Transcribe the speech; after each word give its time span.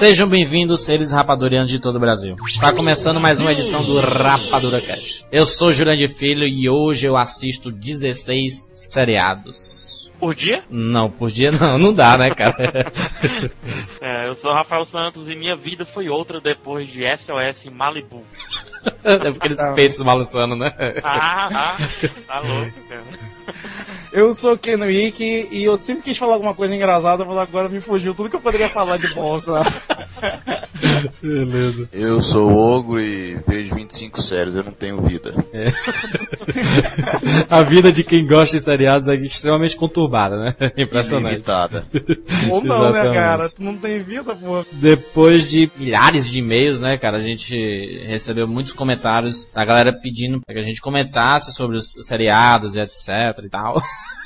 Sejam 0.00 0.26
bem-vindos, 0.26 0.80
seres 0.82 1.12
rapadurianos 1.12 1.70
de 1.70 1.78
todo 1.78 1.96
o 1.96 2.00
Brasil. 2.00 2.34
Está 2.46 2.72
começando 2.72 3.20
mais 3.20 3.38
uma 3.38 3.52
edição 3.52 3.84
do 3.84 4.00
Rapadura 4.00 4.80
Cash. 4.80 5.26
Eu 5.30 5.44
sou 5.44 5.72
Jurandir 5.72 6.08
Filho 6.08 6.44
e 6.44 6.70
hoje 6.70 7.06
eu 7.06 7.18
assisto 7.18 7.70
16 7.70 8.70
seriados. 8.72 10.10
Por 10.18 10.34
dia? 10.34 10.64
Não, 10.70 11.10
por 11.10 11.30
dia 11.30 11.50
não, 11.50 11.78
não 11.78 11.94
dá, 11.94 12.16
né, 12.16 12.30
cara? 12.34 12.56
É, 14.02 14.26
eu 14.26 14.32
sou 14.32 14.52
Rafael 14.52 14.84
Santos 14.84 15.28
e 15.28 15.36
minha 15.36 15.54
vida 15.54 15.84
foi 15.84 16.08
outra 16.08 16.40
depois 16.40 16.88
de 16.88 17.02
SOS 17.14 17.70
Malibu. 17.70 18.24
É 19.04 19.30
porque 19.30 19.48
eles 19.48 19.68
peitos 19.74 20.02
balançando, 20.02 20.56
né? 20.56 20.72
Ah, 21.02 21.72
ah, 21.72 21.76
tá 22.26 22.40
louco, 22.40 22.80
cara. 22.88 23.02
Eu 24.12 24.34
sou 24.34 24.54
o 24.54 24.58
Ken 24.58 24.76
Wick 24.76 25.48
e 25.50 25.64
eu 25.64 25.78
sempre 25.78 26.02
quis 26.02 26.18
falar 26.18 26.34
alguma 26.34 26.54
coisa 26.54 26.74
engraçada, 26.74 27.24
mas 27.24 27.36
agora 27.36 27.68
me 27.68 27.80
fugiu 27.80 28.14
tudo 28.14 28.28
que 28.28 28.36
eu 28.36 28.40
poderia 28.40 28.68
falar 28.68 28.96
de 28.96 29.12
bom. 29.14 29.40
Cara. 29.40 29.72
Beleza. 31.22 31.88
Eu 31.92 32.20
sou 32.20 32.50
ogro 32.52 33.00
e 33.00 33.38
vejo 33.46 33.74
25 33.74 34.20
séries, 34.20 34.54
eu 34.54 34.64
não 34.64 34.72
tenho 34.72 35.00
vida. 35.00 35.32
A 37.48 37.62
vida 37.62 37.92
de 37.92 38.02
quem 38.02 38.26
gosta 38.26 38.56
de 38.56 38.62
seriados 38.62 39.08
é 39.08 39.14
extremamente 39.14 39.76
conturbada, 39.76 40.36
né? 40.36 40.54
Impressionante. 40.76 41.34
Limitada. 41.34 41.84
Ou 42.50 42.62
não, 42.62 42.82
né, 42.82 42.88
Exatamente. 42.88 43.14
cara? 43.14 43.48
Tu 43.48 43.62
não 43.62 43.76
tem 43.76 44.00
vida, 44.02 44.34
pô. 44.34 44.64
Depois 44.72 45.48
de 45.48 45.70
milhares 45.76 46.28
de 46.28 46.38
e-mails, 46.38 46.80
né, 46.80 46.96
cara, 46.98 47.18
a 47.18 47.22
gente 47.22 47.54
recebeu 48.06 48.48
muitos 48.48 48.72
comentários 48.72 49.46
da 49.54 49.64
galera 49.64 49.92
pedindo 49.92 50.40
pra 50.40 50.54
que 50.54 50.60
a 50.60 50.64
gente 50.64 50.80
comentasse 50.80 51.52
sobre 51.52 51.76
os 51.76 51.92
seriados 52.06 52.74
e 52.76 52.80
etc 52.80 53.44
e 53.44 53.48
tal. 53.48 53.82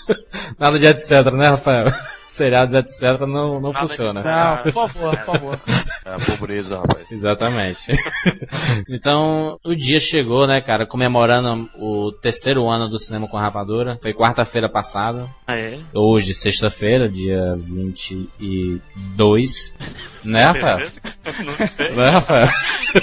Nada 0.58 0.78
de 0.78 0.86
etc, 0.86 1.32
né, 1.32 1.48
Rafael? 1.48 1.86
Seriados 2.28 2.74
etc 2.74 3.20
não, 3.20 3.60
não 3.60 3.72
Nada 3.72 3.86
funciona. 3.86 4.22
Não, 4.22 4.62
por 4.62 4.72
favor, 4.72 5.16
por 5.18 5.24
favor. 5.24 5.60
É 6.04 6.10
a 6.10 6.18
pobreza, 6.18 6.80
rapaz. 6.80 7.06
Exatamente. 7.10 7.92
então, 8.90 9.56
o 9.64 9.74
dia 9.74 10.00
chegou, 10.00 10.46
né, 10.46 10.60
cara, 10.60 10.84
comemorando 10.84 11.70
o 11.76 12.10
terceiro 12.10 12.68
ano 12.68 12.88
do 12.88 12.98
Cinema 12.98 13.28
com 13.28 13.36
Rapadura. 13.36 13.98
Foi 14.02 14.12
quarta-feira 14.12 14.68
passada. 14.68 15.28
Ah, 15.46 15.56
é? 15.56 15.78
Hoje, 15.94 16.34
sexta-feira, 16.34 17.08
dia 17.08 17.56
22. 17.56 19.76
Né, 20.24 20.42
Rafael? 20.44 20.78
Não 21.44 21.54
sei. 21.54 21.90
Né, 21.94 22.10
Rafael? 22.10 22.48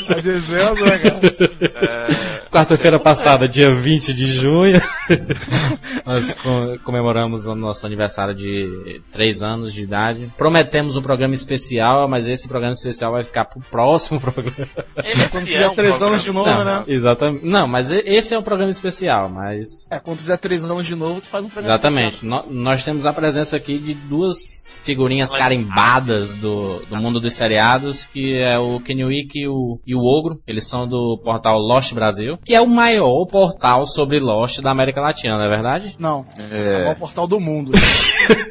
Tá 0.07 0.13
dizendo, 0.21 0.85
né, 0.85 0.97
cara? 0.99 2.07
Quarta-feira 2.51 2.99
passada, 2.99 3.47
dia 3.47 3.73
20 3.73 4.13
de 4.13 4.27
junho, 4.27 4.81
nós 6.05 6.33
co- 6.33 6.77
comemoramos 6.83 7.45
o 7.45 7.55
nosso 7.55 7.85
aniversário 7.85 8.33
de 8.35 9.01
3 9.11 9.41
anos 9.43 9.73
de 9.73 9.83
idade. 9.83 10.31
Prometemos 10.37 10.97
um 10.97 11.01
programa 11.01 11.33
especial, 11.33 12.07
mas 12.09 12.27
esse 12.27 12.47
programa 12.47 12.73
especial 12.73 13.13
vai 13.13 13.23
ficar 13.23 13.45
pro 13.45 13.61
próximo 13.61 14.19
programa. 14.21 14.67
Esse 15.03 15.29
Quando 15.29 15.43
é 15.47 15.51
tiver 15.51 15.69
um 15.69 15.75
três 15.75 15.89
programa. 15.91 16.11
anos 16.11 16.23
de 16.23 16.31
novo, 16.31 16.49
Não, 16.49 16.65
né? 16.65 16.83
exatamente. 16.87 17.45
Não, 17.45 17.67
mas 17.67 17.91
esse 17.91 18.33
é 18.33 18.39
um 18.39 18.43
programa 18.43 18.71
especial, 18.71 19.29
mas 19.29 19.87
É, 19.89 19.99
quando 19.99 20.19
tiver 20.19 20.37
três 20.37 20.63
anos 20.63 20.85
de 20.85 20.95
novo, 20.95 21.21
tu 21.21 21.29
faz 21.29 21.45
um 21.45 21.49
programa. 21.49 21.73
Exatamente. 21.75 22.25
No- 22.25 22.45
nós 22.49 22.83
temos 22.83 23.05
a 23.05 23.13
presença 23.13 23.55
aqui 23.57 23.77
de 23.77 23.93
duas 23.93 24.77
figurinhas 24.83 25.31
carimbadas 25.31 26.35
do, 26.35 26.79
do 26.89 26.95
mundo 26.97 27.10
dos 27.19 27.33
seriados, 27.33 28.05
que 28.05 28.37
é 28.37 28.57
o 28.59 28.79
Kenny 28.79 29.03
Wick 29.03 29.37
e 29.39 29.47
o, 29.47 29.79
e 29.85 29.95
o 29.95 29.99
Ogro. 30.03 30.39
Eles 30.47 30.67
são 30.67 30.87
do 30.87 31.17
portal 31.23 31.57
Lost 31.59 31.93
Brasil, 31.93 32.37
que 32.43 32.53
é 32.55 32.61
o 32.61 32.67
maior 32.67 33.25
portal 33.25 33.85
sobre 33.85 34.19
Lost 34.19 34.59
da 34.61 34.71
América 34.71 35.01
Latina, 35.01 35.37
não 35.37 35.45
é 35.45 35.49
verdade? 35.49 35.95
Não, 35.99 36.25
é 36.37 36.87
o 36.87 36.91
É. 36.91 36.95
portal 36.95 37.27
do 37.27 37.39
mundo. 37.39 37.71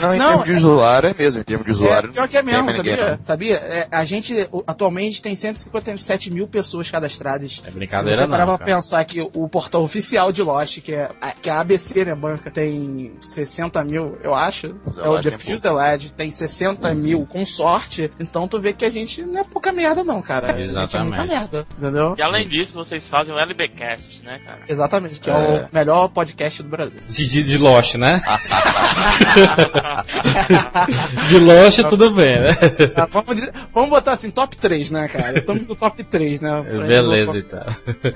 Não, 0.00 0.14
em 0.14 0.18
Não, 0.18 0.28
termos 0.28 0.44
de 0.46 0.52
usuário, 0.52 1.08
é 1.10 1.14
mesmo. 1.14 1.40
Em 1.40 1.44
termos 1.44 1.64
de 1.66 1.70
É, 1.72 1.74
usuário. 1.74 2.12
pior 2.12 2.28
que 2.28 2.36
é 2.36 2.42
mesmo, 2.42 2.64
mais 2.64 2.76
ninguém, 2.76 2.96
sabia? 2.96 3.20
Sabia? 3.22 3.56
É, 3.56 3.88
a 3.90 4.04
gente 4.04 4.48
atualmente 4.66 5.22
tem 5.22 5.34
157 5.34 6.30
mil 6.32 6.46
pessoas 6.48 6.90
cadastradas. 6.90 7.62
É 7.64 7.70
Se 7.70 7.74
brincadeira 7.74 8.18
você 8.18 8.28
parar 8.28 8.46
não, 8.46 8.56
pra 8.56 8.66
cara. 8.66 8.76
pensar 8.76 9.04
que 9.04 9.20
o 9.20 9.48
portal 9.48 9.82
oficial 9.82 10.32
de 10.32 10.42
Lost, 10.42 10.80
que 10.80 10.94
é 10.94 11.10
a, 11.20 11.32
que 11.32 11.48
a 11.50 11.60
ABC, 11.60 12.04
né, 12.04 12.14
banca, 12.14 12.50
tem 12.50 13.12
60 13.20 13.82
mil, 13.84 14.18
eu 14.22 14.34
acho. 14.34 14.74
é 14.98 15.08
o 15.08 15.20
tem 15.20 15.32
Fuselage, 15.38 16.12
tem 16.12 16.30
60 16.30 16.94
mil 16.94 17.26
com 17.26 17.44
sorte. 17.44 18.10
Então 18.20 18.46
tu 18.48 18.60
vê 18.60 18.72
que 18.72 18.84
a 18.84 18.90
gente 18.90 19.22
não 19.22 19.40
é 19.40 19.44
pouca 19.44 19.72
merda, 19.72 20.02
não, 20.04 20.20
cara. 20.22 20.48
A 20.48 20.50
gente 20.52 20.60
é 20.60 20.64
Exatamente. 20.64 21.08
muita 21.18 21.24
merda, 21.24 21.66
entendeu? 21.78 22.14
E 22.18 22.22
além 22.22 22.48
disso, 22.48 22.74
vocês 22.74 23.06
fazem 23.08 23.34
o 23.34 23.38
LBcast, 23.38 24.22
né, 24.22 24.40
cara? 24.44 24.60
Exatamente, 24.68 25.20
que 25.20 25.30
é, 25.30 25.32
É. 25.34 25.68
o 25.70 25.74
melhor 25.74 26.08
podcast 26.08 26.62
do 26.62 26.68
Brasil. 26.68 27.00
De, 27.00 27.28
de, 27.30 27.42
de 27.42 27.58
Lost, 27.58 27.94
né? 27.96 28.20
de 31.28 31.38
Lost 31.38 31.80
tudo 31.88 32.10
bem, 32.10 32.40
né? 32.40 32.48
Ah, 32.96 33.06
vamos, 33.06 33.36
dizer- 33.36 33.52
vamos 33.72 33.90
botar 33.90 34.12
assim, 34.12 34.30
top 34.30 34.56
3, 34.56 34.90
né, 34.90 35.08
cara? 35.08 35.38
Estamos 35.38 35.66
no 35.66 35.74
top 35.76 36.02
3, 36.04 36.40
né? 36.40 36.62
Gente 36.72 36.86
Beleza, 36.86 37.38
então. 37.38 37.64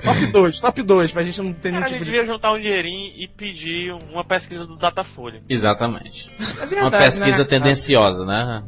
Top 0.03 0.25
2, 0.27 0.59
top 0.59 0.83
2, 0.83 1.11
pra 1.11 1.23
gente 1.23 1.41
não 1.41 1.53
ter 1.53 1.69
nenhum 1.71 1.83
Cara, 1.83 1.85
a 1.85 1.93
tipo 1.93 2.03
gente 2.05 2.05
de... 2.05 2.11
devia 2.11 2.25
juntar 2.33 2.53
um 2.53 2.59
dinheirinho 2.59 3.13
e 3.15 3.27
pedir 3.27 3.93
uma 4.11 4.23
pesquisa 4.23 4.65
do 4.65 4.75
Datafolha. 4.75 5.41
Exatamente. 5.49 6.31
É 6.39 6.65
verdade, 6.65 6.81
Uma 6.81 6.91
pesquisa 6.91 7.37
né, 7.39 7.43
tendenciosa, 7.45 8.25
né? 8.25 8.63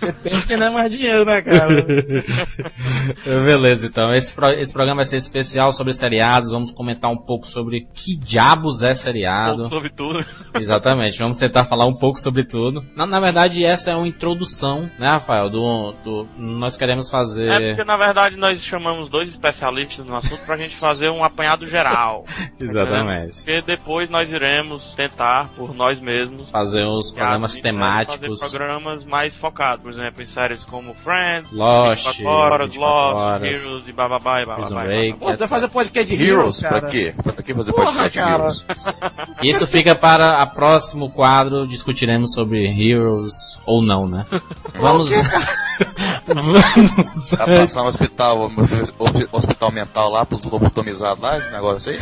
Depende 0.00 0.40
de 0.40 0.46
quem 0.46 0.58
dá 0.58 0.70
mais 0.70 0.92
dinheiro, 0.92 1.24
né, 1.24 1.42
cara? 1.42 1.68
Beleza, 3.24 3.86
então. 3.86 4.12
Esse, 4.14 4.34
pro- 4.34 4.50
esse 4.52 4.72
programa 4.72 4.96
vai 4.96 5.04
ser 5.04 5.16
especial 5.16 5.70
sobre 5.72 5.92
seriados. 5.92 6.50
Vamos 6.50 6.70
comentar 6.72 7.10
um 7.10 7.16
pouco 7.16 7.46
sobre 7.46 7.86
que 7.94 8.18
diabos 8.18 8.82
é 8.82 8.88
Um 8.88 8.92
seriado. 8.94 9.56
pouco 9.56 9.68
sobre 9.70 9.90
tudo. 9.90 10.24
Exatamente. 10.54 11.18
Vamos 11.18 11.38
tentar 11.38 11.64
falar 11.64 11.86
um 11.86 11.94
pouco 11.94 12.18
sobre 12.18 12.44
tudo. 12.44 12.84
Na, 12.96 13.06
na 13.06 13.20
verdade, 13.20 13.64
essa 13.64 13.92
é 13.92 13.94
uma 13.96 14.08
introdução, 14.08 14.82
né, 14.98 15.08
Rafael? 15.10 15.50
Do, 15.50 15.92
do- 16.04 16.28
nós 16.36 16.76
queremos 16.76 17.10
fazer. 17.10 17.48
É 17.50 17.68
porque, 17.70 17.84
na 17.84 17.96
verdade, 17.96 18.36
nós 18.36 18.62
chamamos 18.64 19.08
dois 19.08 19.28
especialistas 19.28 20.04
no 20.06 20.16
assunto 20.16 20.44
pra 20.44 20.56
gente 20.56 20.76
fazer 20.76 21.10
um 21.10 21.24
apanhado 21.24 21.66
geral. 21.66 22.24
Exatamente. 22.60 23.36
Porque 23.44 23.62
depois 23.62 24.08
nós 24.08 24.32
iremos 24.32 24.94
tentar, 24.94 25.50
por 25.54 25.74
nós 25.74 26.00
mesmos, 26.00 26.50
Fazer 26.50 26.84
os 26.84 27.12
programas 27.12 27.52
Fazer 27.52 27.62
temáticos. 27.62 28.40
programas 28.50 29.04
mais 29.04 29.36
focados, 29.36 29.69
por 29.78 29.90
exemplo, 29.90 30.22
em 30.22 30.26
séries 30.26 30.64
como 30.64 30.94
Friends, 30.94 31.52
Lost, 31.52 32.06
24 32.18 32.26
Horas, 32.26 32.70
24 32.70 32.80
Lost, 32.80 33.20
horas, 33.20 33.66
Heroes 33.66 33.88
e 33.88 33.92
bababá 33.92 34.42
e 34.42 34.46
bababá. 34.46 34.82
Break. 34.84 35.18
Pô, 35.18 35.26
você 35.26 35.36
vai 35.36 35.48
fazer 35.48 35.68
podcast 35.68 36.16
de 36.16 36.22
Heroes? 36.22 36.38
Heroes, 36.38 36.60
cara. 36.60 36.80
Pra 36.80 36.90
quê? 36.90 37.14
Pra 37.22 37.42
que 37.42 37.54
fazer 37.54 37.72
Porra, 37.72 37.86
podcast 37.86 38.18
de. 38.18 38.32
Heroes? 38.32 38.64
Isso 39.42 39.66
fica 39.66 39.94
para 39.94 40.42
o 40.42 40.54
próximo 40.54 41.10
quadro. 41.10 41.66
Discutiremos 41.66 42.32
sobre 42.32 42.66
Heroes 42.66 43.32
ou 43.66 43.82
não, 43.82 44.08
né? 44.08 44.26
Vamos. 44.74 45.10
Vamos. 46.26 47.30
Vai 47.30 47.58
passar 47.58 47.82
um 47.82 47.86
hospital, 47.86 48.48
um 48.48 49.36
hospital 49.36 49.72
mental 49.72 50.10
lá 50.10 50.26
pros 50.26 50.44
lobotomizados 50.44 51.22
lá, 51.22 51.38
esse 51.38 51.50
negócio 51.50 51.92
aí? 51.92 52.00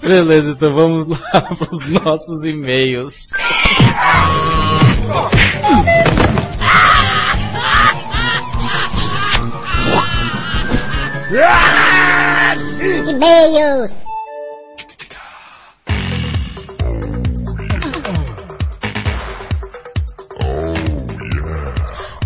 Beleza, 0.00 0.50
então 0.52 0.72
vamos 0.72 1.08
lá 1.08 1.42
para 1.42 1.68
os 1.72 1.86
nossos 1.88 2.44
e-mails. 2.46 3.30
E-mails. 13.08 14.04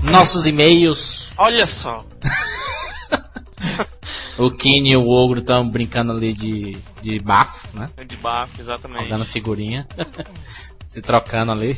Nossos 0.02 0.46
e-mails. 0.46 1.32
Olha 1.36 1.66
só, 1.66 2.04
O 4.38 4.50
Kenny 4.50 4.92
e 4.92 4.96
o 4.96 5.08
Ogro 5.08 5.38
estão 5.38 5.68
brincando 5.68 6.12
ali 6.12 6.32
de, 6.32 6.72
de 7.00 7.18
bafo, 7.18 7.76
né? 7.76 7.88
de 8.06 8.16
bafo, 8.16 8.60
exatamente. 8.60 9.04
Jogando 9.04 9.24
figurinha. 9.24 9.86
Se 10.86 11.00
trocando 11.00 11.52
ali. 11.52 11.76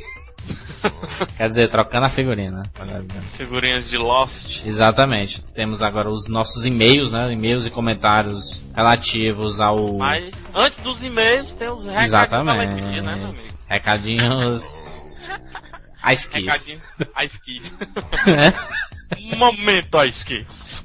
Quer 1.37 1.47
dizer, 1.49 1.71
trocando 1.71 2.06
a 2.06 2.09
figurinha, 2.09 2.50
né? 2.50 2.62
Figurinhas 3.29 3.88
de 3.88 3.99
Lost. 3.99 4.65
Exatamente. 4.65 5.44
Temos 5.47 5.83
agora 5.83 6.11
os 6.11 6.29
nossos 6.29 6.65
e-mails, 6.65 7.11
né? 7.11 7.33
E-mails 7.33 7.67
e 7.67 7.71
comentários 7.71 8.62
relativos 8.75 9.61
ao. 9.61 9.99
Mas 9.99 10.31
antes 10.55 10.79
dos 10.81 11.03
e-mails 11.03 11.53
tem 11.55 11.71
os 11.71 11.85
recadinhos 11.85 12.09
Exatamente. 12.09 12.75
Letria, 12.75 13.03
né, 13.03 13.15
meu 13.17 13.29
amigo? 13.29 13.43
Recadinhos. 13.69 15.12
A 16.03 16.12
skis. 16.12 16.47
Recadinho. 16.47 16.81
É? 18.27 18.77
Momento 19.37 19.99
a 19.99 20.06
esquis. 20.06 20.85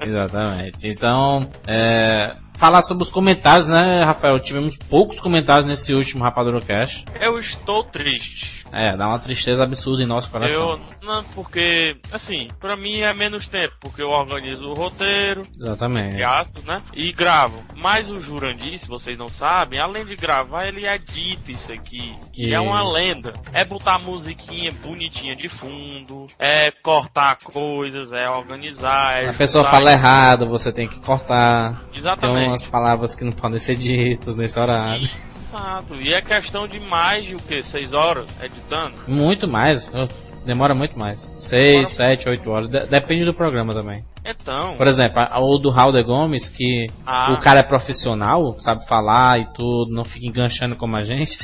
Exatamente. 0.00 0.88
Então, 0.88 1.50
é, 1.66 2.34
falar 2.56 2.82
sobre 2.82 3.04
os 3.04 3.10
comentários, 3.10 3.68
né, 3.68 4.02
Rafael? 4.04 4.38
Tivemos 4.40 4.76
poucos 4.76 5.20
comentários 5.20 5.66
nesse 5.66 5.94
último 5.94 6.24
Rapadura 6.24 6.60
Cash. 6.60 7.04
Eu 7.20 7.38
estou 7.38 7.84
triste. 7.84 8.64
É, 8.72 8.96
dá 8.96 9.08
uma 9.08 9.18
tristeza 9.18 9.62
absurda 9.62 10.02
em 10.02 10.06
nosso 10.06 10.30
coração. 10.30 10.68
Eu, 10.68 10.80
Não, 11.06 11.22
porque, 11.36 11.96
assim, 12.10 12.48
pra 12.58 12.76
mim 12.76 12.98
é 12.98 13.14
menos 13.14 13.46
tempo, 13.46 13.74
porque 13.80 14.02
eu 14.02 14.08
organizo 14.08 14.64
o 14.66 14.74
roteiro, 14.74 15.42
Exatamente. 15.54 16.16
gasto, 16.16 16.66
né? 16.66 16.82
E 16.92 17.12
gravo. 17.12 17.62
Mas 17.76 18.10
o 18.10 18.20
Jurandir, 18.20 18.76
se 18.76 18.88
vocês 18.88 19.16
não 19.16 19.28
sabem, 19.28 19.80
além 19.80 20.04
de 20.04 20.16
gravar, 20.16 20.66
ele 20.66 20.84
edita 20.84 21.52
isso 21.52 21.72
aqui. 21.72 22.12
E 22.36 22.52
é 22.52 22.58
uma 22.60 22.82
lenda. 22.92 23.32
É 23.52 23.64
botar 23.64 24.00
musiquinha 24.00 24.70
bonitinha 24.82 25.36
de 25.36 25.48
fundo, 25.48 26.26
é 26.40 26.72
cortar 26.82 27.38
coisas, 27.42 28.12
é 28.12 28.28
organizar, 28.28 29.20
é 29.22 29.28
A 29.28 29.32
pessoa 29.32 29.64
fala 29.64 29.92
errado, 29.92 30.48
você 30.48 30.72
tem 30.72 30.88
que 30.88 30.98
cortar. 31.00 31.74
Tem 31.90 31.98
Exatamente. 31.98 32.48
umas 32.48 32.66
palavras 32.66 33.14
que 33.14 33.24
não 33.24 33.32
podem 33.32 33.60
ser 33.60 33.76
ditas 33.76 34.34
nesse 34.34 34.58
horário. 34.58 35.08
Exato. 35.46 35.94
E 35.94 36.12
é 36.12 36.20
questão 36.20 36.66
de 36.66 36.80
mais 36.80 37.24
de 37.24 37.34
o 37.34 37.38
que? 37.38 37.62
Seis 37.62 37.94
horas 37.94 38.28
editando? 38.42 38.94
Muito 39.06 39.46
mais. 39.48 39.92
oh, 39.94 40.06
Demora 40.46 40.74
muito 40.74 40.96
mais. 40.98 41.28
Seis, 41.36 41.90
sete, 41.90 42.28
oito 42.28 42.48
horas. 42.50 42.68
De- 42.68 42.86
depende 42.86 43.24
do 43.24 43.34
programa 43.34 43.72
também. 43.72 44.04
Então. 44.24 44.76
Por 44.76 44.86
exemplo, 44.86 45.22
o 45.40 45.58
do 45.58 45.70
Raul 45.70 45.92
de 45.92 46.02
Gomes, 46.04 46.48
que 46.48 46.86
Ah. 47.04 47.32
o 47.32 47.38
cara 47.38 47.60
é 47.60 47.62
profissional, 47.64 48.54
sabe 48.60 48.86
falar 48.86 49.40
e 49.40 49.46
tudo, 49.52 49.90
não 49.90 50.04
fica 50.04 50.26
enganchando 50.26 50.76
como 50.76 50.96
a 50.96 51.04
gente. 51.04 51.38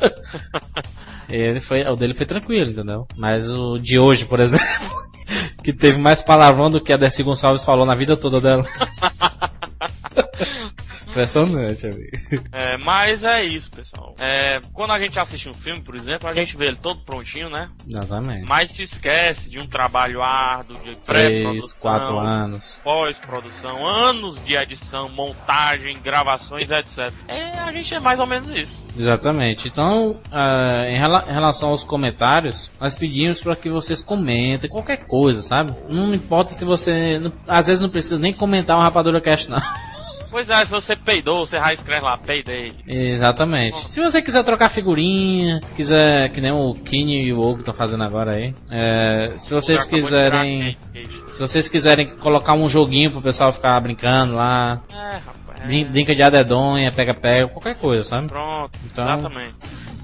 Ele 1.28 1.60
foi, 1.60 1.82
o 1.82 1.94
dele 1.96 2.14
foi 2.14 2.26
tranquilo, 2.26 2.70
entendeu? 2.70 3.06
Mas 3.16 3.50
o 3.50 3.76
de 3.76 3.98
hoje, 3.98 4.24
por 4.24 4.38
exemplo, 4.40 4.64
que 5.64 5.72
teve 5.72 5.98
mais 5.98 6.22
palavrão 6.22 6.68
do 6.68 6.82
que 6.82 6.92
a 6.92 6.96
Dercy 6.96 7.22
Gonçalves 7.22 7.64
falou 7.64 7.84
na 7.86 7.96
vida 7.96 8.16
toda 8.16 8.40
dela. 8.40 8.64
Impressionante, 11.14 11.86
amigo. 11.86 12.10
É, 12.52 12.76
mas 12.78 13.22
é 13.22 13.44
isso, 13.44 13.70
pessoal. 13.70 14.14
É, 14.18 14.58
quando 14.72 14.90
a 14.90 14.98
gente 14.98 15.18
assiste 15.18 15.48
um 15.48 15.54
filme, 15.54 15.80
por 15.80 15.94
exemplo, 15.94 16.28
a 16.28 16.32
gente 16.32 16.56
vê 16.56 16.66
ele 16.66 16.76
todo 16.76 17.00
prontinho, 17.04 17.48
né? 17.48 17.68
Exatamente. 17.88 18.46
Mas 18.48 18.72
se 18.72 18.82
esquece 18.82 19.48
de 19.48 19.60
um 19.60 19.66
trabalho 19.66 20.20
árduo, 20.22 20.76
de 20.84 20.96
Três, 20.96 21.72
quatro 21.74 22.08
pré-produção, 22.08 22.18
anos. 22.20 22.78
pós-produção, 22.82 23.86
anos 23.86 24.44
de 24.44 24.56
edição, 24.56 25.08
montagem, 25.10 25.96
gravações, 26.02 26.70
etc. 26.70 27.10
É, 27.28 27.58
a 27.60 27.70
gente 27.70 27.94
é 27.94 28.00
mais 28.00 28.18
ou 28.18 28.26
menos 28.26 28.50
isso. 28.50 28.86
Exatamente. 28.98 29.68
Então, 29.68 30.16
ah, 30.32 30.82
em, 30.86 30.98
rela- 30.98 31.24
em 31.28 31.32
relação 31.32 31.70
aos 31.70 31.84
comentários, 31.84 32.70
nós 32.80 32.96
pedimos 32.96 33.40
para 33.40 33.54
que 33.54 33.68
vocês 33.70 34.02
comentem 34.02 34.68
qualquer 34.68 35.06
coisa, 35.06 35.42
sabe? 35.42 35.72
Não 35.88 36.12
importa 36.12 36.52
se 36.52 36.64
você. 36.64 37.18
não- 37.20 37.32
às 37.48 37.66
vezes 37.68 37.80
não 37.80 37.88
precisa 37.88 38.18
nem 38.18 38.32
comentar 38.34 38.76
uma 38.76 38.84
rapadura 38.84 39.20
cast, 39.20 39.48
não. 39.50 39.58
Pois 40.34 40.50
é, 40.50 40.64
se 40.64 40.70
você 40.72 40.96
peidou, 40.96 41.46
você 41.46 41.58
já 41.58 41.72
escreve 41.72 42.04
lá, 42.04 42.18
peidei. 42.18 42.72
Exatamente. 42.88 43.88
Se 43.88 44.00
você 44.00 44.20
quiser 44.20 44.42
trocar 44.42 44.68
figurinha, 44.68 45.60
quiser, 45.76 46.28
que 46.30 46.40
nem 46.40 46.50
o 46.50 46.72
Kini 46.72 47.28
e 47.28 47.32
o 47.32 47.38
Ogo 47.38 47.60
estão 47.60 47.72
fazendo 47.72 48.02
agora 48.02 48.36
aí. 48.36 48.52
é, 48.68 49.34
se 49.38 49.54
vocês 49.54 49.84
quiserem. 49.84 50.76
Se 51.28 51.38
vocês 51.38 51.68
quiserem 51.68 52.16
colocar 52.16 52.54
um 52.54 52.68
joguinho 52.68 53.12
pro 53.12 53.22
pessoal 53.22 53.52
ficar 53.52 53.78
brincando 53.80 54.34
lá. 54.34 54.82
É, 54.92 54.96
rapaz. 54.96 55.43
É. 55.60 55.66
brin- 55.66 55.84
Brinca 55.90 56.14
de 56.14 56.22
adedonha, 56.22 56.90
pega-pega, 56.92 57.48
qualquer 57.48 57.76
coisa, 57.76 58.04
sabe? 58.04 58.28
Pronto, 58.28 58.78
Então- 58.84 59.04
exatamente. 59.14 59.52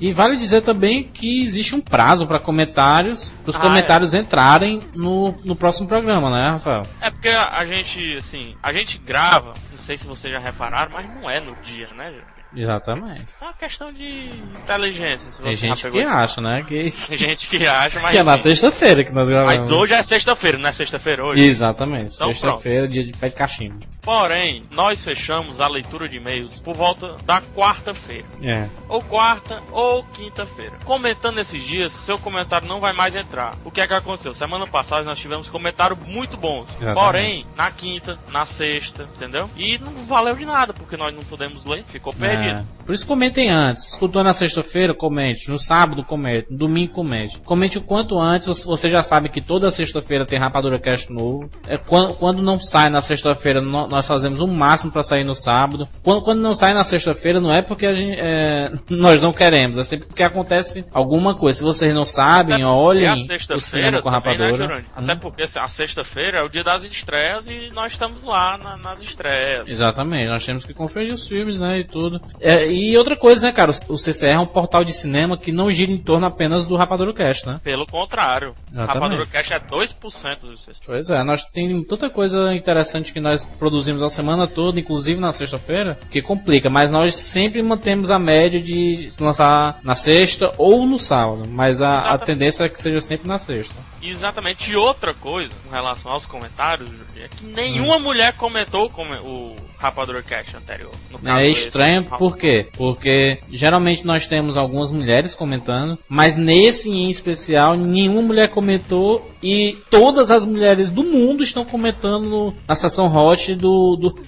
E 0.00 0.14
vale 0.14 0.36
dizer 0.38 0.62
também 0.62 1.02
que 1.02 1.42
existe 1.42 1.74
um 1.74 1.80
prazo 1.80 2.26
para 2.26 2.38
comentários, 2.38 3.32
para 3.42 3.50
os 3.50 3.56
Ah, 3.56 3.60
comentários 3.60 4.14
entrarem 4.14 4.80
no, 4.94 5.34
no 5.44 5.54
próximo 5.54 5.86
programa, 5.86 6.30
né, 6.30 6.52
Rafael? 6.52 6.82
É 7.02 7.10
porque 7.10 7.28
a 7.28 7.62
gente, 7.66 8.16
assim, 8.16 8.54
a 8.62 8.72
gente 8.72 8.96
grava, 8.96 9.52
não 9.70 9.78
sei 9.78 9.98
se 9.98 10.06
vocês 10.06 10.32
já 10.32 10.40
repararam, 10.40 10.92
mas 10.94 11.06
não 11.14 11.28
é 11.30 11.38
no 11.40 11.54
dia, 11.62 11.86
né? 11.94 12.14
Exatamente. 12.54 13.24
É 13.40 13.44
uma 13.44 13.52
questão 13.54 13.92
de 13.92 14.30
inteligência, 14.62 15.30
se 15.30 15.42
Tem 15.42 15.52
você 15.52 15.68
já 15.68 15.74
gente 15.74 15.90
que 15.90 15.98
isso. 16.00 16.08
acha, 16.08 16.40
né? 16.40 16.62
Que, 16.62 16.90
Tem 17.08 17.18
gente 17.18 17.48
que 17.48 17.66
acha, 17.66 18.00
mas. 18.00 18.10
que 18.12 18.18
é 18.18 18.22
na 18.22 18.38
sexta-feira 18.38 19.04
que 19.04 19.12
nós 19.12 19.28
gravamos. 19.28 19.60
Mas 19.60 19.72
hoje 19.72 19.94
é 19.94 20.02
sexta-feira, 20.02 20.58
não 20.58 20.68
é 20.68 20.72
sexta-feira 20.72 21.24
hoje? 21.24 21.40
Exatamente. 21.40 22.14
Então, 22.14 22.28
Sexta-feira, 22.28 22.88
dia 22.88 23.04
de 23.04 23.12
pé 23.16 23.28
de 23.28 23.34
cachimbo. 23.34 23.78
Porém, 24.02 24.64
nós 24.70 25.04
fechamos 25.04 25.60
a 25.60 25.68
leitura 25.68 26.08
de 26.08 26.16
e-mails 26.16 26.60
por 26.60 26.74
volta 26.74 27.16
da 27.24 27.40
quarta-feira. 27.40 28.26
É. 28.42 28.66
Ou 28.88 29.02
quarta 29.02 29.62
ou 29.70 30.02
quinta-feira. 30.04 30.72
Comentando 30.84 31.38
esses 31.38 31.62
dias, 31.62 31.92
seu 31.92 32.18
comentário 32.18 32.66
não 32.66 32.80
vai 32.80 32.92
mais 32.92 33.14
entrar. 33.14 33.54
O 33.64 33.70
que 33.70 33.80
é 33.80 33.86
que 33.86 33.94
aconteceu? 33.94 34.32
Semana 34.32 34.66
passada 34.66 35.02
nós 35.04 35.18
tivemos 35.18 35.48
comentários 35.48 35.98
muito 36.06 36.36
bons. 36.36 36.68
Exatamente. 36.80 36.94
Porém, 36.94 37.46
na 37.56 37.70
quinta, 37.70 38.18
na 38.32 38.44
sexta, 38.46 39.02
entendeu? 39.14 39.48
E 39.56 39.78
não 39.78 39.92
valeu 40.06 40.34
de 40.34 40.46
nada, 40.46 40.72
porque 40.72 40.96
nós 40.96 41.14
não 41.14 41.20
pudemos 41.22 41.64
ler, 41.64 41.84
ficou 41.84 42.12
perdido. 42.12 42.39
É. 42.39 42.39
yeah. 42.46 42.64
Por 42.90 42.94
isso 42.94 43.06
comentem 43.06 43.48
antes. 43.50 43.92
Escutou 43.92 44.24
na 44.24 44.32
sexta-feira, 44.32 44.92
comente. 44.92 45.48
No 45.48 45.60
sábado, 45.60 46.02
comente. 46.02 46.50
No 46.50 46.58
domingo, 46.58 46.92
comente. 46.92 47.38
Comente 47.38 47.78
o 47.78 47.80
quanto 47.80 48.18
antes. 48.20 48.48
Você- 48.64 48.90
já 48.90 49.00
sabe 49.00 49.28
que 49.28 49.40
toda 49.40 49.70
sexta-feira 49.70 50.24
tem 50.24 50.40
Rapadura 50.40 50.76
Cast 50.76 51.08
novo. 51.12 51.48
É, 51.68 51.78
quando, 51.78 52.14
quando 52.14 52.42
não 52.42 52.58
sai 52.58 52.90
na 52.90 53.00
sexta-feira, 53.00 53.60
nó- 53.60 53.86
nós 53.88 54.08
fazemos 54.08 54.40
o 54.40 54.48
máximo 54.48 54.90
para 54.90 55.04
sair 55.04 55.22
no 55.24 55.36
sábado. 55.36 55.86
Quando, 56.02 56.22
quando 56.22 56.40
não 56.40 56.52
sai 56.52 56.74
na 56.74 56.82
sexta-feira, 56.82 57.40
não 57.40 57.52
é 57.52 57.62
porque 57.62 57.86
a 57.86 57.94
gente, 57.94 58.18
é, 58.18 58.72
nós 58.90 59.22
não 59.22 59.30
queremos. 59.32 59.78
É 59.78 59.84
sempre 59.84 60.06
porque 60.08 60.24
acontece 60.24 60.84
alguma 60.92 61.36
coisa. 61.36 61.58
Se 61.58 61.64
vocês 61.64 61.94
não 61.94 62.04
sabem, 62.04 62.60
e 62.60 62.64
olhem 62.64 63.06
a 63.06 63.12
o 63.12 63.60
cinema 63.60 64.02
com 64.02 64.10
também, 64.10 64.36
né, 64.36 64.46
Rapadura. 64.46 64.52
Jurandir? 64.52 64.84
Hum. 64.98 65.04
Até 65.04 65.14
porque 65.14 65.42
a 65.44 65.66
sexta-feira 65.68 66.40
é 66.40 66.42
o 66.42 66.48
dia 66.48 66.64
das 66.64 66.84
estreias 66.84 67.48
e 67.48 67.68
nós 67.72 67.92
estamos 67.92 68.24
lá 68.24 68.58
na- 68.58 68.76
nas 68.78 69.00
estreias. 69.00 69.68
Exatamente, 69.68 70.26
nós 70.26 70.44
temos 70.44 70.64
que 70.64 70.74
conferir 70.74 71.14
os 71.14 71.28
filmes, 71.28 71.60
né, 71.60 71.78
e 71.78 71.84
tudo. 71.86 72.20
É, 72.40 72.66
e 72.66 72.79
outra 72.96 73.16
coisa, 73.16 73.46
né, 73.46 73.52
cara, 73.52 73.72
o 73.88 73.96
CCR 73.96 74.36
é 74.36 74.38
um 74.38 74.46
portal 74.46 74.84
de 74.84 74.92
cinema 74.92 75.36
que 75.36 75.52
não 75.52 75.70
gira 75.70 75.90
em 75.90 75.98
torno 75.98 76.26
apenas 76.26 76.66
do 76.66 76.76
Rapadura 76.76 77.12
Cast, 77.12 77.46
né? 77.46 77.60
Pelo 77.62 77.86
contrário, 77.86 78.54
Exatamente. 78.72 79.00
Rapadura 79.00 79.26
Cash 79.26 79.50
é 79.50 79.58
2% 79.58 80.40
do 80.40 80.56
sexto. 80.56 80.86
Pois 80.86 81.10
é, 81.10 81.24
nós 81.24 81.44
tem 81.44 81.82
tanta 81.84 82.08
coisa 82.08 82.54
interessante 82.54 83.12
que 83.12 83.20
nós 83.20 83.44
produzimos 83.44 84.02
a 84.02 84.08
semana 84.08 84.46
toda, 84.46 84.80
inclusive 84.80 85.20
na 85.20 85.32
sexta-feira, 85.32 85.98
que 86.10 86.22
complica, 86.22 86.70
mas 86.70 86.90
nós 86.90 87.16
sempre 87.16 87.62
mantemos 87.62 88.10
a 88.10 88.18
média 88.18 88.60
de 88.60 89.10
se 89.10 89.22
lançar 89.22 89.78
na 89.82 89.94
sexta 89.94 90.52
ou 90.56 90.86
no 90.86 90.98
sábado, 90.98 91.48
mas 91.48 91.82
a, 91.82 92.12
a 92.12 92.18
tendência 92.18 92.64
é 92.64 92.68
que 92.68 92.80
seja 92.80 93.00
sempre 93.00 93.28
na 93.28 93.38
sexta. 93.38 93.80
Exatamente. 94.02 94.70
E 94.70 94.76
outra 94.76 95.12
coisa, 95.14 95.50
com 95.64 95.70
relação 95.74 96.12
aos 96.12 96.26
comentários, 96.26 96.90
é 97.16 97.28
que 97.28 97.44
nenhuma 97.44 97.98
mulher 97.98 98.32
comentou 98.34 98.86
o 98.86 98.90
come- 98.90 99.16
o 99.22 99.54
Rapadura 99.78 100.22
Cash 100.22 100.54
anterior. 100.54 100.90
É 101.24 101.48
esse, 101.48 101.66
estranho, 101.66 102.02
o 102.02 102.18
por 102.18 102.36
quê? 102.36 102.66
Porque 102.76 103.38
geralmente 103.50 104.04
nós 104.04 104.26
temos 104.26 104.56
algumas 104.58 104.90
mulheres 104.92 105.34
comentando, 105.34 105.98
mas 106.08 106.36
nesse 106.36 106.90
em 106.90 107.08
especial 107.10 107.74
nenhuma 107.76 108.20
mulher 108.22 108.50
comentou 108.50 109.30
e 109.42 109.76
todas 109.90 110.30
as 110.30 110.44
mulheres 110.46 110.90
do 110.90 111.02
mundo 111.02 111.42
estão 111.42 111.64
comentando 111.64 112.54
na 112.68 112.74
sessão 112.74 113.10
hot 113.10 113.54
do, 113.54 113.96
do, 113.96 114.22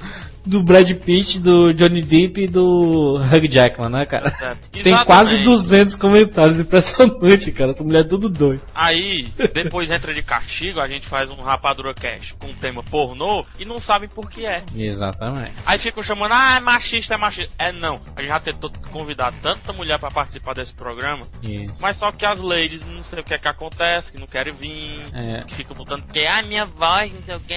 do 0.45 0.63
Brad 0.63 0.91
Pitt, 0.95 1.39
do 1.39 1.73
Johnny 1.73 2.01
Depp 2.03 2.43
e 2.45 2.47
do 2.47 3.17
Hugh 3.17 3.49
Jackman, 3.49 3.91
né, 3.91 4.05
cara? 4.07 4.27
Exatamente. 4.27 4.83
Tem 4.83 5.05
quase 5.05 5.39
200 5.43 5.95
comentários, 5.97 6.59
impressionante, 6.61 7.53
cara. 7.53 7.71
Essa 7.71 7.85
mulher 7.85 8.01
é 8.01 8.09
tudo 8.09 8.29
doido. 8.29 8.63
Aí, 8.75 9.27
depois 9.55 9.91
entra 9.91 10.13
de 10.13 10.23
castigo, 10.23 10.81
a 10.81 10.89
gente 10.89 11.07
faz 11.07 11.31
um 11.31 11.37
Rapadura 11.37 11.95
Cash 11.95 12.35
com 12.39 12.49
um 12.49 12.55
tema 12.55 12.83
pornô 12.83 13.45
e 13.59 13.65
não 13.65 13.79
sabem 13.79 14.09
por 14.09 14.29
que 14.31 14.47
é. 14.47 14.65
Exatamente. 14.77 15.53
Aí 15.65 15.79
ficam 15.79 16.03
chamando, 16.03 16.33
ah, 16.33 16.57
é 16.57 16.61
machista, 16.61 17.15
é 17.15 17.17
machista. 17.17 17.53
É 17.59 17.73
não. 17.73 18.01
A 18.17 18.21
gente 18.21 18.31
já 18.31 18.41
tentou 18.41 18.71
convidar 18.91 19.33
tanta 19.43 19.73
mulher 19.73 19.99
pra 19.99 20.11
participar 20.11 20.55
desse 20.55 20.75
programa, 20.75 21.23
Isso. 21.43 21.75
mas 21.81 21.97
só 21.97 22.11
que 22.11 22.25
as 22.27 22.39
ladies 22.41 22.85
não 22.87 23.03
sei 23.03 23.21
o 23.21 23.25
que 23.25 23.35
é 23.35 23.39
que 23.39 23.49
acontece, 23.49 24.13
que 24.13 24.19
não 24.21 24.27
querem 24.27 24.53
vir, 24.53 25.05
É, 25.13 25.43
que 25.45 25.55
ficam 25.55 25.77
botando 25.77 26.03
que, 26.11 26.27
ah, 26.27 26.43
minha 26.43 26.65
voz, 26.65 27.13
não 27.13 27.23
sei 27.23 27.35
o 27.35 27.41
que, 27.41 27.53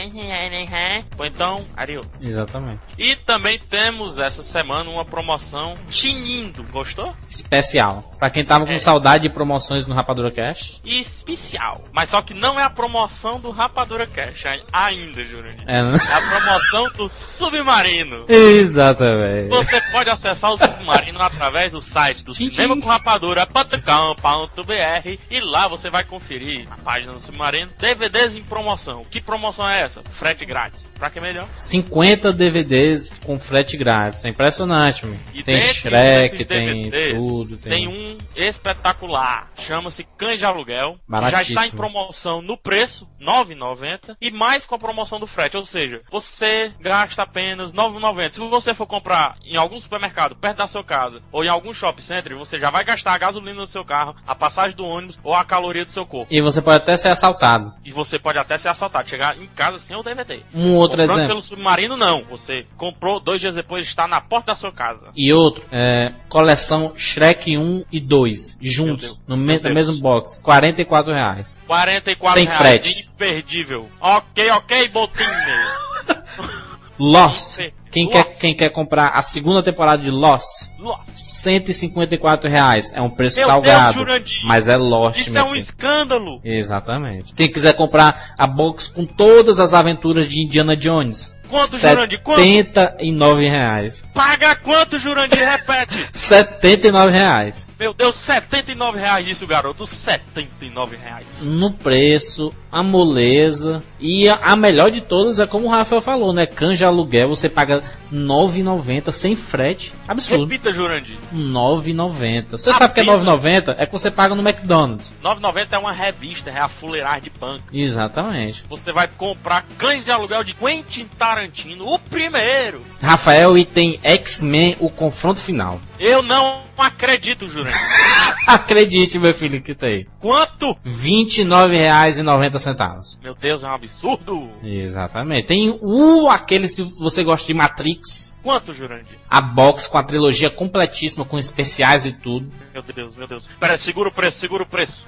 ou 1.18 1.26
então, 1.26 1.56
Ariel. 1.76 2.02
exatamente. 2.22 2.75
E 2.98 3.16
também 3.18 3.60
temos 3.60 4.20
essa 4.20 4.42
semana 4.44 4.90
uma 4.90 5.04
promoção 5.06 5.74
tinindo, 5.90 6.64
gostou? 6.72 7.14
Especial. 7.28 8.04
Pra 8.20 8.30
quem 8.30 8.46
tava 8.46 8.66
com 8.66 8.72
É. 8.72 8.78
saudade 8.78 9.24
de 9.24 9.30
promoções 9.34 9.86
no 9.88 9.96
Rapadura 9.96 10.32
Cash. 10.32 10.80
E 10.84 11.00
especial. 11.00 11.84
Mas 11.92 12.10
só 12.10 12.22
que 12.22 12.34
não 12.34 12.60
é 12.60 12.64
a 12.64 12.70
promoção 12.70 13.40
do 13.40 13.52
Rapadura 13.52 14.06
Cash 14.08 14.46
ai- 14.46 14.62
ainda, 14.72 15.24
Jurandir. 15.24 15.66
É, 15.68 15.84
né? 15.84 15.98
É 16.10 16.14
a 16.14 16.22
promoção 16.22 16.84
do 16.98 17.10
Submarino. 17.10 18.26
Exatamente. 18.30 19.50
Você 19.50 19.82
pode 19.92 20.10
acessar 20.10 20.52
o 20.54 20.58
Submarino 20.58 21.22
através 21.22 21.72
do 21.72 21.82
site 21.82 22.24
do 22.24 22.34
cinema 22.34 22.80
com 22.80 22.88
rapadura.com.br 22.88 25.18
e 25.30 25.40
lá 25.40 25.68
você 25.68 25.90
vai 25.90 26.04
conferir 26.04 26.68
na 26.70 26.78
página 26.78 27.14
do 27.14 27.20
Submarino 27.22 27.72
DVDs 27.78 28.36
em 28.36 28.44
promoção. 28.44 29.04
Que 29.10 29.22
promoção 29.22 29.68
é 29.70 29.82
essa? 29.82 30.02
Frete 30.10 30.46
grátis. 30.46 30.90
Pra 30.98 31.10
que 31.10 31.20
melhor? 31.20 31.48
50 31.58 32.32
DVDs 32.32 32.65
DVDs 32.66 33.18
com 33.26 33.40
frete 33.40 33.78
grátis. 33.78 34.26
É 34.26 34.30
impressionante, 34.30 35.06
meu. 35.06 35.18
E 35.34 35.44
Tem 35.44 35.60
Shrek, 35.60 36.44
tem 36.46 36.90
tudo, 37.16 37.58
tem... 37.58 37.76
Tem 37.76 37.88
um 37.88 38.18
espetacular, 38.36 39.52
chama-se 39.58 40.04
Cães 40.18 40.40
de 40.40 40.46
Aluguel, 40.46 40.98
já 41.30 41.42
está 41.42 41.68
em 41.68 41.72
promoção 41.72 42.42
no 42.42 42.58
preço, 42.58 43.08
R$ 43.20 43.26
9,90, 43.26 44.16
e 44.22 44.32
mais 44.32 44.66
com 44.66 44.76
a 44.76 44.80
promoção 44.80 45.20
do 45.20 45.28
frete, 45.28 45.58
ou 45.58 45.66
seja, 45.66 46.02
você 46.12 46.72
gasta 46.80 47.24
apenas 47.24 47.72
R$ 47.72 47.78
9,90. 47.78 48.32
Se 48.32 48.40
você 48.40 48.74
for 48.74 48.88
comprar 48.88 49.38
em 49.46 49.58
algum 49.58 49.80
supermercado 49.80 50.36
perto 50.36 50.58
da 50.58 50.68
sua 50.68 50.84
casa, 50.84 51.22
ou 51.32 51.44
em 51.44 51.48
algum 51.48 51.74
shopping 51.74 52.02
center, 52.02 52.38
você 52.38 52.60
já 52.60 52.72
vai 52.72 52.84
gastar 52.84 53.14
a 53.14 53.18
gasolina 53.18 53.62
do 53.62 53.68
seu 53.68 53.86
carro, 53.86 54.16
a 54.26 54.36
passagem 54.36 54.76
do 54.76 54.86
ônibus 54.86 55.20
ou 55.24 55.34
a 55.34 55.46
caloria 55.46 55.86
do 55.86 55.92
seu 55.92 56.06
corpo. 56.06 56.34
E 56.34 56.42
você 56.42 56.62
pode 56.62 56.78
até 56.78 56.96
ser 56.98 57.10
assaltado. 57.10 57.74
E 57.84 57.92
você 57.92 58.18
pode 58.18 58.38
até 58.38 58.58
ser 58.58 58.70
assaltado, 58.70 59.10
chegar 59.10 59.38
em 59.38 59.48
casa 59.48 59.80
sem 59.80 59.96
o 59.96 60.04
DVD. 60.04 60.42
Um 60.54 60.74
outro 60.76 60.98
Comprando 60.98 61.12
exemplo. 61.12 61.28
pelo 61.28 61.42
submarino, 61.42 61.98
não. 61.98 62.24
Você 62.24 62.55
comprou, 62.78 63.20
dois 63.20 63.40
dias 63.42 63.56
depois 63.56 63.86
está 63.86 64.08
na 64.08 64.20
porta 64.22 64.48
da 64.48 64.56
sua 64.56 64.72
casa. 64.72 65.10
E 65.16 65.34
outro, 65.34 65.64
é, 65.72 66.12
coleção 66.30 66.94
Shrek 66.96 67.58
1 67.58 67.86
e 67.92 68.00
2, 68.00 68.58
juntos, 68.62 69.22
no, 69.28 69.36
me- 69.38 69.60
no 69.60 69.74
mesmo 69.74 70.00
box, 70.02 70.42
44 70.42 71.14
reais. 71.14 71.62
44 71.68 72.34
Sem 72.40 72.46
reais, 72.46 72.58
frete. 72.82 73.08
imperdível. 73.14 73.90
Ok, 74.00 74.50
ok, 74.52 74.88
botinho. 74.90 75.30
Lost. 76.98 77.60
Quem 77.96 78.06
Lost. 78.06 78.16
quer, 78.16 78.38
quem 78.40 78.54
quer 78.56 78.70
comprar 78.72 79.12
a 79.16 79.22
segunda 79.22 79.64
temporada 79.64 80.04
de 80.04 80.12
Lost, 80.12 80.70
Lost. 80.78 81.08
154 81.14 82.50
reais, 82.50 82.92
é 82.94 83.02
um 83.02 83.10
preço 83.10 83.38
Meu 83.38 83.46
salgado, 83.48 84.04
Deus, 84.06 84.32
mas 84.46 84.68
é 84.68 84.76
Lost, 84.76 85.20
Isso 85.28 85.38
é 85.38 85.42
um 85.44 85.48
filho. 85.48 85.58
escândalo. 85.58 86.42
Exatamente. 86.44 87.34
Quem 87.34 87.50
quiser 87.52 87.74
comprar 87.74 88.34
a 88.38 88.46
box 88.46 88.88
com 88.88 89.06
todas 89.06 89.60
as 89.60 89.74
aventuras 89.74 90.28
de 90.28 90.44
Indiana 90.44 90.76
Jones, 90.76 91.34
Quanto, 91.48 91.78
Jurandir? 91.78 92.22
Quanto? 92.24 92.42
79 92.42 93.48
reais. 93.48 94.04
Paga 94.14 94.56
quanto, 94.56 94.98
Jurandir? 94.98 95.48
Repete. 95.48 95.94
79 96.18 97.12
reais. 97.12 97.70
Meu 97.80 97.94
Deus, 97.94 98.16
79 98.16 98.98
reais 99.00 99.28
isso, 99.28 99.46
garoto. 99.46 99.86
79 99.86 100.98
reais. 100.98 101.44
no 101.46 101.72
preço, 101.72 102.54
a 102.72 102.82
moleza 102.82 103.84
e 104.00 104.28
a, 104.28 104.36
a 104.42 104.56
melhor 104.56 104.90
de 104.90 105.02
todas 105.02 105.40
é 105.40 105.46
como 105.46 105.68
o 105.68 105.70
Rafael 105.70 106.02
falou, 106.02 106.34
né? 106.34 106.46
Canja 106.48 106.88
aluguel, 106.88 107.30
você 107.30 107.48
paga 107.48 107.84
9,90 108.12 109.12
sem 109.12 109.36
frete. 109.36 109.94
Absurdo. 110.08 110.46
Repita, 110.46 110.72
Jurandir. 110.72 111.18
9,90. 111.34 112.52
Você 112.52 112.74
sabe 112.74 112.94
que 112.94 113.00
é 113.00 113.04
Apenas. 113.04 113.24
9,90? 113.24 113.76
É 113.78 113.86
que 113.86 113.92
você 113.92 114.12
paga 114.12 114.36
no 114.36 114.48
McDonald's. 114.48 115.12
9,90 115.24 115.68
é 115.72 115.78
uma 115.78 115.92
revista, 115.92 116.50
é 116.50 116.60
a 116.60 116.68
fuleirar 116.68 117.22
de 117.22 117.30
punk. 117.30 117.64
Exatamente. 117.74 118.64
Você 118.70 118.92
vai 118.92 119.08
comprar 119.08 119.66
Cães 119.78 120.06
de 120.06 120.12
Aluguel 120.12 120.44
de 120.44 120.54
Quentin 120.54 121.08
Tarantino, 121.18 121.88
o 121.88 122.00
primeiro. 122.00 122.82
Rafael 123.02 123.58
e 123.58 123.66
tem 123.66 124.00
X-Men 124.04 124.78
o 124.80 124.90
confronto 124.90 125.40
final. 125.40 125.80
Eu 126.00 126.22
não 126.22 126.62
acredito, 126.82 127.48
Jurandir. 127.48 127.80
Acredite, 128.48 129.18
meu 129.20 129.34
filho, 129.34 129.62
que 129.62 129.74
tem. 129.74 130.06
Quanto? 130.20 130.72
R$ 130.84 130.92
29,90. 130.92 133.22
Meu 133.24 133.34
Deus, 133.34 133.64
é 133.64 133.68
um 133.68 133.74
absurdo. 133.74 134.50
Exatamente. 134.64 135.48
Tem 135.48 135.78
o 135.82 136.30
aquele 136.30 136.68
se 136.68 136.84
você 137.00 137.24
gosta 137.24 137.48
de 137.48 137.54
Matrix, 137.54 138.36
Quanto, 138.44 138.74
Jurandir? 138.74 139.18
a 139.30 139.42
box 139.42 139.88
com 139.88 139.98
a 139.98 140.04
trilogia 140.04 140.50
completíssima 140.50 141.26
com 141.26 141.38
especiais 141.38 142.06
e 142.06 142.12
tudo. 142.12 142.52
Meu 142.74 142.84
Deus, 142.84 143.16
meu 143.16 143.28
Deus. 143.28 143.48
Pera, 143.60 143.78
segura 143.78 144.10
o 144.10 144.14
preço, 144.14 144.40
segura 144.40 144.64
o 144.64 144.68
preço. 144.68 145.06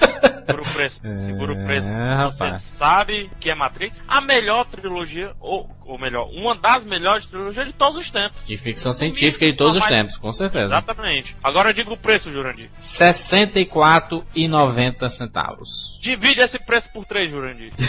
Segura 0.46 0.62
o 0.62 0.72
preço, 0.74 1.00
segura 1.16 1.52
o 1.52 1.64
preço. 1.64 1.88
É, 1.88 2.16
Você 2.26 2.44
rapaz. 2.44 2.62
sabe 2.62 3.30
que 3.40 3.50
é 3.50 3.54
Matrix? 3.54 4.04
A 4.06 4.20
melhor 4.20 4.64
trilogia, 4.66 5.32
ou, 5.40 5.68
ou 5.84 5.98
melhor, 5.98 6.28
uma 6.30 6.54
das 6.56 6.84
melhores 6.84 7.26
trilogias 7.26 7.66
de 7.66 7.72
todos 7.74 7.96
os 7.98 8.08
tempos. 8.10 8.46
De 8.46 8.56
ficção 8.56 8.92
científica 8.92 9.44
de 9.46 9.56
todos 9.56 9.74
os 9.76 9.84
tempos, 9.84 10.16
com 10.16 10.32
certeza. 10.32 10.66
Exatamente. 10.66 11.36
Agora 11.42 11.74
diga 11.74 11.92
o 11.92 11.96
preço, 11.96 12.30
Jurandir. 12.30 12.70
R$ 12.76 12.80
64,90 12.80 15.08
centavos. 15.08 15.98
Divide 16.00 16.40
esse 16.40 16.58
preço 16.58 16.90
por 16.92 17.04
três, 17.04 17.30
Jurandir. 17.30 17.72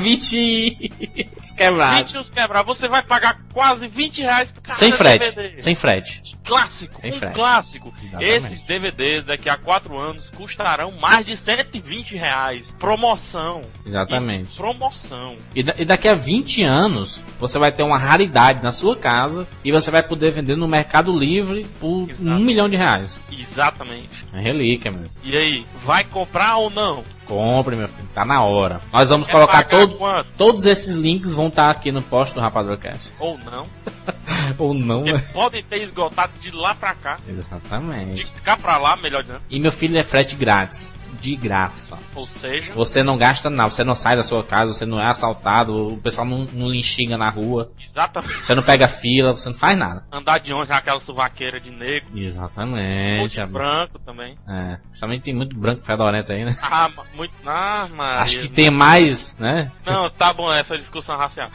20 0.00 0.90
quebrados. 1.56 2.12
20 2.12 2.18
os 2.18 2.30
quebrar, 2.30 2.62
você 2.62 2.88
vai 2.88 3.02
pagar 3.02 3.40
quase 3.52 3.88
20 3.88 4.22
reais 4.22 4.50
por 4.50 4.62
cada 4.62 4.78
Sem 4.78 4.92
frete. 4.92 5.30
DVD. 5.32 5.60
Sem 5.62 5.74
frete. 5.74 6.36
Clássico, 6.44 7.00
Sem 7.00 7.12
um 7.12 7.16
frete. 7.16 7.34
clássico. 7.34 7.94
Exatamente. 8.02 8.30
Esses 8.34 8.62
DVDs 8.62 9.24
daqui 9.24 9.48
a 9.48 9.56
4 9.56 9.98
anos 9.98 10.30
custarão 10.30 10.90
mais 10.92 11.19
de 11.24 11.36
120 11.36 12.16
reais. 12.16 12.74
Promoção. 12.78 13.62
Exatamente. 13.86 14.50
Isso, 14.50 14.56
promoção. 14.56 15.36
E, 15.54 15.62
da- 15.62 15.74
e 15.78 15.84
daqui 15.84 16.08
a 16.08 16.14
20 16.14 16.62
anos, 16.62 17.20
você 17.38 17.58
vai 17.58 17.72
ter 17.72 17.82
uma 17.82 17.98
raridade 17.98 18.62
na 18.62 18.70
sua 18.72 18.96
casa 18.96 19.46
e 19.64 19.72
você 19.72 19.90
vai 19.90 20.02
poder 20.02 20.30
vender 20.32 20.56
no 20.56 20.68
Mercado 20.68 21.16
Livre 21.16 21.64
por 21.80 22.08
Exato. 22.10 22.36
um 22.36 22.40
milhão 22.44 22.68
de 22.68 22.76
reais. 22.76 23.16
Exatamente. 23.30 24.24
É 24.32 24.40
relíquia, 24.40 24.90
meu. 24.90 25.06
E 25.24 25.36
aí, 25.36 25.66
vai 25.84 26.04
comprar 26.04 26.56
ou 26.56 26.70
não? 26.70 27.04
Compre, 27.26 27.76
meu 27.76 27.86
filho. 27.88 28.08
Tá 28.12 28.24
na 28.24 28.42
hora. 28.42 28.80
Nós 28.92 29.08
vamos 29.08 29.26
Quer 29.26 29.32
colocar 29.34 29.64
pagar 29.64 29.68
todo, 29.86 29.94
quanto? 29.96 30.26
todos 30.36 30.66
esses 30.66 30.96
links 30.96 31.32
vão 31.32 31.46
estar 31.46 31.70
aqui 31.70 31.92
no 31.92 32.02
post 32.02 32.34
do 32.34 32.40
Rapadorcast. 32.40 33.12
Ou 33.20 33.38
não? 33.38 33.66
Ou 34.58 34.74
não, 34.74 35.02
né? 35.04 35.22
podem 35.32 35.62
ter 35.62 35.80
esgotado 35.82 36.32
de 36.40 36.50
lá 36.50 36.74
pra 36.74 36.92
cá. 36.94 37.18
De 37.24 37.30
Exatamente. 37.32 38.26
cá 38.42 38.56
pra 38.56 38.76
lá, 38.78 38.96
melhor 38.96 39.22
dizendo. 39.22 39.40
E 39.48 39.60
meu 39.60 39.70
filho 39.70 39.98
é 39.98 40.02
frete 40.02 40.34
grátis. 40.34 40.94
De 41.20 41.36
graça. 41.36 41.98
Ou 42.14 42.26
seja, 42.26 42.72
Você 42.74 43.02
não 43.02 43.18
gasta 43.18 43.50
nada, 43.50 43.70
você 43.70 43.84
não 43.84 43.94
sai 43.94 44.16
da 44.16 44.22
sua 44.22 44.42
casa, 44.42 44.72
você 44.72 44.86
não 44.86 45.00
é 45.00 45.08
assaltado, 45.08 45.94
o 45.94 46.00
pessoal 46.00 46.26
não, 46.26 46.44
não 46.52 46.68
lhe 46.68 46.78
enxinga 46.78 47.16
na 47.16 47.28
rua, 47.28 47.70
exatamente. 47.78 48.42
você 48.42 48.54
não 48.54 48.62
pega 48.62 48.88
fila, 48.88 49.32
você 49.32 49.48
não 49.48 49.56
faz 49.56 49.78
nada. 49.78 50.04
Andar 50.12 50.38
de 50.38 50.52
é 50.52 50.72
aquela 50.74 50.98
suvaqueira 50.98 51.60
de 51.60 51.70
negro. 51.70 52.10
Exatamente. 52.16 53.40
branco 53.46 53.98
também. 53.98 54.36
É, 54.48 54.76
principalmente 54.88 55.22
tem 55.22 55.34
muito 55.34 55.56
branco 55.56 55.82
fedorento 55.82 56.32
aí, 56.32 56.44
né? 56.44 56.56
Ah, 56.62 56.88
muito. 57.14 57.32
Ah, 57.46 57.88
Maria. 57.92 58.22
Acho 58.22 58.40
que 58.40 58.48
tem 58.48 58.70
mais, 58.70 59.36
né? 59.38 59.70
Não, 59.84 60.08
tá 60.08 60.32
bom 60.32 60.52
essa 60.52 60.76
discussão 60.76 61.16
racial. 61.16 61.50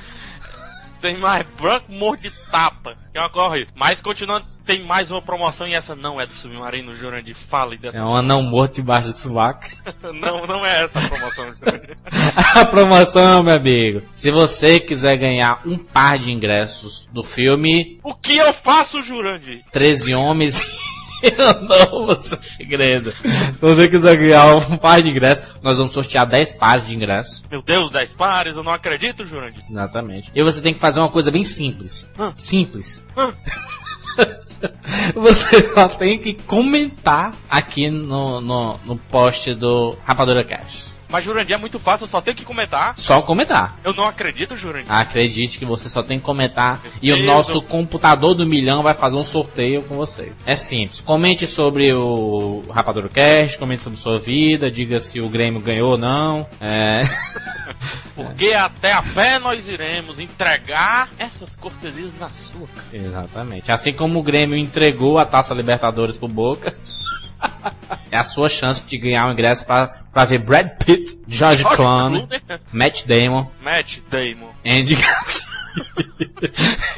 Tem 1.01 1.19
mais 1.19 1.45
branco 1.59 1.91
morto 1.91 2.21
de 2.21 2.31
tapa, 2.49 2.95
que 3.11 3.17
é 3.17 3.21
horrível. 3.21 3.73
Mas 3.75 4.01
continuando, 4.01 4.45
tem 4.65 4.83
mais 4.83 5.11
uma 5.11 5.21
promoção 5.21 5.67
e 5.67 5.75
essa 5.75 5.95
não 5.95 6.19
é 6.19 6.25
do 6.25 6.31
Submarino 6.31 6.95
Jurandir. 6.95 7.35
Fale 7.35 7.77
dessa 7.77 7.99
É 7.99 8.03
um 8.03 8.15
anão 8.15 8.41
morto 8.41 8.81
embaixo 8.81 9.09
do 9.09 9.17
sovaco. 9.17 9.65
Não, 10.15 10.45
não 10.47 10.65
é 10.65 10.85
essa 10.85 10.99
a 10.99 11.07
promoção. 11.07 11.45
A 12.55 12.65
promoção, 12.65 13.43
meu 13.43 13.55
amigo. 13.55 14.01
Se 14.13 14.31
você 14.31 14.79
quiser 14.79 15.17
ganhar 15.17 15.61
um 15.65 15.77
par 15.77 16.17
de 16.17 16.31
ingressos 16.31 17.07
do 17.11 17.23
filme 17.23 17.99
o 18.03 18.13
que 18.15 18.37
eu 18.37 18.53
faço, 18.53 19.01
Jurandir? 19.01 19.63
13 19.71 20.15
Homens 20.15 20.61
e 21.21 21.29
um 21.41 21.67
Novo 21.67 22.15
Segredo. 22.15 23.11
Se 23.11 23.59
você 23.59 23.89
quiser 23.89 24.15
ganhar 24.17 24.55
um 24.55 24.77
par 24.77 25.01
de 25.01 25.09
ingressos, 25.09 25.47
nós 25.61 25.77
vamos 25.77 25.93
sortear 25.93 26.27
10 26.27 26.53
pares 26.53 26.87
de 26.87 26.95
ingressos. 26.95 27.43
Meu 27.49 27.61
Deus, 27.61 27.91
10 27.91 28.13
pares, 28.13 28.55
eu 28.55 28.63
não 28.63 28.71
acredito, 28.71 29.25
Jurandir. 29.25 29.63
Exatamente. 29.69 30.31
E 30.33 30.43
você 30.43 30.61
tem 30.61 30.73
que 30.73 30.79
fazer 30.79 30.99
uma 30.99 31.11
coisa 31.11 31.31
bem 31.31 31.43
simples. 31.43 32.09
Hã? 32.17 32.33
Simples. 32.35 33.05
Hã? 33.17 33.33
você 35.13 35.61
só 35.61 35.87
tem 35.87 36.17
que 36.17 36.33
comentar 36.33 37.35
aqui 37.49 37.89
no, 37.89 38.41
no, 38.41 38.77
no 38.85 38.97
post 38.97 39.53
do 39.55 39.95
Rapadura 40.05 40.43
Cash. 40.43 40.94
Mas 41.15 41.23
Jurandir 41.23 41.55
é 41.55 41.57
muito 41.57 41.79
fácil, 41.79 42.07
só 42.07 42.19
tenho 42.19 42.35
que 42.35 42.43
comentar. 42.43 42.93
Só 42.97 43.21
comentar. 43.21 43.79
Eu 43.85 43.93
não 43.93 44.03
acredito, 44.03 44.57
Jurandir. 44.57 44.91
Acredite 44.91 45.57
que 45.57 45.63
você 45.63 45.87
só 45.87 46.03
tem 46.03 46.19
que 46.19 46.25
comentar 46.25 46.81
e 47.01 47.07
Deus, 47.07 47.21
o 47.21 47.23
nosso 47.23 47.61
computador 47.61 48.35
do 48.35 48.45
milhão 48.45 48.83
vai 48.83 48.93
fazer 48.93 49.15
um 49.15 49.23
sorteio 49.23 49.81
com 49.83 49.95
vocês. 49.95 50.33
É 50.45 50.57
simples. 50.57 50.99
Comente 50.99 51.47
sobre 51.47 51.93
o 51.93 52.65
Rapadura 52.69 53.07
Cast, 53.07 53.57
comente 53.57 53.81
sobre 53.81 53.97
sua 53.97 54.19
vida, 54.19 54.69
diga 54.69 54.99
se 54.99 55.21
o 55.21 55.29
Grêmio 55.29 55.61
ganhou 55.61 55.91
ou 55.91 55.97
não. 55.97 56.45
É... 56.59 57.03
Porque 58.13 58.51
até 58.51 58.91
a 58.91 59.01
pé 59.01 59.39
nós 59.39 59.69
iremos 59.69 60.19
entregar 60.19 61.11
essas 61.17 61.55
cortesias 61.55 62.11
na 62.19 62.29
sua 62.31 62.67
cara. 62.67 62.87
Exatamente. 62.91 63.71
Assim 63.71 63.93
como 63.93 64.19
o 64.19 64.23
Grêmio 64.23 64.57
entregou 64.57 65.17
a 65.17 65.25
Taça 65.25 65.53
Libertadores 65.53 66.17
pro 66.17 66.27
Boca. 66.27 66.73
É 68.11 68.17
a 68.17 68.23
sua 68.23 68.49
chance 68.49 68.83
de 68.85 68.97
ganhar 68.97 69.27
um 69.27 69.31
ingresso 69.33 69.65
pra, 69.65 69.99
pra 70.13 70.25
ver 70.25 70.39
Brad 70.43 70.67
Pitt, 70.85 71.17
George 71.27 71.57
George 71.59 71.75
Clooney, 71.75 72.27
Matt 72.71 73.05
Damon, 73.05 73.47
Matt 73.61 73.99
Damon. 74.09 74.51
Andy 74.65 74.95
Garcia, 74.95 75.47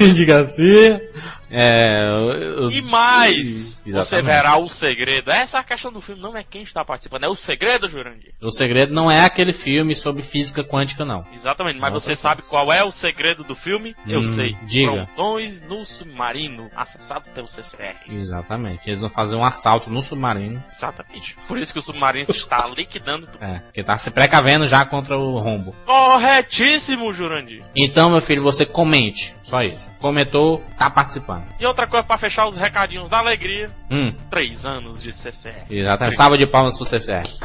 Andy 0.00 0.24
Garcia. 0.24 1.02
É, 1.50 2.08
eu- 2.08 2.30
eu- 2.64 2.70
E 2.70 2.82
mais, 2.82 3.77
você 3.92 4.16
Exatamente. 4.16 4.26
verá 4.26 4.56
o 4.58 4.68
segredo. 4.68 5.30
Essa 5.30 5.58
é 5.58 5.60
a 5.60 5.64
questão 5.64 5.92
do 5.92 6.00
filme, 6.00 6.20
não 6.22 6.36
é 6.36 6.42
quem 6.42 6.62
está 6.62 6.84
participando, 6.84 7.24
é 7.24 7.28
o 7.28 7.34
segredo, 7.36 7.88
Jurandir. 7.88 8.32
o 8.42 8.50
segredo 8.50 8.92
não 8.92 9.10
é 9.10 9.24
aquele 9.24 9.52
filme 9.52 9.94
sobre 9.94 10.22
física 10.22 10.62
quântica, 10.64 11.04
não. 11.04 11.24
Exatamente, 11.32 11.78
mas 11.78 11.92
Nossa, 11.92 12.06
você 12.06 12.16
sabe 12.16 12.42
qual 12.42 12.72
é 12.72 12.82
o 12.84 12.90
segredo 12.90 13.42
do 13.44 13.54
filme? 13.54 13.94
Eu 14.06 14.20
Hum, 14.20 14.24
sei. 14.24 14.56
diga. 14.64 14.88
Prontões 15.06 15.60
no 15.62 15.84
submarino, 15.84 16.70
acessados 16.76 17.30
pelo 17.30 17.46
CCR. 17.46 17.96
Exatamente. 18.10 18.88
Eles 18.88 19.00
vão 19.00 19.10
fazer 19.10 19.36
um 19.36 19.44
assalto 19.44 19.90
no 19.90 20.02
submarino. 20.02 20.62
Exatamente. 20.74 21.36
Por 21.46 21.58
isso 21.58 21.72
que 21.72 21.78
o 21.78 21.82
submarino 21.82 22.26
está 22.30 22.66
liquidando 22.76 23.26
tudo. 23.26 23.42
É, 23.44 23.62
que 23.72 23.82
tá 23.82 23.96
se 23.96 24.10
precavendo 24.10 24.66
já 24.66 24.84
contra 24.84 25.16
o 25.16 25.38
rombo. 25.38 25.74
Corretíssimo, 25.86 27.12
Jurandir. 27.12 27.62
Então, 27.76 28.10
meu 28.10 28.20
filho, 28.20 28.42
você 28.42 28.66
comente. 28.66 29.34
Só 29.44 29.62
isso. 29.62 29.88
Comentou, 29.98 30.62
tá 30.78 30.90
participando. 30.90 31.44
E 31.58 31.64
outra 31.64 31.86
coisa 31.86 32.06
pra 32.06 32.18
fechar 32.18 32.46
os 32.46 32.56
recadinhos 32.56 33.08
da 33.08 33.18
alegria: 33.18 33.70
Hum, 33.90 34.14
três 34.30 34.64
anos 34.66 35.02
de 35.02 35.12
CCR. 35.12 35.64
exatamente. 35.70 36.16
Salva 36.16 36.36
de 36.36 36.46
palmas 36.46 36.76
pro 36.76 36.84
CCR. 36.84 37.22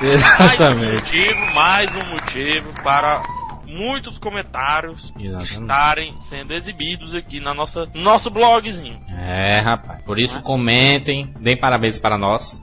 Mais 0.00 0.04
um 0.04 0.06
Exatamente. 0.06 0.94
motivo, 0.94 1.54
mais 1.54 1.90
um 1.94 2.10
motivo 2.10 2.72
para 2.82 3.22
muitos 3.66 4.18
comentários 4.18 5.12
Exatamente. 5.18 5.52
estarem 5.52 6.20
sendo 6.20 6.52
exibidos 6.52 7.14
aqui 7.14 7.40
na 7.40 7.54
nossa 7.54 7.86
nosso 7.94 8.30
blogzinho. 8.30 9.00
É, 9.08 9.60
rapaz. 9.60 10.02
Por 10.04 10.18
isso 10.18 10.40
comentem, 10.42 11.32
deem 11.40 11.58
parabéns 11.58 11.98
para 11.98 12.18
nós. 12.18 12.60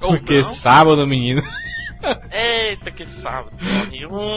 Ou 0.00 0.12
Porque 0.16 0.36
não. 0.36 0.44
sábado, 0.44 1.06
menino. 1.06 1.42
Eita, 2.32 2.90
que 2.90 3.06
sábado. 3.06 3.50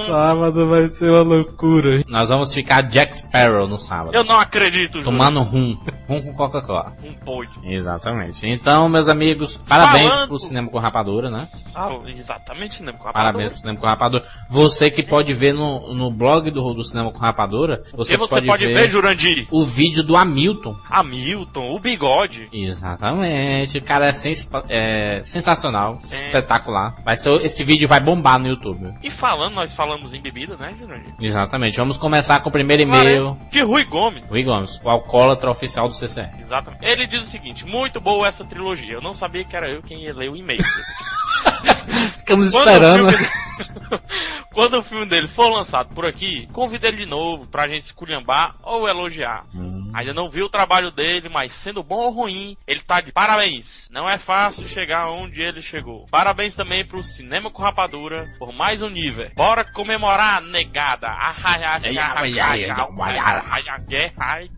Sábado 0.08 0.70
vai 0.70 0.88
ser 0.90 1.10
uma 1.10 1.22
loucura. 1.22 2.04
Nós 2.08 2.30
vamos 2.30 2.54
ficar 2.54 2.82
Jack 2.84 3.16
Sparrow 3.18 3.68
no 3.68 3.78
sábado. 3.78 4.14
Eu 4.14 4.24
não 4.24 4.40
acredito, 4.40 5.02
Júlio. 5.02 5.06
Tomando 5.06 5.42
rum. 5.42 5.78
Rum 6.08 6.22
com 6.22 6.34
Coca-Cola. 6.34 6.94
Um 7.04 7.14
poide. 7.14 7.52
Exatamente. 7.64 8.48
Então, 8.48 8.88
meus 8.88 9.10
amigos, 9.10 9.58
parabéns 9.68 10.10
Falando- 10.10 10.28
pro 10.28 10.40
Cinema 10.40 10.70
com 10.70 10.80
Rapadura, 10.80 11.30
né? 11.30 11.46
Ah, 11.76 11.90
exatamente, 12.08 12.84
né? 12.84 12.94
Com 12.94 13.10
a 13.10 13.14
Parabéns 13.14 13.52
pro 13.52 13.60
Cinema 13.60 13.80
com 13.80 13.88
Rapadura. 13.88 14.24
Você 14.50 14.90
que 14.90 15.04
pode 15.04 15.34
ver 15.34 15.54
no, 15.54 15.94
no 15.94 16.12
blog 16.12 16.50
do, 16.52 16.74
do 16.74 16.84
Cinema 16.84 17.12
com 17.12 17.20
Rapadura, 17.20 17.84
você, 17.96 18.18
Porque 18.18 18.18
você 18.18 18.42
pode, 18.42 18.68
ver, 18.68 18.74
ver 18.74 18.90
Jurandir, 18.90 19.48
o 19.52 19.66
vídeo 19.66 20.04
do 20.04 20.16
Hamilton. 20.16 20.76
Hamilton, 20.90 21.76
o 21.76 21.80
bigode. 21.80 22.48
Exatamente. 22.54 23.78
O 23.78 23.84
cara 23.84 24.08
é, 24.08 24.12
sens 24.12 24.50
é 24.70 25.22
sensacional, 25.24 25.98
espetacular. 25.98 26.96
Vai 27.04 27.16
ser, 27.16 27.32
esse 27.42 27.57
vídeo 27.64 27.88
vai 27.88 28.04
bombar 28.04 28.40
no 28.40 28.48
YouTube. 28.48 28.94
E 29.04 29.10
falando, 29.10 29.56
nós 29.56 29.76
falamos 29.76 30.14
em 30.14 30.22
bebida, 30.22 30.56
né, 30.58 30.74
Jurandir? 30.78 31.14
Exatamente. 31.20 31.78
Vamos 31.78 31.98
começar 31.98 32.42
com 32.42 32.50
o 32.50 32.52
primeiro 32.52 32.84
e-mail. 32.84 33.38
De 33.50 33.62
Rui 33.62 33.86
Gomes. 33.86 34.26
Rui 34.28 34.44
Gomes, 34.44 34.80
o 34.84 34.90
alcoólatra 34.90 35.50
oficial 35.50 35.88
do 35.88 35.94
CCR. 35.94 36.38
Exatamente. 36.38 36.86
Ele 36.86 37.06
diz 37.06 37.22
o 37.22 37.26
seguinte: 37.26 37.66
muito 37.66 38.00
boa 38.00 38.28
essa 38.28 38.46
trilogia. 38.46 38.94
Eu 38.94 39.02
não 39.02 39.14
sabia 39.14 39.44
que 39.44 39.56
era 39.56 39.70
eu 39.70 39.82
quem 39.82 40.04
ia 40.04 40.14
ler 40.14 40.30
o 40.30 40.36
e-mail. 40.36 40.60
Ficamos 42.28 42.52
Quando 42.52 42.68
esperando. 42.68 43.08
o 43.08 43.12
filme- 43.14 43.28
Quando 44.54 44.80
o 44.80 44.84
filme 44.84 45.06
dele 45.06 45.28
for 45.28 45.50
lançado 45.50 45.94
por 45.94 46.04
aqui, 46.06 46.48
convida 46.52 46.88
ele 46.88 46.98
de 46.98 47.06
novo 47.06 47.46
pra 47.48 47.68
gente 47.68 47.84
esculhambar 47.84 48.56
ou 48.64 48.88
elogiar. 48.90 49.46
Hum, 49.54 49.92
Ainda 49.96 50.14
não 50.14 50.30
vi 50.30 50.42
o 50.42 50.50
trabalho 50.50 50.92
dele, 50.92 51.30
mas 51.30 51.52
sendo 51.52 51.84
bom 51.84 52.06
ou 52.08 52.12
ruim, 52.12 52.58
ele 52.68 52.80
tá 52.82 53.00
de 53.00 53.12
parabéns. 53.12 53.88
Não 53.94 54.10
é 54.10 54.18
fácil 54.18 54.68
chegar 54.68 55.10
onde 55.12 55.42
ele 55.42 55.62
chegou. 55.62 56.06
Parabéns 56.12 56.56
também 56.56 56.84
pro 56.86 57.02
Cinema 57.04 57.52
com 57.52 57.62
Rapadura 57.62 58.26
por 58.40 58.52
mais 58.54 58.82
um 58.84 58.90
nível. 58.90 59.30
Bora 59.36 59.64
comemorar, 59.72 60.42
negada. 60.44 61.08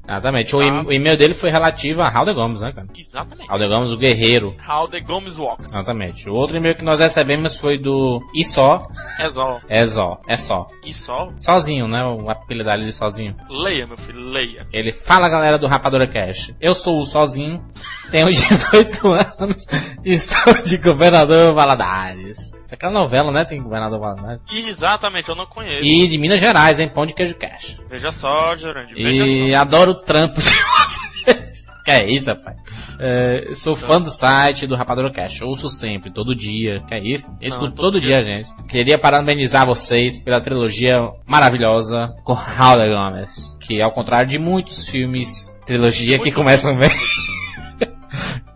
Exatamente. 0.08 0.56
O, 0.56 0.60
o 0.60 0.94
e-mail 0.94 1.18
dele 1.18 1.34
foi 1.34 1.50
relativo 1.52 2.02
a 2.02 2.10
Halder 2.10 2.36
Gomes, 2.36 2.62
né, 2.62 2.72
cara? 2.72 2.88
Exatamente. 2.98 3.50
Halder 3.50 3.70
Gomes, 3.70 3.92
o 3.92 3.98
guerreiro. 3.98 4.56
The 4.92 5.00
Gomes 5.02 5.38
Walk. 5.38 5.64
Exatamente. 5.66 6.30
O 6.30 6.34
outro 6.34 6.58
e-mail 6.58 6.76
que 6.76 6.84
nós 6.86 7.00
recebemos 7.00 7.59
foi 7.60 7.78
do 7.78 8.22
Isó. 8.34 8.80
É 9.20 9.30
só. 9.30 9.60
É 9.68 9.84
só, 9.86 10.22
é 10.28 10.36
só. 10.36 10.68
E 10.86 10.94
só. 10.94 11.28
Sozinho, 11.40 11.88
né? 11.88 12.04
O 12.04 12.30
apelido 12.30 12.70
dele 12.70 12.86
de 12.86 12.94
sozinho. 12.94 13.36
Leia, 13.50 13.86
meu 13.86 13.98
filho, 13.98 14.20
leia. 14.20 14.66
Ele 14.72 14.92
fala, 14.92 15.30
galera 15.30 15.58
do 15.58 15.68
Rapadura 15.68 16.08
Cash. 16.08 16.54
Eu 16.62 16.74
sou 16.74 17.02
o 17.02 17.06
sozinho, 17.06 17.64
tenho 18.10 18.28
18 18.30 19.08
anos 19.40 19.68
e 20.04 20.18
sou 20.20 20.54
de 20.66 20.78
Governador 20.78 21.54
Valadares. 21.54 22.52
Aquela 22.72 22.94
novela, 22.94 23.32
né? 23.32 23.46
Tem 23.46 23.62
Governador 23.62 24.00
Valadares. 24.00 24.42
Exatamente, 24.52 25.30
eu 25.30 25.36
não 25.36 25.46
conheço. 25.46 25.84
E 25.84 26.08
de 26.08 26.18
Minas 26.18 26.40
Gerais, 26.40 26.80
hein? 26.80 26.90
Pão 26.94 27.06
de 27.06 27.14
queijo 27.14 27.36
cash. 27.36 27.78
Veja 27.90 28.12
só, 28.12 28.54
Jurandir, 28.56 28.96
veja 28.96 29.24
E 29.24 29.54
só. 29.54 29.62
adoro 29.62 29.92
o 29.92 30.02
trampo 30.02 30.36
de 30.40 30.50
vocês. 30.86 31.70
Que 31.84 31.92
é 31.92 32.12
isso, 32.12 32.30
rapaz? 32.30 32.56
É, 33.00 33.54
sou 33.56 33.76
fã 33.76 34.00
do 34.00 34.10
site 34.12 34.68
do 34.68 34.76
Rapadura 34.76 35.12
Cash. 35.12 35.42
Ouço 35.42 35.68
sempre, 35.70 36.12
todo 36.12 36.36
dia. 36.36 36.82
Que 36.88 36.96
é 36.96 37.00
isso? 37.00 37.28
Eu 37.42 37.48
escuto 37.48 37.74
todo 37.74 37.94
todo 37.94 38.02
dia, 38.02 38.22
gente. 38.22 38.54
Queria 38.68 39.00
parabenizar 39.00 39.66
vocês 39.66 40.20
pela 40.20 40.40
trilogia 40.42 41.02
maravilhosa 41.26 42.14
com 42.24 42.34
Howler 42.34 42.96
Gomes. 42.96 43.58
Que 43.60 43.82
ao 43.82 43.92
contrário 43.92 44.30
de 44.30 44.38
muitos 44.38 44.88
filmes, 44.88 45.50
trilogia 45.66 46.18
que 46.18 46.26
Muitos 46.26 46.36
começam 46.36 46.78
bem. 46.78 46.90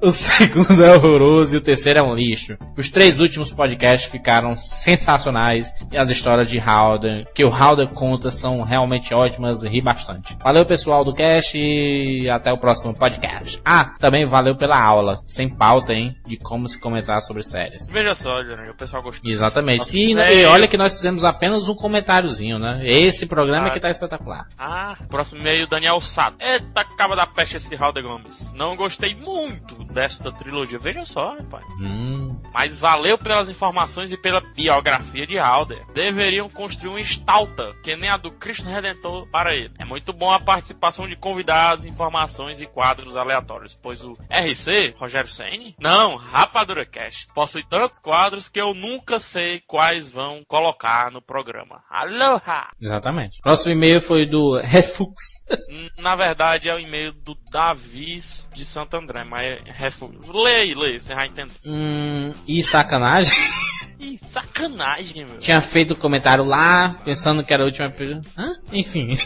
O 0.03 0.11
segundo 0.11 0.83
é 0.83 0.93
horroroso 0.97 1.55
e 1.55 1.59
o 1.59 1.61
terceiro 1.61 1.99
é 1.99 2.03
um 2.03 2.13
lixo. 2.13 2.57
Os 2.77 2.89
três 2.89 3.21
últimos 3.21 3.53
podcasts 3.53 4.11
ficaram 4.11 4.53
sensacionais 4.57 5.73
e 5.89 5.97
as 5.97 6.09
histórias 6.09 6.49
de 6.49 6.59
Halder, 6.59 7.25
que 7.33 7.45
o 7.45 7.49
Halder 7.49 7.87
conta, 7.87 8.29
são 8.29 8.63
realmente 8.63 9.13
ótimas 9.13 9.63
e 9.63 9.69
ri 9.69 9.81
bastante. 9.81 10.37
Valeu 10.43 10.65
pessoal 10.65 11.05
do 11.05 11.13
cast 11.13 11.57
e 11.57 12.29
até 12.29 12.51
o 12.51 12.57
próximo 12.57 12.93
podcast. 12.93 13.61
Ah, 13.63 13.93
também 13.97 14.25
valeu 14.25 14.57
pela 14.57 14.77
aula, 14.77 15.21
sem 15.25 15.47
pauta, 15.47 15.93
hein, 15.93 16.13
de 16.27 16.35
como 16.35 16.67
se 16.67 16.77
comentar 16.77 17.21
sobre 17.21 17.41
séries. 17.41 17.87
Veja 17.87 18.13
só, 18.13 18.43
Jurandir, 18.43 18.71
o 18.71 18.77
pessoal 18.77 19.01
gostou. 19.01 19.31
Exatamente. 19.31 19.85
Se, 19.85 20.19
É, 20.19 20.41
e 20.41 20.45
olha 20.45 20.67
que 20.67 20.75
nós 20.75 20.97
fizemos 20.97 21.23
apenas 21.23 21.69
um 21.69 21.75
comentáriozinho, 21.75 22.59
né? 22.59 22.81
Esse 22.83 23.25
programa 23.25 23.67
é 23.67 23.69
que 23.69 23.79
tá 23.79 23.89
espetacular. 23.89 24.49
Ah, 24.59 24.95
próximo 25.07 25.39
e-mail, 25.39 25.65
Daniel 25.65 26.01
Sato. 26.01 26.35
Eita, 26.41 26.83
caba 26.97 27.15
da 27.15 27.25
peste 27.25 27.55
esse 27.55 27.73
Halder 27.73 28.03
Gomes. 28.03 28.51
Não 28.53 28.75
gostei 28.75 29.15
muito 29.15 29.92
desta 29.93 30.31
trilogia. 30.31 30.79
Veja 30.79 31.05
só, 31.05 31.35
rapaz. 31.35 31.65
Hum, 31.79 32.39
Mas 32.53 32.81
valeu 32.81 33.17
pelas 33.17 33.49
informações 33.49 34.11
e 34.11 34.17
pela 34.17 34.41
biografia 34.53 35.25
de 35.25 35.37
Halder. 35.37 35.85
Deveriam 35.93 36.49
construir 36.49 36.91
um 36.91 36.99
Stalta, 36.99 37.73
que 37.83 37.95
nem 37.95 38.09
a 38.09 38.17
do 38.17 38.31
Cristo 38.31 38.67
Redentor 38.67 39.27
para 39.29 39.53
ele. 39.53 39.73
É 39.79 39.85
muito 39.85 40.11
bom 40.13 40.31
a 40.31 40.39
participação 40.39 41.07
de 41.07 41.15
convidados, 41.15 41.85
informações 41.85 42.61
e 42.61 42.65
quadros 42.67 43.15
aleatórios, 43.15 43.77
pois 43.81 44.03
o 44.03 44.13
RC, 44.29 44.95
Rogério 44.97 45.29
Senni, 45.29 45.75
não, 45.79 46.17
Rapadura 46.17 46.85
Cast, 46.85 47.27
possui 47.33 47.63
tantos 47.63 47.99
quadros 47.99 48.49
que 48.49 48.59
eu 48.59 48.73
nunca 48.73 49.19
sei 49.19 49.61
quais 49.67 50.11
vão 50.11 50.43
colocar 50.47 51.11
no 51.11 51.21
programa. 51.21 51.83
Aloha! 51.89 52.69
exatamente. 52.81 53.39
Próximo 53.41 53.73
e-mail 53.73 54.01
foi 54.01 54.25
do 54.25 54.59
Refux. 54.59 55.13
Na 55.99 56.15
verdade 56.15 56.69
é 56.69 56.73
o 56.73 56.79
e-mail 56.79 57.13
do 57.13 57.35
Davis 57.51 58.49
de 58.53 58.65
Santo 58.65 58.95
André, 58.95 59.23
mas 59.23 59.59
Leia, 60.33 60.77
leia, 60.77 60.99
você 60.99 61.13
vai 61.13 61.27
entender. 61.27 61.51
Hum, 61.65 62.31
e 62.47 62.61
sacanagem. 62.63 63.33
Ih, 63.99 64.19
sacanagem, 64.21 65.25
meu. 65.25 65.37
Tinha 65.39 65.61
feito 65.61 65.91
o 65.93 65.95
comentário 65.95 66.43
lá, 66.43 66.95
pensando 67.05 67.43
que 67.43 67.53
era 67.53 67.63
a 67.63 67.65
última 67.65 67.89
pergunta. 67.89 68.29
Hã? 68.37 68.53
Enfim. 68.73 69.17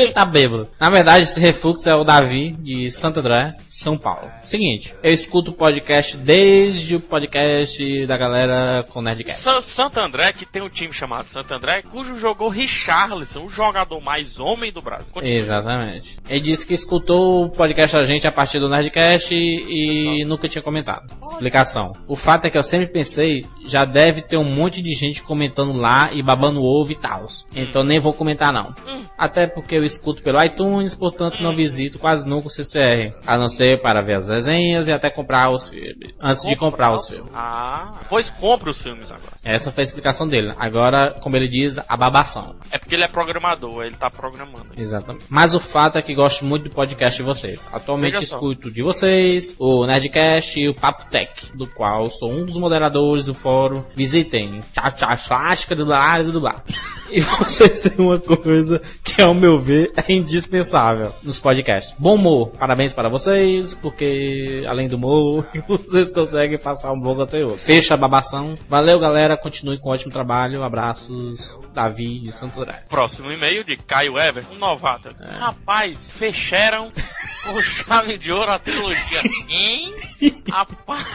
Ele 0.00 0.12
tá 0.12 0.24
bêbado. 0.24 0.68
Na 0.80 0.90
verdade, 0.90 1.24
esse 1.24 1.40
refluxo 1.40 1.88
é 1.88 1.94
o 1.94 2.04
Davi, 2.04 2.52
de 2.60 2.90
Santo 2.90 3.20
André, 3.20 3.54
São 3.68 3.96
Paulo. 3.98 4.30
Seguinte, 4.42 4.94
eu 5.02 5.10
escuto 5.12 5.50
o 5.50 5.54
podcast 5.54 6.16
desde 6.16 6.96
o 6.96 7.00
podcast 7.00 8.06
da 8.06 8.16
galera 8.16 8.84
com 8.88 9.02
Nerdcast. 9.02 9.40
Sa- 9.42 9.60
Santo 9.60 9.98
André, 10.00 10.32
que 10.32 10.46
tem 10.46 10.62
um 10.62 10.68
time 10.68 10.92
chamado 10.92 11.24
Santo 11.26 11.52
André, 11.54 11.82
cujo 11.90 12.16
jogou 12.18 12.48
Richarlison, 12.48 13.44
o 13.44 13.48
jogador 13.48 14.00
mais 14.00 14.38
homem 14.40 14.72
do 14.72 14.80
Brasil. 14.80 15.08
Continue. 15.12 15.36
Exatamente. 15.36 16.16
Ele 16.28 16.40
disse 16.40 16.66
que 16.66 16.74
escutou 16.74 17.44
o 17.44 17.50
podcast 17.50 17.96
da 17.96 18.04
gente 18.04 18.26
a 18.26 18.32
partir 18.32 18.58
do 18.60 18.68
Nerdcast 18.68 19.34
e, 19.34 20.20
e 20.22 20.24
nunca 20.24 20.48
tinha 20.48 20.62
comentado. 20.62 21.06
Explicação. 21.22 21.92
O 22.06 22.16
fato 22.16 22.46
é 22.46 22.50
que 22.50 22.58
eu 22.58 22.62
sempre 22.62 22.86
pensei, 22.88 23.44
já 23.66 23.84
deve 23.84 24.22
ter 24.22 24.36
um 24.36 24.44
monte 24.44 24.80
de 24.82 24.94
gente 24.94 25.22
comentando 25.22 25.72
lá 25.76 26.10
e 26.12 26.22
babando 26.22 26.62
ovo 26.62 26.92
e 26.92 26.96
tal. 26.96 27.18
Então 27.54 27.82
nem 27.82 28.00
vou 28.00 28.12
comentar 28.12 28.52
não. 28.52 28.74
Hum. 28.86 29.02
Até 29.18 29.46
porque 29.46 29.74
eu 29.76 29.84
escuto 29.88 30.22
pelo 30.22 30.42
iTunes, 30.42 30.94
portanto 30.94 31.42
não 31.42 31.52
visito 31.52 31.98
quase 31.98 32.28
nunca 32.28 32.48
o 32.48 32.50
CCR. 32.50 33.14
A 33.26 33.36
não 33.36 33.46
ser 33.46 33.80
para 33.80 34.02
ver 34.02 34.14
as 34.14 34.28
resenhas 34.28 34.88
e 34.88 34.92
até 34.92 35.10
comprar 35.10 35.50
os 35.50 35.68
filmes. 35.68 36.14
Antes 36.20 36.44
de 36.44 36.56
comprar 36.56 36.94
os 36.94 37.08
filmes. 37.08 37.30
Ah, 37.34 37.92
pois 38.08 38.30
compre 38.30 38.70
os 38.70 38.82
filmes 38.82 39.10
agora. 39.10 39.32
Essa 39.44 39.72
foi 39.72 39.82
a 39.82 39.86
explicação 39.86 40.28
dele. 40.28 40.52
Agora, 40.58 41.12
como 41.20 41.36
ele 41.36 41.48
diz, 41.48 41.78
a 41.78 41.96
babação. 41.96 42.56
É 42.70 42.78
porque 42.78 42.94
ele 42.94 43.04
é 43.04 43.08
programador, 43.08 43.82
ele 43.82 43.96
tá 43.96 44.10
programando. 44.10 44.68
Exatamente. 44.76 45.26
Mas 45.28 45.54
o 45.54 45.60
fato 45.60 45.98
é 45.98 46.02
que 46.02 46.14
gosto 46.14 46.44
muito 46.44 46.68
do 46.68 46.74
podcast 46.74 47.16
de 47.16 47.26
vocês. 47.26 47.66
Atualmente 47.72 48.22
escuto 48.22 48.70
de 48.70 48.82
vocês, 48.82 49.56
o 49.58 49.86
Nerdcast 49.86 50.60
e 50.60 50.68
o 50.68 50.74
Papo 50.74 51.10
Tech, 51.10 51.52
do 51.54 51.66
qual 51.66 52.06
sou 52.06 52.30
um 52.30 52.44
dos 52.44 52.56
moderadores 52.56 53.24
do 53.24 53.34
fórum. 53.34 53.84
Visitem. 53.94 54.60
Tchau, 54.72 54.92
tchau, 54.92 55.16
clássica 55.26 55.74
do 55.74 55.84
lá 55.84 56.18
do 56.22 56.40
lá. 56.40 56.62
E 57.10 57.22
vocês 57.22 57.80
têm 57.80 58.04
uma 58.04 58.20
coisa 58.20 58.82
que, 59.02 59.22
ao 59.22 59.32
meu 59.32 59.58
é 59.72 60.12
indispensável 60.12 61.12
nos 61.22 61.38
podcasts. 61.38 61.94
Bom 61.98 62.14
humor. 62.14 62.48
Parabéns 62.58 62.92
para 62.94 63.08
vocês, 63.08 63.74
porque 63.74 64.64
além 64.68 64.88
do 64.88 64.96
humor, 64.96 65.46
vocês 65.68 66.10
conseguem 66.12 66.58
passar 66.58 66.92
um 66.92 67.00
bom 67.00 67.14
conteúdo. 67.14 67.56
Fecha 67.58 67.94
a 67.94 67.96
babação. 67.96 68.54
Valeu, 68.68 68.98
galera. 68.98 69.36
Continue 69.36 69.78
com 69.78 69.90
um 69.90 69.92
ótimo 69.92 70.12
trabalho. 70.12 70.62
Abraços, 70.64 71.56
Davi 71.74 72.20
de 72.20 72.32
Santoré. 72.32 72.84
Próximo 72.88 73.30
e-mail 73.32 73.64
de 73.64 73.76
Caio 73.76 74.18
Ever, 74.18 74.44
um 74.52 74.56
novato. 74.58 75.14
Rapaz, 75.38 76.10
fecharam 76.10 76.90
com 77.44 77.60
chave 77.62 78.18
de 78.18 78.32
ouro 78.32 78.50
a 78.50 78.58
trilogia. 78.58 79.20
Hein? 79.48 79.94
A, 80.52 80.64
pa- 80.64 81.06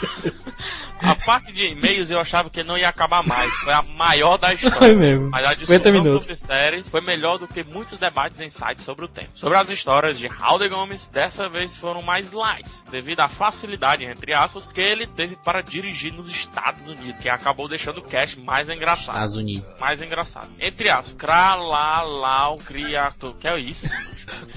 a 1.01 1.15
parte 1.25 1.51
de 1.51 1.71
e-mails 1.71 2.09
eu 2.11 2.19
achava 2.19 2.49
que 2.49 2.63
não 2.63 2.77
ia 2.77 2.89
acabar 2.89 3.23
mais. 3.25 3.49
Foi 3.63 3.73
a 3.73 3.81
maior 3.83 4.37
da 4.37 4.53
história. 4.53 4.77
Foi 4.77 4.95
mesmo. 4.95 5.29
Mas 5.29 5.45
a 5.45 5.49
50 5.55 5.59
discussão 5.59 5.91
minutos. 5.91 6.25
sobre 6.25 6.37
séries 6.37 6.89
foi 6.89 7.01
melhor 7.01 7.37
do 7.37 7.47
que 7.47 7.63
muitos 7.67 7.99
debates 7.99 8.39
sites 8.49 8.83
sobre 8.83 9.05
o 9.05 9.07
tema. 9.07 9.29
Sobre 9.33 9.57
as 9.57 9.69
histórias 9.69 10.19
de 10.19 10.27
Halder 10.27 10.69
Gomes, 10.69 11.07
dessa 11.07 11.49
vez 11.49 11.77
foram 11.77 12.01
mais 12.01 12.31
light, 12.31 12.67
devido 12.89 13.21
à 13.21 13.29
facilidade, 13.29 14.03
entre 14.05 14.33
aspas, 14.33 14.67
que 14.67 14.81
ele 14.81 15.07
teve 15.07 15.35
para 15.35 15.61
dirigir 15.61 16.13
nos 16.13 16.29
Estados 16.29 16.89
Unidos, 16.89 17.21
que 17.21 17.29
acabou 17.29 17.67
deixando 17.67 17.99
o 17.99 18.03
cast 18.03 18.39
mais 18.39 18.69
engraçado. 18.69 19.15
Estados 19.15 19.35
Unidos. 19.35 19.67
Mais 19.79 20.01
engraçado. 20.01 20.49
Entre 20.59 20.89
aspas, 20.89 21.13
Kralalau 21.13 22.57
Criato. 22.57 23.35
Que 23.39 23.47
é 23.47 23.59
isso? 23.59 23.87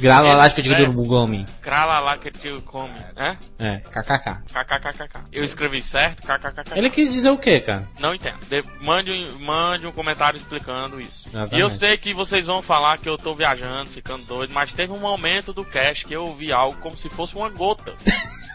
Lá 0.03 0.51
que 0.51 0.63
digo 0.63 0.75
é. 0.75 0.89
Bugome. 0.89 1.45
Kralalau 1.61 2.19
que 2.19 2.31
te 2.31 2.51
come, 2.63 2.95
né? 3.17 3.39
É, 3.59 3.79
kkk. 3.79 4.43
KKKKK. 4.53 5.21
Eu 5.33 5.45
escrevi 5.45 5.81
certo? 5.83 6.23
KKKK. 6.23 6.77
Ele 6.79 6.91
quis 6.91 7.13
dizer 7.13 7.31
o 7.31 7.39
quê, 7.39 7.61
cara? 7.61 7.89
Não 8.01 8.15
entendo. 8.15 8.39
De- 8.49 8.63
mande, 8.85 9.11
um- 9.13 9.45
mande 9.45 9.87
um 9.87 9.93
comentário 9.93 10.37
explicando 10.37 11.01
isso. 11.01 11.29
Exatamente. 11.29 11.57
E 11.57 11.61
eu 11.61 11.69
sei 11.71 11.97
que 11.97 12.15
vocês 12.15 12.47
vão 12.47 12.63
falar 12.63 12.99
que 12.99 13.09
eu 13.09 13.17
tô 13.17 13.35
viajando, 13.35 13.87
ficando 13.87 14.25
doido, 14.27 14.53
mas 14.53 14.73
teve 14.73 14.93
um 14.93 15.01
momento 15.01 15.53
do 15.53 15.65
cast 15.65 16.05
que 16.07 16.15
eu 16.15 16.23
ouvi 16.23 16.53
algo 16.53 16.79
como 16.81 16.97
se 16.97 17.09
fosse 17.09 17.35
uma 17.35 17.51
gota. 17.51 17.95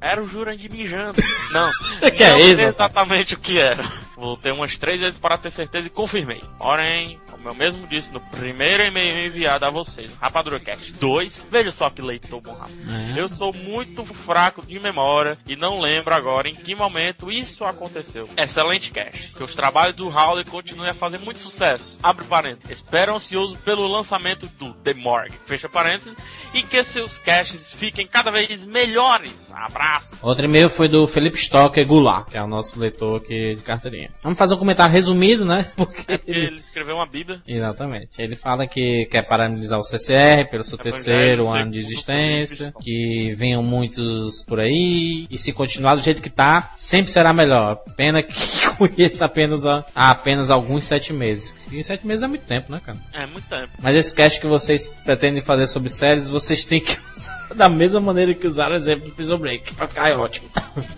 Era 0.00 0.22
o 0.22 0.28
Jurandir 0.28 0.70
mijando. 0.70 1.20
Não, 1.52 1.70
Que 2.10 2.24
é 2.24 2.30
não 2.30 2.38
isso, 2.38 2.56
sei 2.56 2.66
exatamente 2.66 3.34
o 3.34 3.38
que 3.38 3.58
era. 3.58 3.84
Voltei 4.16 4.52
umas 4.52 4.78
três 4.78 5.00
vezes 5.00 5.18
para 5.18 5.36
ter 5.36 5.50
certeza 5.50 5.88
e 5.88 5.90
confirmei. 5.90 6.40
Porém, 6.56 7.18
como 7.30 7.48
eu 7.48 7.54
mesmo 7.54 7.88
disse 7.88 8.12
no 8.12 8.20
primeiro 8.20 8.84
e-mail 8.84 9.26
enviado 9.26 9.64
a 9.66 9.70
vocês, 9.70 10.14
RapaduraCast 10.20 10.92
2, 10.92 11.46
veja 11.50 11.70
só 11.72 11.90
que 11.90 12.00
leitor 12.00 12.40
bom 12.40 12.52
rapaz. 12.52 12.72
É. 13.16 13.20
Eu 13.20 13.26
sou 13.26 13.52
muito 13.52 14.04
fraco 14.04 14.64
de 14.64 14.78
memória 14.78 15.36
e 15.46 15.56
não 15.56 15.80
lembro 15.80 16.14
agora 16.14 16.48
em 16.48 16.54
que 16.54 16.74
momento 16.74 17.32
isso 17.32 17.64
aconteceu. 17.64 18.28
Excelente 18.36 18.92
cast. 18.92 19.32
Que 19.32 19.42
os 19.42 19.56
trabalhos 19.56 19.96
do 19.96 20.08
Howley 20.08 20.44
continuem 20.44 20.90
a 20.90 20.94
fazer 20.94 21.18
muito 21.18 21.40
sucesso. 21.40 21.98
Abre 22.02 22.24
parênteses. 22.24 22.70
Espero 22.70 23.14
ansioso 23.14 23.56
pelo 23.58 23.86
lançamento 23.88 24.46
do 24.58 24.72
The 24.74 24.94
Morgue. 24.94 25.36
Fecha 25.46 25.68
parênteses. 25.68 26.14
E 26.54 26.62
que 26.62 26.82
seus 26.84 27.18
casts 27.18 27.72
fiquem 27.74 28.06
cada 28.06 28.30
vez 28.30 28.64
melhores. 28.66 29.41
Abraço. 29.52 30.18
Outro 30.22 30.44
e-mail 30.44 30.68
foi 30.68 30.88
do 30.88 31.06
Felipe 31.06 31.38
Stocker 31.38 31.86
Goulart, 31.86 32.30
que 32.30 32.36
é 32.36 32.42
o 32.42 32.46
nosso 32.46 32.78
leitor 32.78 33.18
aqui 33.18 33.54
de 33.54 33.62
carteirinha. 33.62 34.10
Vamos 34.22 34.38
fazer 34.38 34.54
um 34.54 34.58
comentário 34.58 34.92
resumido, 34.92 35.44
né? 35.44 35.66
Porque 35.76 36.20
Ele 36.26 36.56
escreveu 36.56 36.96
uma 36.96 37.06
bíblia. 37.06 37.40
Exatamente. 37.46 38.20
Ele 38.20 38.36
fala 38.36 38.66
que 38.66 39.06
quer 39.10 39.26
parabenizar 39.26 39.78
o 39.78 39.82
CCR 39.82 40.50
pelo 40.50 40.64
seu 40.64 40.78
Evangelho 40.78 40.82
terceiro 40.82 41.48
ano 41.48 41.70
de 41.70 41.78
existência, 41.78 42.72
que 42.80 43.34
venham 43.36 43.62
muitos 43.62 44.44
por 44.44 44.60
aí, 44.60 45.26
e 45.30 45.38
se 45.38 45.52
continuar 45.52 45.94
do 45.94 46.02
jeito 46.02 46.22
que 46.22 46.30
tá, 46.30 46.72
sempre 46.76 47.10
será 47.10 47.32
melhor. 47.32 47.76
Pena 47.96 48.22
que 48.22 48.34
conheça 48.76 49.26
apenas, 49.26 49.66
a, 49.66 49.84
há 49.94 50.10
apenas 50.10 50.50
alguns 50.50 50.84
sete 50.84 51.12
meses. 51.12 51.61
E 51.72 51.82
sete 51.82 52.06
meses 52.06 52.22
é 52.22 52.26
muito 52.26 52.44
tempo, 52.44 52.70
né, 52.70 52.80
cara? 52.84 52.98
É, 53.12 53.26
muito 53.26 53.48
tempo. 53.48 53.70
Mas 53.80 53.96
esse 53.96 54.14
cast 54.14 54.40
que 54.40 54.46
vocês 54.46 54.88
pretendem 55.04 55.42
fazer 55.42 55.66
sobre 55.66 55.88
séries, 55.88 56.28
vocês 56.28 56.64
têm 56.64 56.80
que 56.80 56.98
usar 57.10 57.42
da 57.54 57.68
mesma 57.68 58.00
maneira 58.00 58.34
que 58.34 58.46
usaram 58.46 58.72
o 58.72 58.76
exemplo 58.76 59.06
do 59.06 59.14
Prison 59.14 59.38
Break, 59.38 59.74
pra 59.74 59.86
ficar 59.86 60.18
ótimo. 60.18 60.48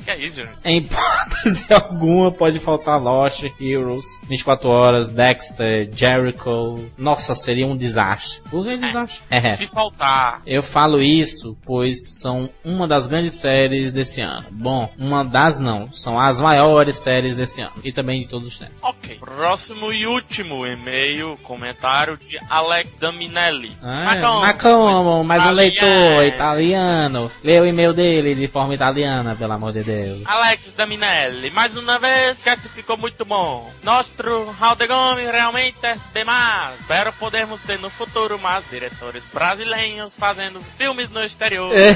Que 0.04 0.10
é 0.10 0.22
isso, 0.22 0.36
gente? 0.36 0.58
Em 0.64 0.78
hipótese 0.82 1.72
alguma 1.72 2.30
pode 2.30 2.58
faltar 2.58 3.02
Lost, 3.02 3.44
Heroes, 3.60 4.04
24 4.28 4.68
Horas, 4.68 5.08
Dexter, 5.08 5.88
Jericho. 5.92 6.88
Nossa, 6.96 7.34
seria 7.34 7.66
um 7.66 7.76
desastre. 7.76 8.40
Por 8.50 8.64
que 8.64 8.76
desastre? 8.76 9.20
É. 9.30 9.54
Se 9.54 9.66
faltar. 9.66 10.42
Eu 10.46 10.62
falo 10.62 11.00
isso 11.00 11.56
pois 11.64 12.18
são 12.20 12.48
uma 12.64 12.86
das 12.86 13.06
grandes 13.06 13.34
séries 13.34 13.92
desse 13.92 14.20
ano. 14.20 14.46
Bom, 14.50 14.88
uma 14.98 15.24
das 15.24 15.58
não, 15.58 15.90
são 15.90 16.20
as 16.20 16.40
maiores 16.40 16.98
séries 16.98 17.36
desse 17.36 17.60
ano 17.60 17.72
e 17.82 17.92
também 17.92 18.22
de 18.22 18.28
todos 18.28 18.48
os 18.48 18.58
tempos. 18.58 18.76
Ok. 18.82 19.18
Próximo 19.18 19.92
e 19.92 20.06
último 20.06 20.63
e-mail, 20.66 21.36
comentário 21.42 22.16
de 22.16 22.36
Alex 22.48 22.90
Daminelli. 22.98 23.72
Ah, 23.82 24.40
mas 24.40 24.60
como? 24.62 25.24
Mas 25.24 25.46
o 25.46 25.50
leitor 25.52 26.24
Italiano. 26.24 27.30
Lê 27.42 27.60
o 27.60 27.66
e-mail 27.66 27.92
dele 27.92 28.34
de 28.34 28.46
forma 28.46 28.74
italiana, 28.74 29.34
pelo 29.36 29.52
amor 29.52 29.72
de 29.72 29.82
Deus. 29.82 30.22
Alex 30.26 30.72
Daminelli, 30.76 31.50
mais 31.50 31.76
uma 31.76 31.98
vez, 31.98 32.38
que 32.38 32.68
ficou 32.68 32.96
muito 32.96 33.24
bom. 33.24 33.70
Nosso 33.82 34.12
Haldegome 34.60 35.22
realmente 35.24 35.78
é 35.84 35.96
demais. 36.14 36.80
Espero 36.80 37.12
podermos 37.14 37.60
ter 37.62 37.78
no 37.78 37.90
futuro 37.90 38.38
mais 38.38 38.64
diretores 38.70 39.22
brasileiros 39.32 40.16
fazendo 40.16 40.60
filmes 40.78 41.10
no 41.10 41.22
exterior, 41.24 41.72
É. 41.72 41.92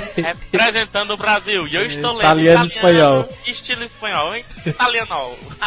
representando 0.51 1.13
o 1.13 1.17
Brasil. 1.17 1.67
E 1.67 1.75
eu 1.75 1.87
estou 1.87 2.13
lendo 2.13 2.41
Italiano 2.41 2.65
espanhol. 2.67 3.29
Estilo 3.47 3.85
espanhol, 3.85 4.35
hein? 4.35 4.45
Italiano. 4.67 5.09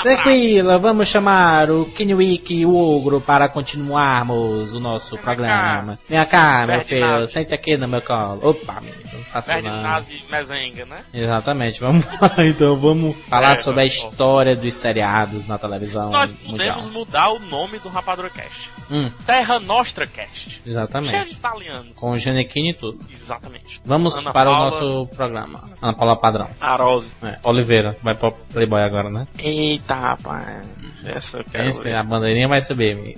Tranquila, 0.03 0.77
vamos 0.77 1.07
chamar 1.07 1.69
o 1.71 1.85
Kinwick 1.85 2.65
o 2.65 2.71
Ogro 2.81 3.21
para 3.21 3.47
continuarmos 3.47 4.73
o 4.73 4.79
nosso 4.79 5.15
Vem 5.15 5.23
programa. 5.23 5.99
Vem 6.09 6.25
cá, 6.25 6.65
meu 6.65 6.81
filho, 6.81 7.27
sente 7.27 7.53
aqui 7.53 7.77
no 7.77 7.87
meu 7.87 8.01
colo. 8.01 8.39
Opa, 8.41 8.81
menino, 8.81 9.10
Verde 9.39 9.69
não. 9.69 9.81
Nazi 9.81 10.23
Mezenga, 10.29 10.85
né? 10.85 11.03
Exatamente, 11.13 11.79
vamos 11.79 12.05
lá 12.19 12.31
então, 12.45 12.75
vamos 12.75 13.15
falar 13.29 13.51
É, 13.51 13.55
sobre 13.55 13.81
a 13.81 13.85
história 13.85 14.55
dos 14.55 14.73
seriados 14.73 15.47
na 15.47 15.57
televisão 15.57 16.09
Nós 16.11 16.31
mundial. 16.43 16.75
podemos 16.75 16.85
mudar 16.93 17.29
o 17.29 17.39
nome 17.39 17.79
do 17.79 17.87
Rapadura 17.89 18.29
Cast. 18.29 18.69
Hum, 18.89 19.09
Terra 19.25 19.59
Nostra 19.59 20.05
Cast. 20.05 20.49
Cheio 20.49 20.61
de 20.63 20.69
exatamente. 20.71 21.31
italiano. 21.31 21.91
Com 21.95 22.17
Genequini 22.17 22.71
e 22.71 22.73
tudo. 22.73 22.99
Exatamente. 23.09 23.79
Vamos 23.85 24.19
Ana 24.21 24.33
para 24.33 24.49
Paula 24.51 24.59
o 24.59 24.69
nosso 24.69 25.15
programa. 25.15 25.69
Ana 25.81 25.93
Paula 25.93 26.19
Padrão. 26.19 26.49
Arose. 26.59 27.07
É, 27.23 27.37
Oliveira, 27.43 27.95
vai 28.03 28.13
para 28.15 28.31
Playboy 28.51 28.81
agora, 28.83 29.09
né? 29.09 29.25
Eita, 29.37 29.95
rapaz. 29.95 30.45
Essa 31.05 31.37
eu 31.39 31.43
quero 31.49 31.69
Esse, 31.69 31.89
a 31.91 32.03
bandeirinha 32.03 32.47
vai 32.49 32.59
subir. 32.61 32.97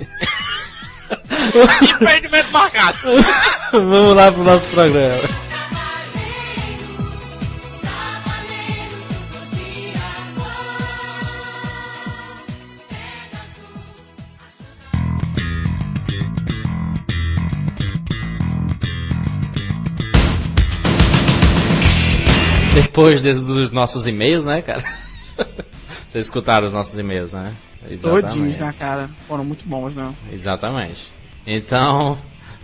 Impedimento 2.02 2.52
marcado. 2.52 2.98
Vamos 3.72 4.16
lá 4.16 4.32
pro 4.32 4.44
nosso 4.44 4.68
programa. 4.70 5.18
Depois 22.82 23.22
desses 23.22 23.46
dos 23.46 23.70
nossos 23.72 24.08
e-mails, 24.08 24.46
né, 24.46 24.62
cara? 24.62 24.84
Vocês 26.08 26.26
escutaram 26.26 26.66
os 26.66 26.74
nossos 26.74 26.98
e-mails, 26.98 27.34
né? 27.34 27.54
Todinhos, 28.02 28.58
né, 28.58 28.74
cara? 28.78 29.10
Foram 29.28 29.44
muito 29.44 29.68
bons, 29.68 29.96
né? 29.96 30.12
Exatamente. 30.32 31.12
Então, 31.46 32.18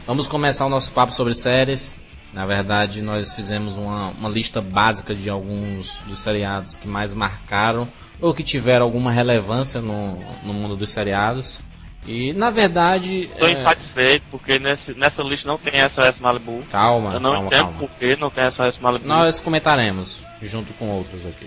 vamos 0.08 0.28
começar 0.28 0.66
o 0.66 0.70
nosso 0.70 0.92
papo 0.92 1.14
sobre 1.14 1.36
séries. 1.36 2.00
Na 2.34 2.46
verdade, 2.46 3.02
nós 3.04 3.34
fizemos 3.36 3.78
uma, 3.78 4.10
uma 4.10 4.30
lista 4.30 4.62
básica 4.62 5.14
de 5.14 5.30
alguns 5.30 6.00
dos 6.08 6.20
seriados 6.20 6.76
que 6.76 6.88
mais 6.88 7.14
marcaram 7.14 7.88
ou 8.20 8.34
que 8.34 8.44
tiveram 8.44 8.86
alguma 8.86 9.12
relevância 9.12 9.80
no, 9.80 10.16
no 10.44 10.54
mundo 10.54 10.76
dos 10.76 10.90
seriados. 10.90 11.60
E, 12.08 12.34
na 12.34 12.50
verdade... 12.50 13.30
Tô 13.38 13.46
é, 13.46 13.52
insatisfeito 13.52 14.26
porque 14.32 14.58
nesse, 14.58 14.94
nessa 14.94 15.22
lista 15.22 15.48
não 15.48 15.58
tem 15.58 15.88
SOS 15.88 16.20
Malibu. 16.20 16.64
Calma, 16.72 17.14
Eu 17.14 17.20
não 17.20 17.32
calma, 17.34 17.48
entendo 17.48 17.64
calma. 17.64 17.78
por 17.78 17.90
que 17.92 18.16
não 18.16 18.30
tem 18.30 18.50
SOS 18.50 18.80
Malibu. 18.80 19.08
Nós 19.08 19.40
comentaremos, 19.40 20.22
junto 20.42 20.74
com 20.74 20.90
outros 20.90 21.26
aqui. 21.26 21.46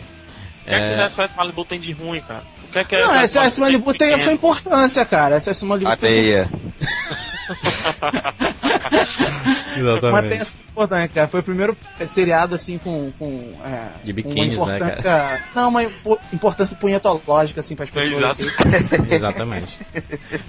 O 0.62 0.64
que 0.64 0.74
é 0.74 1.06
que 1.06 1.10
SOS 1.10 1.34
Malibu 1.36 1.64
tem 1.64 1.80
de 1.80 1.92
ruim, 1.92 2.20
cara? 2.20 2.44
O 2.68 2.72
que 2.72 2.78
é 2.78 2.84
que 2.84 2.96
Não, 2.96 3.10
SOS 3.10 3.24
esse 3.24 3.38
S 3.38 3.60
Malibu 3.60 3.92
tem 3.92 4.14
a 4.14 4.18
sua 4.18 4.32
importância, 4.32 5.04
cara. 5.04 5.36
Esse 5.36 5.50
S 5.50 5.64
Malibu 5.66 5.94
tem 5.96 6.46
Areia. 9.74 10.12
Mas 10.12 10.28
tem 10.28 10.38
essa 10.38 10.58
importância, 10.60 11.08
cara. 11.08 11.28
Foi 11.28 11.40
o 11.40 11.42
primeiro 11.42 11.76
seriado, 12.06 12.54
assim, 12.54 12.78
com. 12.78 13.12
com 13.18 13.52
é, 13.64 13.88
De 14.04 14.12
biquínis, 14.12 14.56
uma 14.56 14.66
né, 14.66 14.76
importância, 14.76 15.40
Não, 15.54 15.68
uma 15.68 15.84
impo- 15.84 16.18
importância 16.32 16.76
punhetológica, 16.76 17.60
assim, 17.60 17.74
pras 17.74 17.90
pessoas. 17.90 18.38
Exato. 18.38 18.66
assim. 18.76 19.02
Exatamente. 19.14 19.78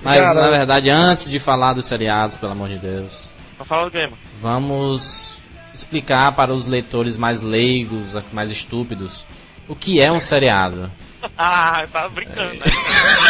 Mas, 0.03 0.21
Cara, 0.21 0.41
na 0.41 0.49
verdade, 0.57 0.89
antes 0.89 1.29
de 1.29 1.39
falar 1.39 1.73
dos 1.73 1.85
seriados, 1.85 2.37
pelo 2.37 2.51
amor 2.51 2.69
de 2.69 2.77
Deus, 2.77 3.31
Pra 3.57 3.65
falar 3.65 3.85
do 3.85 3.91
game. 3.91 4.13
vamos 4.41 5.39
explicar 5.73 6.31
para 6.35 6.53
os 6.53 6.65
leitores 6.67 7.17
mais 7.17 7.41
leigos, 7.41 8.15
mais 8.31 8.51
estúpidos, 8.51 9.25
o 9.67 9.75
que 9.75 9.99
é 10.01 10.11
um 10.11 10.19
seriado. 10.19 10.91
Ah, 11.37 11.85
tá 11.91 12.09
brincando, 12.09 12.55
né? 12.55 12.65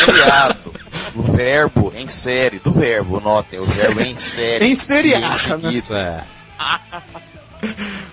Seriado. 0.06 0.74
verbo 1.16 1.94
em 1.96 2.08
série, 2.08 2.60
do 2.60 2.72
verbo, 2.72 3.20
notem, 3.20 3.60
o 3.60 3.66
verbo 3.66 4.02
em 4.02 4.16
série. 4.16 4.66
Em 4.66 4.76
seriar, 4.76 5.38
em 5.60 5.62
né? 5.62 5.82
é. 5.92 6.24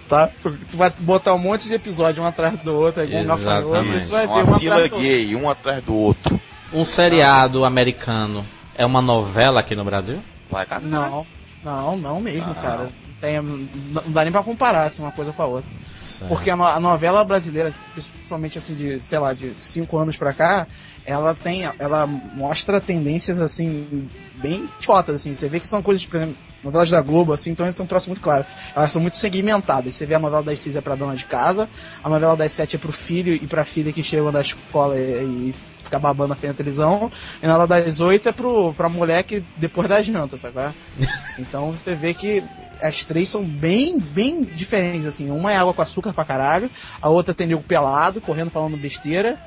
Tá? 0.09 0.29
Tu, 0.43 0.51
tu 0.71 0.77
vai 0.77 0.91
botar 0.99 1.35
um 1.35 1.39
monte 1.39 1.67
de 1.69 1.75
episódio 1.75 2.23
um 2.23 2.27
atrás 2.27 2.57
do 2.59 2.75
outro, 2.75 3.03
aí 3.03 3.09
um 3.17 3.25
gafanhoto, 3.27 3.75
e 3.87 3.99
Exatamente. 3.99 4.09
ver 4.09 4.27
Uma 4.29 4.43
um 4.43 4.59
fila 4.59 4.77
outro. 4.83 4.99
gay, 4.99 5.37
um 5.37 5.51
atrás 5.51 5.83
do 5.83 5.95
outro. 5.95 6.41
Um 6.73 6.85
seriado 6.85 7.65
americano 7.65 8.45
é 8.77 8.87
uma 8.87 9.03
novela 9.03 9.61
aqui 9.61 9.75
no 9.75 9.85
Brasil? 9.85 10.19
Vai. 10.51 10.67
Não, 10.83 11.27
não, 11.65 11.97
não 11.97 12.21
mesmo, 12.21 12.53
Ah. 12.53 12.63
cara. 12.63 12.89
Tem, 13.21 13.41
não 13.41 13.67
não 14.07 14.13
dá 14.13 14.23
nem 14.23 14.33
pra 14.33 14.43
comparar 14.43 14.85
assim, 14.85 15.03
uma 15.03 15.13
coisa 15.13 15.33
com 15.33 15.43
a 15.43 15.47
outra. 15.47 15.71
Porque 16.29 16.51
a, 16.51 16.57
no- 16.57 16.65
a 16.65 16.81
novela 16.81 17.25
brasileira, 17.25 17.73
principalmente 17.93 18.59
assim 18.59 18.75
de, 18.75 19.01
sei 19.01 19.19
lá, 19.19 19.33
de 19.33 19.53
cinco 19.55 19.97
anos 19.99 20.17
pra 20.17 20.33
cá, 20.33 20.67
ela 21.05 21.35
tem, 21.35 21.63
ela 21.79 22.07
mostra 22.07 22.81
tendências 22.81 23.41
assim 23.41 24.09
bem 24.35 24.69
chotas 24.81 25.17
assim. 25.17 25.35
Você 25.35 25.49
vê 25.49 25.59
que 25.61 25.67
são 25.67 25.83
coisas, 25.83 26.05
por 26.05 26.17
exemplo, 26.17 26.37
novelas 26.63 26.91
da 26.91 27.01
Globo 27.01 27.33
assim, 27.33 27.51
então 27.51 27.67
isso 27.67 27.81
é 27.81 27.85
um 27.85 27.89
troço 27.89 28.09
muito 28.09 28.21
claro. 28.23 28.45
Elas 28.77 28.93
são 28.93 29.01
muito 29.01 29.17
segmentadas. 29.17 29.95
Você 29.95 30.07
vê 30.07 30.15
a 30.15 30.19
novela 30.19 30.43
das 30.43 30.61
seis 30.61 30.77
é 30.77 30.81
pra 30.81 30.95
dona 30.95 31.17
de 31.17 31.25
casa, 31.25 31.69
a 32.03 32.09
novela 32.09 32.37
das 32.37 32.53
sete 32.53 32.77
é 32.77 32.79
pro 32.79 32.93
filho 32.93 33.35
e 33.35 33.47
pra 33.47 33.65
filha 33.65 33.93
que 33.93 34.03
chegam 34.03 34.31
da 34.31 34.41
escola 34.43 34.99
e, 34.99 35.51
e 35.51 35.55
fica 35.83 35.99
babando 35.99 36.29
na 36.29 36.37
frente 36.37 36.53
da 36.53 36.57
televisão, 36.59 37.11
e 37.43 37.47
na 37.47 37.53
novela 37.59 37.83
das 37.83 38.01
oito 38.01 38.29
é 38.29 38.33
pro, 38.33 38.73
pra 38.75 38.89
mulher 38.89 39.25
que 39.25 39.43
depois 39.57 39.89
da 39.89 40.01
janta, 40.03 40.37
sabe? 40.37 40.61
é? 40.61 40.71
Então 41.39 41.73
você 41.73 41.95
vê 41.95 42.13
que 42.13 42.45
as 42.83 43.05
três 43.05 43.29
são 43.29 43.45
bem, 43.45 43.99
bem 43.99 44.43
diferentes, 44.43 45.07
assim. 45.07 45.31
Uma 45.31 45.53
é 45.53 45.57
água 45.57 45.73
com 45.75 45.83
açúcar 45.83 46.13
pra 46.13 46.25
caralho, 46.25 46.71
a 47.01 47.09
outra 47.09 47.35
tem 47.35 47.47
nego 47.47 47.63
pelado, 47.63 48.21
correndo 48.21 48.51
falando 48.51 48.77
besteira. 48.77 49.39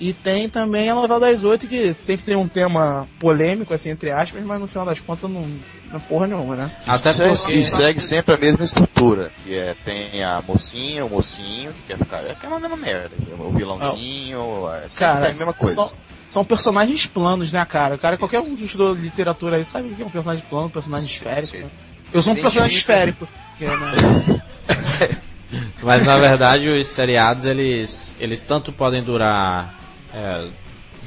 E 0.00 0.12
tem 0.12 0.48
também 0.48 0.88
a 0.90 0.94
novela 0.96 1.20
das 1.20 1.44
oito, 1.44 1.68
que 1.68 1.94
sempre 1.94 2.24
tem 2.24 2.34
um 2.36 2.48
tema 2.48 3.06
polêmico, 3.20 3.72
assim, 3.72 3.90
entre 3.90 4.10
aspas, 4.10 4.42
mas 4.42 4.60
no 4.60 4.66
final 4.66 4.84
das 4.84 4.98
contas 4.98 5.30
não, 5.30 5.42
não 5.42 5.96
é 5.96 5.98
porra 6.08 6.26
nenhuma, 6.26 6.56
né? 6.56 6.72
Até 6.88 7.12
segue, 7.12 7.36
porque- 7.36 7.52
e 7.54 7.64
segue 7.64 8.00
sempre 8.00 8.34
a 8.34 8.38
mesma 8.38 8.64
estrutura. 8.64 9.30
Que 9.44 9.54
é, 9.54 9.76
tem 9.84 10.24
a 10.24 10.42
mocinha, 10.42 11.04
o 11.04 11.10
mocinho, 11.10 11.72
que 11.72 11.82
quer 11.88 11.98
ficar. 11.98 12.18
É 12.24 12.32
aquela 12.32 12.58
mesma 12.58 12.76
merda. 12.76 13.10
O 13.38 13.52
vilãozinho, 13.52 14.68
é 14.74 14.80
sempre 14.88 14.96
Cara, 14.98 15.26
a 15.26 15.32
mesma 15.32 15.52
coisa. 15.52 15.74
São, 15.76 15.92
são 16.30 16.44
personagens 16.44 17.06
planos, 17.06 17.52
né, 17.52 17.64
cara? 17.64 17.96
Cara, 17.96 18.16
qualquer 18.16 18.40
um 18.40 18.56
que 18.56 18.64
estudou 18.64 18.94
literatura 18.94 19.56
aí 19.56 19.64
sabe 19.64 19.88
o 19.88 19.94
que 19.94 20.02
é 20.02 20.06
um 20.06 20.10
personagem 20.10 20.44
plano, 20.48 20.66
um 20.66 20.70
personagem 20.70 21.06
esférico. 21.06 21.70
Né? 22.12 22.18
Eu 22.18 22.22
sou 22.22 22.32
um 22.32 22.36
personagem 22.36 22.76
Identifica. 22.78 22.92
esférico. 22.92 23.28
que, 23.58 23.64
né, 23.66 24.42
Mas 25.82 26.06
na 26.06 26.16
verdade 26.18 26.68
os 26.68 26.88
seriados 26.88 27.44
eles, 27.44 28.16
eles 28.20 28.40
tanto 28.42 28.72
podem 28.72 29.02
durar 29.02 29.74
é, 30.14 30.48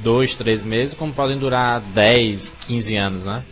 dois, 0.04 0.36
três 0.36 0.64
meses, 0.66 0.94
como 0.94 1.14
podem 1.14 1.38
durar 1.38 1.80
10, 1.80 2.54
15 2.68 2.96
anos, 2.98 3.26
né? 3.26 3.44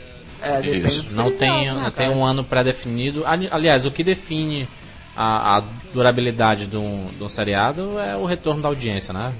É, 0.41 0.59
Isso. 0.67 1.15
do 1.15 1.23
Não 1.23 1.31
tem, 1.31 1.65
né, 1.67 1.73
não 1.73 1.89
tem 1.91 2.09
um 2.09 2.23
ano 2.25 2.43
pré-definido. 2.43 3.25
Ali- 3.25 3.47
Aliás, 3.49 3.85
o 3.85 3.91
que 3.91 4.03
define 4.03 4.67
a, 5.15 5.57
a 5.57 5.63
durabilidade 5.93 6.67
de 6.67 6.75
um, 6.75 7.07
de 7.17 7.23
um 7.23 7.29
seriado 7.29 7.97
é 7.99 8.15
o 8.17 8.25
retorno 8.25 8.61
da 8.61 8.67
audiência, 8.67 9.13
né? 9.13 9.33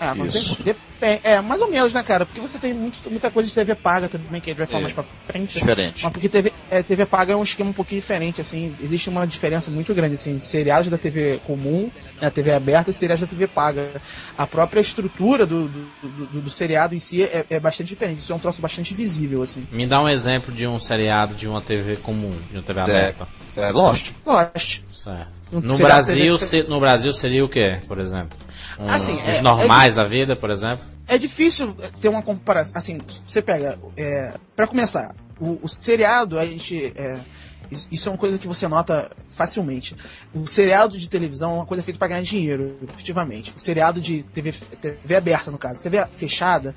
É, 0.00 0.14
mas 0.14 0.34
Isso. 0.34 0.56
tem- 0.56 0.64
depende- 0.64 1.20
é, 1.22 1.40
mais 1.42 1.60
ou 1.60 1.70
menos, 1.70 1.92
né, 1.92 2.02
cara? 2.02 2.24
Porque 2.24 2.40
você 2.40 2.58
tem 2.58 2.72
muito, 2.72 3.10
muita 3.10 3.30
coisa 3.30 3.48
de 3.48 3.54
TV 3.54 3.74
paga 3.74 4.08
também, 4.08 4.40
que 4.40 4.50
a 4.50 4.52
gente 4.54 4.58
vai 4.58 4.66
falar 4.66 4.80
É. 4.80 4.82
mais 4.84 4.94
pra 4.94 5.04
frente. 5.24 5.58
Diferente. 5.58 6.02
Mas 6.02 6.12
porque 6.12 6.28
TV, 6.28 6.52
é, 6.70 6.82
TV 6.82 7.04
paga 7.04 7.34
é 7.34 7.36
um 7.36 7.42
esquema 7.42 7.68
um 7.68 7.72
pouquinho 7.74 8.00
diferente, 8.00 8.40
assim, 8.40 8.74
existe 8.80 9.10
uma 9.10 9.26
diferença 9.26 9.70
muito 9.70 9.92
grande, 9.94 10.14
assim, 10.14 10.36
de 10.36 10.44
seriados 10.46 10.88
da 10.90 10.96
TV 10.96 11.38
comum, 11.46 11.90
né, 12.20 12.30
TV 12.30 12.50
aberta 12.52 12.90
e 12.90 12.94
seriados 12.94 13.20
da 13.22 13.26
TV 13.28 13.46
paga. 13.46 14.00
A 14.38 14.46
própria 14.46 14.80
estrutura 14.80 15.44
do, 15.44 15.68
do, 15.68 15.86
do- 16.02 16.40
do 16.40 16.50
seriado 16.50 16.94
em 16.94 16.98
si 16.98 17.22
é, 17.22 17.44
é 17.50 17.60
bastante 17.60 17.88
diferente, 17.88 18.18
isso 18.20 18.32
é 18.32 18.36
um 18.36 18.38
troço 18.38 18.62
bastante 18.62 18.94
visível, 18.94 19.42
assim. 19.42 19.66
Me 19.70 19.86
dá 19.86 20.02
um 20.02 20.08
exemplo 20.08 20.50
de 20.54 20.66
um 20.66 20.78
seriado 20.78 21.34
de 21.34 21.46
uma 21.46 21.60
TV 21.60 21.96
comum, 21.98 22.30
de 22.50 22.56
uma 22.56 22.62
TV 22.62 22.80
aberta. 22.80 23.28
É, 23.54 23.70
Lost. 23.70 24.12
Lost. 24.24 24.80
Certo. 24.94 25.28
No 25.52 25.76
Brasil, 25.76 26.34
TV 26.38 26.44
se- 26.46 26.70
no 26.70 26.78
Brasil 26.80 27.12
seria 27.12 27.44
o 27.44 27.48
quê, 27.48 27.78
por 27.88 27.98
exemplo? 27.98 28.30
Um- 28.78 28.88
Assim, 28.88 29.14
os 29.14 29.36
é- 29.36 29.40
normais 29.42 29.94
da 29.94 30.06
vida, 30.06 30.36
por 30.36 30.50
exemplo? 30.50 30.84
É 31.06 31.18
difícil 31.18 31.74
ter 32.00 32.08
uma 32.08 32.22
comparação. 32.22 32.72
Assim, 32.76 32.98
você 33.26 33.42
pega. 33.42 33.78
É, 33.96 34.34
para 34.54 34.66
começar, 34.66 35.14
o, 35.40 35.58
o 35.62 35.68
seriado, 35.68 36.38
a 36.38 36.44
gente. 36.44 36.92
É, 36.96 37.18
isso- 37.70 38.08
é 38.08 38.12
uma 38.12 38.18
coisa 38.18 38.38
que 38.38 38.46
você 38.48 38.66
nota 38.68 39.10
facilmente. 39.28 39.96
O 40.34 40.46
seriado 40.46 40.98
de 40.98 41.08
televisão 41.08 41.52
é 41.52 41.54
uma 41.56 41.66
coisa 41.66 41.82
feita 41.82 41.98
para 41.98 42.08
ganhar 42.08 42.22
dinheiro, 42.22 42.76
efetivamente. 42.88 43.52
O 43.56 43.58
seriado 43.60 44.00
de 44.00 44.22
TV, 44.22 44.52
TV 44.52 45.14
aberta, 45.16 45.50
no 45.50 45.58
caso, 45.58 45.82
TV 45.82 46.04
fechada, 46.12 46.74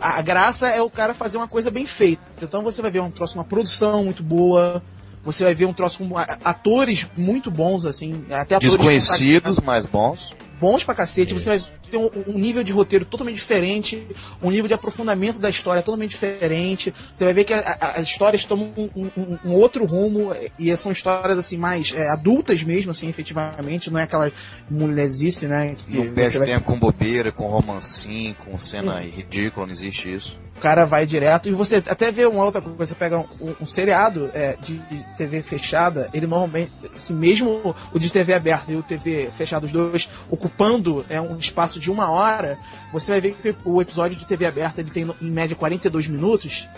a 0.00 0.22
graça 0.22 0.68
é 0.68 0.80
o 0.80 0.88
cara 0.90 1.14
fazer 1.14 1.36
uma 1.36 1.48
coisa 1.48 1.70
bem 1.70 1.84
feita. 1.84 2.22
Então 2.42 2.62
você 2.62 2.80
vai 2.80 2.90
ver 2.90 3.00
um 3.00 3.10
troço, 3.10 3.36
uma 3.38 3.44
produção 3.44 4.04
muito 4.04 4.22
boa. 4.22 4.82
Você 5.22 5.44
vai 5.44 5.52
ver 5.52 5.66
um 5.66 5.72
troço 5.74 5.98
com 5.98 6.16
atores 6.42 7.10
muito 7.16 7.50
bons, 7.50 7.84
assim, 7.84 8.24
até 8.30 8.54
atores 8.54 8.74
Desconhecidos, 8.74 9.58
mas 9.60 9.84
bons. 9.84 10.32
Bons 10.60 10.84
pra 10.84 10.94
cacete, 10.94 11.32
você 11.32 11.48
vai 11.48 11.62
ter 11.90 11.96
um, 11.96 12.10
um 12.28 12.38
nível 12.38 12.62
de 12.62 12.72
roteiro 12.72 13.04
totalmente 13.04 13.36
diferente, 13.36 14.06
um 14.42 14.50
nível 14.50 14.68
de 14.68 14.74
aprofundamento 14.74 15.38
da 15.40 15.48
história 15.48 15.82
totalmente 15.82 16.10
diferente. 16.10 16.92
Você 17.14 17.24
vai 17.24 17.32
ver 17.32 17.44
que 17.44 17.52
a- 17.54 17.76
a- 17.80 17.90
as 17.98 18.06
histórias 18.06 18.44
tomam 18.44 18.72
um, 18.76 19.10
um- 19.16 19.38
um 19.46 19.52
outro 19.54 19.84
rumo 19.84 20.32
e 20.58 20.76
são 20.76 20.92
histórias 20.92 21.38
assim 21.38 21.56
mais 21.56 21.94
é, 21.94 22.08
adultas 22.08 22.62
mesmo, 22.62 22.90
assim, 22.90 23.08
efetivamente, 23.08 23.90
não 23.90 23.98
é 23.98 24.04
aquela 24.04 24.30
mulherzice, 24.70 25.46
né? 25.46 25.74
Que 25.88 25.96
Não 25.98 26.12
perde 26.14 26.38
vai- 26.38 26.46
tempo 26.48 26.64
com 26.66 26.78
bobeira, 26.78 27.32
com 27.32 27.46
romancinho, 27.48 28.34
com 28.34 28.56
cena 28.58 29.00
ridícula, 29.00 29.66
não 29.66 29.72
existe 29.72 30.12
isso. 30.12 30.38
O 30.60 30.62
cara 30.62 30.84
vai 30.84 31.06
direto 31.06 31.48
e 31.48 31.52
você 31.52 31.76
até 31.76 32.12
vê 32.12 32.26
uma 32.26 32.44
outra 32.44 32.60
coisa, 32.60 32.84
você 32.84 32.94
pega 32.94 33.18
um, 33.18 33.54
um 33.62 33.66
seriado 33.66 34.30
é, 34.34 34.56
de, 34.60 34.76
de 34.76 35.02
TV 35.16 35.40
fechada, 35.40 36.10
ele 36.12 36.26
normalmente, 36.26 36.70
assim, 36.94 37.14
mesmo 37.14 37.74
o 37.94 37.98
de 37.98 38.12
TV 38.12 38.34
aberta 38.34 38.70
e 38.70 38.76
o 38.76 38.82
TV 38.82 39.30
fechado, 39.34 39.64
os 39.64 39.72
dois 39.72 40.10
ocupando 40.28 41.04
é, 41.08 41.18
um 41.18 41.38
espaço 41.38 41.80
de 41.80 41.90
uma 41.90 42.10
hora, 42.10 42.58
você 42.92 43.12
vai 43.12 43.20
ver 43.22 43.34
que 43.34 43.56
o 43.64 43.80
episódio 43.80 44.18
de 44.18 44.26
TV 44.26 44.44
aberta 44.44 44.82
ele 44.82 44.90
tem 44.90 45.10
em 45.20 45.30
média 45.30 45.56
42 45.56 46.08
minutos, 46.08 46.68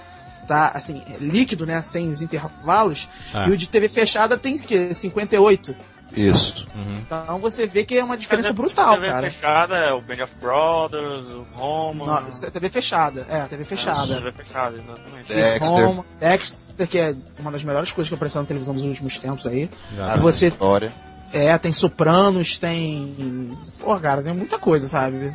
tá 0.46 0.68
assim, 0.68 1.02
é 1.08 1.16
líquido, 1.18 1.66
né, 1.66 1.82
sem 1.82 2.08
os 2.08 2.22
intervalos, 2.22 3.08
Certo. 3.28 3.50
e 3.50 3.52
o 3.52 3.56
de 3.56 3.68
TV 3.68 3.88
fechada 3.88 4.38
tem 4.38 4.58
que 4.58 4.94
58. 4.94 5.74
Isso. 6.14 6.66
Uhum. 6.74 6.94
Então 6.94 7.38
você 7.38 7.66
vê 7.66 7.84
que 7.84 7.96
é 7.96 8.04
uma 8.04 8.16
diferença 8.16 8.48
Exemplo, 8.48 8.64
brutal, 8.66 8.94
TV 8.94 9.06
cara. 9.08 9.30
fechada 9.30 9.76
é 9.76 9.92
o 9.92 10.00
Band 10.00 10.24
of 10.24 10.34
Brothers, 10.40 11.28
o 11.34 11.46
Roma. 11.54 12.20
Não, 12.20 12.28
isso 12.28 12.46
é 12.46 12.50
TV 12.50 12.68
fechada, 12.68 13.26
é, 13.28 13.42
TV 13.46 13.64
fechada. 13.64 14.14
TV 14.16 14.32
fechada, 14.32 14.76
exatamente. 14.76 15.32
É. 15.32 15.58
Dexter. 15.58 15.88
Home, 15.88 16.04
Dexter, 16.20 16.88
que 16.88 16.98
é 16.98 17.14
uma 17.38 17.50
das 17.52 17.64
melhores 17.64 17.92
coisas 17.92 18.08
que 18.08 18.14
apareceu 18.14 18.40
na 18.40 18.46
televisão 18.46 18.74
nos 18.74 18.82
últimos 18.84 19.18
tempos 19.18 19.46
aí. 19.46 19.68
Já. 19.96 20.14
A 20.14 20.16
Você- 20.18 20.48
história. 20.48 20.92
É, 21.34 21.56
tem 21.56 21.72
Sopranos, 21.72 22.58
tem. 22.58 23.56
Pô, 23.80 23.98
cara, 23.98 24.22
tem 24.22 24.34
muita 24.34 24.58
coisa, 24.58 24.86
sabe? 24.86 25.34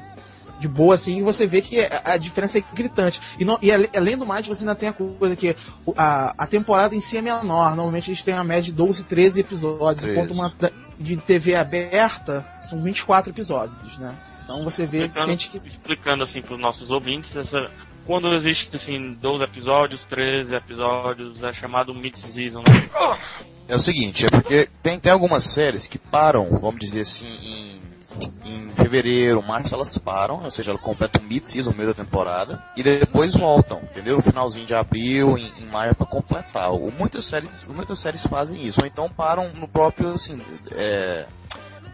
De 0.59 0.67
boa, 0.67 0.95
assim, 0.95 1.19
e 1.19 1.21
você 1.21 1.45
vê 1.45 1.61
que 1.61 1.79
a, 1.79 2.01
a 2.13 2.17
diferença 2.17 2.57
é 2.57 2.63
gritante. 2.73 3.21
E, 3.39 3.45
não- 3.45 3.59
e 3.61 3.69
além 3.71 4.17
do 4.17 4.25
mais, 4.25 4.47
você 4.47 4.63
ainda 4.63 4.73
tem 4.75 4.89
a 4.89 4.93
coisa 4.93 5.35
que 5.35 5.55
a, 5.95 6.33
a 6.37 6.47
temporada 6.47 6.95
em 6.95 6.99
si 6.99 7.15
é 7.17 7.21
menor. 7.21 7.75
Normalmente 7.75 8.09
eles 8.09 8.23
têm 8.23 8.33
a 8.33 8.43
média 8.43 8.63
de 8.63 8.71
12, 8.71 9.03
13 9.05 9.41
episódios, 9.41 10.03
13. 10.03 10.11
enquanto 10.19 10.31
uma 10.33 10.53
de 10.99 11.15
TV 11.17 11.53
aberta 11.55 12.43
são 12.61 12.81
24 12.81 13.29
episódios, 13.31 13.97
né? 13.99 14.15
Então 14.43 14.63
você 14.63 14.85
vê, 14.85 14.99
Explicando, 15.05 15.27
sente 15.27 15.49
que. 15.49 15.57
explicando 15.67 16.23
assim 16.23 16.41
para 16.41 16.55
os 16.55 16.59
nossos 16.61 16.89
ouvintes, 16.89 17.35
essa, 17.37 17.69
quando 18.05 18.33
existe 18.33 18.69
assim 18.75 19.13
12 19.21 19.43
episódios, 19.43 20.05
13 20.05 20.55
episódios, 20.55 21.43
é 21.43 21.51
chamado 21.53 21.93
mid-season, 21.93 22.61
né? 22.61 22.89
É 23.67 23.75
o 23.75 23.79
seguinte, 23.79 24.25
é 24.25 24.29
porque 24.29 24.69
tem, 24.81 24.97
tem 24.99 25.11
algumas 25.11 25.43
séries 25.43 25.85
que 25.87 25.97
param, 25.99 26.57
vamos 26.61 26.79
dizer 26.79 27.01
assim, 27.01 27.27
em, 27.27 27.81
em 28.45 28.66
fevereiro, 28.77 29.41
março 29.41 29.73
elas 29.73 29.97
param, 29.97 30.39
ou 30.43 30.51
seja, 30.51 30.71
elas 30.71 30.81
completam 30.81 31.23
mid-season, 31.23 31.73
meio 31.73 31.89
da 31.89 32.03
temporada, 32.03 32.63
e 32.75 32.83
depois 32.83 33.33
voltam, 33.33 33.79
entendeu? 33.83 34.15
No 34.15 34.21
finalzinho 34.21 34.65
de 34.65 34.75
abril, 34.75 35.37
em, 35.37 35.51
em 35.59 35.65
maio, 35.65 35.95
para 35.95 36.05
completar. 36.05 36.71
O, 36.71 36.91
muitas, 36.91 37.25
séries, 37.25 37.67
muitas 37.67 37.99
séries 37.99 38.25
fazem 38.25 38.65
isso, 38.65 38.81
ou 38.81 38.87
então 38.87 39.09
param 39.09 39.51
no 39.53 39.67
próprio, 39.67 40.13
assim, 40.13 40.41
é, 40.71 41.25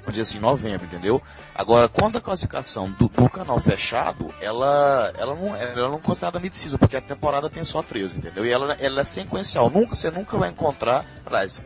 vamos 0.06 0.20
assim, 0.20 0.40
novembro, 0.40 0.86
entendeu? 0.86 1.22
Agora, 1.56 1.88
quando 1.88 2.18
a 2.18 2.22
classificação 2.22 2.92
do, 2.92 3.08
do 3.08 3.30
canal 3.30 3.60
fechado, 3.60 4.34
ela, 4.42 5.14
ela 5.18 5.36
não 5.36 5.56
é 5.56 5.72
ela 5.72 5.90
não 5.90 5.98
é 5.98 6.02
considerada 6.02 6.40
mid-season, 6.40 6.78
porque 6.78 6.98
a 6.98 7.02
temporada 7.02 7.50
tem 7.50 7.64
só 7.64 7.82
13, 7.82 8.18
entendeu? 8.18 8.46
E 8.46 8.52
ela, 8.52 8.76
ela 8.80 9.02
é 9.02 9.04
sequencial. 9.04 9.70
Nunca, 9.70 9.96
você 9.96 10.12
nunca 10.12 10.38
vai 10.38 10.50
encontrar, 10.50 11.06
aliás, 11.26 11.66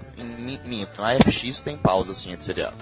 minto, 0.65 1.01
na 1.01 1.15
FX 1.15 1.61
tem 1.61 1.77
pausa, 1.77 2.11
assim, 2.11 2.33
entre 2.33 2.45
seriado. 2.45 2.75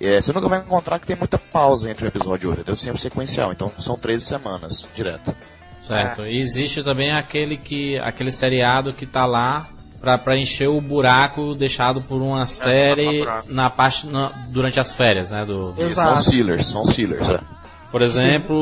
É, 0.00 0.20
você 0.20 0.32
nunca 0.32 0.48
vai 0.48 0.58
encontrar 0.60 0.98
que 0.98 1.06
tem 1.06 1.16
muita 1.16 1.38
pausa 1.38 1.90
entre 1.90 2.04
um 2.04 2.08
episódio 2.08 2.44
e 2.44 2.48
outro, 2.48 2.60
entendeu? 2.62 2.76
Sempre 2.76 3.00
sequencial. 3.00 3.52
Então, 3.52 3.70
são 3.78 3.96
13 3.96 4.24
semanas, 4.24 4.86
direto. 4.94 5.34
Certo. 5.80 6.26
E 6.26 6.38
existe 6.38 6.82
também 6.82 7.12
aquele 7.12 7.56
que 7.56 7.98
aquele 7.98 8.32
seriado 8.32 8.92
que 8.92 9.06
tá 9.06 9.24
lá 9.24 9.66
pra 10.00 10.16
preencher 10.18 10.68
o 10.68 10.80
buraco 10.80 11.54
deixado 11.54 12.00
por 12.02 12.20
uma 12.22 12.46
série 12.46 13.18
buraco. 13.18 13.52
na 13.52 13.70
parte 13.70 14.06
na- 14.06 14.30
durante 14.52 14.78
as 14.78 14.92
férias, 14.92 15.30
né, 15.32 15.44
do 15.44 15.74
Exato. 15.78 16.16
São 16.20 16.30
sealers, 16.32 16.66
são 16.66 16.84
sealers, 16.84 17.28
é. 17.28 17.40
Por 17.90 18.02
exemplo, 18.02 18.56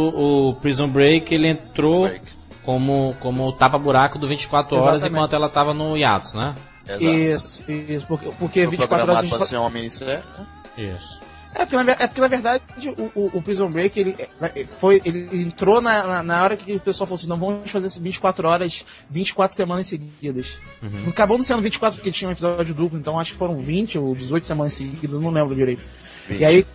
o 0.48 0.54
Prison 0.54 0.88
Break, 0.88 1.34
ele 1.34 1.48
entrou 1.48 2.02
Break. 2.08 2.24
como, 2.62 3.14
como 3.20 3.50
tapa-buraco 3.52 4.18
do 4.18 4.26
24 4.26 4.76
horas 4.76 4.96
Exatamente. 5.02 5.12
enquanto 5.18 5.32
ela 5.34 5.48
tava 5.48 5.74
no 5.74 5.96
hiatus, 5.96 6.32
né? 6.34 6.54
Exato. 6.88 7.04
Isso, 7.04 7.64
isso, 7.70 8.06
porque, 8.06 8.28
porque 8.38 8.60
Foi 8.62 8.70
24 8.76 9.10
horas. 9.10 9.18
a 9.18 9.26
gente 9.26 9.46
ser 9.46 9.56
uma 9.56 9.70
minissérie. 9.70 10.22
né? 10.38 10.46
Isso. 10.94 11.15
É 11.58 11.64
porque, 11.64 11.82
na, 11.82 11.92
é 11.92 12.06
porque 12.06 12.20
na 12.20 12.28
verdade 12.28 12.62
o, 12.90 13.10
o, 13.14 13.30
o 13.38 13.42
Prison 13.42 13.70
Break 13.70 13.98
ele 13.98 14.14
é, 14.42 14.64
foi 14.66 15.00
ele 15.04 15.42
entrou 15.42 15.80
na, 15.80 16.06
na, 16.06 16.22
na 16.22 16.44
hora 16.44 16.56
que 16.56 16.74
o 16.74 16.80
pessoal 16.80 17.06
falou 17.06 17.18
assim, 17.18 17.26
não 17.26 17.38
vamos 17.38 17.70
fazer 17.70 17.86
isso 17.86 18.02
24 18.02 18.46
horas, 18.46 18.84
24 19.08 19.56
semanas 19.56 19.86
seguidas. 19.86 20.58
Uhum. 20.82 21.08
Acabou 21.08 21.38
não 21.38 21.44
sendo 21.44 21.62
24 21.62 21.98
porque 21.98 22.12
tinha 22.12 22.28
um 22.28 22.32
episódio 22.32 22.74
duplo, 22.74 22.98
então 22.98 23.18
acho 23.18 23.32
que 23.32 23.38
foram 23.38 23.58
20 23.58 23.98
ou 23.98 24.14
18 24.14 24.46
semanas 24.46 24.74
seguidas, 24.74 25.18
não 25.18 25.30
lembro 25.30 25.54
direito. 25.54 25.82
E 26.28 26.44
aí 26.44 26.66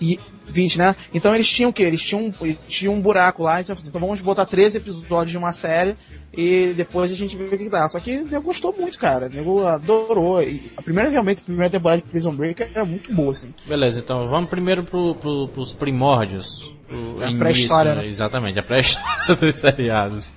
e 0.00 0.20
20, 0.46 0.78
né? 0.78 0.96
Então 1.12 1.34
eles 1.34 1.48
tinham 1.48 1.70
o 1.70 1.72
quê? 1.72 1.82
Eles 1.82 2.00
tinham, 2.02 2.32
eles 2.40 2.58
tinham 2.68 2.94
um 2.94 3.00
buraco 3.00 3.42
lá, 3.42 3.60
então, 3.60 3.74
então 3.84 4.00
vamos 4.00 4.20
botar 4.20 4.46
13 4.46 4.78
episódios 4.78 5.30
de 5.32 5.38
uma 5.38 5.52
série 5.52 5.94
e 6.36 6.74
depois 6.76 7.10
a 7.10 7.14
gente 7.14 7.36
vê 7.36 7.44
o 7.44 7.58
que 7.58 7.68
dá. 7.68 7.88
Só 7.88 7.98
que 8.00 8.18
o 8.18 8.24
nego 8.24 8.42
gostou 8.42 8.74
muito, 8.78 8.98
cara. 8.98 9.26
O 9.26 9.30
nego 9.30 9.66
adorou. 9.66 10.42
E 10.42 10.70
a 10.76 10.82
primeira 10.82 11.08
realmente, 11.10 11.40
a 11.40 11.44
primeira 11.44 11.70
temporada 11.70 12.02
de 12.02 12.08
Prison 12.08 12.34
Break 12.34 12.62
era 12.62 12.84
muito 12.84 13.12
boa, 13.14 13.30
assim. 13.32 13.52
Beleza, 13.66 14.00
então 14.00 14.26
vamos 14.26 14.48
primeiro 14.50 14.84
pro, 14.84 15.14
pro, 15.14 15.48
pros 15.48 15.72
primórdios. 15.72 16.72
Pro 16.88 17.24
A 17.24 17.32
pré-história, 17.38 17.94
né? 17.96 18.06
Exatamente, 18.06 18.58
a 18.58 18.62
pré-história 18.62 19.34
dos 19.40 19.56
seriados. 19.56 20.32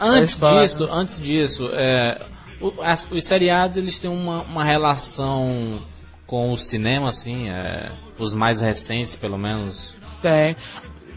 Antes 0.00 0.38
disso, 0.38 0.88
antes 0.90 1.20
disso, 1.20 1.68
é, 1.74 2.20
o- 2.60 2.72
as- 2.82 3.10
os 3.10 3.24
seriados 3.24 3.76
eles 3.76 3.98
têm 3.98 4.10
uma, 4.10 4.40
uma 4.42 4.64
relação 4.64 5.82
com 6.30 6.52
o 6.52 6.56
cinema, 6.56 7.08
assim, 7.08 7.48
é, 7.50 7.90
os 8.16 8.34
mais 8.34 8.60
recentes, 8.60 9.16
pelo 9.16 9.36
menos. 9.36 9.96
Tem. 10.22 10.54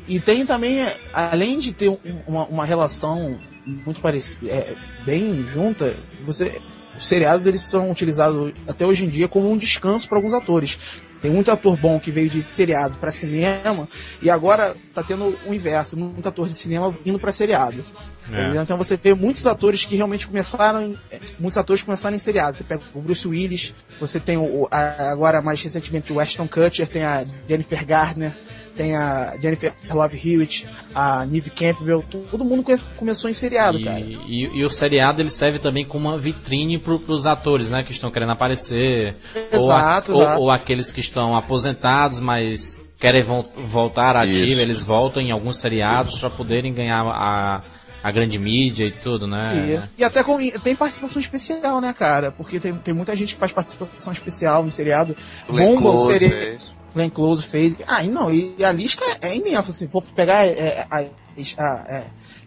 E 0.08 0.19
tem 0.19 0.43
também, 0.43 0.82
é, 0.82 0.97
além 1.13 1.60
de 1.60 1.71
ter 1.71 1.88
um- 1.89 1.97
uma, 2.26 2.45
uma 2.47 2.65
relação 2.65 3.38
muito 3.63 4.02
parecida, 4.02 4.52
é, 4.52 4.76
bem 5.06 5.43
junta, 5.43 5.95
você, 6.26 6.60
os 6.97 7.06
seriados 7.08 7.45
eles 7.45 7.62
são 7.62 7.91
utilizados 7.91 8.54
até 8.67 8.88
hoje 8.88 9.06
em 9.06 9.08
dia 9.08 9.28
como 9.28 9.52
um 9.52 9.56
descanso 9.56 10.10
para 10.10 10.17
alguns 10.17 10.34
atores. 10.34 10.80
Tem 11.21 11.30
muito 11.32 11.52
ator 11.52 11.78
bom 11.78 11.99
que 11.99 12.10
veio 12.10 12.28
de 12.28 12.41
seriado 12.41 12.95
para 12.95 13.12
cinema 13.12 13.88
e 14.19 14.32
agora 14.32 14.76
tá 14.95 15.04
tendo 15.04 15.38
o 15.45 15.54
inverso, 15.54 15.95
muito 15.97 16.28
ator 16.28 16.47
de 16.47 16.56
cinema 16.56 16.91
indo 17.06 17.19
para 17.19 17.32
seriado. 17.32 17.86
Entendeu? 18.27 18.62
Então 18.63 18.77
você 18.77 18.95
vê 18.95 19.13
muitos 19.13 19.45
atores 19.45 19.83
que 19.86 19.95
realmente 19.95 20.25
começaram, 20.27 20.95
é, 21.12 21.19
muitos 21.39 21.57
atores 21.57 21.81
que 21.81 21.86
começaram 21.86 22.15
em 22.15 22.19
seriados. 22.19 22.57
Você 22.57 22.63
pega 22.63 22.81
o 22.93 23.01
Bruce 23.01 23.27
Willis, 23.27 23.75
você 23.99 24.19
tem 24.19 24.38
o, 24.38 24.67
a- 24.71 25.12
agora 25.12 25.41
mais 25.41 25.62
recentemente 25.62 26.12
o 26.13 26.19
Ashton 26.19 26.47
Kutcher, 26.47 26.88
tem 26.88 27.03
a 27.03 27.25
Jennifer 27.47 27.86
Gardner, 27.86 28.36
tem 28.75 28.95
a 28.95 29.36
Jennifer 29.39 29.71
Love 29.91 30.17
Hewitt, 30.17 30.67
a 30.95 31.25
Neve 31.25 31.49
Campbell, 31.51 32.01
todo 32.31 32.43
mundo 32.43 32.63
come- 32.63 32.79
começou 32.97 33.29
em 33.29 33.33
seriado, 33.33 33.79
E, 33.79 33.83
cara. 33.83 33.99
e- 33.99 34.49
e 34.62 34.65
o 34.65 34.69
seriado 34.69 35.21
ele 35.21 35.29
serve 35.29 35.59
também 35.59 35.86
como 35.86 36.09
uma 36.09 36.17
vitrine 36.17 36.79
pro, 36.79 36.99
pros 36.99 37.25
atores, 37.27 37.69
né, 37.71 37.83
que 37.83 37.91
estão 37.91 38.09
querendo 38.09 38.31
aparecer. 38.31 39.15
ou, 39.51 39.71
a- 39.71 39.75
Exato, 39.77 40.13
ou- 40.13 40.21
exato. 40.21 40.41
ou 40.41 40.49
aqueles 40.51 40.91
que 40.91 41.01
estão 41.01 41.36
aposentados, 41.36 42.19
mas 42.19 42.81
querem 42.99 43.21
vol- 43.21 43.43
voltar 43.57 44.15
ativa, 44.15 44.45
Isso. 44.45 44.59
eles 44.62 44.81
voltam 44.81 45.21
em 45.21 45.31
alguns 45.31 45.57
seriados 45.57 46.17
para 46.17 46.29
poderem 46.29 46.73
ganhar 46.73 47.01
a, 47.05 47.62
a 48.03 48.11
grande 48.11 48.37
mídia 48.37 48.85
e 48.85 48.91
tudo, 48.91 49.25
né? 49.25 49.81
E, 49.97 50.01
e 50.01 50.03
até 50.03 50.21
com, 50.23 50.39
e 50.41 50.51
tem 50.59 50.75
participação 50.75 51.19
especial, 51.21 51.79
né, 51.79 51.93
cara? 51.93 52.31
Porque 52.31 52.59
tem, 52.59 52.73
tem 52.75 52.93
muita 52.93 53.15
gente 53.15 53.33
que 53.33 53.39
faz 53.39 53.51
participação 53.51 54.11
especial 54.11 54.65
em 54.65 54.69
seriado. 54.69 55.15
Glenn 55.47 55.75
Bomba 55.75 55.89
o 55.89 55.91
Close 55.93 56.19
seriado. 56.19 56.43
fez. 56.45 56.73
Glenn 56.93 57.09
Close 57.09 57.43
fez. 57.43 57.75
Ah, 57.87 58.03
e 58.03 58.09
não, 58.09 58.31
e 58.31 58.53
a 58.63 58.71
lista 58.71 59.03
é 59.21 59.35
imensa, 59.35 59.71
assim, 59.71 59.87
vou 59.87 60.01
pegar 60.01 60.45
é, 60.45 60.85
a, 60.91 60.99
a- 60.99 61.85
é, 61.89 62.03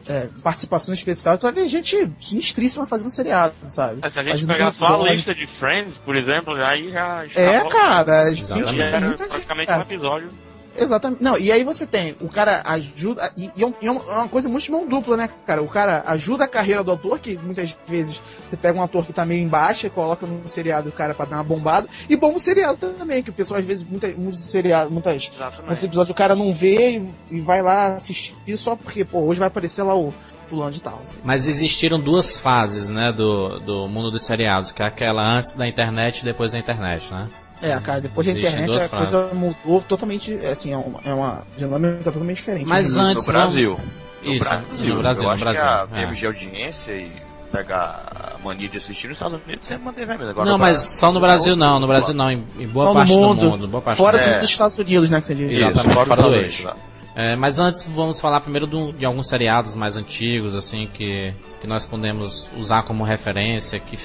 é, 0.08 0.28
participação 0.42 0.94
especial, 0.94 1.36
tu 1.36 1.42
vai 1.42 1.52
ver 1.52 1.66
gente 1.66 2.08
sinistríssima 2.20 2.86
fazendo 2.86 3.10
seriado, 3.10 3.54
sabe? 3.68 3.98
Mas 4.00 4.12
se 4.12 4.20
a 4.20 4.22
gente 4.22 4.32
Fazendo 4.34 4.52
pegar 4.56 4.70
só 4.72 5.02
a 5.02 5.10
lista 5.12 5.34
de 5.34 5.46
Friends, 5.48 5.98
por 5.98 6.14
exemplo, 6.14 6.54
aí 6.54 6.90
já 6.90 7.24
É, 7.34 7.68
cara, 7.68 8.24
muita 8.26 8.60
gente, 8.60 9.16
praticamente 9.16 9.66
cara. 9.66 9.80
um 9.80 9.82
episódio. 9.82 10.28
Exatamente. 10.78 11.22
Não, 11.22 11.38
e 11.38 11.50
aí 11.50 11.64
você 11.64 11.86
tem, 11.86 12.16
o 12.20 12.28
cara 12.28 12.62
ajuda, 12.64 13.30
e, 13.36 13.50
e 13.56 13.62
é 13.62 13.66
um- 13.66 13.74
e 13.80 13.86
é 13.86 13.90
uma 13.90 14.00
é 14.12 14.14
uma 14.18 14.28
coisa 14.28 14.48
muito 14.48 14.64
de 14.64 14.70
mão 14.70 14.86
dupla, 14.86 15.16
né, 15.16 15.28
cara? 15.46 15.62
O 15.62 15.68
cara 15.68 16.02
ajuda 16.06 16.44
a 16.44 16.48
carreira 16.48 16.82
do 16.84 16.92
ator, 16.92 17.18
que 17.18 17.36
muitas 17.38 17.76
vezes 17.86 18.22
você 18.46 18.56
pega 18.56 18.78
um 18.78 18.82
ator 18.82 19.04
que 19.06 19.12
tá 19.12 19.24
meio 19.24 19.42
embaixo 19.42 19.86
e 19.86 19.90
coloca 19.90 20.26
no 20.26 20.46
seriado 20.48 20.88
o 20.88 20.92
cara 20.92 21.14
pra 21.14 21.24
dar 21.26 21.36
uma 21.36 21.44
bombada, 21.44 21.88
e 22.08 22.16
bom 22.16 22.34
o 22.34 22.38
seriado 22.38 22.76
também, 22.92 23.22
que 23.22 23.30
o 23.30 23.32
pessoal 23.32 23.60
às 23.60 23.66
vezes, 23.66 23.84
muitas, 23.84 24.14
muitos 24.16 24.40
seriados, 24.40 24.92
muitas, 24.92 25.30
muitos 25.66 25.84
episódios 25.84 26.10
o 26.10 26.14
cara 26.14 26.34
não 26.34 26.52
vê 26.52 26.98
e, 26.98 27.36
e 27.36 27.40
vai 27.40 27.62
lá 27.62 27.94
assistir 27.94 28.34
só 28.56 28.76
porque, 28.76 29.04
pô, 29.04 29.20
hoje 29.20 29.38
vai 29.38 29.48
aparecer 29.48 29.82
lá 29.82 29.94
o 29.96 30.12
fulano 30.46 30.70
de 30.72 30.82
tal, 30.82 31.00
assim. 31.02 31.18
Mas 31.24 31.48
existiram 31.48 31.98
duas 32.00 32.38
fases, 32.38 32.88
né, 32.88 33.12
do, 33.12 33.58
do 33.60 33.88
mundo 33.88 34.10
dos 34.10 34.22
seriados, 34.24 34.70
que 34.70 34.82
é 34.82 34.86
aquela 34.86 35.22
antes 35.22 35.56
da 35.56 35.66
internet 35.66 36.20
e 36.20 36.24
depois 36.24 36.52
da 36.52 36.58
internet, 36.58 37.12
né? 37.12 37.26
É, 37.62 37.78
cara, 37.80 38.00
depois 38.00 38.26
da 38.26 38.32
internet 38.34 38.76
a 38.78 38.88
coisa 38.88 39.30
mudou 39.32 39.80
totalmente, 39.82 40.38
é, 40.42 40.50
assim, 40.50 40.72
é 40.72 40.76
uma, 40.76 41.00
é 41.04 41.14
uma 41.14 41.42
dinâmica 41.56 42.04
totalmente 42.04 42.36
diferente. 42.36 42.66
Mas 42.66 42.96
né? 42.96 43.02
antes, 43.02 43.26
no 43.26 43.32
Brasil. 43.32 43.80
No 44.24 44.32
Isso, 44.34 44.44
Brasil. 44.44 44.94
no 44.94 45.00
Brasil, 45.02 45.22
Eu 45.22 45.28
no 45.28 45.34
acho 45.34 45.44
Brasil, 45.44 45.62
que 45.62 45.68
a 46.00 46.02
é. 46.02 46.10
de 46.10 46.26
audiência 46.26 46.92
e 46.92 47.12
pegar 47.52 48.34
a 48.34 48.38
mania 48.44 48.68
de 48.68 48.76
assistir 48.76 49.06
nos 49.08 49.16
Estados 49.16 49.38
Unidos 49.46 49.64
sempre 49.66 49.84
manteve 49.84 50.12
a 50.12 50.16
mesma. 50.18 50.30
Agora, 50.32 50.50
não, 50.50 50.58
mas 50.58 50.82
só 50.98 51.10
no 51.12 51.20
Brasil 51.20 51.52
outro- 51.54 51.66
não, 51.66 51.80
no 51.80 51.86
Brasil 51.86 52.14
não, 52.14 52.30
em, 52.30 52.44
em 52.58 52.66
boa 52.66 52.92
parte 52.92 53.12
mundo, 53.12 53.40
do 53.44 53.50
mundo, 53.50 53.68
boa 53.68 53.82
parte 53.82 53.96
Fora 53.96 54.18
do 54.18 54.24
É. 54.24 54.40
dos 54.40 54.50
Estados 54.50 54.78
Unidos, 54.78 55.10
né, 55.10 55.20
que 55.20 55.26
você 55.26 55.34
diz. 55.34 55.52
Isso, 55.52 55.64
Exatamente, 55.64 55.94
fora, 55.94 56.06
fora 56.06 56.22
do 56.22 56.34
eixo. 56.36 56.64
Unidos. 56.64 56.82
É, 57.14 57.34
mas 57.36 57.58
antes 57.58 57.84
vamos 57.84 58.20
falar 58.20 58.40
primeiro 58.42 58.66
do- 58.66 58.92
de 58.92 59.06
alguns 59.06 59.28
seriados 59.28 59.74
mais 59.74 59.96
antigos, 59.96 60.54
assim, 60.54 60.86
que, 60.92 61.32
que 61.62 61.66
nós 61.66 61.86
podemos 61.86 62.50
usar 62.58 62.82
como 62.82 63.02
referência, 63.04 63.78
que, 63.80 63.96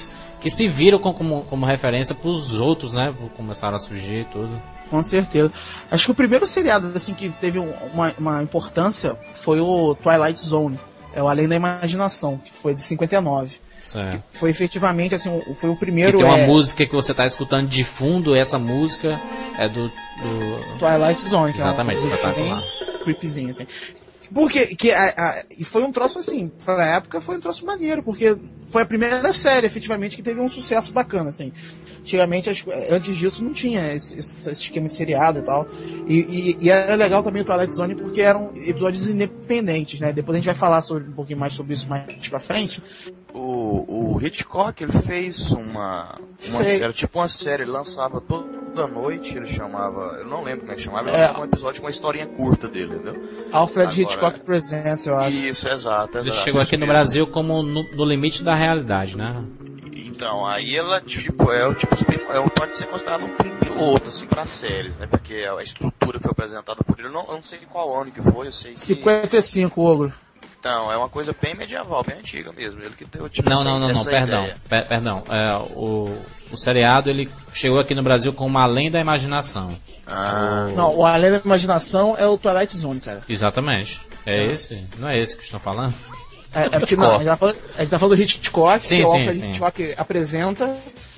que 0.42 0.50
se 0.50 0.68
viram 0.68 0.98
com- 0.98 1.14
como, 1.14 1.44
como 1.44 1.64
referência 1.64 2.14
pros 2.14 2.58
outros, 2.58 2.92
né? 2.92 3.14
Começaram 3.36 3.76
a 3.76 3.78
surgir 3.78 4.22
e 4.22 4.24
tudo. 4.26 4.60
Com 4.90 5.00
certeza. 5.02 5.50
Acho 5.90 6.04
que 6.06 6.10
o 6.10 6.14
primeiro 6.14 6.44
seriado 6.46 6.92
assim 6.94 7.14
que 7.14 7.30
teve 7.40 7.58
um- 7.58 7.72
uma, 7.94 8.12
uma 8.18 8.42
importância 8.42 9.16
foi 9.32 9.60
o 9.60 9.94
Twilight 9.94 10.38
Zone. 10.40 10.78
É 11.14 11.22
o 11.22 11.28
Além 11.28 11.46
da 11.46 11.54
Imaginação, 11.54 12.38
que 12.38 12.52
foi 12.52 12.74
de 12.74 12.80
59. 12.82 13.56
Certo. 13.78 14.22
Foi 14.30 14.48
efetivamente 14.50 15.14
assim, 15.14 15.28
o- 15.46 15.54
foi 15.54 15.68
o 15.70 15.74
Que 15.74 15.80
primeiro 15.80 16.18
tem 16.18 16.26
uma 16.26 16.38
é, 16.38 16.46
música 16.46 16.86
que 16.86 16.92
você 16.92 17.12
tá 17.12 17.24
escutando 17.24 17.68
de 17.68 17.84
fundo, 17.84 18.34
e 18.36 18.38
essa 18.38 18.58
música 18.58 19.20
é 19.58 19.68
do. 19.68 19.88
do... 19.88 20.78
Twilight 20.78 21.20
Zone, 21.20 21.52
que 21.52 21.58
Exatamente, 21.58 22.00
é 22.00 22.04
música 22.04 22.14
espetacular. 22.14 22.60
bem 22.60 22.98
creepyzinho, 23.04 23.50
assim. 23.50 23.66
Porque 24.32 24.66
que 24.74 24.90
a, 24.92 25.04
a- 25.16 25.44
e 25.58 25.64
foi 25.64 25.82
um 25.82 25.92
troço 25.92 26.18
assim, 26.18 26.50
pra 26.64 26.96
época 26.96 27.20
foi 27.20 27.36
um 27.36 27.40
troço 27.40 27.64
maneiro, 27.66 28.02
porque 28.02 28.36
foi 28.66 28.82
a 28.82 28.86
primeira 28.86 29.32
série, 29.32 29.66
efetivamente, 29.66 30.16
que 30.16 30.22
teve 30.22 30.40
um 30.40 30.48
sucesso 30.48 30.92
bacana, 30.92 31.28
assim. 31.30 31.52
Antigamente, 32.00 32.50
as- 32.50 32.64
antes 32.90 33.16
disso, 33.16 33.44
não 33.44 33.52
tinha 33.52 33.94
esse, 33.94 34.18
esse- 34.18 34.50
esquema 34.50 34.86
de 34.86 34.92
seriado 34.94 35.38
e 35.38 35.42
tal. 35.42 35.68
E, 36.06 36.18
e, 36.18 36.58
e 36.62 36.70
era 36.70 36.94
legal 36.94 37.22
também 37.22 37.42
o 37.42 37.44
Twilight 37.44 37.72
Zone 37.72 37.94
porque 37.94 38.20
eram 38.20 38.50
episódios 38.56 39.06
independentes, 39.08 40.00
né? 40.00 40.12
Depois 40.12 40.34
a 40.36 40.38
gente 40.38 40.46
vai 40.46 40.54
falar 40.54 40.80
sobre, 40.82 41.08
um 41.08 41.12
pouquinho 41.12 41.38
mais 41.38 41.52
sobre 41.54 41.74
isso 41.74 41.88
mais 41.88 42.28
pra 42.28 42.40
frente. 42.40 42.82
O, 43.34 44.14
o 44.14 44.20
Hitchcock, 44.26 44.82
ele 44.82 44.92
fez 44.92 45.52
uma, 45.52 46.18
uma 46.48 46.62
série, 46.78 46.92
tipo 46.92 47.18
uma 47.18 47.28
série, 47.28 47.64
lançava 47.64 48.20
toda 48.74 48.86
noite, 48.88 49.36
ele 49.36 49.46
chamava, 49.46 50.16
eu 50.18 50.26
não 50.26 50.42
lembro 50.42 50.60
como 50.60 50.72
é 50.72 50.74
que 50.74 50.80
chamava, 50.82 51.08
ele 51.08 51.16
É. 51.18 51.30
um 51.38 51.44
episódio 51.44 51.80
com 51.80 51.86
uma 51.86 51.90
historinha 51.90 52.26
curta 52.26 52.68
dele, 52.68 52.94
entendeu? 52.94 53.22
Alfred 53.52 53.88
Agora- 53.88 54.02
Hitchcock 54.02 54.40
Presents, 54.40 55.06
eu 55.06 55.16
acho. 55.18 55.36
Isso, 55.46 55.68
exato, 55.68 56.18
Ele 56.18 56.28
exato. 56.30 56.44
chegou 56.44 56.60
isso 56.60 56.74
aqui 56.74 56.80
no. 56.80 56.86
Brasil 56.86 57.26
como 57.26 57.62
no, 57.62 57.82
no 57.82 58.04
limite 58.04 58.42
da 58.44 58.54
realidade, 58.54 59.16
né? 59.16 59.44
Então, 59.94 60.46
aí 60.46 60.76
ela, 60.76 61.00
tipo, 61.00 61.50
é 61.50 61.66
o 61.66 61.74
tipo, 61.74 61.94
é, 61.94 62.48
pode 62.50 62.76
ser 62.76 62.86
considerado 62.86 63.24
um 63.24 63.34
piloto, 63.58 64.08
assim, 64.08 64.26
pra 64.26 64.44
séries, 64.46 64.98
né? 64.98 65.06
Porque 65.06 65.34
a 65.34 65.60
estrutura 65.62 66.20
foi 66.20 66.30
apresentada 66.30 66.82
por 66.84 66.98
ele, 66.98 67.08
eu 67.08 67.12
não, 67.12 67.22
eu 67.26 67.34
não 67.34 67.42
sei 67.42 67.58
de 67.58 67.66
qual 67.66 68.00
ano 68.00 68.10
que 68.12 68.22
foi, 68.22 68.46
eu 68.46 68.52
sei 68.52 68.72
que... 68.72 68.80
55, 68.80 69.80
Ogro. 69.80 70.12
Então, 70.58 70.92
é 70.92 70.96
uma 70.96 71.08
coisa 71.08 71.34
bem 71.40 71.54
medieval, 71.56 72.02
bem 72.06 72.18
antiga 72.18 72.52
mesmo, 72.52 72.80
ele 72.80 72.90
que 72.96 73.04
deu, 73.04 73.28
tipo, 73.28 73.48
Não, 73.50 73.56
essa- 73.62 73.64
não, 73.64 73.78
não, 73.80 73.88
não, 73.88 74.04
perdão. 74.04 74.48
Per- 74.68 74.86
perdão. 74.88 75.22
É, 75.28 75.56
o, 75.74 76.16
o 76.52 76.56
seriado 76.56 77.10
ele 77.10 77.28
chegou 77.52 77.80
aqui 77.80 77.94
no 77.96 78.02
Brasil 78.02 78.32
como 78.32 78.56
Além 78.58 78.88
da 78.90 79.00
Imaginação. 79.00 79.76
Ah, 80.06 80.66
Não, 80.76 80.94
o 80.96 81.04
Além 81.06 81.32
da 81.32 81.38
Imaginação 81.44 82.16
é 82.16 82.26
o 82.26 82.38
Twilight 82.38 82.76
Zone, 82.76 83.00
cara. 83.00 83.22
Exatamente. 83.28 84.00
É 84.24 84.44
esse? 84.46 84.86
Não 84.98 85.08
é 85.08 85.18
esse 85.18 85.36
que 85.36 85.42
estão 85.42 85.58
falando? 85.58 85.94
É, 86.54 86.66
é 86.66 86.78
porque 86.78 86.94
não, 86.94 87.14
a, 87.14 87.18
gente 87.18 87.26
tá 87.26 87.36
falando, 87.36 87.56
a 87.76 87.80
gente 87.80 87.90
tá 87.90 87.98
falando 87.98 88.16
do 88.16 88.22
Hitchcock, 88.22 88.86
Sim, 88.86 88.96
que 88.98 89.02
o 89.04 89.06
sim, 89.08 89.14
Alfred 89.16 89.38
sim. 89.38 89.48
Hitchcock 89.50 89.94
apresenta, 89.96 90.76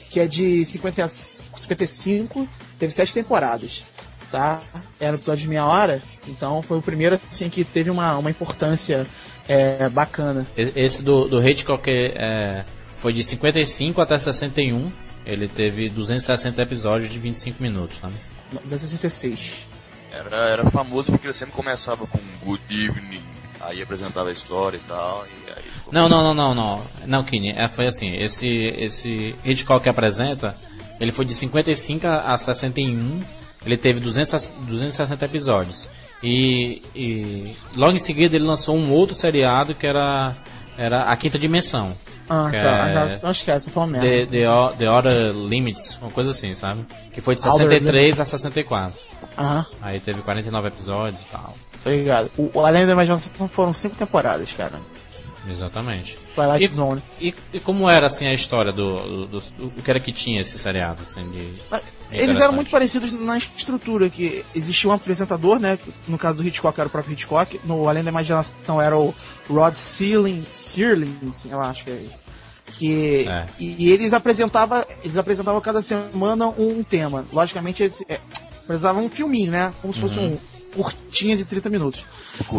que 0.08 0.20
é 0.20 0.26
de 0.26 0.64
50, 0.64 1.08
55, 1.08 2.48
teve 2.78 2.92
sete 2.92 3.12
temporadas, 3.12 3.84
tá? 4.30 4.60
Era 4.98 5.12
um 5.12 5.14
episódio 5.16 5.42
de 5.42 5.48
meia 5.48 5.66
hora, 5.66 6.02
então 6.28 6.62
foi 6.62 6.78
o 6.78 6.82
primeiro, 6.82 7.18
assim, 7.30 7.48
que 7.48 7.64
teve 7.64 7.90
uma, 7.90 8.18
uma 8.18 8.30
importância 8.30 9.06
é, 9.48 9.88
bacana. 9.88 10.46
Esse 10.56 11.02
do, 11.02 11.24
do 11.24 11.46
Hitchcock 11.46 11.88
é, 11.88 12.64
foi 12.96 13.12
de 13.12 13.22
55 13.22 14.00
até 14.00 14.16
61. 14.16 14.90
Ele 15.26 15.48
teve 15.48 15.88
260 15.88 16.62
episódios 16.62 17.10
de 17.10 17.18
25 17.18 17.62
minutos, 17.62 17.98
tá? 17.98 18.08
1966. 18.08 19.68
Era, 20.12 20.52
era 20.52 20.70
famoso 20.70 21.10
porque 21.10 21.26
ele 21.26 21.34
sempre 21.34 21.54
começava 21.54 22.06
com 22.06 22.18
Good 22.44 22.62
Evening, 22.70 23.22
Aí 23.60 23.82
apresentava 23.82 24.28
a 24.28 24.32
história 24.32 24.76
e 24.76 24.80
tal. 24.80 25.24
E 25.26 25.50
aí 25.50 25.64
não, 25.90 26.08
não, 26.08 26.22
não, 26.22 26.34
não, 26.34 26.54
não. 26.54 26.86
Não, 27.06 27.24
Kine, 27.24 27.52
é, 27.52 27.68
foi 27.68 27.86
assim, 27.86 28.14
esse, 28.16 28.48
esse 28.76 29.34
Hitchcock 29.44 29.82
que 29.82 29.88
apresenta, 29.88 30.54
ele 31.00 31.12
foi 31.12 31.24
de 31.24 31.34
55 31.34 32.06
a 32.06 32.36
61, 32.36 33.22
ele 33.64 33.76
teve 33.76 34.00
200, 34.00 34.52
260 34.66 35.24
episódios. 35.24 35.88
E, 36.22 36.82
e 36.94 37.54
logo 37.76 37.92
em 37.92 37.98
seguida 37.98 38.34
ele 38.36 38.44
lançou 38.46 38.76
um 38.76 38.92
outro 38.92 39.14
seriado 39.14 39.74
que 39.74 39.86
era, 39.86 40.34
era 40.78 41.02
A 41.04 41.16
Quinta 41.16 41.38
Dimensão. 41.38 41.92
Ah, 42.28 42.46
que 42.50 42.56
tá. 42.56 42.88
é 43.10 43.20
Não 43.22 43.30
esquece, 43.30 43.70
falando 43.70 43.92
The, 43.92 44.00
merda. 44.00 44.30
The, 44.30 44.48
O- 44.50 44.68
The 44.70 44.90
Outer 44.90 45.32
Limits, 45.34 45.98
uma 46.00 46.10
coisa 46.10 46.30
assim, 46.30 46.54
sabe? 46.54 46.86
Que 47.12 47.20
foi 47.20 47.34
de 47.34 47.46
Outer 47.46 47.68
63 47.68 48.20
a 48.20 48.24
64. 48.24 48.98
Aham, 49.36 49.66
Aí 49.82 50.00
teve 50.00 50.22
49 50.22 50.68
episódios 50.68 51.20
e 51.22 51.26
tal. 51.28 51.54
tô 51.82 51.90
ligado. 51.90 52.30
O, 52.38 52.50
o 52.54 52.64
Além 52.64 52.86
da 52.86 52.92
Imaginação 52.92 53.46
foram 53.46 53.74
cinco 53.74 53.94
temporadas, 53.96 54.50
cara. 54.52 54.72
Exatamente. 55.48 56.16
Twilight 56.34 56.64
E- 56.64 56.68
Zone. 56.68 57.02
E, 57.20 57.34
e 57.52 57.60
como 57.60 57.88
era 57.88 58.06
assim 58.06 58.26
a 58.26 58.32
história 58.32 58.72
do, 58.72 59.26
do, 59.26 59.40
do- 59.40 59.66
o 59.66 59.82
que 59.82 59.90
era 59.90 60.00
que 60.00 60.12
tinha 60.12 60.40
esse 60.40 60.58
seriado 60.58 61.02
assim 61.02 61.28
de 61.30 61.38
Eles 61.38 61.60
Interessante. 62.10 62.42
eram 62.42 62.52
muito 62.54 62.70
parecidos 62.70 63.12
na 63.12 63.36
estrutura, 63.38 64.08
que 64.08 64.44
existia 64.54 64.88
um 64.88 64.92
apresentador, 64.92 65.58
né? 65.58 65.78
No 66.08 66.16
caso 66.18 66.36
do 66.38 66.46
Hitchcock 66.46 66.78
era 66.78 66.86
o 66.88 66.90
próprio 66.90 67.12
Hitchcock, 67.12 67.60
no 67.64 67.88
Além 67.88 68.02
da 68.02 68.10
Imaginação 68.10 68.80
era 68.80 68.96
o 68.98 69.14
Rod 69.48 69.74
Serling, 69.74 70.44
Serling, 70.50 71.16
assim, 71.28 71.50
eu 71.50 71.60
acho 71.60 71.84
que 71.84 71.90
é 71.90 71.94
isso. 71.94 72.22
Que, 72.78 73.26
e, 73.58 73.90
eles 73.92 74.12
apresentavam, 74.14 74.82
eles 75.02 75.16
apresentavam 75.18 75.60
cada 75.60 75.82
semana 75.82 76.48
um 76.48 76.82
tema. 76.82 77.24
Logicamente, 77.32 77.82
esse, 77.82 78.04
é, 78.08 78.18
precisava 78.66 78.98
um 78.98 79.08
filminho, 79.10 79.50
né? 79.52 79.72
Como 79.82 79.92
se 79.92 80.00
fosse 80.00 80.18
um 80.18 80.38
curtinha 80.74 81.36
de 81.36 81.44
30 81.44 81.70
minutos. 81.70 82.04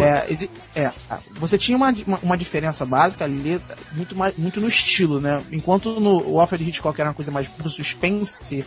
É, 0.01 0.83
é, 0.83 0.91
você 1.33 1.57
tinha 1.57 1.77
uma, 1.77 1.93
uma, 2.07 2.19
uma 2.19 2.37
diferença 2.37 2.85
básica 2.85 3.25
ali, 3.25 3.61
muito, 3.93 4.15
mais, 4.15 4.35
muito 4.37 4.59
no 4.61 4.67
estilo, 4.67 5.19
né? 5.19 5.43
Enquanto 5.51 5.99
no 5.99 6.25
o 6.27 6.39
Alfred 6.39 6.67
Hitchcock 6.67 6.99
era 6.99 7.09
uma 7.09 7.15
coisa 7.15 7.31
mais 7.31 7.47
pro 7.47 7.69
suspense, 7.69 8.65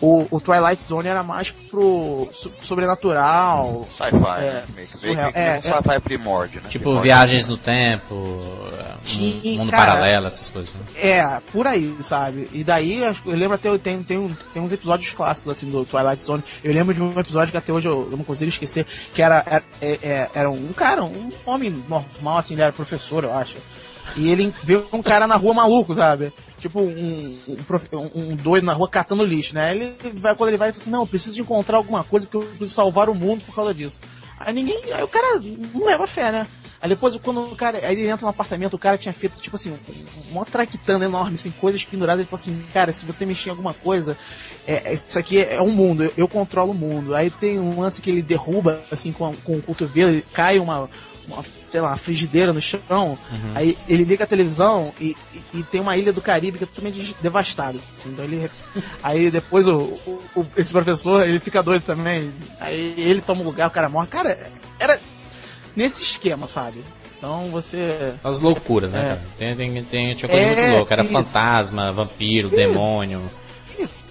o, 0.00 0.26
o 0.30 0.40
Twilight 0.40 0.82
Zone 0.82 1.08
era 1.08 1.22
mais 1.22 1.50
pro 1.50 2.28
so- 2.32 2.52
sobrenatural. 2.62 3.86
Sci-fi, 3.90 4.16
É, 4.16 4.52
né? 4.52 4.64
Meio 4.74 4.88
que, 4.88 5.06
meio 5.06 5.32
que 5.32 5.38
É, 5.38 5.60
sci-fi 5.60 6.00
primórdio, 6.00 6.60
né? 6.62 6.68
tipo 6.68 6.84
Primórdio. 6.84 7.10
viagens 7.12 7.48
no 7.48 7.56
tempo 7.56 8.14
um 8.14 9.58
mundo 9.58 9.70
cara. 9.70 9.92
paralelo 9.92 10.26
essas 10.26 10.48
coisas 10.48 10.72
né? 10.74 10.80
É, 10.96 11.40
por 11.52 11.66
aí, 11.66 11.94
sabe? 12.00 12.48
E 12.52 12.64
daí, 12.64 13.04
acho- 13.04 13.22
eu 13.26 13.36
lembro 13.36 13.54
até, 13.54 13.76
tem, 13.78 14.02
tem, 14.02 14.18
um- 14.18 14.34
tem 14.52 14.62
uns 14.62 14.72
episódios 14.72 15.12
clássicos, 15.12 15.52
assim, 15.52 15.68
do 15.68 15.84
Twilight 15.84 16.22
Zone. 16.22 16.42
Eu 16.62 16.72
lembro 16.72 16.94
de 16.94 17.00
um 17.02 17.18
episódio 17.18 17.50
que 17.52 17.56
até 17.58 17.72
hoje 17.72 17.88
eu, 17.88 18.08
eu 18.10 18.16
não 18.16 18.24
consigo 18.24 18.48
esquecer, 18.48 18.84
que 19.14 19.22
era, 19.22 19.42
era, 19.46 19.64
é- 19.80 19.98
é- 20.02 20.30
era 20.34 20.50
um 20.50 20.72
cara, 20.72 21.02
um 21.04 21.30
homem 21.46 21.70
normal, 21.88 22.38
assim, 22.38 22.54
ele 22.54 22.62
era 22.62 22.72
professor, 22.72 23.24
eu 23.24 23.32
acho. 23.34 23.56
E 24.16 24.30
ele 24.30 24.54
viu 24.62 24.86
um 24.92 25.02
cara 25.02 25.26
na 25.26 25.36
rua 25.36 25.54
maluco, 25.54 25.94
sabe? 25.94 26.32
Tipo, 26.58 26.80
um, 26.80 27.36
um, 27.48 28.10
um- 28.14 28.36
doido 28.36 28.64
na 28.64 28.72
rua 28.72 28.88
catando 28.88 29.24
lixo, 29.24 29.54
né? 29.54 29.74
Ele 29.74 29.94
vai, 30.14 30.34
quando 30.34 30.48
ele 30.50 30.56
vai, 30.56 30.68
ele 30.68 30.72
fala 30.74 30.82
assim, 30.82 30.90
não, 30.90 31.00
eu 31.00 31.06
preciso 31.06 31.40
encontrar 31.40 31.78
alguma 31.78 32.04
coisa 32.04 32.26
porque 32.26 32.36
eu 32.36 32.48
preciso 32.50 32.74
salvar 32.74 33.08
o 33.08 33.14
mundo 33.14 33.44
por 33.44 33.54
causa 33.54 33.74
disso. 33.74 34.00
Aí 34.38 34.52
ninguém, 34.52 34.80
aí 34.92 35.02
o 35.02 35.08
cara 35.08 35.40
não 35.72 35.86
leva 35.86 36.06
fé, 36.06 36.30
né? 36.30 36.46
Aí 36.82 36.88
depois, 36.88 37.16
quando 37.16 37.40
o 37.44 37.56
cara, 37.56 37.78
aí 37.78 37.94
ele 37.94 38.06
entra 38.08 38.26
no 38.26 38.28
apartamento, 38.30 38.74
o 38.74 38.78
cara 38.78 38.98
tinha 38.98 39.12
feito, 39.14 39.40
tipo 39.40 39.56
assim, 39.56 39.70
um- 39.72 40.32
uma 40.32 40.44
traquitana 40.44 41.06
enorme, 41.06 41.36
assim, 41.36 41.50
coisas 41.50 41.82
penduradas, 41.84 42.20
ele 42.20 42.28
falou 42.28 42.42
assim, 42.42 42.62
cara, 42.74 42.92
se 42.92 43.06
você 43.06 43.24
mexer 43.24 43.48
em 43.48 43.52
alguma 43.52 43.72
coisa, 43.72 44.18
é, 44.66 44.92
é- 44.92 44.94
isso 44.94 45.18
aqui 45.18 45.38
é 45.38 45.62
um 45.62 45.70
mundo, 45.70 46.04
eu, 46.04 46.12
eu 46.16 46.28
controlo 46.28 46.72
o 46.72 46.74
mundo. 46.74 47.14
Aí 47.14 47.30
tem 47.30 47.58
um 47.58 47.80
lance 47.80 48.02
que 48.02 48.10
ele 48.10 48.20
derruba, 48.20 48.82
assim, 48.92 49.12
com, 49.12 49.32
com 49.36 49.52
o 49.56 49.62
cotovelo, 49.62 50.10
ele 50.12 50.24
cai 50.32 50.58
uma, 50.58 50.90
uma, 51.28 51.42
sei 51.70 51.80
lá, 51.80 51.88
uma 51.88 51.96
frigideira 51.96 52.52
no 52.52 52.60
chão, 52.60 53.18
aí 53.54 53.76
ele 53.88 54.04
liga 54.04 54.24
a 54.24 54.26
televisão 54.26 54.92
e, 55.00 55.16
e, 55.34 55.58
e 55.58 55.62
tem 55.62 55.80
uma 55.80 55.96
ilha 55.96 56.12
do 56.12 56.20
Caribe 56.20 56.58
que 56.58 56.64
é 56.64 56.66
totalmente 56.66 57.16
devastada. 57.20 57.78
assim, 57.96 58.10
então 58.10 58.24
ele, 58.24 58.50
aí 59.02 59.30
depois 59.30 59.66
o, 59.68 59.76
o- 60.06 60.20
o- 60.36 60.46
esse 60.56 60.72
professor, 60.72 61.26
ele 61.26 61.40
fica 61.40 61.62
doido 61.62 61.82
também, 61.82 62.32
aí 62.60 62.94
ele 62.98 63.20
toma 63.20 63.40
um 63.42 63.44
lugar, 63.44 63.68
o 63.68 63.70
cara 63.72 63.88
morre. 63.88 64.06
Cara, 64.08 64.50
era 64.78 65.00
nesse 65.74 66.02
esquema, 66.02 66.46
sabe? 66.46 66.84
Então 67.16 67.50
você... 67.50 68.12
as 68.22 68.40
loucuras 68.40 68.90
né 68.90 69.00
É. 69.00 69.02
cara? 69.04 69.20
tem, 69.38 69.56
tem, 69.56 69.82
tem 69.84 70.14
tinha 70.14 70.28
coisa 70.28 70.44
É, 70.46 70.56
muito 70.60 70.76
louca 70.76 70.94
era 70.94 71.04
isso. 71.04 71.12
fantasma 71.12 71.90
vampiro 71.92 72.50
demônio 72.50 73.22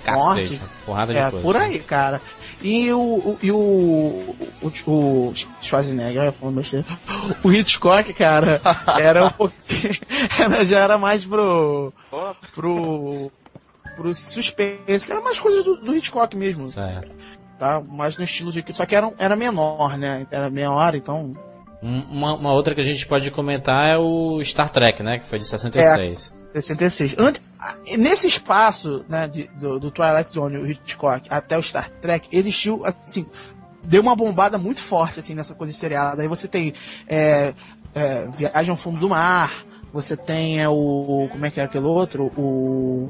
cacete 0.04 0.50
Mortes. 0.52 0.80
porrada 0.86 1.14
de 1.14 1.20
É, 1.20 1.30
coisa 1.30 1.42
por 1.42 1.56
aí, 1.56 1.80
cara. 1.80 2.20
E 2.64 2.92
o, 2.94 3.00
o, 3.00 3.38
e 3.42 3.52
o, 3.52 3.58
o, 3.58 4.68
o 4.88 5.34
Schwarzenegger, 5.62 6.32
falando 6.32 6.56
besteira, 6.56 6.86
o 7.44 7.52
Hitchcock, 7.52 8.14
cara, 8.14 8.62
era 9.00 9.26
um 9.26 9.30
pouquinho, 9.32 9.94
era, 10.40 10.64
já 10.66 10.80
era 10.80 10.98
mais 10.98 11.26
pro, 11.26 11.92
pro, 12.56 13.30
pro 13.98 14.14
suspense, 14.14 15.06
que 15.06 15.12
era 15.12 15.22
mais 15.22 15.38
coisas 15.40 15.66
do, 15.66 15.76
do 15.82 15.96
Hitchcock 15.96 16.38
mesmo, 16.38 16.66
certo. 16.68 17.12
Tá? 17.60 17.82
Mais 17.82 18.18
no 18.18 18.24
estilo 18.24 18.52
de, 18.52 18.64
só 18.74 18.86
que 18.86 18.96
era, 18.96 19.12
era 19.18 19.36
menor, 19.36 19.98
né? 19.98 20.26
Era 20.32 20.50
menor, 20.50 20.96
então, 20.96 21.34
Um- 21.82 22.02
uma, 22.10 22.34
uma 22.34 22.54
outra 22.54 22.74
que 22.74 22.82
a 22.82 22.86
gente 22.86 23.06
pode 23.06 23.30
comentar 23.30 23.94
é 23.94 23.98
o 23.98 24.42
Star 24.44 24.70
Trek 24.70 25.04
né? 25.04 25.20
Que 25.20 25.26
foi 25.26 25.38
de 25.38 25.46
66 25.46 26.43
66. 26.54 27.16
Antes, 27.18 27.42
nesse 27.98 28.28
espaço, 28.28 29.04
né, 29.10 29.28
de, 29.28 29.50
do, 29.60 29.80
do 29.80 29.92
Twilight 29.92 30.32
Zone, 30.32 30.58
o 30.58 30.68
Hitchcock, 30.70 31.28
até 31.30 31.58
o 31.58 31.62
Star 31.62 31.90
Trek, 31.90 32.28
existiu, 32.32 32.84
assim, 32.86 33.26
deu 33.84 34.02
uma 34.02 34.16
bombada 34.16 34.58
muito 34.58 34.80
forte, 34.80 35.20
assim, 35.20 35.34
nessa 35.34 35.54
coisa 35.54 35.74
de 35.74 35.80
seriado. 35.80 36.22
Aí 36.22 36.28
você 36.28 36.48
tem 36.48 36.74
é, 37.08 37.54
é, 37.94 38.28
Viagem 38.28 38.72
ao 38.72 38.78
Fundo 38.78 39.00
do 39.00 39.10
Mar, 39.10 39.66
você 39.92 40.16
tem 40.16 40.62
é, 40.62 40.70
o... 40.70 41.28
como 41.32 41.46
é 41.46 41.52
que 41.52 41.60
era 41.60 41.68
aquele 41.68 41.86
outro? 41.86 42.26
O... 42.38 43.10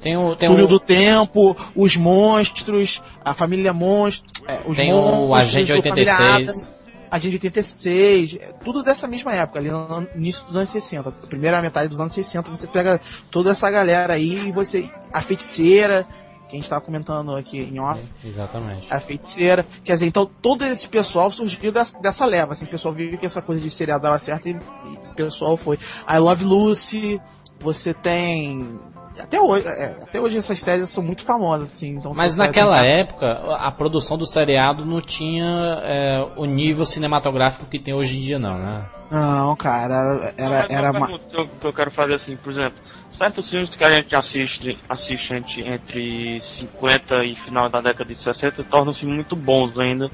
tem 0.00 0.16
o 0.16 0.34
tem 0.34 0.48
Túnel 0.48 0.66
o, 0.66 0.68
do 0.68 0.80
Tempo, 0.80 1.56
os 1.74 1.96
monstros, 1.96 3.02
a 3.24 3.32
família 3.34 3.72
monstro, 3.72 4.44
é, 4.46 4.60
os 4.66 4.76
tem 4.76 4.92
monstros, 4.92 5.28
o 5.28 5.34
Agente 5.34 5.72
o 5.72 5.76
Família 5.82 6.12
86 6.12 6.20
Adams, 6.20 6.81
Agente 7.12 7.34
86, 7.36 8.38
é, 8.40 8.52
tudo 8.64 8.82
dessa 8.82 9.06
mesma 9.06 9.34
época, 9.34 9.58
ali 9.58 9.70
no 9.70 10.08
início 10.14 10.46
dos 10.46 10.56
anos 10.56 10.70
60. 10.70 11.10
A 11.10 11.12
primeira 11.12 11.60
metade 11.60 11.86
dos 11.86 12.00
anos 12.00 12.14
60, 12.14 12.50
você 12.50 12.66
pega 12.66 12.98
toda 13.30 13.50
essa 13.50 13.70
galera 13.70 14.14
aí 14.14 14.48
e 14.48 14.50
você. 14.50 14.90
A 15.12 15.20
feiticeira, 15.20 16.06
que 16.48 16.56
a 16.56 16.58
gente 16.58 16.70
tava 16.70 16.80
comentando 16.80 17.36
aqui 17.36 17.58
em 17.58 17.78
off, 17.78 18.02
exatamente 18.24 18.86
a 18.90 18.98
feiticeira. 18.98 19.66
Quer 19.84 19.92
dizer, 19.92 20.06
então 20.06 20.24
todo 20.24 20.64
esse 20.64 20.88
pessoal 20.88 21.30
surgiu 21.30 21.70
dessa, 21.70 22.00
dessa 22.00 22.24
leva, 22.24 22.52
assim, 22.52 22.64
o 22.64 22.68
pessoal 22.68 22.94
viu 22.94 23.18
que 23.18 23.26
essa 23.26 23.42
coisa 23.42 23.60
de 23.60 23.68
seriado 23.68 24.04
dava 24.04 24.18
certo 24.18 24.48
e, 24.48 24.52
e 24.52 24.56
o 24.56 25.14
pessoal 25.14 25.54
foi. 25.58 25.78
I 26.08 26.16
Love 26.16 26.46
Lucy, 26.46 27.20
você 27.60 27.92
tem. 27.92 28.80
Até 29.22 29.40
hoje, 29.40 29.66
é, 29.66 29.84
até 30.02 30.20
hoje 30.20 30.38
essas 30.38 30.58
séries 30.58 30.88
são 30.90 31.02
muito 31.02 31.22
famosas, 31.24 31.72
assim. 31.72 31.96
Então 31.96 32.12
Mas 32.14 32.36
naquela 32.36 32.80
séries- 32.80 33.08
época, 33.08 33.26
a 33.56 33.70
produção 33.70 34.18
do 34.18 34.26
seriado 34.26 34.84
não 34.84 35.00
tinha 35.00 35.44
é, 35.82 36.26
o 36.36 36.44
nível 36.44 36.84
cinematográfico 36.84 37.66
que 37.66 37.78
tem 37.78 37.94
hoje 37.94 38.18
em 38.18 38.20
dia, 38.20 38.38
não, 38.38 38.58
né? 38.58 38.84
Não, 39.10 39.54
cara, 39.56 40.32
era. 40.36 40.48
Mas 40.62 40.70
era 40.70 40.90
uma 40.90 41.06
que 41.06 41.36
eu, 41.40 41.48
eu 41.64 41.72
quero 41.72 41.90
fazer 41.90 42.14
assim, 42.14 42.36
por 42.36 42.50
exemplo, 42.52 42.74
certos 43.10 43.48
filmes 43.50 43.74
que 43.76 43.84
a 43.84 43.90
gente 43.90 44.14
assiste, 44.16 44.78
assiste 44.88 45.34
entre, 45.34 45.68
entre 45.68 46.40
50 46.40 47.24
e 47.24 47.34
final 47.36 47.68
da 47.68 47.80
década 47.80 48.06
de 48.12 48.18
60 48.18 48.64
tornam-se 48.64 49.04
muito 49.06 49.36
bons 49.36 49.78
ainda, 49.78 50.10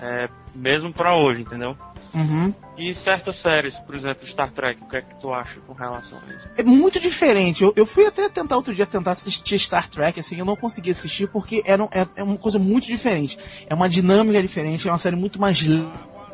é, 0.00 0.28
mesmo 0.54 0.92
pra 0.92 1.16
hoje, 1.16 1.42
entendeu? 1.42 1.76
Uhum. 2.16 2.52
E 2.78 2.94
certas 2.94 3.36
séries, 3.36 3.78
por 3.80 3.94
exemplo, 3.94 4.26
Star 4.26 4.50
Trek, 4.50 4.82
o 4.82 4.86
que 4.88 4.96
é 4.96 5.02
que 5.02 5.14
tu 5.20 5.32
acha 5.32 5.60
com 5.60 5.72
relação 5.74 6.18
a 6.26 6.32
isso? 6.34 6.48
É 6.56 6.62
muito 6.62 6.98
diferente. 6.98 7.62
Eu, 7.62 7.72
eu 7.76 7.84
fui 7.86 8.06
até 8.06 8.26
tentar 8.28 8.56
outro 8.56 8.74
dia 8.74 8.86
tentar 8.86 9.10
assistir 9.12 9.58
Star 9.58 9.88
Trek, 9.88 10.18
assim, 10.18 10.38
eu 10.38 10.44
não 10.44 10.56
consegui 10.56 10.90
assistir 10.90 11.26
porque 11.28 11.62
era, 11.66 11.84
um- 11.84 11.88
é, 11.92 12.06
é 12.16 12.22
uma 12.22 12.36
coisa 12.38 12.58
muito 12.58 12.86
diferente. 12.86 13.38
É 13.66 13.74
uma 13.74 13.88
dinâmica 13.88 14.40
diferente, 14.40 14.88
é 14.88 14.90
uma 14.90 14.98
série 14.98 15.14
muito 15.16 15.38
mais 15.40 15.58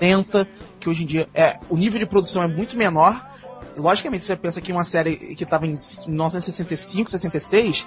lenta 0.01 0.49
que 0.81 0.89
hoje 0.89 1.03
em 1.03 1.07
dia. 1.07 1.29
É, 1.35 1.59
o 1.69 1.77
nível 1.77 1.99
de 1.99 2.07
produção 2.07 2.43
é 2.43 2.47
muito 2.49 2.77
menor. 2.77 3.32
Logicamente, 3.77 4.25
você 4.25 4.37
pensa 4.37 4.61
que 4.61 4.73
uma 4.73 4.85
série 4.85 5.17
que 5.35 5.45
estava 5.45 5.67
em 5.67 5.75
1965, 6.07 7.11
66, 7.11 7.87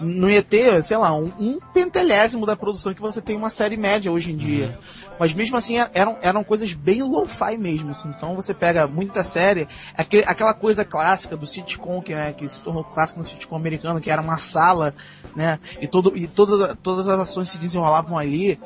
não 0.00 0.28
ia 0.28 0.42
ter, 0.42 0.82
sei 0.82 0.96
lá, 0.96 1.14
um, 1.14 1.30
um 1.38 1.58
pentelésimo 1.72 2.44
da 2.46 2.56
produção 2.56 2.92
que 2.92 3.00
você 3.00 3.20
tem 3.20 3.36
uma 3.36 3.50
série 3.50 3.76
média 3.76 4.10
hoje 4.12 4.32
em 4.32 4.36
dia. 4.36 4.78
Mas 5.18 5.32
mesmo 5.32 5.56
assim, 5.56 5.76
eram, 5.94 6.18
eram 6.20 6.44
coisas 6.44 6.72
bem 6.72 7.02
low-fi 7.02 7.56
mesmo. 7.56 7.90
assim. 7.90 8.08
Então 8.16 8.34
você 8.34 8.52
pega 8.52 8.86
muita 8.86 9.22
série, 9.24 9.66
aquele- 9.96 10.24
aquela 10.26 10.52
coisa 10.54 10.84
clássica 10.84 11.36
do 11.36 11.46
sitcom, 11.46 12.02
que, 12.02 12.14
né, 12.14 12.32
que 12.32 12.48
se 12.48 12.60
tornou 12.60 12.84
clássico 12.84 13.18
no 13.18 13.24
sitcom 13.24 13.56
americano, 13.56 14.00
que 14.00 14.10
era 14.10 14.20
uma 14.22 14.36
sala, 14.36 14.94
né? 15.34 15.58
E, 15.80 15.86
todo, 15.86 16.16
e 16.16 16.26
todas, 16.26 16.76
todas 16.82 17.08
as 17.08 17.18
ações 17.20 17.48
se 17.50 17.58
desenrolavam 17.58 18.18
ali. 18.18 18.58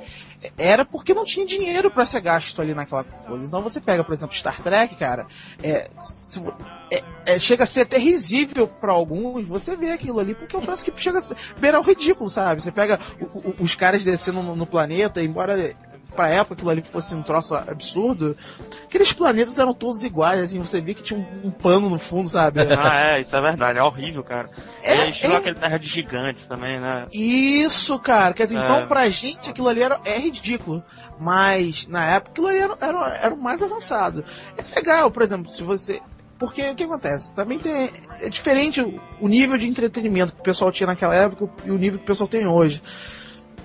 Era 0.57 0.84
porque 0.86 1.12
não 1.12 1.24
tinha 1.24 1.45
dinheiro 1.45 1.91
para 1.91 2.07
ser 2.07 2.20
gasto 2.22 2.62
ali 2.62 2.72
naquela 2.72 3.05
coisa. 3.05 3.45
Então 3.45 3.61
você 3.61 3.80
pega, 3.80 4.03
por 4.03 4.12
exemplo, 4.14 4.34
Star 4.34 4.61
Trek, 4.62 4.95
cara, 4.97 5.26
é, 5.62 5.88
se 6.24 6.43
é- 6.91 7.03
é, 7.26 7.38
chega 7.38 7.64
a 7.64 7.66
ser 7.66 7.82
até 7.82 7.99
risível 7.99 8.66
para 8.66 8.91
alguns 8.93 9.47
você 9.47 9.76
vê 9.76 9.91
aquilo 9.93 10.18
ali, 10.18 10.34
porque 10.34 10.57
é 10.57 10.59
um 10.59 10.62
troço 10.62 10.84
que 10.84 10.93
chega 11.01 11.18
a 11.18 11.22
ser, 11.22 11.36
beirar 11.59 11.80
o 11.80 11.84
ridículo, 11.84 12.30
sabe? 12.30 12.62
Você 12.62 12.72
pega 12.72 12.99
o- 13.20 13.51
o- 13.51 13.55
os 13.61 13.74
caras 13.74 14.03
descendo 14.03 14.43
no, 14.43 14.57
no 14.57 14.66
planeta, 14.66 15.22
embora 15.22 15.74
pra 16.11 16.28
época 16.28 16.54
aquilo 16.54 16.70
ali 16.70 16.82
fosse 16.82 17.14
um 17.14 17.22
troço 17.22 17.54
absurdo, 17.54 18.36
aqueles 18.84 19.12
planetas 19.12 19.58
eram 19.58 19.72
todos 19.74 20.04
iguais, 20.04 20.40
assim, 20.40 20.58
você 20.58 20.80
via 20.80 20.94
que 20.94 21.02
tinha 21.02 21.18
um, 21.18 21.48
um 21.48 21.50
pano 21.50 21.88
no 21.88 21.98
fundo, 21.98 22.28
sabe? 22.28 22.61
ah, 22.76 23.16
é, 23.16 23.20
isso 23.20 23.36
é 23.36 23.40
verdade, 23.40 23.78
é 23.78 23.82
horrível, 23.82 24.22
cara. 24.22 24.48
É, 24.82 24.92
É, 24.92 25.08
estilo 25.08 25.34
é. 25.34 25.36
aquele 25.36 25.56
terra 25.56 25.78
de 25.78 25.86
gigantes 25.88 26.46
também, 26.46 26.80
né? 26.80 27.06
Isso, 27.12 27.98
cara. 27.98 28.34
Quer 28.34 28.44
dizer, 28.44 28.58
É. 28.61 28.64
então 28.64 28.86
pra 28.86 29.08
gente 29.08 29.50
aquilo 29.50 29.68
ali 29.68 29.82
era, 29.82 30.00
é 30.04 30.18
ridículo. 30.18 30.82
Mas 31.18 31.86
na 31.86 32.04
época 32.04 32.30
aquilo 32.32 32.46
ali 32.46 32.58
era, 32.58 32.76
era, 32.80 33.08
era 33.22 33.34
o 33.34 33.38
mais 33.40 33.62
avançado. 33.62 34.24
É 34.56 34.74
legal, 34.74 35.11
por 35.11 35.22
exemplo, 35.22 35.50
se 35.52 35.62
você. 35.62 36.00
Porque 36.38 36.62
o 36.70 36.74
que 36.74 36.84
acontece? 36.84 37.34
Também 37.34 37.58
tem. 37.58 37.90
É 38.20 38.30
diferente 38.30 38.80
o 39.20 39.28
nível 39.28 39.58
de 39.58 39.68
entretenimento 39.68 40.32
que 40.32 40.40
o 40.40 40.44
pessoal 40.44 40.72
tinha 40.72 40.86
naquela 40.86 41.14
época 41.14 41.46
e 41.66 41.70
o 41.70 41.76
nível 41.76 41.98
que 41.98 42.04
o 42.04 42.06
pessoal 42.06 42.26
tem 42.26 42.46
hoje. 42.46 42.82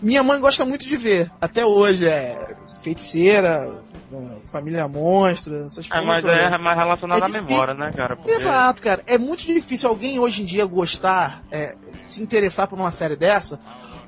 Minha 0.01 0.23
mãe 0.23 0.39
gosta 0.39 0.65
muito 0.65 0.85
de 0.87 0.97
ver, 0.97 1.31
até 1.41 1.65
hoje, 1.65 2.05
é 2.07 2.55
feiticeira, 2.81 3.81
é, 4.13 4.49
família 4.51 4.87
monstro, 4.87 5.65
essas 5.65 5.85
É, 5.85 5.89
coisas. 5.89 6.05
mas 6.05 6.21
todas. 6.21 6.51
é 6.53 6.57
mais 6.57 6.77
relacionado 6.77 7.21
É 7.21 7.25
à 7.25 7.27
memória, 7.29 7.73
né, 7.73 7.91
cara? 7.95 8.15
Porque- 8.15 8.31
Exato, 8.31 8.81
cara. 8.81 9.01
É 9.07 9.17
muito 9.17 9.43
difícil 9.45 9.89
alguém 9.89 10.19
hoje 10.19 10.43
em 10.43 10.45
dia 10.45 10.65
gostar, 10.65 11.43
é, 11.51 11.75
se 11.97 12.21
interessar 12.21 12.67
por 12.67 12.77
uma 12.77 12.91
série 12.91 13.15
dessa, 13.15 13.59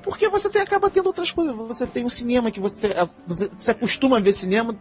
porque 0.02 0.28
você 0.28 0.48
tem, 0.48 0.62
acaba 0.62 0.88
tendo 0.90 1.06
outras 1.06 1.32
coisas. 1.32 1.54
Você 1.56 1.86
tem 1.86 2.04
o 2.04 2.10
cinema 2.10 2.50
que 2.50 2.60
você, 2.60 2.94
você 3.26 3.50
se 3.56 3.70
acostuma 3.70 4.18
a 4.18 4.20
ver 4.20 4.32
cinema. 4.32 4.76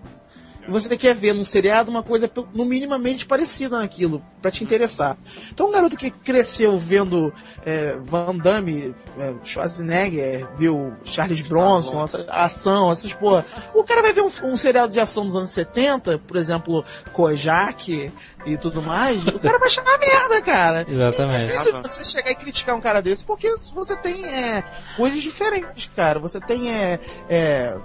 E 0.68 0.72
você 0.72 0.98
quer 0.98 1.16
ver 1.16 1.34
num 1.34 1.46
seriado 1.46 1.90
uma 1.90 2.04
coisa 2.04 2.30
no 2.54 2.66
minimamente 2.66 3.26
parecida 3.26 3.80
naquilo, 3.80 4.22
pra 4.42 4.52
te 4.52 4.64
interessar. 4.64 5.18
Então 5.52 5.70
um 5.70 5.72
garoto 5.72 5.96
que 5.96 6.12
cresceu 6.12 6.78
vendo 6.78 7.34
é, 7.66 7.96
Van 8.02 8.36
Damme, 8.36 8.94
é, 9.18 9.34
Schwarzenegger, 9.44 10.48
viu 10.58 10.94
Charles 11.06 11.42
Bronson, 11.42 12.04
essa 12.04 12.26
ação, 12.30 12.92
essas 12.92 13.14
porra. 13.14 13.46
O 13.74 13.84
cara 13.84 14.02
vai 14.02 14.14
ver 14.14 14.22
um, 14.22 14.32
um 14.44 14.58
seriado 14.58 14.92
de 14.92 15.00
ação 15.00 15.26
dos 15.26 15.36
anos 15.36 15.52
70, 15.52 16.20
por 16.20 16.38
exemplo, 16.38 16.84
Kojak 17.14 18.12
e 18.46 18.58
tudo 18.58 18.82
mais, 18.82 19.26
o 19.28 19.40
cara 19.40 19.58
vai 19.58 19.68
achar 19.68 19.82
uma 19.82 19.98
merda, 19.98 20.42
cara. 20.42 20.86
É 20.88 20.94
Exatamente. 20.94 21.46
difícil 21.46 21.82
você 21.82 22.04
chegar 22.06 22.32
e 22.32 22.36
criticar 22.36 22.76
um 22.76 22.82
cara 22.82 23.02
desse, 23.02 23.24
porque 23.24 23.50
você 23.74 23.96
tem 23.96 24.26
é, 24.26 24.64
coisas 24.96 25.22
diferentes, 25.22 25.90
cara. 25.96 26.20
Você 26.20 26.40
tem. 26.40 26.74
É, 26.74 27.00
é... 27.30 27.78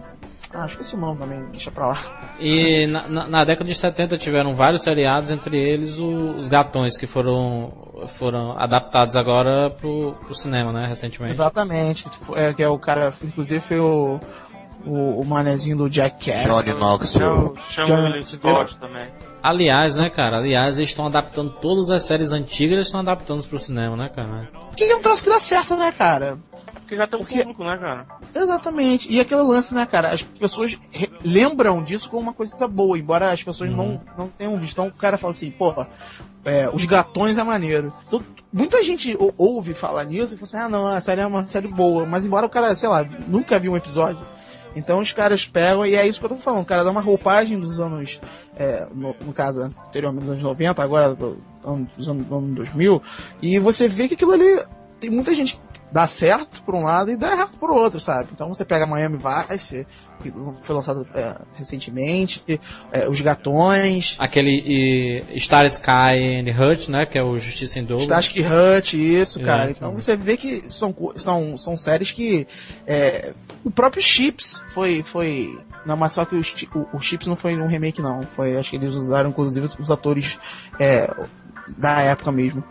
Ah, 0.54 0.66
esqueci 0.66 0.94
o 0.94 0.98
nome 0.98 1.18
também, 1.18 1.42
deixa 1.50 1.70
pra 1.70 1.86
lá. 1.88 1.98
E 2.38 2.86
na, 2.86 3.08
na- 3.08 3.26
na 3.28 3.44
década 3.44 3.68
de 3.68 3.74
70 3.74 4.18
tiveram 4.18 4.54
vários 4.54 4.82
seriados, 4.82 5.30
entre 5.30 5.58
eles 5.58 5.98
o- 5.98 6.36
os 6.36 6.48
Gatões, 6.48 6.98
que 6.98 7.06
foram, 7.06 7.72
foram 8.08 8.52
adaptados 8.58 9.16
agora 9.16 9.70
pro, 9.70 10.12
pro 10.12 10.34
cinema, 10.34 10.70
né, 10.72 10.86
recentemente. 10.86 11.32
Exatamente. 11.34 12.04
É, 12.34 12.52
que 12.52 12.62
é 12.62 12.68
o 12.68 12.78
cara, 12.78 13.12
inclusive 13.24 13.60
foi 13.60 13.78
o, 13.80 14.20
o, 14.84 15.20
o 15.20 15.24
manezinho 15.24 15.76
do 15.76 15.88
Jackass. 15.88 16.44
Johnny 16.44 16.78
Knoxville. 16.78 17.52
Chama 17.70 18.02
William 18.04 18.22
Scott 18.22 18.78
também. 18.78 19.08
Aliás, 19.42 19.96
né, 19.96 20.08
cara, 20.10 20.36
aliás, 20.36 20.76
eles 20.78 20.90
estão 20.90 21.06
adaptando 21.06 21.50
todas 21.60 21.90
as 21.90 22.02
séries 22.04 22.32
antigas, 22.32 22.72
eles 22.74 22.86
estão 22.86 23.00
adaptando 23.00 23.42
pro 23.48 23.58
cinema, 23.58 23.96
né, 23.96 24.08
cara? 24.14 24.48
Porque 24.68 24.84
é 24.84 24.94
um 24.94 25.00
troço 25.00 25.24
que 25.24 25.30
dá 25.30 25.38
certo, 25.38 25.76
né, 25.76 25.90
cara? 25.90 26.38
Porque 26.92 26.96
já 26.96 27.06
tem 27.06 27.18
um 27.18 27.22
Porque- 27.22 27.38
público, 27.38 27.64
né, 27.64 27.78
cara? 27.78 28.06
Exatamente. 28.34 29.10
E 29.10 29.18
aquele 29.18 29.40
lance, 29.40 29.74
né, 29.74 29.86
cara? 29.86 30.10
As 30.12 30.20
pessoas 30.20 30.78
lembram 31.24 31.82
disso 31.82 32.08
como 32.10 32.22
uma 32.22 32.32
coisa 32.34 32.68
boa, 32.68 32.98
embora 32.98 33.32
as 33.32 33.42
pessoas 33.42 33.70
não, 33.70 34.00
não 34.16 34.28
tenham 34.28 34.58
visto. 34.60 34.72
Então 34.74 34.88
o 34.88 34.92
cara 34.92 35.16
fala 35.16 35.30
assim, 35.30 35.50
porra, 35.50 35.88
é, 36.44 36.68
os 36.70 36.84
gatões 36.84 37.38
é 37.38 37.42
maneiro. 37.42 37.92
Então, 38.06 38.22
muita 38.52 38.82
gente 38.82 39.16
ou- 39.18 39.32
ouve 39.38 39.72
falar 39.72 40.04
nisso 40.04 40.34
e 40.34 40.36
fala 40.36 40.44
assim, 40.44 40.56
ah 40.58 40.68
não, 40.68 40.86
a 40.86 41.00
série 41.00 41.22
é 41.22 41.26
uma 41.26 41.44
série 41.46 41.68
boa. 41.68 42.04
Mas 42.04 42.26
embora 42.26 42.44
o 42.46 42.50
cara, 42.50 42.74
sei 42.74 42.88
lá, 42.90 43.02
nunca 43.26 43.58
viu 43.58 43.72
um 43.72 43.76
episódio. 43.76 44.20
Então 44.76 45.00
os 45.00 45.12
caras 45.12 45.46
pegam, 45.46 45.84
e 45.86 45.94
é 45.94 46.06
isso 46.06 46.18
que 46.18 46.24
eu 46.26 46.30
tô 46.30 46.36
falando, 46.36 46.62
o 46.62 46.66
cara 46.66 46.82
dá 46.84 46.90
uma 46.90 47.00
roupagem 47.00 47.58
dos 47.58 47.78
anos, 47.80 48.20
é, 48.56 48.86
no, 48.94 49.14
no 49.24 49.32
caso, 49.32 49.62
anteriormente 49.62 50.22
dos 50.24 50.30
anos 50.30 50.42
90, 50.42 50.82
agora 50.82 51.14
do, 51.14 51.38
ano- 51.64 51.88
dos 51.96 52.08
anos, 52.08 52.26
do 52.26 52.36
ano 52.36 52.54
2000, 52.54 53.02
e 53.42 53.58
você 53.58 53.86
vê 53.88 54.08
que 54.08 54.14
aquilo 54.14 54.32
ali, 54.32 54.62
tem 54.98 55.10
muita 55.10 55.34
gente 55.34 55.58
dá 55.92 56.06
certo 56.06 56.62
por 56.62 56.74
um 56.74 56.84
lado 56.84 57.10
e 57.10 57.16
dá 57.16 57.32
errado 57.32 57.56
por 57.58 57.70
outro, 57.70 58.00
sabe? 58.00 58.30
Então 58.32 58.48
você 58.48 58.64
pega 58.64 58.86
Miami 58.86 59.18
Vice, 59.18 59.86
que 60.20 60.32
foi 60.62 60.74
lançado 60.74 61.06
é, 61.14 61.36
recentemente, 61.54 62.42
é, 62.90 63.08
Os 63.08 63.20
Gatões, 63.20 64.16
Aquele 64.18 65.22
e, 65.30 65.40
Star 65.40 65.66
Sky 65.66 66.40
and 66.40 66.50
Hut, 66.58 66.90
né, 66.90 67.04
que 67.04 67.18
é 67.18 67.22
o 67.22 67.36
Justiça 67.36 67.78
em 67.78 67.84
Dobro. 67.84 68.04
Static 68.04 68.38
Hut, 68.38 69.20
isso, 69.20 69.40
É, 69.40 69.44
cara. 69.44 69.70
então. 69.70 69.90
Então 69.90 70.00
você 70.00 70.16
vê 70.16 70.36
que 70.36 70.68
são, 70.68 70.94
são, 71.16 71.58
são 71.58 71.76
séries 71.76 72.10
que. 72.10 72.46
é, 72.86 73.34
o 73.64 73.70
próprio 73.70 74.02
Chips 74.02 74.62
foi. 74.68 75.02
foi 75.02 75.58
não, 75.84 75.96
mas 75.96 76.12
só 76.12 76.24
que 76.24 76.36
o, 76.36 76.40
o, 76.40 76.96
o 76.96 77.00
Chips 77.00 77.26
não 77.26 77.34
foi 77.34 77.54
um 77.56 77.66
remake, 77.66 78.00
não. 78.00 78.22
Foi, 78.22 78.56
acho 78.56 78.70
que 78.70 78.76
eles 78.76 78.94
usaram, 78.94 79.30
inclusive, 79.30 79.68
os 79.80 79.90
atores 79.90 80.38
é, 80.78 81.12
da 81.76 82.00
época 82.00 82.30
mesmo. 82.30 82.62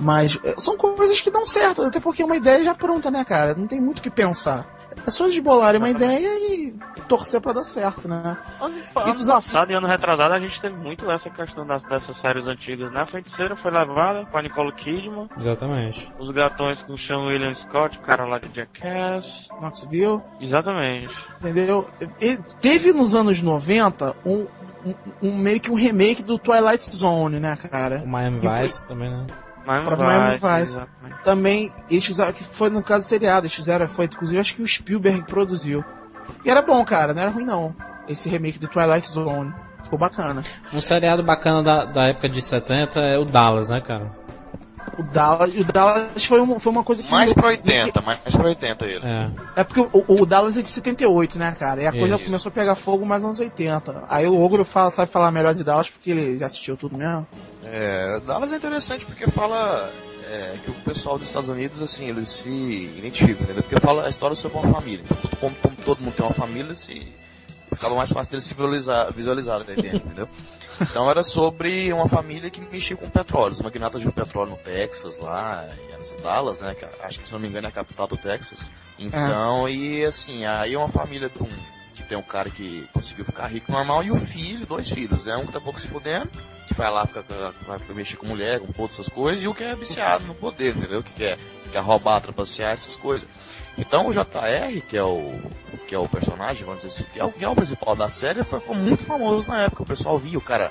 Mas 0.00 0.38
é, 0.44 0.54
são 0.56 0.76
coisas 0.76 1.20
que 1.20 1.30
dão 1.30 1.44
certo, 1.44 1.82
até 1.82 1.98
porque 2.00 2.22
é 2.22 2.24
uma 2.24 2.36
ideia 2.36 2.62
já 2.64 2.74
pronta, 2.74 3.10
né, 3.10 3.24
cara? 3.24 3.54
Não 3.54 3.66
tem 3.66 3.80
muito 3.80 3.98
o 3.98 4.02
que 4.02 4.10
pensar. 4.10 4.66
É 5.06 5.10
só 5.10 5.24
eles 5.24 5.38
bolarem 5.38 5.78
uma 5.80 5.90
ideia 5.90 6.28
e 6.52 6.74
torcer 7.06 7.40
pra 7.40 7.52
dar 7.52 7.62
certo, 7.62 8.08
né? 8.08 8.36
Ano, 8.60 8.78
E 8.78 9.26
passado 9.26 9.70
e 9.70 9.74
ano 9.74 9.86
retrasado 9.86 10.34
a 10.34 10.40
gente 10.40 10.60
teve 10.60 10.74
muito 10.76 11.08
essa 11.10 11.30
questão 11.30 11.64
das, 11.64 11.82
dessas 11.84 12.16
séries 12.16 12.48
antigas, 12.48 12.90
né? 12.92 13.02
A 13.02 13.06
Feiticeira 13.06 13.54
foi 13.54 13.70
levada 13.70 14.26
com 14.26 14.36
a 14.36 14.42
Nicole 14.42 14.72
Kidman, 14.72 15.28
Exatamente. 15.38 16.12
Os 16.18 16.30
Gatões 16.30 16.82
com 16.82 16.94
o 16.94 16.98
Sean 16.98 17.20
William 17.26 17.54
Scott, 17.54 17.96
o 17.96 18.00
cara 18.00 18.24
lá 18.26 18.38
de 18.38 18.48
Jackass. 18.54 19.48
Knoxville. 19.60 20.20
Exatamente. 20.40 21.14
entendeu? 21.40 21.88
E 22.20 22.36
teve 22.60 22.92
nos 22.92 23.14
anos 23.14 23.40
90 23.40 24.16
um, 24.26 24.46
um, 24.84 24.94
um 25.22 25.36
meio 25.36 25.60
que 25.60 25.70
um 25.70 25.74
remake 25.76 26.22
do 26.24 26.38
Twilight 26.38 26.94
Zone, 26.94 27.38
né, 27.38 27.56
cara? 27.56 28.02
O 28.04 28.08
Miami 28.08 28.40
E 28.44 28.48
foi- 28.48 28.62
Vice 28.62 28.86
também, 28.88 29.10
né? 29.10 29.26
Miami 29.68 29.84
Próprio 29.84 30.08
Miami 30.08 30.34
Vice, 30.34 30.46
Vice. 30.46 30.62
exatamente. 30.62 31.22
Também, 31.22 31.72
eles 31.90 32.04
fizeram, 32.04 32.32
que 32.32 32.42
foi 32.42 32.70
no 32.70 32.82
caso 32.82 33.06
seriado, 33.06 33.46
eles 33.46 33.54
fizeram, 33.54 33.86
foi 33.86 34.06
inclusive 34.06 34.40
acho 34.40 34.54
que 34.54 34.62
o 34.62 34.66
Spielberg 34.66 35.24
produziu. 35.24 35.84
E 36.42 36.50
era 36.50 36.62
bom, 36.62 36.82
cara, 36.84 37.12
não 37.12 37.22
era 37.22 37.30
ruim 37.30 37.44
não. 37.44 37.74
Esse 38.08 38.30
remake 38.30 38.58
do 38.58 38.66
Twilight 38.66 39.06
Zone. 39.06 39.52
Ficou 39.82 39.98
bacana. 39.98 40.42
Um 40.72 40.80
seriado 40.80 41.22
bacana 41.22 41.62
da, 41.62 41.84
da 41.84 42.08
época 42.08 42.28
de 42.28 42.40
70 42.40 42.98
é 42.98 43.18
o 43.18 43.24
Dallas, 43.24 43.68
né, 43.70 43.80
cara? 43.80 44.10
O 44.96 45.02
Dallas, 45.02 45.54
o 45.54 45.64
Dallas 45.64 46.24
foi, 46.24 46.40
uma, 46.40 46.58
foi 46.60 46.72
uma 46.72 46.84
coisa 46.84 47.02
que. 47.02 47.10
Mais 47.10 47.32
pra 47.32 47.48
80, 47.48 48.00
mais 48.00 48.18
pra 48.36 48.46
80 48.48 48.84
ele. 48.86 49.04
É. 49.06 49.30
É 49.56 49.64
porque 49.64 49.80
o, 49.80 50.04
o 50.22 50.26
Dallas 50.26 50.56
é 50.56 50.62
de 50.62 50.68
78, 50.68 51.38
né, 51.38 51.54
cara? 51.58 51.82
E 51.82 51.86
a 51.86 51.92
coisa 51.92 52.16
Isso. 52.16 52.24
começou 52.24 52.50
a 52.50 52.52
pegar 52.52 52.74
fogo 52.74 53.04
mais 53.04 53.22
nos 53.22 53.38
anos 53.38 53.40
80. 53.40 54.04
Aí 54.08 54.26
o 54.26 54.40
Ogro 54.40 54.64
fala, 54.64 54.90
sabe 54.90 55.10
falar 55.10 55.30
melhor 55.30 55.54
de 55.54 55.64
Dallas 55.64 55.88
porque 55.90 56.10
ele 56.10 56.38
já 56.38 56.46
assistiu 56.46 56.76
tudo 56.76 56.96
mesmo. 56.96 57.26
É, 57.64 58.20
Dallas 58.20 58.52
é 58.52 58.56
interessante 58.56 59.04
porque 59.04 59.28
fala 59.30 59.90
é, 60.30 60.54
que 60.64 60.70
o 60.70 60.74
pessoal 60.74 61.18
dos 61.18 61.26
Estados 61.26 61.48
Unidos, 61.48 61.80
assim, 61.82 62.06
eles 62.08 62.28
se 62.28 62.48
identificam, 62.98 63.42
entendeu? 63.44 63.62
Porque 63.62 63.80
fala 63.80 64.06
a 64.06 64.08
história 64.08 64.36
sobre 64.36 64.58
uma 64.58 64.72
família. 64.72 65.02
Então, 65.04 65.16
todo- 65.16 65.36
como, 65.36 65.54
como 65.56 65.76
todo 65.84 66.00
mundo 66.00 66.14
tem 66.14 66.24
uma 66.24 66.34
família, 66.34 66.74
se, 66.74 67.06
ficava 67.72 67.94
mais 67.94 68.10
fácil 68.10 68.30
deles 68.32 68.44
se 68.44 68.54
visualizar, 68.54 69.12
visualizar 69.12 69.58
né, 69.60 69.74
entendeu? 69.76 70.28
Então 70.80 71.10
era 71.10 71.22
sobre 71.22 71.92
uma 71.92 72.08
família 72.08 72.50
que 72.50 72.60
mexia 72.60 72.96
com 72.96 73.08
petróleo, 73.10 73.52
os 73.52 73.62
magnatas 73.62 74.02
de 74.02 74.10
petróleo 74.12 74.50
no 74.50 74.56
Texas, 74.56 75.18
lá, 75.18 75.68
em 75.76 76.22
Dallas, 76.22 76.60
né? 76.60 76.76
acho 77.02 77.20
que 77.20 77.26
se 77.26 77.32
não 77.32 77.40
me 77.40 77.48
engano 77.48 77.66
é 77.66 77.70
a 77.70 77.72
capital 77.72 78.06
do 78.06 78.16
Texas. 78.16 78.70
Então, 78.98 79.68
e 79.68 80.04
assim, 80.04 80.44
aí 80.44 80.74
é 80.74 80.78
uma 80.78 80.88
família 80.88 81.28
de 81.28 81.42
um, 81.42 81.48
que 81.94 82.02
tem 82.02 82.18
um 82.18 82.22
cara 82.22 82.50
que 82.50 82.88
conseguiu 82.92 83.24
ficar 83.24 83.46
rico 83.46 83.70
normal 83.70 84.02
e 84.02 84.10
o 84.10 84.16
filho, 84.16 84.66
dois 84.66 84.90
filhos, 84.90 85.24
né? 85.24 85.36
Um 85.36 85.46
que 85.46 85.52
tá 85.52 85.60
pouco 85.60 85.78
se 85.78 85.86
fudendo, 85.86 86.28
que 86.66 86.74
vai 86.74 86.90
lá, 86.90 87.06
fica, 87.06 87.24
vai 87.66 87.78
mexer 87.90 88.16
com 88.16 88.26
mulher, 88.26 88.60
com 88.60 88.72
todas 88.72 88.92
essas 88.94 89.08
coisas, 89.08 89.44
e 89.44 89.48
o 89.48 89.54
que 89.54 89.64
é 89.64 89.74
viciado 89.74 90.24
no 90.24 90.34
poder, 90.34 90.76
entendeu? 90.76 91.02
Que 91.02 91.12
quer, 91.12 91.38
que 91.64 91.70
quer 91.70 91.82
roubar, 91.82 92.20
trapacear, 92.20 92.72
essas 92.72 92.96
coisas. 92.96 93.28
Então 93.76 94.06
o 94.06 94.12
JR, 94.12 94.80
que 94.88 94.96
é 94.96 95.04
o, 95.04 95.40
que 95.88 95.94
é 95.94 95.98
o 95.98 96.06
personagem, 96.06 96.64
vamos 96.66 96.82
dizer 96.82 96.92
assim, 96.94 97.10
que 97.10 97.18
é 97.18 97.24
o, 97.24 97.32
que 97.32 97.42
é 97.42 97.48
o 97.48 97.54
principal 97.56 97.96
da 97.96 98.10
série, 98.10 98.44
foi, 98.44 98.60
ficou 98.60 98.76
muito 98.76 99.02
famoso 99.02 99.50
na 99.50 99.62
época. 99.62 99.82
O 99.82 99.86
pessoal 99.86 100.18
via 100.18 100.36
o 100.36 100.40
cara 100.40 100.70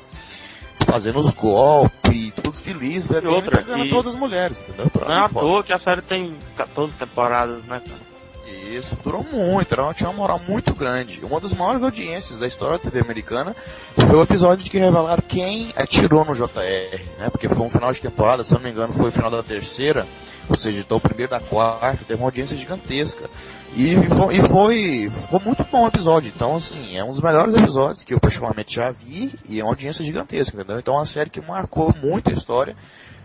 fazendo 0.86 1.18
os 1.18 1.32
golpes, 1.32 2.32
todos 2.34 2.62
felizes, 2.62 3.08
bebendo 3.08 3.34
outra, 3.34 3.60
e 3.60 3.64
pegando 3.66 3.86
e- 3.86 3.90
todas 3.90 4.14
as 4.14 4.20
mulheres, 4.20 4.62
entendeu? 4.62 4.90
Não 5.02 5.12
é 5.12 5.26
à 5.26 5.28
toa 5.28 5.64
que 5.64 5.74
a 5.74 5.78
série 5.78 6.04
tem 6.04 6.38
14 6.56 6.94
temporadas, 6.94 7.64
né, 7.64 7.82
cara? 7.84 8.08
Isso, 8.48 8.98
durou 9.04 9.24
muito, 9.24 9.74
era, 9.74 9.94
tinha 9.94 10.10
uma 10.10 10.18
moral 10.20 10.40
muito 10.48 10.74
grande. 10.74 11.20
Uma 11.24 11.40
das 11.40 11.54
maiores 11.54 11.84
audiências 11.84 12.40
da 12.40 12.48
história 12.48 12.78
da 12.78 12.84
TV 12.84 13.02
americana 13.02 13.54
foi 13.54 14.16
o 14.16 14.22
episódio 14.22 14.64
de 14.64 14.70
que 14.70 14.78
revelaram 14.78 15.22
quem 15.28 15.74
atirou 15.76 16.24
no 16.24 16.34
JR, 16.34 17.02
né? 17.18 17.30
Porque 17.30 17.50
foi 17.50 17.66
um 17.66 17.70
final 17.70 17.92
de 17.92 18.02
temporada, 18.02 18.44
se 18.44 18.54
eu 18.54 18.60
não 18.60 18.64
me 18.66 18.72
engano, 18.72 18.94
foi 18.94 19.08
o 19.10 19.12
final 19.12 19.30
da 19.32 19.44
terceira, 19.44 20.08
ou 20.50 20.56
seja, 20.56 20.80
então 20.80 20.98
o 20.98 21.02
primeiro 21.02 21.30
da 21.30 21.40
quarta, 21.42 22.06
teve 22.06 22.20
uma 22.22 22.28
audiência 22.28 22.58
gigantesca. 22.58 23.30
E 23.78 23.96
foi, 24.10 24.38
e 24.38 24.42
foi, 24.42 25.12
ficou 25.12 25.40
muito 25.40 25.64
bom 25.72 25.84
o 25.84 25.88
episódio. 25.88 26.32
Então, 26.36 26.56
assim, 26.56 26.98
é 26.98 27.04
um 27.04 27.12
dos 27.12 27.22
melhores 27.22 27.54
episódios 27.54 28.04
que 28.04 28.12
eu 28.12 28.20
particularmente 28.20 28.76
já 28.76 28.90
vi 28.90 29.32
e 29.48 29.60
é 29.60 29.64
uma 29.64 29.70
audiência 29.70 30.04
gigantesca, 30.04 30.58
entendeu? 30.58 30.80
Então 30.80 30.96
é 30.96 30.98
uma 30.98 31.06
série 31.06 31.30
que 31.30 31.40
marcou 31.40 31.94
muito 32.02 32.28
a 32.32 32.34
história 32.34 32.76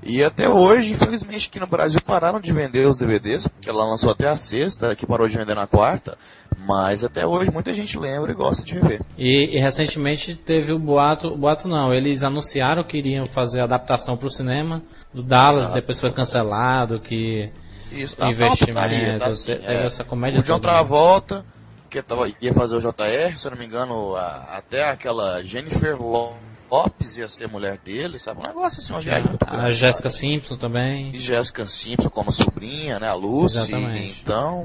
E 0.02 0.22
até 0.22 0.46
hoje, 0.46 0.92
infelizmente, 0.92 1.48
aqui 1.48 1.58
no 1.58 1.66
Brasil 1.66 2.02
pararam 2.04 2.38
de 2.38 2.52
vender 2.52 2.86
os 2.86 2.98
DVDs, 2.98 3.48
ela 3.66 3.86
lançou 3.86 4.10
até 4.10 4.28
a 4.28 4.36
sexta, 4.36 4.94
que 4.94 5.06
parou 5.06 5.26
de 5.26 5.38
vender 5.38 5.54
na 5.54 5.66
quarta, 5.66 6.18
mas 6.66 7.02
até 7.02 7.26
hoje 7.26 7.50
muita 7.50 7.72
gente 7.72 7.98
lembra 7.98 8.32
e 8.32 8.34
gosta 8.34 8.62
de 8.62 8.74
rever. 8.74 9.00
E, 9.16 9.56
e 9.56 9.58
recentemente 9.58 10.34
teve 10.34 10.70
o 10.70 10.78
boato, 10.78 11.28
o 11.28 11.38
boato 11.38 11.66
não, 11.66 11.94
eles 11.94 12.22
anunciaram 12.22 12.84
que 12.84 12.98
iriam 12.98 13.26
fazer 13.26 13.60
a 13.60 13.64
adaptação 13.64 14.18
para 14.18 14.26
o 14.26 14.30
cinema 14.30 14.82
do 15.14 15.22
Dallas, 15.22 15.62
Exato. 15.62 15.74
depois 15.76 15.98
foi 15.98 16.12
cancelado, 16.12 17.00
que 17.00 17.50
Isso, 17.94 18.16
tá, 18.16 18.24
tá 18.26 18.30
investimento, 18.30 18.72
putaria, 18.74 19.18
tá 19.18 19.26
assim, 19.26 19.52
teve 19.56 19.66
é. 19.66 19.86
essa 19.86 20.04
comédia 20.04 20.40
O 20.40 20.42
John? 20.42 20.58
Travolta, 20.58 21.44
que 21.90 22.00
tava, 22.02 22.26
ia 22.40 22.54
fazer 22.54 22.76
o 22.76 22.80
JR, 22.80 23.36
se 23.36 23.46
eu 23.46 23.50
não 23.50 23.58
me 23.58 23.66
engano, 23.66 24.16
a- 24.16 24.56
até 24.56 24.82
aquela 24.88 25.42
Jennifer 25.44 26.00
Lo- 26.00 26.32
Lopes 26.70 27.18
ia 27.18 27.28
ser 27.28 27.48
mulher 27.48 27.76
dele, 27.84 28.18
sabe? 28.18 28.40
Um 28.40 28.44
negócio 28.44 28.80
assim, 28.80 28.94
uma 28.94 29.00
viagem 29.02 29.28
muito 29.28 29.44
grande. 29.44 29.66
A 29.66 29.72
Jessica 29.72 30.08
sabe? 30.08 30.20
Simpson 30.20 30.56
também. 30.56 31.14
E 31.14 31.18
Jessica 31.18 31.66
Simpson 31.66 32.08
como 32.08 32.30
a 32.30 32.32
sobrinha, 32.32 32.98
né? 32.98 33.08
A 33.08 33.14
Lucy. 33.14 33.58
Exatamente. 33.58 34.20
Então, 34.22 34.64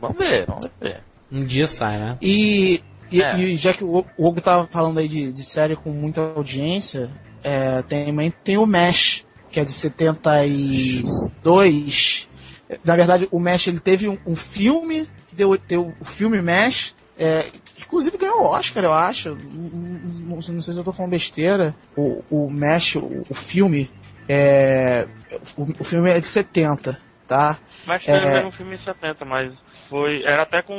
vamos 0.00 0.18
ver, 0.18 0.44
vamos 0.46 0.70
ver. 0.78 1.00
Um 1.32 1.42
dia 1.44 1.66
sai, 1.66 1.98
né? 1.98 2.18
E, 2.20 2.82
e, 3.10 3.22
É. 3.22 3.38
e 3.38 3.56
já 3.56 3.72
que 3.72 3.82
o 3.84 4.04
o 4.18 4.28
Hugo 4.28 4.42
tava 4.42 4.66
falando 4.66 4.98
aí 4.98 5.08
de, 5.08 5.32
de 5.32 5.42
série 5.44 5.76
com 5.76 5.88
muita 5.90 6.20
audiência, 6.20 7.10
é, 7.42 7.80
também 7.82 8.30
tem 8.44 8.58
o 8.58 8.66
Mesh, 8.66 9.24
que 9.50 9.58
é 9.58 9.64
de 9.64 9.72
72. 9.72 12.25
Na 12.84 12.96
verdade, 12.96 13.28
o 13.30 13.38
Mesh 13.38 13.68
ele 13.68 13.80
teve 13.80 14.08
um, 14.08 14.18
um 14.26 14.34
filme, 14.36 15.08
que 15.28 15.34
deu, 15.36 15.56
deu 15.68 15.94
o 16.00 16.04
filme 16.04 16.40
Mesh, 16.42 16.94
é, 17.18 17.46
inclusive 17.78 18.18
ganhou 18.18 18.40
o 18.42 18.46
Oscar, 18.46 18.82
eu 18.84 18.92
acho. 18.92 19.30
Não, 19.36 19.36
não- 19.70 20.36
não 20.36 20.42
sei 20.42 20.74
se 20.74 20.80
eu 20.80 20.84
tô 20.84 20.92
falando 20.92 21.12
besteira. 21.12 21.74
O, 21.96 22.22
o 22.30 22.50
Mesh, 22.50 22.96
o, 22.96 23.24
o 23.30 23.34
filme, 23.34 23.90
é, 24.28 25.06
o, 25.56 25.62
o 25.80 25.84
filme 25.84 26.10
é 26.10 26.18
de 26.20 26.26
70, 26.26 26.98
tá? 27.26 27.58
Mas 27.86 28.06
É. 28.08 28.18
teve 28.18 28.46
um 28.48 28.50
filme 28.50 28.74
em 28.74 28.76
70, 28.76 29.24
mas 29.24 29.62
foi. 29.88 30.20
Era 30.24 30.42
até 30.42 30.60
com 30.60 30.74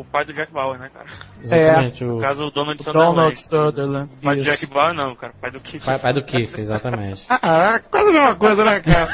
o 0.00 0.04
pai 0.10 0.24
do 0.24 0.32
Jack 0.32 0.52
Bauer, 0.52 0.76
né, 0.76 0.90
cara? 0.92 1.06
Exatamente. 1.40 2.02
No 2.02 2.16
O 2.16 2.20
caso, 2.20 2.46
o 2.46 2.50
Donald 2.50 2.82
Donald 2.82 3.36
Sutherland. 3.38 3.38
Sutherland. 3.38 4.10
O 4.12 4.24
pai 4.24 4.36
do. 4.36 4.42
Jack 4.42 4.66
Bauer 4.66 4.92
não, 4.92 5.14
cara. 5.14 5.32
Pai 5.40 5.52
do 5.52 5.60
Keith. 5.60 5.84
pai, 5.84 5.98
pai 6.00 6.12
do 6.12 6.24
Keith, 6.24 6.58
exatamente. 6.58 7.24
Ah, 7.30 7.78
quase 7.88 8.10
a 8.10 8.12
mesma 8.12 8.34
coisa, 8.34 8.64
né, 8.64 8.80
cara? 8.80 9.08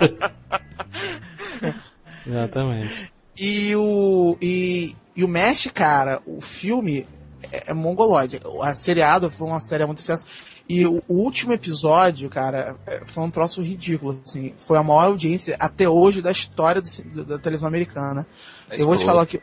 Exatamente. 2.26 3.12
E 3.36 3.74
o. 3.76 4.36
E, 4.40 4.94
e 5.14 5.24
o 5.24 5.28
Mesh, 5.28 5.70
cara, 5.72 6.20
o 6.26 6.40
filme 6.40 7.06
é, 7.52 7.70
é 7.70 7.74
mongoloide. 7.74 8.40
A 8.62 8.74
seriado 8.74 9.30
foi 9.30 9.48
uma 9.48 9.60
série 9.60 9.84
muito 9.84 10.00
sucesso. 10.00 10.26
E 10.68 10.84
o, 10.84 11.02
o 11.06 11.14
último 11.14 11.52
episódio, 11.52 12.28
cara, 12.28 12.76
é, 12.86 13.04
foi 13.04 13.22
um 13.22 13.30
troço 13.30 13.62
ridículo, 13.62 14.20
assim. 14.24 14.52
Foi 14.58 14.78
a 14.78 14.82
maior 14.82 15.06
audiência 15.06 15.56
até 15.60 15.88
hoje 15.88 16.20
da 16.20 16.32
história 16.32 16.82
do 16.82 17.24
da 17.24 17.38
televisão 17.38 17.68
americana. 17.68 18.26
Eu 18.70 18.86
vou 18.86 18.96
te 18.96 19.04
falar 19.04 19.26
que. 19.26 19.40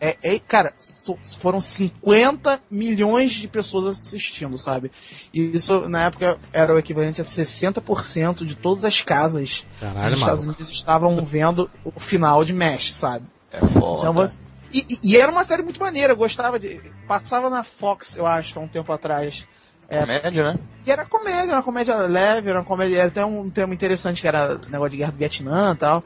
É, 0.00 0.16
é, 0.22 0.38
cara, 0.38 0.72
so- 0.76 1.18
foram 1.38 1.60
50 1.60 2.60
milhões 2.70 3.32
de 3.32 3.48
pessoas 3.48 3.98
assistindo, 4.00 4.58
sabe? 4.58 4.92
E 5.32 5.40
isso, 5.56 5.88
na 5.88 6.04
época, 6.04 6.38
era 6.52 6.74
o 6.74 6.78
equivalente 6.78 7.20
a 7.20 7.24
60% 7.24 8.44
de 8.44 8.54
todas 8.54 8.84
as 8.84 9.00
casas 9.00 9.66
Caralho, 9.80 10.10
dos 10.10 10.18
Estados 10.18 10.40
maluco. 10.44 10.60
Unidos 10.60 10.70
estavam 10.76 11.24
vendo 11.24 11.70
o 11.84 11.98
final 11.98 12.44
de 12.44 12.52
Mesh, 12.52 12.92
sabe? 12.92 13.24
É 13.50 13.64
foda. 13.66 14.00
Então 14.00 14.12
você- 14.12 14.38
E, 14.72 14.80
e- 14.90 14.98
e 15.12 15.16
era 15.16 15.30
uma 15.32 15.44
série 15.44 15.62
muito 15.62 15.80
maneira, 15.80 16.12
eu 16.12 16.16
gostava 16.16 16.58
de. 16.58 16.80
Passava 17.06 17.48
na 17.48 17.62
Fox, 17.62 18.16
eu 18.16 18.26
acho, 18.26 18.58
há 18.58 18.62
um 18.62 18.68
tempo 18.68 18.92
atrás. 18.92 19.46
É, 19.88 20.00
Comédia, 20.00 20.42
né? 20.42 20.58
E 20.84 20.90
era 20.90 21.06
comédia, 21.06 21.42
era 21.50 21.56
uma 21.58 21.62
comédia 21.62 21.94
leve, 21.94 22.50
era 22.50 22.58
uma 22.58 22.64
comédia. 22.64 22.98
Era 22.98 23.06
até 23.08 23.24
um 23.24 23.48
tema 23.48 23.72
interessante 23.72 24.20
que 24.20 24.26
era 24.26 24.58
negócio 24.68 24.90
de 24.90 24.96
guerra 24.96 25.12
do 25.12 25.18
Vietnã 25.18 25.72
e 25.72 25.76
tal. 25.78 26.02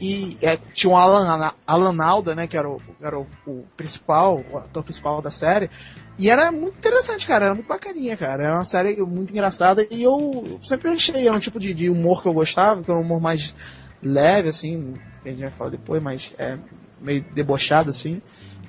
E, 0.00 0.36
é, 0.42 0.56
tinha 0.72 0.92
o 0.92 0.96
Alan, 0.96 1.52
Alan 1.66 2.04
Alda, 2.04 2.34
né, 2.34 2.46
que 2.46 2.56
era, 2.56 2.68
o, 2.68 2.80
era 3.00 3.18
o, 3.18 3.26
o 3.46 3.64
principal, 3.76 4.44
o 4.50 4.58
ator 4.58 4.82
principal 4.82 5.20
da 5.20 5.30
série. 5.30 5.70
E 6.18 6.30
era 6.30 6.52
muito 6.52 6.76
interessante, 6.76 7.26
cara, 7.26 7.46
era 7.46 7.54
muito 7.54 7.66
bacaninha, 7.66 8.16
cara. 8.16 8.44
Era 8.44 8.54
uma 8.54 8.64
série 8.64 8.96
muito 9.02 9.30
engraçada 9.30 9.86
e 9.90 10.02
eu 10.02 10.60
sempre 10.64 10.90
achei, 10.90 11.26
era 11.26 11.36
um 11.36 11.40
tipo 11.40 11.58
de, 11.58 11.72
de 11.74 11.90
humor 11.90 12.22
que 12.22 12.28
eu 12.28 12.32
gostava, 12.32 12.82
que 12.82 12.90
era 12.90 12.98
um 13.00 13.02
humor 13.02 13.20
mais 13.20 13.54
leve, 14.02 14.48
assim, 14.48 14.94
a 15.24 15.28
gente 15.28 15.40
vai 15.40 15.50
falar 15.50 15.70
depois, 15.70 16.02
mas 16.02 16.34
é 16.38 16.58
meio 17.00 17.24
debochado, 17.32 17.90
assim. 17.90 18.20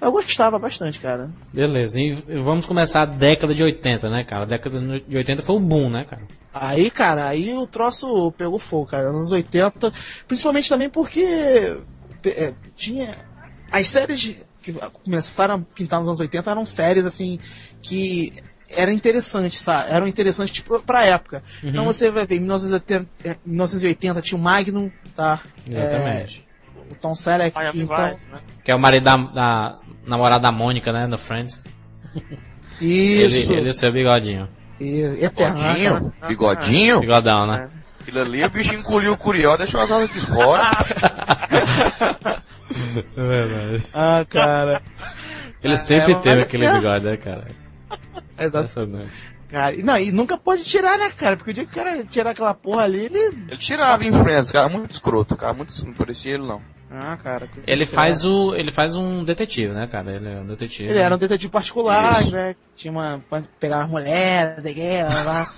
Eu 0.01 0.11
gostava 0.11 0.59
bastante, 0.59 0.99
cara. 0.99 1.29
Beleza, 1.53 1.99
e 2.01 2.13
vamos 2.39 2.65
começar 2.65 3.03
a 3.03 3.05
década 3.05 3.53
de 3.53 3.63
80, 3.63 4.09
né, 4.09 4.23
cara? 4.23 4.43
A 4.43 4.47
década 4.47 4.79
de 4.99 5.17
80 5.17 5.41
foi 5.43 5.55
o 5.55 5.59
boom, 5.59 5.89
né, 5.89 6.05
cara? 6.05 6.21
Aí, 6.53 6.91
cara, 6.91 7.27
aí 7.27 7.53
o 7.53 7.65
troço 7.65 8.31
pegou 8.37 8.59
fogo, 8.59 8.85
cara. 8.87 9.05
Nos 9.11 9.21
anos 9.23 9.31
80, 9.31 9.91
principalmente 10.27 10.69
também 10.69 10.89
porque 10.89 11.77
é, 12.25 12.53
tinha. 12.75 13.09
As 13.71 13.87
séries 13.87 14.19
de- 14.19 14.37
que 14.61 14.71
começaram 15.03 15.55
a 15.55 15.59
pintar 15.59 15.99
nos 15.99 16.07
anos 16.07 16.19
80 16.21 16.49
eram 16.51 16.65
séries, 16.65 17.05
assim, 17.05 17.37
que 17.81 18.31
eram 18.69 18.91
interessantes, 18.93 19.59
sabe? 19.59 19.91
Eram 19.91 20.07
interessantes 20.07 20.59
pra, 20.61 20.79
pra 20.79 21.05
época. 21.05 21.43
Então 21.63 21.83
você 21.85 22.09
vai 22.11 22.25
ver, 22.25 22.35
em 22.35 22.39
1980, 22.39 23.07
em 23.25 23.49
1980 23.49 24.21
tinha 24.21 24.37
o 24.37 24.41
Magnum, 24.41 24.89
tá? 25.15 25.41
Exatamente. 25.69 26.47
É, 26.89 26.93
o 26.93 26.95
Tom 26.95 27.15
Selleck, 27.15 27.55
então. 27.75 27.95
Né? 28.31 28.39
Que 28.63 28.71
é 28.71 28.75
o 28.75 28.79
marido 28.79 29.03
da, 29.03 29.17
da 29.17 29.79
namorada 30.06 30.43
da 30.43 30.51
Mônica, 30.51 30.91
né, 30.91 31.08
no 31.08 31.18
Friends. 31.18 31.62
Isso. 32.82 33.54
Ele, 33.54 33.62
ele 33.62 33.70
o 33.70 33.74
seu 33.74 33.91
bigodinho. 33.91 34.47
E, 34.80 35.01
eterno, 35.22 35.58
né, 35.60 35.84
cara? 35.84 35.99
Bigodinho? 35.99 36.14
Bigodinho? 36.28 36.99
Bigodão, 36.99 37.47
né? 37.47 37.70
Aquilo 38.01 38.22
ali, 38.22 38.43
o 38.43 38.49
bicho 38.49 38.76
encolheu 38.76 39.14
o 39.14 39.18
curió, 39.18 39.56
deixou 39.56 39.80
as 39.80 39.91
asas 39.91 40.12
de 40.12 40.20
fora. 40.20 40.64
É 43.16 43.22
verdade. 43.22 43.86
Ah, 43.93 44.26
cara. 44.28 44.82
Ele 45.64 45.78
sempre 45.78 46.14
é, 46.14 46.20
teve 46.20 46.41
aquele 46.41 46.66
é. 46.66 46.74
bigode, 46.74 47.06
né, 47.06 47.18
cara? 47.18 47.47
Impressionante. 48.39 49.34
Cara, 49.49 49.76
e 49.76 49.84
não, 49.84 49.97
e 49.99 50.12
nunca 50.12 50.38
pode 50.38 50.64
tirar, 50.64 50.97
né, 50.97 51.12
cara? 51.12 51.38
Porque 51.38 51.51
o 51.51 51.54
dia 51.54 51.66
que 51.66 51.72
o 51.72 51.76
cara 51.76 52.04
tirar 52.06 52.32
aquela 52.32 52.54
porra 52.54 52.84
ali, 52.84 53.06
ele. 53.06 53.20
Ele 53.20 53.58
tirava 53.58 54.04
em 54.04 54.12
Friends, 54.12 54.51
cara, 54.51 54.68
muito 54.68 54.91
escroto, 54.91 55.38
cara, 55.38 55.54
muito, 55.54 55.72
não 55.86 55.93
parecia 55.93 56.34
ele 56.34 56.47
não. 56.47 56.62
Ah, 56.93 57.17
cara. 57.17 57.47
que- 57.47 57.63
Ele 57.65 57.85
que 57.85 57.91
faz 57.91 58.23
o. 58.23 58.53
Ele 58.55 58.71
faz 58.71 58.95
um 58.95 59.23
detetive, 59.23 59.73
né, 59.73 59.87
cara? 59.87 60.11
Ele 60.15 60.29
é 60.29 60.39
um 60.39 60.45
detetive. 60.47 60.89
Ele 60.89 60.99
era 60.99 61.15
um 61.15 61.17
detetive 61.17 61.51
particular, 61.51 62.21
Isso. 62.21 62.31
né? 62.31 62.55
Tinha 62.75 62.91
uma. 62.91 63.21
Pegava 63.59 63.83
as 63.83 63.89
mulheres 63.89 64.63
da 64.63 64.71
guerra 64.71 65.23
lá. 65.23 65.53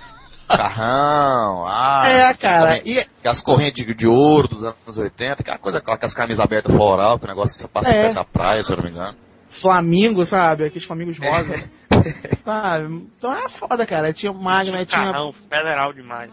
Carrão, 0.48 1.66
ah. 1.66 2.02
é, 2.06 2.34
cara. 2.34 2.74
Aquelas, 2.74 2.82
E, 2.86 2.98
aquelas 3.18 3.40
correntes 3.40 3.84
de, 3.84 3.94
de 3.94 4.06
ouro 4.06 4.46
dos 4.46 4.62
anos 4.62 4.96
80, 4.96 5.42
aquela 5.42 5.58
coisa 5.58 5.80
com 5.80 5.90
as 5.90 6.14
camisas 6.14 6.38
abertas 6.38 6.72
floral, 6.72 7.18
que 7.18 7.24
o 7.24 7.28
negócio 7.28 7.60
só 7.60 7.66
passa 7.66 7.92
É. 7.92 7.96
perto 8.02 8.14
da 8.14 8.24
praia, 8.24 8.62
se 8.62 8.72
eu 8.72 8.76
não 8.76 8.84
me 8.84 8.90
engano. 8.90 9.16
Flamingo, 9.48 10.24
sabe? 10.24 10.64
Aqueles 10.64 10.84
flamingos 10.86 11.18
rosa. 11.18 11.68
sabe? 12.44 12.94
Então 13.18 13.32
é 13.32 13.48
foda, 13.48 13.84
cara. 13.84 14.12
Tinha 14.12 14.30
o 14.30 14.40
Magna, 14.40 14.84
tinha, 14.84 15.12
Carrão 15.12 15.32
federal 15.32 15.92
demais. 15.92 16.32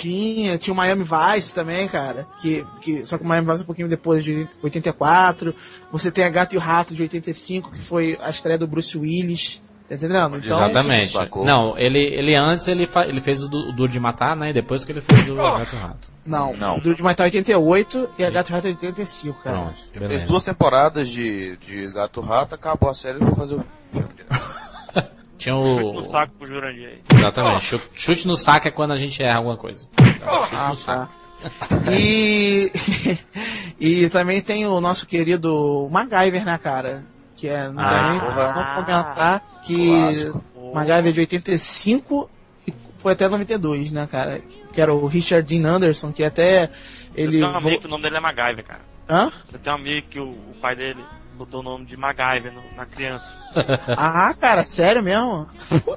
Tinha, 0.00 0.58
tinha 0.58 0.72
o 0.74 0.76
Miami 0.76 1.02
Vice 1.04 1.54
também, 1.54 1.86
cara. 1.88 2.26
Que, 2.40 2.64
que, 2.80 3.04
só 3.04 3.16
que 3.18 3.24
o 3.24 3.26
Miami 3.26 3.46
Vice 3.48 3.60
é 3.60 3.62
um 3.62 3.66
pouquinho 3.66 3.88
depois 3.88 4.22
de 4.24 4.46
84. 4.62 5.54
Você 5.92 6.10
tem 6.10 6.24
a 6.24 6.28
Gato 6.30 6.54
e 6.54 6.58
o 6.58 6.60
Rato 6.60 6.94
de 6.94 7.02
85, 7.02 7.70
que 7.70 7.78
foi 7.80 8.18
a 8.22 8.30
estreia 8.30 8.58
do 8.58 8.66
Bruce 8.66 8.96
Willis. 8.96 9.62
Tá 9.88 9.94
entendendo? 9.94 10.36
Então, 10.38 10.56
Exatamente. 10.68 11.14
Não, 11.44 11.78
ele, 11.78 12.00
ele 12.00 12.34
antes 12.34 12.66
ele, 12.66 12.88
fa- 12.88 13.06
ele 13.06 13.20
fez 13.20 13.40
o, 13.44 13.48
du- 13.48 13.68
o 13.68 13.72
Duro 13.72 13.90
de 13.92 14.00
Matar, 14.00 14.34
né? 14.36 14.50
E 14.50 14.52
depois 14.52 14.84
que 14.84 14.90
ele 14.90 15.00
fez 15.00 15.28
o 15.28 15.36
Gato 15.36 15.72
e 15.72 15.76
o 15.76 15.80
Rato. 15.80 16.08
Não, 16.26 16.56
Não. 16.56 16.78
o 16.78 16.80
Duro 16.80 16.96
de 16.96 17.02
Matar 17.04 17.22
é 17.22 17.26
88 17.26 18.10
e 18.18 18.24
a 18.24 18.30
Gato 18.30 18.48
e 18.48 18.52
o 18.52 18.54
Rato 18.56 18.66
é 18.66 18.70
85, 18.70 19.42
cara. 19.44 19.58
Pronto, 19.92 20.08
Fez 20.08 20.24
duas 20.24 20.42
temporadas 20.42 21.08
de, 21.08 21.56
de 21.58 21.86
Gato 21.92 22.20
Rato, 22.20 22.52
acabou 22.56 22.90
a 22.90 22.94
série 22.94 23.18
e 23.20 23.24
foi 23.26 23.34
fazer 23.36 23.54
o 23.54 23.64
filme. 23.92 24.08
Tinha 25.38 25.54
Chute 25.54 25.82
o. 25.84 25.92
no 25.94 26.00
saco 26.02 26.32
pro 26.38 26.46
Jurandir 26.46 26.88
aí. 26.88 27.00
Exatamente. 27.12 27.64
Chu- 27.64 27.80
Chute 27.94 28.26
no 28.26 28.36
saco 28.36 28.68
é 28.68 28.70
quando 28.70 28.92
a 28.92 28.96
gente 28.96 29.22
erra 29.22 29.38
alguma 29.38 29.56
coisa. 29.56 29.86
Então, 30.00 30.38
chute 30.44 30.56
Ah, 30.56 30.68
no 30.70 30.76
saco. 30.76 31.12
tá. 31.12 31.92
E, 31.92 32.70
e 33.78 34.08
também 34.10 34.40
tem 34.40 34.66
o 34.66 34.80
nosso 34.80 35.06
querido 35.06 35.88
MacGyver, 35.90 36.44
né, 36.44 36.58
cara? 36.58 37.04
Que 37.36 37.48
é, 37.48 37.68
não 37.68 37.82
Ah, 37.84 37.88
tem 37.88 38.10
nem 38.10 38.20
porra. 38.20 38.52
como 38.54 38.74
comentar 38.76 39.42
que 39.62 39.86
Clássico. 39.88 40.44
MacGyver 40.74 41.08
é 41.08 41.12
de 41.12 41.20
85 41.20 42.30
e 42.66 42.72
foi 42.96 43.12
até 43.12 43.28
92, 43.28 43.92
né, 43.92 44.08
cara? 44.10 44.40
Que 44.72 44.80
era 44.80 44.92
o 44.94 45.06
Richard 45.06 45.46
Dean 45.46 45.68
Anderson, 45.70 46.12
que 46.12 46.24
até 46.24 46.70
ele... 47.14 47.36
Eu 47.36 47.40
tenho 47.46 47.52
um 47.52 47.56
amigo 47.58 47.80
que 47.80 47.86
o 47.86 47.90
nome 47.90 48.02
dele 48.02 48.16
é 48.16 48.20
MacGyver, 48.20 48.64
cara. 48.64 48.80
Hã? 49.08 49.30
Eu 49.52 49.58
tenho 49.58 49.76
um 49.76 49.78
amigo 49.78 50.06
que 50.08 50.18
o, 50.18 50.30
o 50.30 50.54
pai 50.60 50.74
dele 50.74 51.04
botou 51.36 51.60
o 51.60 51.62
nome 51.62 51.84
de 51.86 51.96
MacGyver 51.96 52.52
no- 52.52 52.76
na 52.76 52.84
criança. 52.86 53.36
Ah, 53.96 54.34
cara, 54.38 54.62
sério 54.62 55.02
mesmo? 55.02 55.46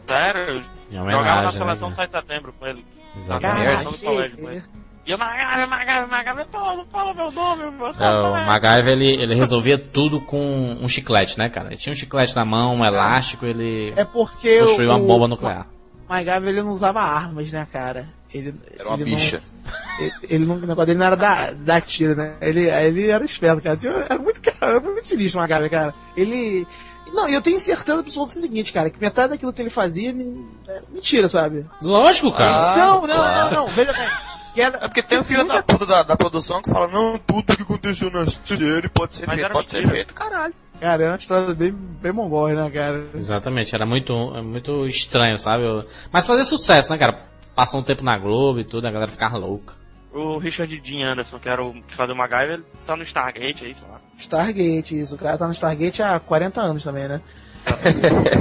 Sério, 0.08 0.56
eu 0.56 0.56
jogava 0.92 1.06
na 1.12 1.18
homenagem. 1.20 1.52
seleção 1.60 1.90
né, 1.90 1.96
do 1.96 2.02
7 2.02 2.08
de 2.08 2.20
setembro 2.20 2.54
com 2.54 2.68
ele. 2.68 2.86
Exatamente. 3.18 3.84
no 3.86 3.98
colégio, 3.98 4.38
mas- 4.44 4.70
E 5.06 5.12
eu, 5.12 5.18
MacGyver, 5.18 5.68
MacGyver, 5.68 6.08
MacGyver, 6.08 6.46
fala, 6.50 6.76
não 6.76 6.86
fala 6.86 7.14
meu 7.16 7.32
nome, 7.32 7.64
meu 7.72 7.88
É, 7.88 7.90
o 7.90 8.32
MacGyver 8.46 8.94
ele, 8.94 9.24
ele 9.24 9.36
resolvia 9.36 9.78
tudo 9.80 10.22
com 10.22 10.38
um 10.82 10.88
chiclete, 10.88 11.38
né, 11.40 11.50
cara? 11.50 11.68
Ele 11.70 11.78
tinha 11.78 11.92
um 11.94 11.96
chiclete 11.96 12.36
na 12.36 12.46
mão, 12.46 12.76
um 12.76 12.86
elástico, 12.86 13.46
ele 13.46 13.92
É 13.96 14.06
porque 14.06 14.60
construiu 14.60 14.92
o, 14.92 14.96
uma 14.96 15.00
bomba 15.08 15.28
nuclear. 15.28 15.66
MacGyver 16.10 16.50
ele 16.50 16.64
não 16.64 16.72
usava 16.72 17.02
armas, 17.02 17.52
né, 17.52 17.68
cara? 17.72 18.10
Ele, 18.34 18.54
Era 18.78 18.90
uma 18.90 18.96
ele 18.98 19.06
bicha. 19.06 19.42
Não, 19.66 19.74
ele, 20.06 20.14
ele 20.24 20.46
não, 20.46 20.56
o 20.56 20.60
negócio 20.60 20.86
dele 20.88 21.00
não 21.00 21.06
era 21.06 21.16
dar, 21.16 21.54
dar 21.54 21.82
tiro, 21.82 22.16
né? 22.16 22.36
Ele, 22.42 22.68
ele 22.70 23.08
era 23.10 23.24
esperto, 23.24 23.62
cara. 23.62 23.80
Era 24.10 24.18
muito, 24.20 24.42
cara, 24.42 24.74
era 24.74 24.80
muito 24.80 25.04
sinistro 25.06 25.40
o 25.40 25.42
MacGyver, 25.44 25.70
cara. 25.72 25.94
Ele. 26.16 26.68
Não, 27.12 27.28
e 27.28 27.34
eu 27.34 27.42
tenho 27.42 27.60
certeza 27.60 28.00
absoluta 28.02 28.34
do 28.36 28.40
seguinte, 28.42 28.72
cara, 28.72 28.90
que 28.92 29.00
metade 29.02 29.30
daquilo 29.32 29.52
que 29.52 29.60
ele 29.62 29.72
fazia 29.72 30.14
me- 30.14 30.46
era 30.68 30.84
mentira, 30.90 31.28
sabe? 31.28 31.66
Lógico, 31.82 32.32
cara. 32.32 32.74
Ah, 32.74 32.78
não, 32.78 33.02
não, 33.02 33.08
claro. 33.16 33.56
não, 33.56 33.66
não, 33.66 33.74
veja 33.74 33.92
bem. 33.94 34.08
Que 34.54 34.62
era, 34.62 34.78
É 34.78 34.88
porque 34.88 35.02
tem 35.02 35.18
o 35.18 35.24
filho 35.24 35.44
da 35.44 35.64
puta 35.64 35.88
da, 35.88 36.04
da 36.04 36.16
produção 36.16 36.62
que 36.62 36.70
fala, 36.72 36.88
não, 36.88 37.18
tudo 37.18 37.56
que 37.56 37.64
aconteceu 37.64 38.12
na 38.12 38.28
série 38.28 38.90
pode 38.90 39.16
ser 39.16 39.26
Mas 39.26 39.38
feito, 39.38 39.52
pode 39.52 39.72
ser 39.72 39.78
mentira. 39.78 39.96
feito. 39.96 40.14
Caralho. 40.14 40.54
Cara, 40.80 41.04
era 41.04 41.12
uma 41.14 41.18
história 41.18 41.54
bem, 41.54 41.72
bem 41.72 42.12
mongol, 42.12 42.48
né, 42.50 42.70
cara? 42.72 43.06
Exatamente, 43.14 43.76
era 43.76 43.86
muito, 43.86 44.14
é 44.36 44.42
muito 44.42 44.86
estranho, 44.88 45.38
sabe? 45.38 45.64
Mas 46.12 46.26
fazia 46.26 46.46
sucesso, 46.46 46.90
né, 46.92 46.98
cara? 46.98 47.26
Passou 47.56 47.82
um 47.82 47.84
tempo 47.84 48.04
na 48.04 48.18
Globo 48.18 48.60
e 48.60 48.64
tudo, 48.64 48.88
a 48.88 48.92
galera 48.92 49.12
ficava 49.12 49.38
louca. 49.38 49.74
O 50.14 50.38
Richard 50.40 50.76
Dean 50.80 51.12
Anderson, 51.12 51.38
que 51.38 51.50
era 51.50 51.64
o 51.64 51.74
que 51.84 51.96
fazia 51.96 52.16
o 52.16 52.18
MacGyver, 52.18 52.54
ele 52.56 52.64
tá 52.86 52.96
no 52.96 53.04
Stargate 53.04 53.66
aí, 53.66 53.76
sei 53.76 53.88
lá. 53.88 54.00
Stargate, 54.18 55.00
isso. 55.00 55.16
O 55.16 55.18
cara 55.18 55.38
tá 55.38 55.46
no 55.46 55.54
Stargate 55.54 56.02
há 56.02 56.20
40 56.20 56.62
anos 56.62 56.84
também, 56.84 57.08
né? 57.08 57.22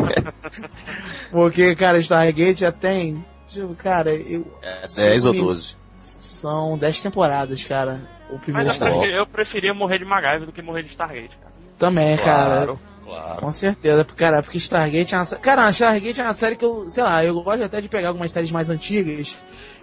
Porque, 1.31 1.75
cara, 1.75 1.99
Stargate 1.99 2.61
já 2.61 2.73
tem. 2.73 3.25
tipo, 3.49 3.75
Cara, 3.75 4.13
eu. 4.15 4.47
É 4.63 4.87
10 4.87 5.27
ou 5.27 5.33
12. 5.35 5.77
São 5.99 6.79
10 6.79 7.03
temporadas, 7.03 7.65
cara. 7.65 8.09
O 8.31 8.39
primeiro 8.39 8.69
Mas 8.69 8.81
eu, 8.81 8.87
preferi- 8.87 9.19
eu 9.19 9.27
preferia 9.27 9.75
morrer 9.75 9.99
de 9.99 10.05
MacGyver 10.05 10.47
do 10.47 10.53
que 10.53 10.63
morrer 10.63 10.83
de 10.83 10.91
Stargate, 10.91 11.37
cara. 11.37 11.48
Também, 11.79 12.17
cara. 12.17 12.65
Claro, 12.67 12.81
claro. 13.05 13.41
Com 13.41 13.53
certeza, 13.53 14.05
porque, 14.05 14.19
cara, 14.19 14.43
porque 14.43 14.59
Stargate 14.59 15.15
é 15.15 15.19
uma 15.19 15.25
série. 15.25 15.43
Cara, 15.43 15.71
Stargate 15.71 16.21
é 16.21 16.25
uma 16.25 16.35
série 16.35 16.57
que 16.57 16.65
eu, 16.65 16.91
sei 16.91 17.03
lá, 17.03 17.25
eu 17.25 17.41
gosto 17.43 17.63
até 17.63 17.81
de 17.81 17.89
pegar 17.89 18.09
algumas 18.09 18.33
séries 18.33 18.51
mais 18.51 18.69
antigas 18.69 19.37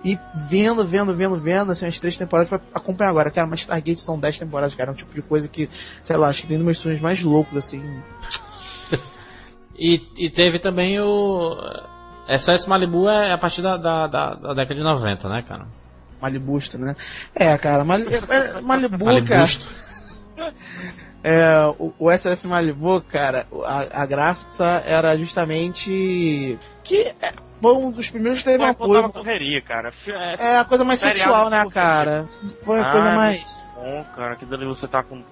e 0.04 0.20
vendo, 0.36 0.86
vendo, 0.86 1.16
vendo, 1.16 1.39
vendo, 1.39 1.72
assim, 1.72 1.88
as 1.88 2.00
três 2.00 2.18
temporadas 2.18 2.50
pra 2.50 2.60
acompanhar 2.74 3.10
agora. 3.10 3.32
Cara, 3.32 3.48
mas 3.48 3.62
Stargate 3.62 4.02
são 4.02 4.20
10 4.20 4.39
temporadas, 4.39 4.76
cara. 4.76 4.91
É 4.91 4.93
um 4.93 4.96
tipo 4.96 5.14
de 5.14 5.22
coisa 5.22 5.48
que, 5.48 5.70
sei 6.02 6.18
lá, 6.18 6.28
acho 6.28 6.41
que 6.41 6.48
tem 6.48 6.58
nos 6.58 6.66
meus 6.66 6.78
sonhos 6.78 7.00
mais 7.00 7.22
loucos, 7.24 7.56
assim. 7.56 7.82
E, 9.78 10.02
e 10.18 10.30
teve 10.30 10.60
também 10.60 11.00
o. 11.00 11.56
SOS 12.38 12.66
Malibu 12.66 13.08
é 13.08 13.34
a 13.34 13.38
partir 13.38 13.62
da, 13.62 13.78
da, 13.78 14.08
da, 14.08 14.36
da 14.36 14.54
década 14.54 14.76
de 14.76 14.84
90, 14.84 15.30
né, 15.30 15.43
cara? 15.48 15.68
Malibusto, 16.22 16.78
né? 16.78 16.96
É, 17.36 17.56
cara, 17.58 17.84
Mali, 17.84 18.08
é, 18.14 18.62
Malibu, 18.62 19.06
cara. 19.24 19.46
É, 21.28 21.49
o, 21.80 21.91
o 21.97 22.11
SS 22.11 22.45
Malibu, 22.47 23.01
cara, 23.01 23.47
a, 23.65 24.03
a 24.03 24.05
graça 24.05 24.84
era 24.86 25.17
justamente 25.17 26.59
que 26.84 27.01
é, 27.19 27.34
foi 27.59 27.73
um 27.73 27.89
dos 27.89 28.11
primeiros 28.11 28.39
que 28.39 28.45
teve 28.45 28.59
contava 28.59 29.07
apoio. 29.07 29.09
correria, 29.11 29.59
cara. 29.61 29.89
É 30.07 30.36
É 30.53 30.57
a 30.59 30.65
coisa 30.65 30.84
mais 30.84 30.99
sexual, 30.99 31.49
né, 31.49 31.65
cara? 31.71 32.28
Foi 32.63 32.80
a 32.80 32.84
Ah, 32.88 32.91
coisa 32.91 33.09
mais. 33.15 33.59
bom, 33.76 34.03
cara. 34.15 34.34
Aquilo 34.34 34.53
ali 34.53 34.65
você 34.67 34.88
tá 34.88 35.01
com 35.01 35.23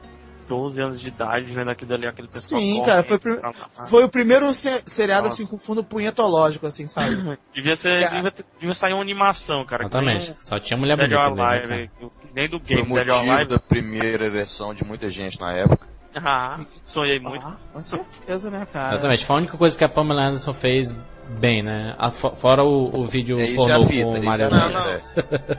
12 0.56 0.82
anos 0.82 1.02
de 1.02 1.08
idade 1.08 1.46
vendo 1.52 1.70
aquilo 1.72 1.94
ali, 1.94 2.06
aquele 2.08 2.28
pessoal. 2.28 2.62
Sim, 2.62 2.80
correndo, 2.80 2.86
cara, 2.86 3.04
foi, 3.04 3.16
o 3.16 3.20
prim- 3.20 3.38
tá, 3.38 3.52
foi 3.90 4.04
o 4.04 4.10
primeiro 4.10 4.54
se- 4.54 4.84
seriado 4.86 5.24
Nossa. 5.24 5.42
assim 5.42 5.50
com 5.50 5.58
fundo 5.58 5.84
punhetológico, 5.84 6.68
assim, 6.68 6.88
sabe? 6.88 7.16
Devia 7.54 7.76
ser. 7.76 8.10
Devia, 8.10 8.32
ter- 8.32 8.46
devia 8.60 8.74
sair 8.74 8.94
uma 8.94 9.02
animação, 9.02 9.66
cara. 9.66 9.84
Exatamente. 9.84 10.36
Só 10.40 10.60
tinha 10.60 10.78
mulher 10.80 10.96
bonita 10.96 11.20
ali, 11.20 11.36
né, 11.36 11.44
Alive, 11.44 11.68
cara? 11.90 12.12
nem 12.36 12.50
do 12.50 12.60
Foi 12.60 12.82
o 12.82 12.86
game 12.86 13.00
Alive. 13.32 13.46
da 13.50 13.60
primeira 13.60 14.26
ereção 14.26 14.74
de 14.74 14.84
muita 14.86 15.10
gente 15.10 15.40
na 15.42 15.52
época. 15.54 15.88
Ah, 16.16 16.64
sonhei 16.86 17.20
muito. 17.20 17.44
Ah, 17.44 17.58
com 17.74 17.82
certeza, 17.82 18.52
né, 18.52 18.68
cara? 18.72 18.94
Exatamente. 18.94 19.26
Foi 19.26 19.36
a 19.36 19.40
única 19.40 19.58
coisa 19.58 19.76
que 19.76 19.84
a 19.84 19.90
Pamela 19.90 20.22
Anderson 20.28 20.54
fez 20.54 20.96
bem, 21.40 21.64
né? 21.64 21.96
A- 21.98 22.12
fo- 22.12 22.36
fora 22.36 22.64
o, 22.64 23.00
o 23.02 23.08
vídeo 23.08 23.36
É 23.40 23.52
é 23.52 23.56
pornô 23.56 23.80
fita, 23.80 24.04
com 24.04 24.12
o 24.12 24.18
isso 24.20 24.28
é 24.28 24.30
Mario 24.30 24.46
a 24.46 24.50
Não, 24.52 24.70
não. 24.70 24.90
é. 24.92 25.02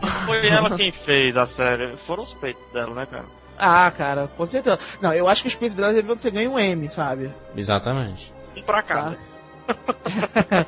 Não 0.00 0.08
foi 0.26 0.48
ela 0.48 0.70
quem 0.78 0.92
fez 0.92 1.36
a 1.36 1.44
série, 1.44 1.96
foram 1.96 2.22
os 2.22 2.34
peitos 2.34 2.64
dela, 2.72 2.94
né, 2.94 3.04
cara? 3.04 3.24
Ah, 3.58 3.90
cara, 3.90 4.28
com 4.36 4.44
certeza. 4.46 4.78
Não, 5.00 5.12
eu 5.12 5.28
acho 5.28 5.42
que 5.42 5.48
os 5.48 5.54
peitos 5.54 5.76
dela 5.76 5.92
deviam 5.92 6.16
ter 6.16 6.30
ganho 6.30 6.52
um 6.52 6.58
M, 6.58 6.88
sabe? 6.88 7.32
Exatamente. 7.56 8.32
Um 8.56 8.62
pra 8.62 8.82
cada. 8.82 9.16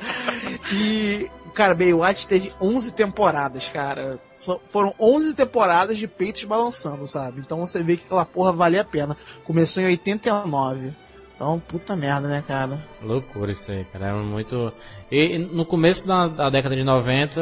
E, 0.73 1.29
cara, 1.53 1.73
Baywatch 1.75 2.27
teve 2.27 2.51
11 2.59 2.93
temporadas, 2.93 3.69
cara. 3.69 4.19
Só- 4.35 4.59
foram 4.71 4.93
11 4.99 5.33
temporadas 5.35 5.97
de 5.97 6.07
peitos 6.07 6.43
balançando, 6.43 7.07
sabe? 7.07 7.39
Então 7.41 7.59
você 7.65 7.81
vê 7.83 7.97
que 7.97 8.05
aquela 8.05 8.25
porra 8.25 8.51
valia 8.51 8.81
a 8.81 8.85
pena. 8.85 9.15
Começou 9.43 9.81
em 9.83 9.87
89. 9.87 10.93
Então, 11.37 11.59
puta 11.67 11.95
merda, 11.95 12.27
né, 12.27 12.43
cara? 12.47 12.79
Loucura 12.99 13.51
isso 13.51 13.71
aí, 13.71 13.85
cara. 13.93 14.07
Era 14.07 14.17
muito. 14.17 14.73
E 15.11 15.37
no 15.37 15.65
começo 15.67 16.07
da, 16.07 16.27
da 16.27 16.49
década 16.49 16.75
de 16.75 16.83
90 16.83 17.39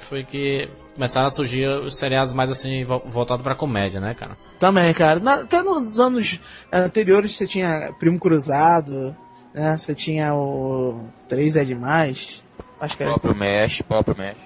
foi 0.00 0.24
que 0.24 0.68
começaram 0.94 1.28
a 1.28 1.30
surgir 1.30 1.64
os 1.68 1.96
seriados 1.96 2.34
mais 2.34 2.50
assim, 2.50 2.82
vo- 2.82 3.02
voltados 3.06 3.44
pra 3.44 3.54
comédia, 3.54 4.00
né, 4.00 4.14
cara? 4.14 4.36
Também, 4.58 4.92
cara. 4.92 5.20
Na- 5.20 5.42
até 5.42 5.62
nos 5.62 6.00
anos 6.00 6.40
anteriores 6.72 7.36
você 7.36 7.46
tinha 7.46 7.92
Primo 8.00 8.18
Cruzado, 8.18 9.14
né? 9.54 9.76
Você 9.78 9.94
tinha 9.94 10.34
o 10.34 11.04
3 11.28 11.56
é 11.56 11.64
demais. 11.64 12.42
Acho 12.80 12.96
que 12.96 13.02
era 13.04 13.12
Próprio 13.12 13.36
Mesh, 13.36 13.80
próprio 13.82 14.16
Mesh. 14.18 14.36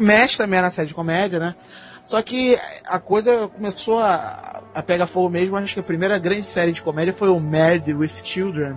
Mesh 0.00 0.36
também 0.36 0.58
era 0.58 0.68
série 0.70 0.88
de 0.88 0.94
comédia, 0.94 1.38
né? 1.38 1.54
Só 2.02 2.20
que 2.22 2.58
a 2.86 2.98
coisa 2.98 3.48
começou 3.48 4.00
a, 4.00 4.60
a 4.74 4.82
pegar 4.82 5.06
fogo 5.06 5.28
mesmo. 5.30 5.56
Acho 5.56 5.74
que 5.74 5.80
a 5.80 5.84
primeira 5.84 6.18
grande 6.18 6.46
série 6.46 6.72
de 6.72 6.82
comédia 6.82 7.12
foi 7.12 7.28
o 7.28 7.38
Married 7.38 7.92
with 7.94 8.08
Children. 8.24 8.76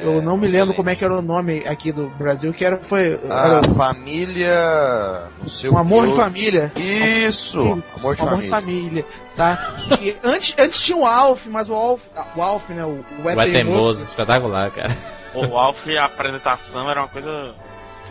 Eu 0.00 0.22
não 0.22 0.38
me 0.38 0.46
lembro 0.46 0.74
como 0.74 0.88
é 0.88 0.96
que 0.96 1.04
era 1.04 1.18
o 1.18 1.20
nome 1.22 1.64
aqui 1.66 1.92
do 1.92 2.08
Brasil, 2.10 2.52
que 2.54 2.64
era 2.64 2.78
foi 2.78 3.18
A 3.28 3.46
era 3.46 3.62
família. 3.74 5.24
Não 5.38 5.46
sei 5.46 5.68
um 5.70 5.74
o 5.74 5.78
amor 5.78 6.06
de 6.08 6.14
família. 6.14 6.72
Isso! 6.76 7.60
Amor 7.96 8.14
de 8.16 8.22
Um 8.22 8.28
amor 8.28 8.42
de 8.42 8.48
família. 8.48 8.50
família, 8.50 9.06
tá? 9.36 9.76
E 10.00 10.16
antes, 10.24 10.54
antes 10.58 10.80
tinha 10.80 10.96
o 10.96 11.04
Alf, 11.06 11.46
mas 11.46 11.68
o 11.68 11.74
Alf, 11.74 12.06
o 12.34 12.42
Alf, 12.42 12.70
né? 12.70 12.84
O, 12.84 13.04
o 13.22 13.28
é 13.30 13.34
O 13.34 13.40
É 13.40 13.50
teimoso. 13.50 14.02
Espetacular, 14.02 14.70
cara. 14.70 14.96
O 15.34 15.58
Alf, 15.58 15.86
a 15.96 16.04
apresentação 16.04 16.90
era 16.90 17.00
uma 17.02 17.08
coisa. 17.08 17.54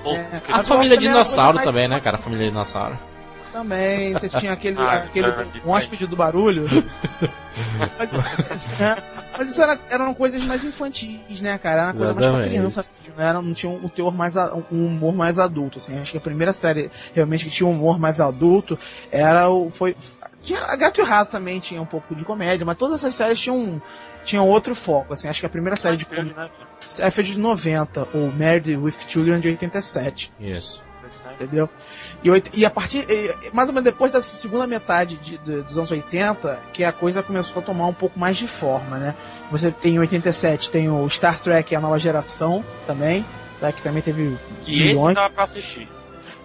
Pô, 0.04 0.12
É. 0.14 0.28
A 0.52 0.64
família 0.64 0.98
dinossauro 0.98 1.56
mais- 1.56 1.68
também, 1.68 1.88
né, 1.88 2.00
cara? 2.00 2.18
A 2.18 2.20
família 2.20 2.48
dinossauro. 2.48 2.98
Também, 3.52 4.14
você 4.14 4.30
tinha 4.30 4.54
aquele, 4.54 4.80
Ah, 4.80 4.93
aquele 4.93 5.28
um 5.66 5.70
hóspede 5.72 6.08
do 6.08 6.16
barulho. 6.16 6.66
mas, 7.99 8.14
é, 8.80 8.97
mas 9.38 9.49
isso 9.49 9.62
era, 9.62 9.78
eram 9.89 10.14
coisas 10.14 10.45
mais 10.45 10.64
infantis, 10.64 11.41
né, 11.41 11.58
cara? 11.58 11.82
Era 11.82 11.88
uma 11.88 11.93
coisa 11.93 12.14
mais 12.14 12.26
pra 12.26 12.36
Exatamente. 12.38 12.49
criança, 12.49 12.86
né? 13.18 13.26
Era, 13.30 13.41
não 13.41 13.54
tinha 13.54 13.70
um, 13.72 13.89
teor 13.89 14.14
mais, 14.14 14.38
a- 14.38 14.56
um 14.72 14.86
humor 14.88 15.14
mais 15.14 15.38
adulto, 15.38 15.78
assim. 15.80 15.99
Acho 15.99 16.12
que 16.12 16.18
a 16.18 16.22
primeira 16.22 16.54
série 16.54 16.89
realmente 17.14 17.45
que 17.45 17.52
tinha 17.52 17.68
um 17.68 17.74
humor 17.74 17.99
mais 17.99 18.22
adulto 18.22 18.80
era 19.12 19.49
o, 19.49 19.70
foi, 19.70 19.97
tinha, 20.41 20.60
a 20.64 20.76
Gato 20.78 21.02
e 21.02 21.04
o 21.04 21.06
Rato 21.06 21.32
também 21.32 21.60
tinha 21.60 21.82
um 21.82 21.86
pouco 21.86 22.16
de 22.16 22.24
comédia, 22.24 22.66
mas 22.66 22.78
todas 22.78 23.02
essas 23.02 23.16
séries 23.16 23.39
tinham, 23.39 23.82
tinham 24.24 24.47
outro 24.47 24.74
foco, 24.74 25.12
assim. 25.14 25.28
Acho 25.28 25.41
que 25.41 25.45
a 25.45 25.49
primeira 25.49 25.76
série 25.76 25.97
de 25.97 26.06
comédia 26.06 26.34
né? 26.36 26.49
é 26.99 27.12
foi 27.12 27.24
de 27.26 27.38
90, 27.38 28.08
o 28.14 28.32
Married 28.32 28.78
with 28.78 28.93
Children 29.08 29.39
de 29.41 29.49
87 29.49 30.32
Isso. 30.39 30.82
entendeu? 31.34 31.70
E, 32.24 32.30
e 32.54 32.66
a 32.66 32.70
partir, 32.70 33.06
mais 33.52 33.68
ou 33.68 33.74
menos 33.74 33.90
depois 33.92 34.12
dessa 34.12 34.36
segunda 34.38 34.68
metade 34.68 35.16
de- 35.18 35.38
de- 35.40 35.62
dos 35.64 35.76
anos 35.78 35.90
80, 35.90 36.60
que 36.72 36.84
a 36.84 36.92
coisa 36.92 37.24
começou 37.24 37.62
a 37.62 37.66
tomar 37.66 37.88
um 37.88 37.94
pouco 37.94 38.20
mais 38.20 38.38
de 38.38 38.46
forma, 38.48 38.98
né? 38.98 39.16
Você 39.50 39.72
tem 39.72 39.96
em 39.96 40.00
87, 40.00 40.70
tem 40.70 40.88
o 40.90 41.08
Star 41.10 41.40
Trek, 41.40 41.76
a 41.76 41.82
nova 41.82 41.98
geração, 41.98 42.64
também, 42.86 43.26
tá? 43.60 43.72
que 43.72 43.82
também 43.82 44.02
teve 44.04 44.38
Que 44.64 44.72
esse 44.76 44.84
milhões, 44.84 45.16
dava 45.16 45.30
pra 45.34 45.46
assistir. 45.46 45.88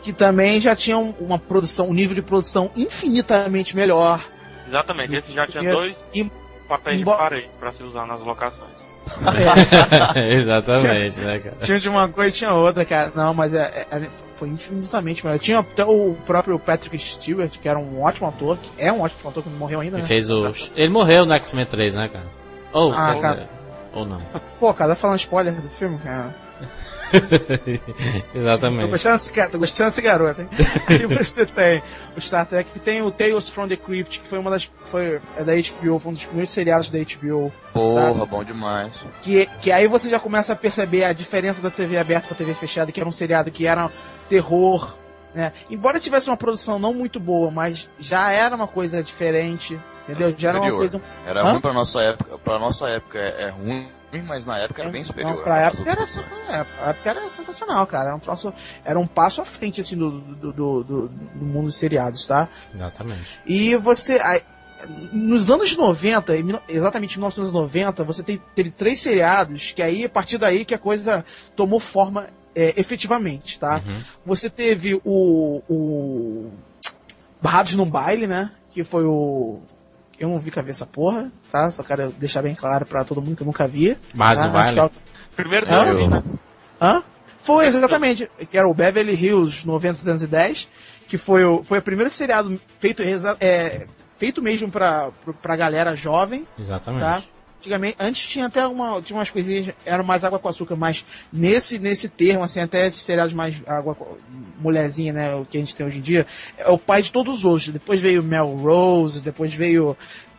que 0.02 0.12
também 0.14 0.58
já 0.60 0.74
tinha 0.74 0.96
um- 0.96 1.10
uma 1.20 1.38
produção, 1.38 1.88
um 1.90 1.92
nível 1.94 2.14
de 2.14 2.22
produção 2.22 2.70
infinitamente 2.74 3.76
melhor. 3.76 4.24
Exatamente, 4.66 5.14
esse 5.14 5.32
já 5.32 5.46
tinha 5.46 5.70
dois 5.72 5.96
e- 6.14 6.30
papéis 6.66 7.00
embo- 7.00 7.10
de 7.12 7.16
parede 7.18 7.48
pra 7.60 7.70
se 7.70 7.82
usar 7.82 8.06
nas 8.06 8.20
locações. 8.20 8.85
Exatamente, 10.16 11.20
né, 11.20 11.38
cara? 11.38 11.56
Tinha 11.62 11.78
de 11.78 11.88
uma 11.88 12.08
coisa 12.08 12.28
e 12.28 12.32
tinha 12.32 12.52
outra, 12.52 12.84
cara. 12.84 13.12
Não, 13.14 13.32
mas 13.32 13.54
é, 13.54 13.86
é- 13.90 14.08
foi 14.34 14.48
infinitamente 14.48 15.24
melhor. 15.24 15.38
Tinha 15.38 15.60
até 15.60 15.84
o 15.84 16.14
próprio 16.26 16.58
Patrick 16.58 16.98
Stewart, 16.98 17.56
que 17.58 17.68
era 17.68 17.78
um 17.78 18.02
ótimo 18.02 18.28
ator, 18.28 18.58
que 18.58 18.70
é 18.78 18.92
um 18.92 19.00
ótimo 19.00 19.30
ator, 19.30 19.42
que 19.42 19.48
não 19.48 19.58
morreu 19.58 19.80
ainda, 19.80 19.96
Ele 19.96 20.02
né? 20.02 20.08
fez 20.08 20.28
o. 20.30 20.52
Ele 20.74 20.90
morreu 20.90 21.24
no 21.24 21.34
X-Men 21.34 21.66
3, 21.66 21.94
né, 21.94 22.08
cara? 22.08 22.26
Ou, 22.72 22.92
Ah, 22.92 23.14
quer 23.14 23.20
cara. 23.20 23.48
ou 23.94 24.04
não. 24.04 24.20
Pô, 24.60 24.72
cara, 24.74 24.90
tá 24.90 24.96
falando 24.96 25.18
spoiler 25.18 25.54
do 25.60 25.68
filme, 25.68 25.98
cara. 25.98 26.34
Tô 28.32 28.38
Exatamente. 28.38 28.90
gostando 28.90 29.16
desse, 29.16 29.32
cara, 29.32 29.50
tô 29.50 29.58
gostando 29.58 29.90
desse 29.90 30.02
garoto, 30.02 30.42
hein? 30.42 30.48
Aí 30.88 31.06
você 31.06 31.46
tem 31.46 31.82
o 32.16 32.20
Star 32.20 32.46
Trek, 32.46 32.70
que 32.70 32.78
tem 32.78 33.02
o 33.02 33.10
Tales 33.10 33.48
from 33.48 33.68
the 33.68 33.76
Crypt, 33.76 34.20
que 34.20 34.26
foi 34.26 34.38
uma 34.38 34.50
das. 34.50 34.70
Foi, 34.86 35.20
é 35.36 35.44
da 35.44 35.52
HBO, 35.54 35.98
foi 35.98 36.10
um 36.10 36.14
dos 36.14 36.24
primeiros 36.24 36.50
seriados 36.50 36.90
da 36.90 36.98
HBO. 36.98 37.52
Porra, 37.72 38.26
bom 38.26 38.42
demais. 38.44 38.92
Que, 39.22 39.46
que 39.60 39.70
aí 39.72 39.86
você 39.86 40.08
já 40.08 40.18
começa 40.18 40.52
a 40.52 40.56
perceber 40.56 41.04
a 41.04 41.12
diferença 41.12 41.60
da 41.62 41.70
TV 41.70 41.98
aberta 41.98 42.28
pra 42.28 42.36
TV 42.36 42.54
fechada, 42.54 42.90
que 42.90 43.00
era 43.00 43.08
um 43.08 43.12
seriado 43.12 43.50
que 43.50 43.66
era 43.66 43.90
terror, 44.28 44.96
né? 45.34 45.52
Embora 45.70 46.00
tivesse 46.00 46.28
uma 46.30 46.36
produção 46.36 46.78
não 46.78 46.94
muito 46.94 47.20
boa, 47.20 47.50
mas 47.50 47.88
já 47.98 48.32
era 48.32 48.54
uma 48.56 48.66
coisa 48.66 49.02
diferente, 49.02 49.78
entendeu? 50.08 50.34
Já 50.36 50.48
era 50.50 50.60
uma 50.60 50.70
coisa. 50.72 51.00
Era 51.26 51.42
Hã? 51.42 51.52
ruim 51.52 51.60
pra 51.60 51.72
nossa 51.72 52.00
época. 52.00 52.38
Pra 52.38 52.58
nossa 52.58 52.88
época 52.88 53.18
é, 53.18 53.44
é 53.44 53.50
ruim, 53.50 53.88
ruim, 54.18 54.26
mas 54.26 54.46
na 54.46 54.58
época 54.58 54.82
era 54.82 54.90
bem 54.90 55.04
superior. 55.04 55.36
Não, 55.36 55.42
pra 55.42 55.58
época 55.58 55.90
era, 55.90 56.06
sensacional, 56.06 56.54
é, 56.54 56.90
época 56.90 57.10
era 57.10 57.28
sensacional, 57.28 57.86
cara. 57.86 58.08
Era 58.08 58.16
um, 58.16 58.20
troço, 58.20 58.52
era 58.84 58.98
um 58.98 59.06
passo 59.06 59.40
à 59.40 59.44
frente, 59.44 59.80
assim, 59.80 59.96
do, 59.96 60.10
do, 60.10 60.52
do, 60.52 60.84
do, 60.84 61.08
do 61.08 61.44
mundo 61.44 61.66
dos 61.66 61.76
seriados, 61.76 62.26
tá? 62.26 62.48
Exatamente. 62.74 63.38
E 63.46 63.76
você. 63.76 64.18
aí, 64.22 64.40
nos 65.12 65.50
anos 65.50 65.74
90, 65.76 66.36
em 66.36 66.42
mil- 66.42 66.60
exatamente 66.68 67.14
em 67.14 67.18
1990, 67.18 68.04
você 68.04 68.22
tem, 68.22 68.40
teve 68.54 68.70
três 68.70 68.98
seriados 69.00 69.72
que 69.72 69.80
aí, 69.82 70.04
a 70.04 70.08
partir 70.08 70.36
daí, 70.38 70.64
que 70.64 70.74
a 70.74 70.78
coisa 70.78 71.24
tomou 71.54 71.80
forma 71.80 72.28
é, 72.54 72.78
efetivamente, 72.78 73.58
tá? 73.58 73.82
Uhum. 73.86 74.02
Você 74.26 74.50
teve 74.50 75.00
o. 75.04 75.62
o 75.68 76.50
Barrados 77.40 77.74
num 77.74 77.88
Baile, 77.88 78.26
né? 78.26 78.50
Que 78.70 78.82
foi 78.84 79.04
o. 79.04 79.60
Eu 80.18 80.28
não 80.28 80.38
vi 80.38 80.50
que 80.50 80.58
essa 80.58 80.86
porra, 80.86 81.30
tá? 81.52 81.70
Só 81.70 81.82
quero 81.82 82.10
deixar 82.12 82.42
bem 82.42 82.54
claro 82.54 82.86
pra 82.86 83.04
todo 83.04 83.20
mundo 83.20 83.36
que 83.36 83.42
eu 83.42 83.46
nunca 83.46 83.68
vi. 83.68 83.96
Mas 84.14 84.38
tá? 84.38 84.48
baile. 84.48 84.80
é- 84.80 84.90
Primeiro 85.34 85.66
Hã? 85.70 85.84
deles, 85.84 86.08
né? 86.08 86.22
Hã? 86.80 87.02
Foi, 87.38 87.66
exatamente. 87.66 88.30
Que 88.48 88.56
era 88.58 88.66
o 88.66 88.74
Beverly 88.74 89.14
Hills 89.14 89.66
90210, 89.66 90.68
que 91.06 91.18
foi, 91.18 91.44
o, 91.44 91.62
foi 91.62 91.78
o 91.78 91.82
primeiro 91.82 92.10
seriado 92.10 92.58
feito, 92.78 93.02
é, 93.40 93.86
feito 94.18 94.42
mesmo 94.42 94.70
pra, 94.70 95.10
pra, 95.24 95.32
pra 95.34 95.56
galera 95.56 95.94
jovem, 95.94 96.44
Exatamente. 96.58 97.02
tá? 97.02 97.22
Antigamente, 97.58 97.96
antes 97.98 98.26
tinha 98.28 98.46
até 98.46 98.66
uma, 98.66 99.00
tinha 99.02 99.18
umas 99.18 99.30
coisinhas, 99.30 99.74
era 99.84 100.02
mais 100.02 100.24
água 100.24 100.38
com 100.38 100.48
açúcar, 100.48 100.76
mas 100.76 101.04
nesse, 101.32 101.78
nesse 101.78 102.08
termo, 102.08 102.44
assim, 102.44 102.60
até 102.60 102.86
esses 102.86 103.02
seriados 103.02 103.32
mais 103.32 103.60
água 103.66 103.94
com- 103.94 104.16
mulherzinha, 104.60 105.12
né, 105.12 105.34
o 105.34 105.44
que 105.44 105.56
a 105.56 105.60
gente 105.60 105.74
tem 105.74 105.84
hoje 105.86 105.98
em 105.98 106.02
dia, 106.02 106.26
é 106.58 106.68
o 106.70 106.78
pai 106.78 107.02
de 107.02 107.10
todos 107.10 107.34
os 107.34 107.44
outros. 107.44 107.68
Depois 107.68 108.00
veio 108.00 108.22
Melrose, 108.22 109.20
depois 109.20 109.52
veio 109.54 109.96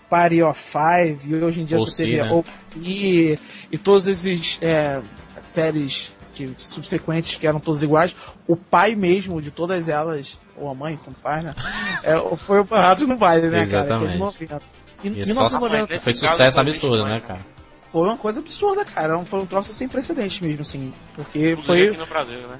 Party 0.09 0.41
of 0.41 0.61
Five, 0.61 1.19
e 1.27 1.35
hoje 1.35 1.61
em 1.61 1.65
dia 1.65 1.77
OC, 1.77 1.89
você 1.89 2.03
teve 2.05 2.21
né? 2.21 2.31
OP 2.31 2.49
e, 2.75 3.77
todos 3.83 4.07
esses 4.07 4.57
é, 4.61 5.01
séries 5.41 6.15
que, 6.33 6.53
subsequentes 6.57 7.35
que 7.35 7.47
eram 7.47 7.59
todas 7.59 7.81
iguais. 7.81 8.15
O 8.47 8.55
pai 8.55 8.95
mesmo 8.95 9.41
de 9.41 9.51
todas 9.51 9.89
elas, 9.89 10.39
ou 10.55 10.69
a 10.69 10.73
mãe, 10.73 10.97
como 11.03 11.15
faz, 11.15 11.43
né? 11.43 11.51
É, 12.03 12.37
foi 12.37 12.59
o 12.59 12.63
Barrados 12.63 13.05
no 13.07 13.17
Baile, 13.17 13.49
né, 13.49 13.65
cara? 13.65 13.87
Exatamente. 13.87 14.17
90. 14.17 14.61
E, 15.03 15.07
E 15.09 15.21
em 15.21 15.25
só 15.25 15.41
1990 15.43 15.93
nesse 15.93 16.03
foi 16.03 16.13
sucesso 16.13 16.59
absurdo, 16.59 17.03
né, 17.05 17.21
cara? 17.25 17.45
foi 17.91 18.01
uma 18.07 18.17
coisa 18.17 18.39
absurda, 18.39 18.83
cara. 18.85 19.17
Foi 19.25 19.39
um 19.39 19.45
troço 19.45 19.73
sem 19.73 19.87
precedente 19.87 20.43
mesmo, 20.43 20.61
assim. 20.61 20.93
Porque 21.15 21.51
Inclusive 21.51 21.65
foi. 21.65 21.87
aqui 21.89 21.97
no 21.97 22.05
Brasil, 22.05 22.39
né? 22.47 22.59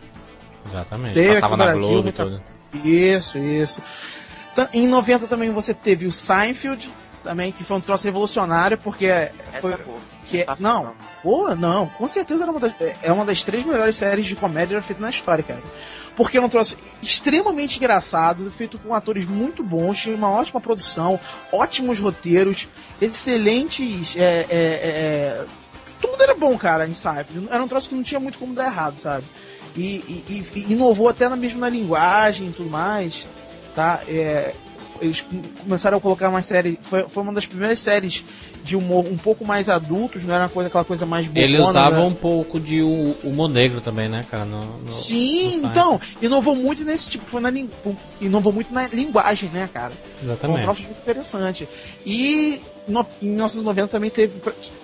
Exatamente. 0.66 1.14
Teve 1.14 1.34
Passava 1.34 1.58
na 1.58 1.66
Brasil 1.66 1.82
Globo 1.82 2.00
e 2.00 2.04
muita- 2.04 2.24
tudo. 2.24 2.42
Isso, 2.88 3.38
isso. 3.38 3.82
Ta- 4.56 4.70
Em 4.74 4.88
90 4.88 5.28
também 5.28 5.52
você 5.52 5.74
teve 5.74 6.06
o 6.08 6.12
Seinfeld, 6.12 6.90
também, 7.28 7.52
que 7.52 7.64
foi 7.64 7.78
um 7.78 7.82
troço 7.82 8.06
revolucionário, 8.06 8.78
porque 8.78 9.06
Essa 9.06 9.32
foi. 9.62 9.76
porra. 9.78 9.98
Que 10.26 10.42
é, 10.42 10.46
não, 10.60 10.94
pô, 11.24 11.56
não, 11.56 11.88
com 11.88 12.06
certeza 12.06 12.44
era 12.44 12.52
uma 12.52 12.60
das, 12.60 12.74
é 13.02 13.12
uma 13.14 13.24
das 13.24 13.44
três 13.44 13.66
melhores 13.66 13.96
séries 13.96 14.26
de 14.26 14.36
comédia 14.36 14.76
já 14.76 14.82
feitas 14.82 15.02
na 15.02 15.10
história, 15.10 15.42
cara. 15.44 15.62
Porque 16.18 16.36
era 16.36 16.46
um 16.46 16.50
troço 16.50 16.76
extremamente 17.02 17.78
engraçado, 17.78 18.50
feito 18.52 18.78
com 18.78 18.94
atores 18.94 19.26
muito 19.26 19.64
bons, 19.64 19.98
tinha 20.00 20.16
uma 20.16 20.30
ótima 20.30 20.60
produção, 20.60 21.18
ótimos 21.52 22.00
roteiros, 22.00 22.68
excelentes. 23.00 24.16
É, 24.18 24.40
é, 24.42 24.46
é, 24.50 25.46
tudo 26.02 26.22
era 26.22 26.34
bom, 26.36 26.58
cara, 26.58 26.86
em 26.88 26.94
Seinfeld. 26.94 27.48
Era 27.50 27.64
um 27.64 27.68
troço 27.68 27.88
que 27.90 27.96
não 27.96 28.04
tinha 28.04 28.20
muito 28.20 28.38
como 28.38 28.54
dar 28.54 28.66
errado, 28.66 28.98
sabe? 29.00 29.24
E, 29.78 30.24
e- 30.28 30.44
e- 30.56 30.74
inovou 30.74 31.08
até 31.08 31.30
na 31.30 31.36
mesmo 31.38 31.60
na 31.60 31.70
linguagem 31.70 32.50
e 32.50 32.52
tudo 32.52 32.70
mais, 32.70 33.28
tá? 33.76 34.02
É, 34.08 34.54
eles 35.02 35.22
com- 35.22 35.42
começaram 35.64 35.98
a 35.98 36.02
colocar 36.02 36.30
uma 36.30 36.42
série. 36.42 36.78
Foi, 36.82 37.04
foi 37.10 37.24
uma 37.24 37.34
das 37.34 37.46
primeiras 37.46 37.80
séries 37.80 38.24
de 38.64 38.76
humor 38.76 39.06
um 39.06 39.18
pouco 39.18 39.46
mais 39.46 39.70
adultos, 39.70 40.24
não 40.24 40.34
era 40.36 40.44
uma 40.46 40.50
coisa, 40.50 40.68
aquela 40.68 40.84
coisa 40.84 41.06
mais 41.06 41.28
bobona. 41.28 41.46
Ele 41.46 41.60
usava 41.60 41.98
né? 42.00 42.06
um 42.06 42.14
pouco 42.14 42.60
de 42.60 42.82
hu- 42.82 43.16
humor 43.24 43.50
negro 43.50 43.80
também, 43.82 44.10
né, 44.10 44.26
cara? 44.30 44.46
No, 44.46 44.80
no- 44.80 44.92
Sim, 44.92 45.62
no 45.62 45.68
então, 45.70 46.02
inovou 46.22 46.56
muito 46.56 46.84
nesse 46.84 47.10
tipo, 47.10 47.24
foi 47.26 47.42
na 47.42 47.52
inovou 48.20 48.52
muito 48.52 48.74
na 48.74 48.88
linguagem, 48.88 49.50
né, 49.50 49.70
cara? 49.74 49.94
Foi 50.20 50.28
um 50.28 50.32
Exatamente. 50.32 50.62
troço 50.64 50.82
muito 50.84 50.98
interessante. 51.00 51.70
E 52.06 52.60
no, 52.88 53.06
em 53.22 53.28
1990 53.30 53.88
também 53.90 54.10
teve, 54.10 54.40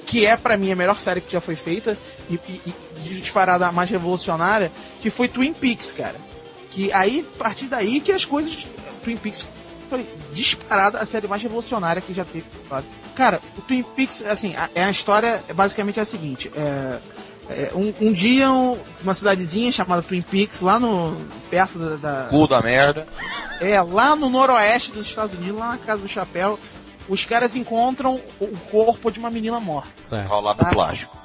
que 0.05 0.25
é 0.25 0.35
pra 0.37 0.55
mim 0.57 0.71
a 0.71 0.75
melhor 0.75 0.99
série 0.99 1.21
que 1.21 1.31
já 1.33 1.41
foi 1.41 1.55
feita, 1.55 1.97
e, 2.29 2.35
e, 2.35 2.61
e 3.05 3.09
disparada 3.19 3.67
a 3.67 3.71
mais 3.71 3.89
revolucionária, 3.89 4.71
que 4.99 5.09
foi 5.09 5.27
Twin 5.27 5.53
Peaks, 5.53 5.91
cara. 5.91 6.15
Que 6.71 6.91
aí, 6.91 7.25
a 7.35 7.37
partir 7.37 7.65
daí 7.65 7.99
que 7.99 8.11
as 8.11 8.25
coisas. 8.25 8.67
Twin 9.03 9.17
Peaks 9.17 9.47
foi 9.93 10.07
disparada 10.31 10.97
a 10.97 11.05
série 11.05 11.27
mais 11.27 11.43
revolucionária 11.43 12.01
que 12.01 12.13
já 12.13 12.25
teve. 12.25 12.45
sabe? 12.67 12.87
Cara, 13.15 13.39
o 13.55 13.61
Twin 13.61 13.83
Peaks, 13.83 14.23
assim, 14.25 14.55
a, 14.55 14.67
é 14.73 14.83
a 14.83 14.89
história 14.89 15.43
é 15.47 15.53
basicamente 15.53 15.99
a 15.99 16.05
seguinte: 16.05 16.51
é, 16.55 16.99
é, 17.49 17.71
um, 17.75 17.93
um 18.07 18.11
dia, 18.11 18.51
um- 18.51 18.77
uma 19.03 19.13
cidadezinha 19.13 19.71
chamada 19.71 20.01
Twin 20.01 20.23
Peaks, 20.23 20.61
lá 20.61 20.79
no. 20.79 21.15
perto 21.51 21.77
da- 21.77 21.95
da 22.23 22.27
Cu 22.29 22.47
da 22.47 22.59
merda. 22.61 23.07
é, 23.61 23.79
lá 23.81 24.15
no 24.15 24.29
noroeste 24.29 24.91
dos 24.91 25.05
Estados 25.05 25.35
Unidos, 25.35 25.59
lá 25.59 25.69
na 25.69 25.77
Casa 25.77 26.01
do 26.01 26.07
Chapéu, 26.07 26.59
os 27.07 27.23
caras 27.23 27.55
encontram 27.55 28.19
o 28.39 28.47
corpo 28.71 29.11
de 29.11 29.19
uma 29.19 29.29
menina 29.29 29.59
morta, 29.59 29.89
Certo. 30.01 30.23
Enrolado 30.25 30.63
Ah. 30.63 30.69
no 30.69 30.73
plástico. 30.73 31.17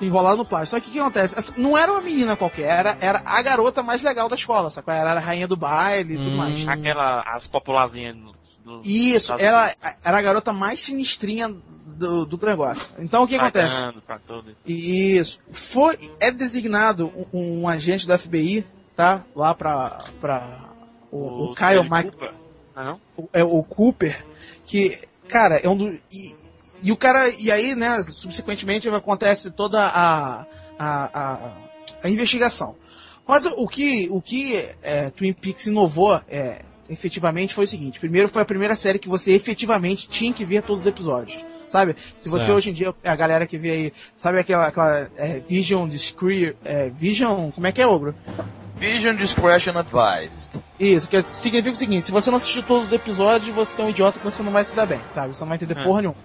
Enrolado 0.00 0.36
no 0.38 0.44
plástico. 0.44 0.76
Só 0.76 0.80
que 0.80 0.88
o 0.88 0.92
que 0.92 0.98
acontece? 0.98 1.38
Essa- 1.38 1.54
não 1.56 1.76
era 1.76 1.90
uma 1.92 2.00
menina 2.00 2.36
qualquer, 2.36 2.66
era, 2.78 2.96
era 3.00 3.22
a 3.24 3.42
garota 3.42 3.82
mais 3.82 4.02
legal 4.02 4.28
da 4.28 4.34
escola, 4.36 4.70
sacou? 4.70 4.92
Era 4.94 5.12
a 5.12 5.18
rainha 5.20 5.46
do 5.48 5.56
baile 5.56 6.14
e 6.14 6.16
tudo 6.16 6.30
Hum. 6.30 6.36
mais. 6.36 6.66
Aquela, 6.68 7.22
as 7.34 7.46
popularzinhas 7.46 8.16
do, 8.64 8.80
Isso, 8.84 9.34
ela 9.38 9.72
era 10.04 10.18
a 10.18 10.22
garota 10.22 10.52
mais 10.52 10.80
sinistrinha 10.80 11.52
do, 11.84 12.24
do 12.24 12.46
negócio. 12.46 12.94
Então 12.98 13.24
o 13.24 13.26
que 13.26 13.34
acontece? 13.36 13.82
Tudo. 14.26 14.54
Isso. 14.66 15.40
Foi, 15.50 15.98
é 16.20 16.30
designado 16.30 17.12
um, 17.32 17.60
um 17.62 17.68
agente 17.68 18.06
da 18.06 18.16
FBI, 18.18 18.64
tá? 18.96 19.22
Lá 19.34 19.54
pra, 19.54 19.98
pra 20.20 20.60
o, 21.10 21.50
o 21.50 21.54
Kyle 21.54 21.82
Stanley 21.82 21.90
Mike 22.04 22.16
Cooper. 22.16 22.34
Não, 22.74 22.84
não? 22.84 23.00
o- 23.16 23.28
é 23.32 23.44
o 23.44 23.62
Cooper, 23.64 24.24
que, 24.64 24.98
cara, 25.28 25.56
é 25.56 25.68
um 25.68 25.76
do. 25.76 25.98
E, 26.10 26.34
e 26.82 26.92
o 26.92 26.96
cara. 26.96 27.28
E 27.38 27.50
aí, 27.50 27.74
né, 27.74 28.02
subsequentemente 28.02 28.88
acontece 28.88 29.50
toda 29.50 29.84
a. 29.86 30.46
a, 30.78 31.20
a, 31.20 31.52
a 32.02 32.10
investigação. 32.10 32.76
Mas 33.26 33.46
o 33.46 33.68
que, 33.68 34.08
o 34.10 34.20
que 34.20 34.56
é, 34.82 35.10
Twin 35.10 35.32
Peaks 35.32 35.66
inovou 35.66 36.20
é, 36.28 36.62
efetivamente 36.88 37.54
foi 37.54 37.64
o 37.64 37.68
seguinte: 37.68 38.00
primeiro 38.00 38.28
foi 38.28 38.42
a 38.42 38.44
primeira 38.46 38.74
série 38.74 38.98
que 38.98 39.08
você 39.08 39.32
efetivamente 39.32 40.08
tinha 40.08 40.32
que 40.32 40.44
ver 40.44 40.62
todos 40.62 40.82
os 40.82 40.86
episódios. 40.86 41.44
Sabe? 41.68 41.96
Se 42.18 42.28
você 42.28 42.44
Certo. 42.44 42.56
hoje 42.56 42.70
em 42.70 42.74
dia, 42.74 42.94
a 43.02 43.16
galera 43.16 43.46
que 43.46 43.56
vê 43.56 43.70
aí, 43.70 43.92
sabe 44.14 44.38
aquela, 44.38 44.66
aquela 44.66 45.10
é, 45.16 45.40
Vision 45.40 45.88
Discrete, 45.88 46.54
é, 46.62 46.90
Vision, 46.90 47.50
como 47.50 47.66
é 47.66 47.72
que 47.72 47.80
é, 47.80 47.86
Ogro? 47.86 48.14
Vision 48.82 49.14
Discretion 49.14 49.78
Advised. 49.78 50.60
Isso, 50.80 51.08
que 51.08 51.24
significa 51.30 51.72
o 51.72 51.76
seguinte, 51.76 52.04
se 52.04 52.10
você 52.10 52.32
não 52.32 52.38
assistiu 52.38 52.64
todos 52.64 52.86
os 52.88 52.92
episódios, 52.92 53.54
você 53.54 53.80
é 53.80 53.84
um 53.84 53.90
idiota 53.90 54.18
que 54.18 54.24
você 54.24 54.42
não 54.42 54.50
vai 54.50 54.64
se 54.64 54.74
dar 54.74 54.86
bem, 54.86 55.00
sabe? 55.08 55.32
Você 55.32 55.40
não 55.44 55.48
vai 55.50 55.56
entender 55.56 55.78
É. 55.78 55.84
porra 55.84 56.02
nenhuma. 56.02 56.16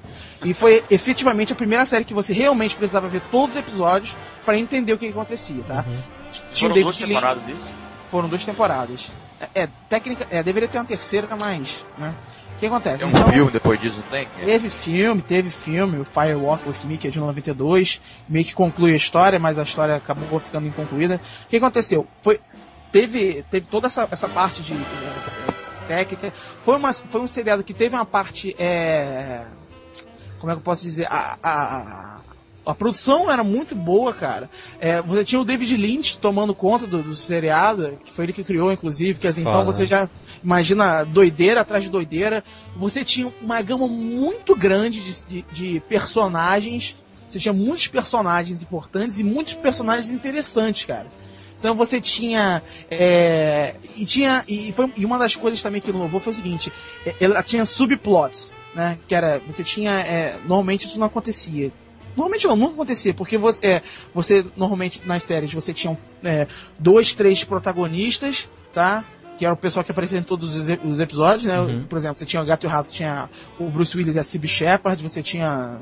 E 0.44 0.56
foi 0.56 0.84
efetivamente 0.90 1.54
a 1.54 1.56
primeira 1.56 1.86
série 1.86 2.04
que 2.04 2.16
você 2.16 2.34
realmente 2.34 2.76
precisava 2.76 3.08
ver 3.08 3.22
todos 3.30 3.52
os 3.52 3.58
episódios 3.60 4.18
para 4.44 4.58
entender 4.58 4.92
o 4.92 4.98
que, 4.98 5.06
que 5.06 5.12
acontecia, 5.12 5.64
tá? 5.68 5.86
Uhum. 5.88 6.02
Tinha 6.52 6.70
Foram 6.70 6.82
duas 6.82 6.98
temporadas 6.98 7.48
isso? 7.48 7.68
foram 8.10 8.28
duas 8.28 8.44
temporadas. 8.44 9.08
É, 9.40 9.62
é, 9.64 9.70
técnica, 9.88 10.26
é, 10.32 10.42
deveria 10.42 10.68
ter 10.68 10.80
uma 10.80 10.86
terceira, 10.86 11.28
mas, 11.40 11.86
né? 11.96 12.12
O 12.58 12.60
que 12.60 12.66
acontece? 12.66 12.98
Tem 12.98 13.08
um 13.08 13.12
Então, 13.12 13.30
filme 13.30 13.52
depois 13.52 13.80
disso, 13.80 14.04
tem? 14.10 14.28
Teve 14.44 14.68
filme, 14.72 15.22
teve 15.22 15.48
filme, 15.48 16.00
o 16.00 16.04
Firewalk 16.04 16.68
with 16.68 16.86
Me, 16.86 16.98
que 16.98 17.08
é 17.08 17.12
de 17.12 17.20
92, 17.20 18.02
meio 18.28 18.44
que 18.44 18.56
conclui 18.56 18.94
a 18.94 18.96
história, 18.96 19.38
mas 19.38 19.60
a 19.60 19.62
história 19.64 19.96
acabou 19.96 20.40
ficando 20.40 20.66
inconcluída. 20.68 21.22
O 21.46 21.48
que 21.48 21.58
aconteceu? 21.58 22.08
Foi, 22.24 22.40
teve, 22.92 23.44
teve 23.44 23.68
toda 23.68 23.86
essa, 23.86 24.08
essa 24.10 24.28
parte 24.28 24.64
de 24.64 24.74
eh, 24.74 25.88
técnica. 25.88 26.34
Foi, 26.60 26.76
uma, 26.78 26.92
foi 26.94 27.22
um 27.22 27.28
seriado 27.28 27.64
que 27.64 27.76
teve 27.76 27.96
uma 27.96 28.06
parte. 28.06 28.56
eh, 28.58 29.46
como 30.40 30.52
é 30.52 30.56
que 30.56 30.60
eu 30.60 30.64
posso 30.64 30.82
dizer? 30.82 31.06
A, 31.12 31.38
a, 31.42 31.52
a- 31.52 32.20
a 32.68 32.76
produção 32.76 33.32
era 33.32 33.44
muito 33.44 33.74
boa, 33.74 34.14
cara. 34.14 34.50
É, 34.80 35.02
você 35.02 35.24
tinha 35.24 35.40
o 35.40 35.46
David 35.46 35.76
Lynch 35.78 36.18
tomando 36.18 36.54
conta 36.54 36.86
do, 36.86 37.02
do 37.02 37.16
seriado, 37.16 37.98
que 38.04 38.12
foi 38.12 38.26
ele 38.26 38.34
que 38.34 38.44
criou, 38.44 38.72
inclusive, 38.72 39.18
que 39.18 39.28
assim, 39.28 39.42
então 39.42 39.64
você 39.64 39.88
já 39.88 40.10
imagina 40.44 41.04
doideira 41.06 41.62
atrás 41.62 41.84
de 41.84 41.90
doideira. 41.90 42.44
Você 42.76 43.06
tinha 43.06 43.32
uma 43.42 43.62
gama 43.62 43.88
muito 43.88 44.56
grande 44.56 45.02
de, 45.04 45.24
de, 45.26 45.46
de 45.52 45.80
personagens. 45.88 46.98
Você 47.30 47.40
tinha 47.40 47.54
muitos 47.54 47.88
personagens 47.88 48.62
importantes 48.62 49.18
e 49.18 49.24
muitos 49.24 49.54
personagens 49.54 50.10
interessantes, 50.10 50.86
cara. 50.86 51.08
Então 51.58 51.74
você 51.74 52.00
tinha. 52.00 52.62
é, 52.92 53.76
e 53.96 54.06
tinha. 54.06 54.44
E, 54.48 54.72
foi, 54.74 54.92
e 54.96 55.06
uma 55.06 55.18
das 55.18 55.36
coisas 55.36 55.62
também 55.62 55.82
que 55.82 55.90
inovou 55.90 56.20
foi 56.20 56.34
o 56.34 56.36
seguinte: 56.36 56.72
é, 57.06 57.16
ela 57.20 57.42
tinha 57.42 57.66
subplots, 57.66 58.56
né? 58.76 58.98
Que 59.08 59.16
era. 59.16 59.42
Você 59.48 59.64
tinha. 59.64 59.92
é, 60.02 60.38
normalmente 60.46 60.86
isso 60.86 61.00
não 61.00 61.08
acontecia. 61.08 61.72
Normalmente 62.18 62.48
não, 62.48 62.56
nunca 62.56 62.74
acontecia, 62.74 63.14
porque 63.14 63.38
você, 63.38 63.68
é, 63.68 63.82
você 64.14 64.44
normalmente 64.58 65.06
nas 65.06 65.22
séries 65.22 65.54
você 65.54 65.72
tinha 65.72 65.96
é, 66.24 66.48
dois, 66.80 67.14
três 67.14 67.44
protagonistas, 67.44 68.50
tá? 68.74 69.06
Que 69.38 69.46
era 69.46 69.54
o 69.54 69.58
pessoal 69.58 69.84
que 69.84 69.92
aparecia 69.92 70.18
em 70.18 70.24
todos 70.24 70.56
os, 70.56 70.68
os 70.84 71.00
episódios, 71.00 71.46
né? 71.46 71.60
Uhum. 71.60 71.84
Por 71.84 71.96
exemplo, 71.96 72.18
você 72.18 72.26
tinha 72.26 72.42
o 72.42 72.46
Gato 72.46 72.66
e 72.66 72.68
o 72.68 72.70
Rato, 72.70 72.92
tinha 72.92 73.30
o 73.60 73.70
Bruce 73.70 73.96
Willis 73.96 74.16
e 74.16 74.20
a 74.20 74.24
Cybi 74.24 74.48
Shepard, 74.48 75.02
você 75.02 75.22
tinha 75.22 75.80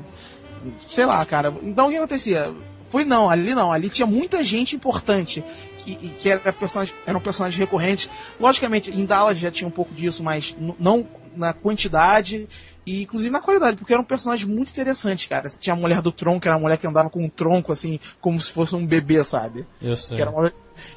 sei 0.88 1.06
lá, 1.06 1.24
cara. 1.24 1.54
Então 1.62 1.86
o 1.86 1.90
que 1.90 1.96
acontecia? 1.96 2.52
Foi 2.88 3.04
não, 3.04 3.28
ali 3.28 3.54
não, 3.54 3.72
ali 3.72 3.88
tinha 3.88 4.06
muita 4.06 4.44
gente 4.44 4.76
importante 4.76 5.42
que, 5.78 5.96
que 5.96 6.28
era 6.28 6.52
personagem, 6.52 6.94
eram 7.06 7.20
personagens 7.20 7.58
recorrentes. 7.58 8.08
Logicamente, 8.38 8.90
em 8.90 9.04
Dallas 9.04 9.38
já 9.38 9.50
tinha 9.50 9.66
um 9.66 9.72
pouco 9.72 9.92
disso, 9.94 10.22
mas 10.22 10.54
não 10.78 11.06
na 11.36 11.52
quantidade 11.52 12.48
e 12.86 13.02
inclusive 13.02 13.30
na 13.32 13.40
qualidade, 13.40 13.76
porque 13.76 13.92
eram 13.92 14.04
personagens 14.04 14.48
muito 14.48 14.70
interessantes, 14.70 15.26
cara. 15.26 15.48
Você 15.48 15.58
tinha 15.60 15.74
a 15.74 15.78
mulher 15.78 16.00
do 16.00 16.12
tronco, 16.12 16.40
que 16.40 16.48
era 16.48 16.56
a 16.56 16.60
mulher 16.60 16.78
que 16.78 16.86
andava 16.86 17.10
com 17.10 17.24
um 17.24 17.28
tronco 17.28 17.72
assim, 17.72 17.98
como 18.20 18.40
se 18.40 18.50
fosse 18.50 18.74
um 18.76 18.86
bebê, 18.86 19.22
sabe? 19.24 19.66
Eu 19.82 19.96
sei. 19.96 20.16
Que 20.16 20.22
era 20.22 20.30
uma- 20.30 20.52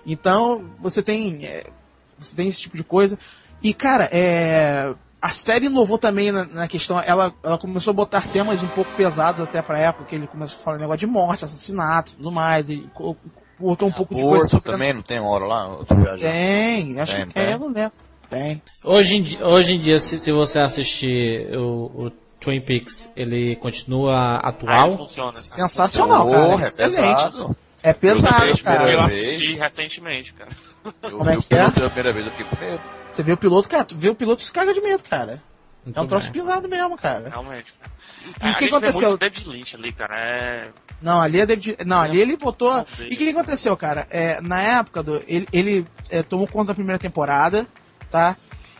Então, 0.06 0.66
você 0.80 1.02
tem. 1.02 1.46
é, 1.46 1.68
você 2.18 2.36
tem 2.36 2.48
esse 2.48 2.62
tipo 2.62 2.78
de 2.78 2.84
coisa. 2.84 3.18
E, 3.62 3.74
cara, 3.74 4.10
é. 4.12 4.94
A 5.22 5.28
série 5.30 5.66
inovou 5.66 5.98
também 5.98 6.32
na, 6.32 6.46
na 6.46 6.68
questão. 6.68 6.98
Ela, 7.02 7.34
ela 7.44 7.58
começou 7.58 7.92
a 7.92 7.94
botar 7.94 8.22
temas 8.30 8.64
um 8.64 8.68
pouco 8.68 8.90
pesados 8.96 9.42
até 9.42 9.62
pra 9.62 9.78
época, 9.78 10.06
que 10.06 10.16
ele 10.16 10.28
começou 10.28 10.58
a 10.60 10.64
falar 10.64 10.78
negócio 10.78 11.00
de 11.00 11.08
morte, 11.08 11.44
assassinato 11.44 12.14
tudo 12.16 12.32
mais. 12.32 12.70
E 12.70 12.90
botou 13.60 13.90
um 13.90 13.92
pouco 13.92 14.16
de 14.16 14.22
coisa. 14.22 14.48
Sobre- 14.48 14.72
também, 14.72 14.94
não 14.94 15.02
tem 15.02 15.20
hora 15.20 15.44
lá? 15.46 15.78
Tem, 16.18 16.98
acho 17.02 17.16
Tem, 17.16 17.26
que 17.28 17.34
tem. 17.34 17.44
tem, 17.44 17.52
eu 17.54 17.60
não 17.60 17.68
lembro. 17.68 17.92
Tem. 18.30 18.62
Hoje 18.84 19.18
em, 19.18 19.44
hoje 19.44 19.76
em 19.76 19.80
dia, 19.80 19.98
se, 19.98 20.20
se 20.20 20.32
você 20.32 20.62
assistir 20.62 21.50
o, 21.58 22.06
o 22.06 22.12
Twin 22.40 22.62
Peaks, 22.62 23.10
ele 23.16 23.56
continua 23.56 24.38
atual. 24.38 24.96
funciona. 24.96 25.32
cara. 25.32 25.42
Sensacional, 25.42 26.26
Porra, 26.28 26.40
cara. 26.50 26.62
é 26.62 26.64
Excelente. 26.66 26.96
pesado. 27.24 27.58
É 27.82 27.94
pesado, 27.94 28.46
eu, 28.46 28.58
cara. 28.58 28.92
eu 28.94 29.00
assisti 29.02 29.58
recentemente, 29.58 30.34
cara. 30.34 30.50
Eu 31.04 31.18
Como 31.18 31.30
é 31.30 31.34
vi 31.34 31.40
o 31.40 31.44
que 31.44 31.54
é? 31.54 31.58
piloto 31.58 31.74
pela 31.76 31.90
primeira 31.90 32.14
vez, 32.14 32.26
eu 32.26 32.32
fiquei 32.32 32.46
com 32.46 32.64
medo. 32.66 32.82
Você 33.12 33.24
vê 33.24 33.32
o 33.34 33.38
piloto, 33.38 33.68
cara, 33.70 33.86
tu 33.86 33.98
vê 33.98 34.10
o 34.10 34.16
piloto 34.16 34.44
se 34.44 34.52
caga 34.52 34.74
de 34.74 34.82
medo, 34.82 35.04
cara. 35.04 35.42
Muito 35.86 35.98
É 35.98 36.02
um 36.02 36.08
troço 36.08 36.30
bem. 36.32 36.42
pesado 36.42 36.68
mesmo, 36.68 36.98
cara. 36.98 37.30
Realmente. 37.30 37.74
E 38.44 38.48
É, 38.48 38.52
o 38.52 38.56
que 38.58 38.66
aconteceu? 38.66 39.10
muito 39.10 39.20
David 39.22 39.50
Lynch 39.50 39.76
ali, 39.76 39.92
cara. 39.94 40.14
É. 40.18 40.68
Não, 41.02 41.22
ali 41.22 41.40
é 41.40 41.46
David. 41.46 41.78
Não, 41.86 42.02
ali 42.02 42.20
ele 42.20 42.36
botou. 42.36 42.86
E 43.00 43.06
o 43.06 43.10
que, 43.10 43.16
que 43.16 43.30
aconteceu, 43.30 43.76
cara? 43.78 44.06
É, 44.10 44.42
na 44.42 44.62
época 44.62 45.02
do. 45.02 45.24
Ele, 45.26 45.48
ele 45.54 45.86
é, 46.10 46.22
tomou 46.22 46.48
conta 46.48 46.68
da 46.68 46.74
primeira 46.76 47.00
temporada, 47.00 47.66
tá? 48.10 48.36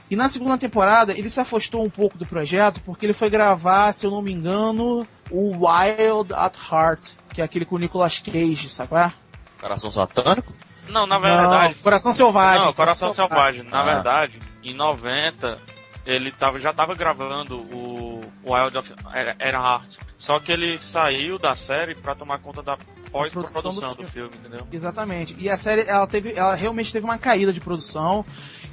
E 0.10 0.16
na 0.16 0.28
segunda 0.28 0.58
temporada 0.58 1.14
ele 1.18 1.30
se 1.30 1.40
afastou 1.40 1.84
um 1.84 1.90
pouco 1.90 2.18
do 2.18 2.26
projeto 2.26 2.82
porque 2.82 3.06
ele 3.06 3.14
foi 3.14 3.30
gravar, 3.30 3.92
se 3.94 4.06
eu 4.08 4.12
não 4.12 4.22
me 4.22 4.32
engano, 4.34 5.06
o 5.30 5.52
Wild 5.68 6.34
at 6.34 6.56
Heart, 6.72 7.12
que 7.34 7.42
é 7.42 7.46
aquele 7.46 7.66
com 7.66 7.76
o 7.76 7.80
Nicolas 7.80 8.18
Cage, 8.20 8.70
sabe 8.70 8.90
qual 8.90 9.02
é? 9.06 9.14
Coração 9.62 9.92
satânico? 9.92 10.54
Não, 10.88 11.06
na 11.06 11.20
verdade. 11.20 11.76
Não, 11.76 11.84
Coração 11.84 12.12
Selvagem. 12.14 12.66
Não, 12.66 12.74
Coração 12.74 13.14
Selvagem. 13.14 13.64
Na 13.64 13.82
Ah. 13.82 13.84
verdade, 13.84 14.40
em 14.64 14.74
90, 14.74 15.58
ele 16.06 16.32
tava, 16.32 16.58
já 16.58 16.74
tava 16.74 16.96
gravando 16.96 17.58
o 17.60 18.22
Wild 18.44 18.78
of 18.80 18.94
Earhart. 19.40 19.98
Só 20.20 20.38
que 20.40 20.52
ele 20.52 20.78
saiu 20.78 21.40
da 21.40 21.56
série 21.56 21.96
pra 21.96 22.14
tomar 22.14 22.40
conta 22.40 22.62
da 22.62 22.78
pós-produção 23.10 23.62
Produção 23.62 23.94
do 23.96 24.04
do 24.04 24.08
filme, 24.08 24.30
entendeu? 24.38 24.68
Exatamente. 24.72 25.34
E 25.40 25.50
a 25.50 25.56
série, 25.58 25.82
ela 25.88 26.06
teve, 26.06 26.34
ela 26.36 26.54
realmente 26.54 26.92
teve 26.92 27.06
uma 27.06 27.18
caída 27.18 27.52
de 27.54 27.62
produção. 27.62 28.24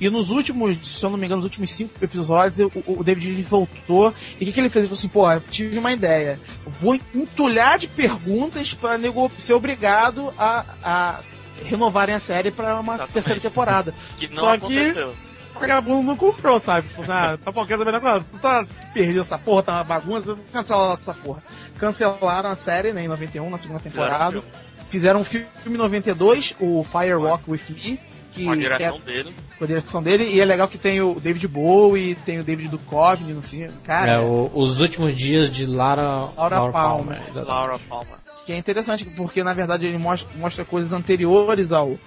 E 0.00 0.10
nos 0.10 0.30
últimos, 0.30 0.76
se 0.86 1.02
eu 1.04 1.08
não 1.08 1.16
me 1.16 1.24
engano, 1.24 1.36
nos 1.36 1.44
últimos 1.44 1.70
cinco 1.70 1.92
episódios, 2.04 2.68
o, 2.86 2.98
o 2.98 3.04
David 3.04 3.40
voltou. 3.42 4.12
E 4.40 4.42
o 4.42 4.46
que, 4.46 4.52
que 4.52 4.60
ele 4.60 4.68
fez? 4.68 4.82
Ele 4.84 4.88
falou 4.88 4.98
assim, 4.98 5.08
pô, 5.08 5.30
eu 5.32 5.40
tive 5.40 5.78
uma 5.78 5.92
ideia. 5.92 6.38
Vou 6.66 6.96
entulhar 7.14 7.78
de 7.78 7.86
perguntas 7.88 8.74
pra 8.74 8.98
nego 8.98 9.30
ser 9.38 9.54
obrigado 9.54 10.34
a, 10.36 10.64
a 10.82 11.20
renovarem 11.64 12.14
a 12.14 12.20
série 12.20 12.50
pra 12.50 12.78
uma 12.80 12.94
Exatamente. 12.94 13.12
terceira 13.14 13.40
temporada. 13.40 13.94
Que 14.18 14.26
não 14.28 14.36
Só 14.42 14.50
que- 14.50 14.56
aconteceu. 14.56 15.14
O 15.56 15.60
vagabundo 15.60 16.02
não 16.02 16.16
comprou, 16.16 16.60
sabe? 16.60 16.88
Tipo 16.88 17.02
assim, 17.02 17.12
ah, 17.12 17.38
tá 17.42 17.50
bom, 17.50 17.64
quer 17.66 17.78
saber 17.78 17.92
da 17.92 18.00
coisa? 18.00 18.24
Tu 18.30 18.38
tá 18.38 18.66
perdido 18.92 19.20
essa 19.22 19.38
porra, 19.38 19.62
tá 19.62 19.72
uma 19.74 19.84
bagunça, 19.84 20.34
vou 20.34 20.44
cancelar 20.52 20.96
essa 20.98 21.14
porra. 21.14 21.42
Cancelaram 21.78 22.50
a 22.50 22.54
série, 22.54 22.92
né, 22.92 23.04
em 23.04 23.08
91, 23.08 23.48
na 23.50 23.58
segunda 23.58 23.80
temporada. 23.80 24.42
Fizeram 24.90 25.20
um 25.20 25.24
filme 25.24 25.46
em 25.66 25.70
92, 25.70 26.54
o 26.60 26.84
Fire 26.84 27.14
Walk 27.14 27.44
With 27.50 27.60
Me, 27.70 28.00
que 28.32 28.44
Com 28.44 28.50
a 28.50 28.54
é 28.54 28.58
direção 28.58 29.00
dele. 29.00 29.34
com 29.58 29.64
a 29.64 29.66
direção 29.66 30.02
dele, 30.02 30.24
e 30.28 30.40
é 30.40 30.44
legal 30.44 30.68
que 30.68 30.76
tem 30.78 31.00
o 31.00 31.18
David 31.18 31.48
Bowie, 31.48 32.14
tem 32.16 32.38
o 32.38 32.44
David 32.44 32.68
Duchovny 32.68 33.32
no 33.32 33.40
filme, 33.42 33.72
cara, 33.84 34.12
É, 34.12 34.18
o- 34.20 34.50
os 34.54 34.78
últimos 34.80 35.14
dias 35.14 35.50
de 35.50 35.64
Lara, 35.66 36.28
Laura 36.36 36.70
Palmer. 36.70 37.16
exatamente. 37.16 37.48
Laura 37.48 37.78
Palmer. 37.88 38.14
que 38.44 38.52
é 38.52 38.56
interessante, 38.58 39.04
porque 39.04 39.42
na 39.42 39.52
verdade 39.54 39.86
ele 39.86 39.98
mostra, 39.98 40.28
mostra 40.38 40.64
coisas 40.64 40.92
anteriores 40.92 41.72
ao 41.72 41.98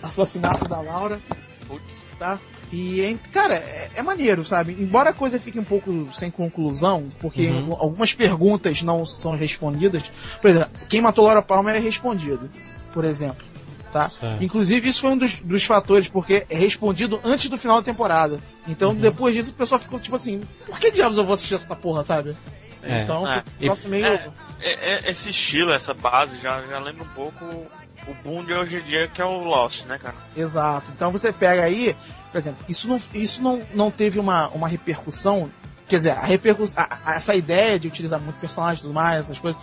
assassinato 0.00 0.68
da 0.68 0.80
Laura, 0.80 1.18
tá? 2.20 2.38
E, 2.72 3.16
cara, 3.32 3.54
é, 3.54 3.90
é 3.96 4.02
maneiro, 4.02 4.44
sabe? 4.44 4.72
Embora 4.78 5.10
a 5.10 5.12
coisa 5.14 5.38
fique 5.40 5.58
um 5.58 5.64
pouco 5.64 6.08
sem 6.12 6.30
conclusão, 6.30 7.06
porque 7.20 7.46
Uhum. 7.48 7.72
algumas 7.78 8.12
perguntas 8.12 8.82
não 8.82 9.06
são 9.06 9.34
respondidas. 9.36 10.02
Por 10.40 10.50
exemplo, 10.50 10.70
quem 10.88 11.00
matou 11.00 11.24
Laura 11.24 11.40
Palmer 11.42 11.74
é 11.76 11.78
respondido, 11.78 12.50
por 12.92 13.04
exemplo. 13.04 13.46
Tá? 13.90 14.10
Certo. 14.10 14.44
Inclusive, 14.44 14.86
isso 14.86 15.00
foi 15.00 15.10
um 15.12 15.16
dos, 15.16 15.36
dos 15.36 15.64
fatores, 15.64 16.08
porque 16.08 16.44
é 16.50 16.58
respondido 16.58 17.18
antes 17.24 17.48
do 17.48 17.56
final 17.56 17.78
da 17.78 17.82
temporada. 17.82 18.38
Então, 18.68 18.90
Uhum. 18.90 18.96
depois 18.96 19.34
disso, 19.34 19.52
o 19.52 19.54
pessoal 19.54 19.78
ficou 19.80 19.98
tipo 19.98 20.14
assim: 20.14 20.42
por 20.66 20.78
que 20.78 20.90
diabos 20.90 21.16
eu 21.16 21.24
vou 21.24 21.32
assistir 21.32 21.54
essa 21.54 21.74
porra, 21.74 22.02
sabe? 22.02 22.36
É. 22.82 23.02
Então, 23.02 23.26
É. 23.26 23.42
meio. 23.88 24.06
É, 24.06 24.30
é- 24.60 24.94
é- 25.06 25.10
esse 25.10 25.30
estilo, 25.30 25.72
essa 25.72 25.92
base, 25.94 26.38
já, 26.38 26.62
já 26.62 26.78
lembra 26.78 27.02
um 27.04 27.08
pouco 27.08 27.44
o 27.44 28.14
boom 28.24 28.44
de 28.44 28.52
hoje 28.54 28.76
em 28.76 28.80
dia, 28.82 29.08
que 29.08 29.20
é 29.20 29.24
o 29.24 29.42
Lost, 29.44 29.84
né, 29.86 29.98
cara? 29.98 30.14
Exato. 30.36 30.90
Então 30.94 31.10
você 31.10 31.32
pega 31.32 31.62
aí, 31.64 31.94
por 32.32 32.38
exemplo, 32.38 32.64
isso 32.68 32.88
não, 32.88 33.00
isso 33.14 33.42
não, 33.42 33.60
não 33.74 33.90
teve 33.90 34.18
uma, 34.18 34.48
uma 34.50 34.68
repercussão. 34.68 35.50
Quer 35.88 35.96
dizer, 35.96 36.10
a 36.10 36.20
repercussão, 36.24 36.82
a- 36.82 36.98
a- 37.04 37.14
essa 37.16 37.34
ideia 37.34 37.78
de 37.78 37.88
utilizar 37.88 38.20
muito 38.20 38.38
personagem 38.38 38.78
e 38.80 38.82
tudo 38.82 38.94
mais, 38.94 39.20
essas 39.20 39.38
coisas, 39.38 39.60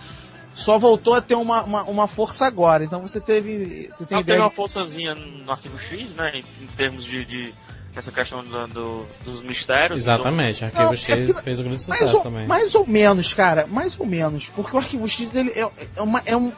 só 0.52 0.78
voltou 0.78 1.14
a 1.14 1.20
ter 1.20 1.34
uma, 1.34 1.62
uma, 1.62 1.82
uma 1.84 2.06
força 2.08 2.46
agora. 2.46 2.84
Então 2.84 3.00
você 3.00 3.20
teve. 3.20 3.88
Você 3.96 4.04
tem 4.06 4.16
Ela 4.16 4.18
teve 4.18 4.20
ideia. 4.22 4.40
uma 4.42 4.48
de- 4.48 4.54
forçazinha 4.56 5.14
no 5.14 5.50
arquivo 5.50 5.78
X, 5.78 6.14
né, 6.14 6.32
em, 6.34 6.44
em 6.64 6.66
termos 6.76 7.04
de, 7.04 7.24
de 7.24 7.54
essa 7.96 8.12
questão 8.12 8.42
do, 8.44 8.66
do- 8.68 9.06
dos 9.24 9.42
mistérios. 9.42 10.00
Exatamente, 10.00 10.60
Não, 10.60 10.68
Arquivo 10.68 10.92
é 10.92 10.96
X 10.96 11.26
porque- 11.26 11.42
fez 11.42 11.60
um 11.60 11.64
grande 11.64 11.80
sucesso 11.80 12.16
ou, 12.18 12.22
também. 12.22 12.46
mais 12.46 12.74
ou 12.74 12.86
menos, 12.86 13.32
cara. 13.34 13.66
Mais 13.66 13.98
ou 13.98 14.06
menos. 14.06 14.48
Porque 14.54 14.76
o 14.76 14.78
Arquivo 14.78 15.08
X 15.08 15.34
ele 15.34 15.50
é, 15.50 15.68
é 15.96 16.02
uma. 16.02 16.22
É 16.26 16.36
um, 16.36 16.52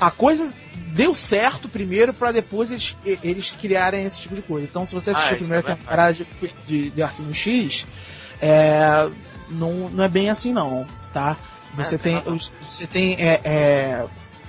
a 0.00 0.10
coisa 0.10 0.52
deu 0.92 1.14
certo 1.14 1.68
primeiro 1.68 2.12
pra 2.14 2.30
depois 2.32 2.70
eles, 2.70 2.94
eles 3.22 3.50
criarem 3.60 4.04
esse 4.04 4.20
tipo 4.20 4.34
de 4.34 4.42
coisa. 4.42 4.66
Então, 4.66 4.86
se 4.86 4.94
você 4.94 5.10
assistiu 5.10 5.32
Ah, 5.32 5.34
a 5.34 5.38
primeira 5.38 5.72
é 5.72 5.74
temporada 5.74 6.12
de, 6.14 6.26
de, 6.66 6.90
de 6.90 7.02
Arquivo 7.02 7.34
X, 7.34 7.86
é, 8.40 9.08
não, 9.50 9.88
não 9.90 10.04
é 10.04 10.08
bem 10.08 10.30
assim 10.30 10.52
não, 10.52 10.86
tá? 11.12 11.36
Você 11.74 11.96
É, 11.96 11.98
tem, 11.98 12.22
os- 12.26 12.50
você 12.62 12.86
tem 12.86 13.14
é, 13.14 13.40
é, 13.44 14.04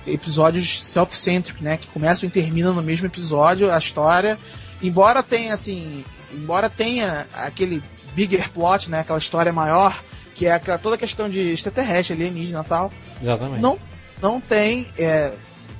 episódios 0.06 0.82
self-centric, 0.84 1.62
né? 1.62 1.76
Que 1.76 1.86
começam 1.88 2.26
e 2.28 2.32
terminam 2.32 2.72
no 2.74 2.82
mesmo 2.82 3.06
episódio, 3.06 3.70
a 3.72 3.78
história. 3.78 4.38
Embora 4.82 5.22
tenha, 5.22 5.52
assim, 5.54 6.04
embora 6.32 6.68
tenha 6.70 7.26
aquele 7.34 7.82
bigger 8.14 8.50
plot, 8.50 8.90
né? 8.90 9.00
Aquela 9.00 9.18
história 9.18 9.52
maior, 9.52 10.00
que 10.34 10.46
é 10.46 10.52
aquela, 10.52 10.78
toda 10.78 10.94
a 10.96 10.98
questão 10.98 11.28
de 11.28 11.52
extraterrestre, 11.52 12.14
alienígena 12.14 12.62
e 12.64 12.68
tal. 12.68 12.92
Exatamente. 13.20 13.60
Não, 13.60 13.78
não 14.22 14.40
tem. 14.40 14.86
é, 14.98 15.32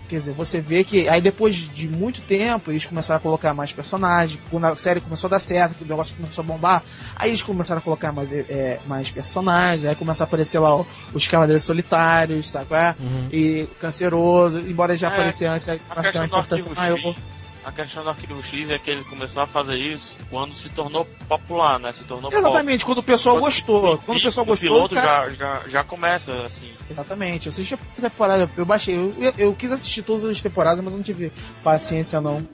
quer 0.09 0.21
dizer, 0.21 0.33
você 0.33 0.59
vê 0.59 0.83
que 0.85 1.07
aí 1.07 1.21
depois 1.21 1.55
de 1.55 1.87
muito 1.87 2.23
tempo 2.23 2.71
eles 2.71 2.87
começaram 2.87 3.19
a 3.19 3.21
colocar 3.21 3.53
mais 3.53 3.73
personagens. 3.73 4.41
Quando 4.51 4.65
a 4.65 4.75
série 4.77 5.01
começou 5.03 5.29
a 5.29 5.33
dar 5.33 5.39
certo, 5.39 5.75
que 5.75 5.85
o 5.85 5.87
negócio 5.87 6.17
começou 6.17 6.43
a 6.43 6.47
bombar, 6.47 6.83
aí 7.15 7.29
eles 7.31 7.43
começaram 7.43 7.79
a 7.79 7.83
colocar 7.83 8.11
mais, 8.11 8.33
é, 8.33 8.81
mais 8.87 9.11
personagens. 9.11 9.85
Aí 9.85 9.95
começou 9.95 10.25
a 10.25 10.27
aparecer 10.27 10.59
lá 10.61 10.75
o- 10.81 10.87
os 11.13 11.29
Cavaleiros 11.29 11.63
Solitários, 11.65 12.49
sabe? 12.49 12.67
qual 12.67 12.81
é? 12.81 12.95
Uhum. 12.99 13.29
E 13.31 13.69
Canceroso, 13.81 14.61
embora 14.61 14.97
já 14.97 15.09
É, 15.09 15.13
aparecesse 15.13 15.45
antes, 15.45 15.67
começa 15.89 16.09
a 16.09 16.13
ter 16.13 16.19
uma 16.19 16.25
importância 16.27 16.71
arquivo 16.73 16.81
maior. 16.81 17.15
X, 17.15 17.23
a 17.69 17.73
questão 17.73 18.03
do 18.03 18.09
arquivo 18.11 18.43
X 18.43 18.71
é 18.71 18.79
que 18.79 18.91
ele 18.91 19.05
começou 19.05 19.43
a 19.43 19.47
fazer 19.47 19.77
isso 19.77 20.17
quando 20.31 20.55
se 20.55 20.69
tornou 20.71 21.05
popular, 21.29 21.79
né? 21.79 21.93
Se 21.93 22.05
tornou 22.05 22.31
pop. 22.31 22.37
Exatamente, 22.37 22.85
quando 22.85 22.99
o 22.99 23.03
pessoal 23.03 23.37
Quando- 23.37 23.45
gostou. 23.45 23.99
Quando 23.99 24.19
o 24.19 24.23
pessoal 24.23 24.45
o 24.45 24.49
gostou, 24.49 24.69
piloto 24.71 24.95
cara, 24.95 25.31
já, 25.35 25.35
já, 25.63 25.69
já 25.69 25.85
começa 25.85 26.33
assim. 26.47 26.71
Exatamente, 26.91 27.47
eu 27.47 27.51
assisti 27.51 27.75
a 27.75 27.79
temporada, 28.01 28.51
eu 28.57 28.65
baixei, 28.65 28.97
eu, 28.97 29.15
eu, 29.21 29.33
eu 29.39 29.55
quis 29.55 29.71
assistir 29.71 30.03
todas 30.03 30.25
as 30.25 30.41
temporadas, 30.43 30.83
mas 30.83 30.93
não 30.95 31.03
tive 31.03 31.31
paciência 31.63 32.21
não. 32.21 32.47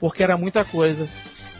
Porque 0.00 0.22
era 0.22 0.36
muita 0.36 0.64
coisa. 0.64 1.08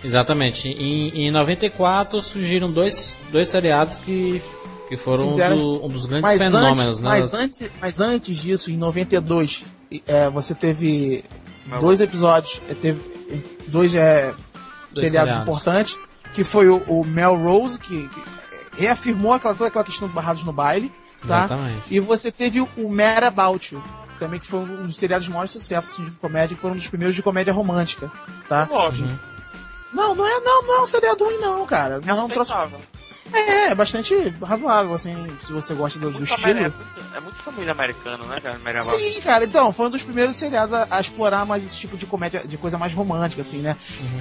Exatamente. 0.05 0.69
Em, 0.69 1.27
em 1.27 1.31
94 1.31 2.21
surgiram 2.23 2.71
dois, 2.71 3.17
dois 3.33 3.49
seriados 3.49 3.97
que, 3.97 4.41
que 4.89 4.97
foram 4.97 5.27
um, 5.27 5.31
Fizeram- 5.31 5.57
do- 5.57 5.85
um 5.85 5.89
dos 5.89 6.07
grandes 6.07 6.23
Mas 6.29 6.39
fenômenos, 6.43 6.81
antes, 6.89 7.01
né? 7.03 7.09
mas, 7.09 7.35
antes, 7.35 7.71
mas 7.81 8.01
antes 8.01 8.37
disso, 8.37 8.71
em 8.71 8.77
92, 8.77 9.65
é, 10.07 10.29
você 10.31 10.55
teve 10.55 11.25
Mas 11.67 11.81
dois 11.81 12.01
episódios, 12.01 12.61
é, 12.69 12.75
teve 12.75 13.01
é, 13.31 13.39
dois, 13.69 13.95
é, 13.95 14.27
Dois 14.27 14.37
seriados 14.93 15.35
seriados. 15.35 15.43
importantes, 15.43 15.99
que 16.35 16.45
foi 16.45 16.69
o, 16.69 16.77
o 16.87 17.05
Melrose, 17.05 17.79
que, 17.79 18.09
que 18.09 18.23
reafirmou 18.77 19.33
aquela, 19.33 19.55
toda 19.55 19.69
aquela 19.69 19.85
questão 19.85 20.07
do 20.09 20.15
Barrados 20.15 20.45
no 20.45 20.53
Baile, 20.53 20.93
tá? 21.27 21.45
Exatamente. 21.45 21.83
E 21.91 22.01
você 22.01 22.31
teve 22.31 22.61
o, 22.61 22.89
Mad 22.89 23.25
About 23.25 23.75
You, 23.75 23.83
também 24.19 24.39
que 24.39 24.47
foi 24.47 24.61
um 24.61 24.87
dos 24.87 24.97
seriados 24.97 25.27
de 25.27 25.33
maior 25.33 25.49
sucesso 25.49 25.93
assim, 25.93 26.05
de 26.05 26.11
comédia, 26.13 26.55
que 26.55 26.61
foi 26.61 26.71
um 26.71 26.77
dos 26.77 26.87
primeiros 26.87 27.15
de 27.17 27.23
comédia 27.23 27.53
romântica, 27.53 28.11
tá? 28.49 28.65
Gosto. 28.67 29.05
Uhum. 29.05 29.19
Não, 29.93 30.15
não 30.15 30.27
é, 30.27 30.41
não, 30.41 30.63
não 30.63 30.75
é 30.75 30.81
um 30.83 30.87
seriado 30.87 31.25
ruim 31.25 31.39
não, 31.39 31.65
cara. 31.65 32.01
É 32.03 32.07
Não 32.07 32.19
é 32.19 32.23
um 32.23 32.29
troço 32.29 32.53
aceitável. 32.53 32.81
É, 33.33 33.69
é 33.71 33.75
bastante 33.75 34.15
razoável, 34.43 34.95
assim, 34.95 35.15
se 35.45 35.53
você 35.53 35.75
gosta 35.75 35.99
do, 35.99 36.11
do 36.11 36.23
estilo. 36.25 36.59
É 36.59 36.61
muito, 36.63 36.77
é 37.17 37.21
muito 37.21 37.37
família 37.37 37.73
americana, 37.73 38.25
né, 38.25 38.41
cara? 38.41 38.59
Sim, 38.83 39.21
cara, 39.21 39.45
então, 39.45 39.73
foi 39.73 39.87
um 39.87 39.91
dos 39.91 40.03
primeiros 40.03 40.37
seriados 40.37 40.73
a, 40.73 40.87
a 40.91 41.01
explorar 41.01 41.45
mais 41.45 41.65
esse 41.65 41.77
tipo 41.77 41.97
de 41.97 42.07
comédia, 42.07 42.47
de 42.47 42.57
coisa 42.57 42.79
mais 42.79 42.95
romântica, 42.95 43.41
assim, 43.43 43.59
né? 43.59 43.77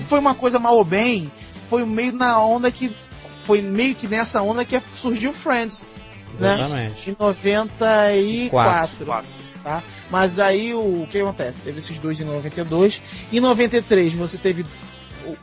Foi 0.07 0.19
uma 0.19 0.33
coisa 0.35 0.59
mal 0.59 0.75
ou 0.75 0.83
bem, 0.83 1.31
foi 1.69 1.85
meio 1.85 2.13
na 2.13 2.39
onda 2.39 2.71
que. 2.71 2.95
Foi 3.43 3.61
meio 3.61 3.93
que 3.93 4.07
nessa 4.07 4.41
onda 4.41 4.65
que 4.65 4.81
surgiu 4.97 5.31
Friends, 5.31 5.91
né? 6.39 6.55
Exatamente. 6.55 7.11
Em 7.11 7.15
94. 7.19 9.05
Quatro. 9.05 9.29
tá? 9.63 9.83
Mas 10.09 10.39
aí 10.39 10.73
o, 10.73 11.03
o 11.03 11.07
que 11.07 11.19
acontece? 11.19 11.61
Teve 11.61 11.77
esses 11.77 11.97
dois 11.99 12.19
em 12.19 12.23
92. 12.23 13.01
Em 13.31 13.39
93 13.39 14.13
você 14.15 14.39
teve 14.39 14.65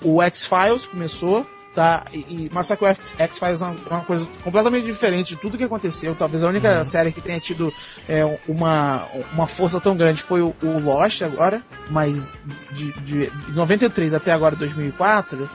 o, 0.02 0.14
o 0.14 0.22
X-Files, 0.22 0.86
começou, 0.86 1.46
tá? 1.74 2.04
E, 2.12 2.18
e- 2.18 2.50
mas 2.52 2.66
só 2.66 2.76
que 2.76 2.84
o 2.84 2.86
X- 2.86 3.12
é 3.18 3.26
uma, 3.64 3.76
uma 3.90 4.00
coisa 4.04 4.28
completamente 4.42 4.84
diferente 4.84 5.34
de 5.34 5.40
tudo 5.40 5.56
que 5.58 5.64
aconteceu. 5.64 6.14
Talvez 6.14 6.42
a 6.42 6.48
única 6.48 6.84
série 6.84 7.12
que 7.12 7.20
tenha 7.20 7.40
tido 7.40 7.72
é, 8.08 8.24
uma, 8.48 9.06
uma 9.32 9.46
força 9.46 9.80
tão 9.80 9.96
grande 9.96 10.22
foi 10.22 10.42
o, 10.42 10.54
o 10.62 10.78
Lost 10.78 11.22
agora, 11.22 11.62
mas 11.90 12.36
de, 12.72 12.92
de, 13.00 13.26
de 13.30 13.52
93 13.52 14.14
até 14.14 14.32
agora 14.32 14.54
2004. 14.56 15.48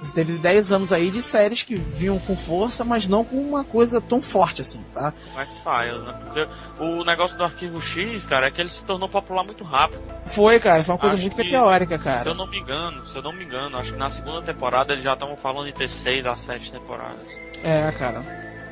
Você 0.00 0.14
teve 0.14 0.38
10 0.38 0.70
anos 0.72 0.92
aí 0.92 1.10
de 1.10 1.20
séries 1.20 1.62
que 1.64 1.74
vinham 1.74 2.18
com 2.20 2.36
força, 2.36 2.84
mas 2.84 3.08
não 3.08 3.24
com 3.24 3.36
uma 3.36 3.64
coisa 3.64 4.00
tão 4.00 4.22
forte 4.22 4.62
assim, 4.62 4.80
tá? 4.94 5.12
O 5.34 5.40
X-Files, 5.40 6.04
né? 6.06 6.12
Porque 6.24 6.48
o 6.80 7.04
negócio 7.04 7.36
do 7.36 7.42
arquivo 7.42 7.80
X, 7.82 8.24
cara, 8.24 8.46
é 8.46 8.50
que 8.50 8.60
ele 8.60 8.68
se 8.70 8.84
tornou 8.84 9.08
popular 9.08 9.42
muito 9.44 9.64
rápido. 9.64 10.00
Foi, 10.26 10.60
cara, 10.60 10.84
foi 10.84 10.94
uma 10.94 11.00
coisa 11.00 11.16
Acho 11.16 11.24
muito 11.24 11.36
que- 11.36 11.42
meteórica, 11.42 11.98
Se 11.98 12.04
cara. 12.04 12.30
eu 12.30 12.34
não 12.34 12.46
me 12.48 12.58
engano, 12.60 13.04
se 13.06 13.16
eu 13.18 13.22
não 13.22 13.32
me 13.32 13.44
engano, 13.44 13.76
acho 13.76 13.92
que 13.92 13.98
na 13.98 14.08
segunda 14.08 14.40
temporada 14.42 14.92
eles 14.92 15.02
já 15.04 15.14
estavam 15.14 15.36
falando 15.36 15.68
em 15.68 15.72
ter 15.72 15.88
seis 15.88 16.24
a 16.26 16.34
sete 16.36 16.70
temporadas. 16.70 17.36
É, 17.64 17.90
cara. 17.92 18.22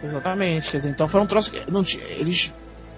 Exatamente. 0.02 0.70
Quer 0.70 0.76
dizer, 0.76 0.90
então 0.90 1.08
foi 1.08 1.20
um 1.20 1.26
troço 1.26 1.50
que. 1.50 1.70
Não, 1.70 1.82
eles. 2.18 2.52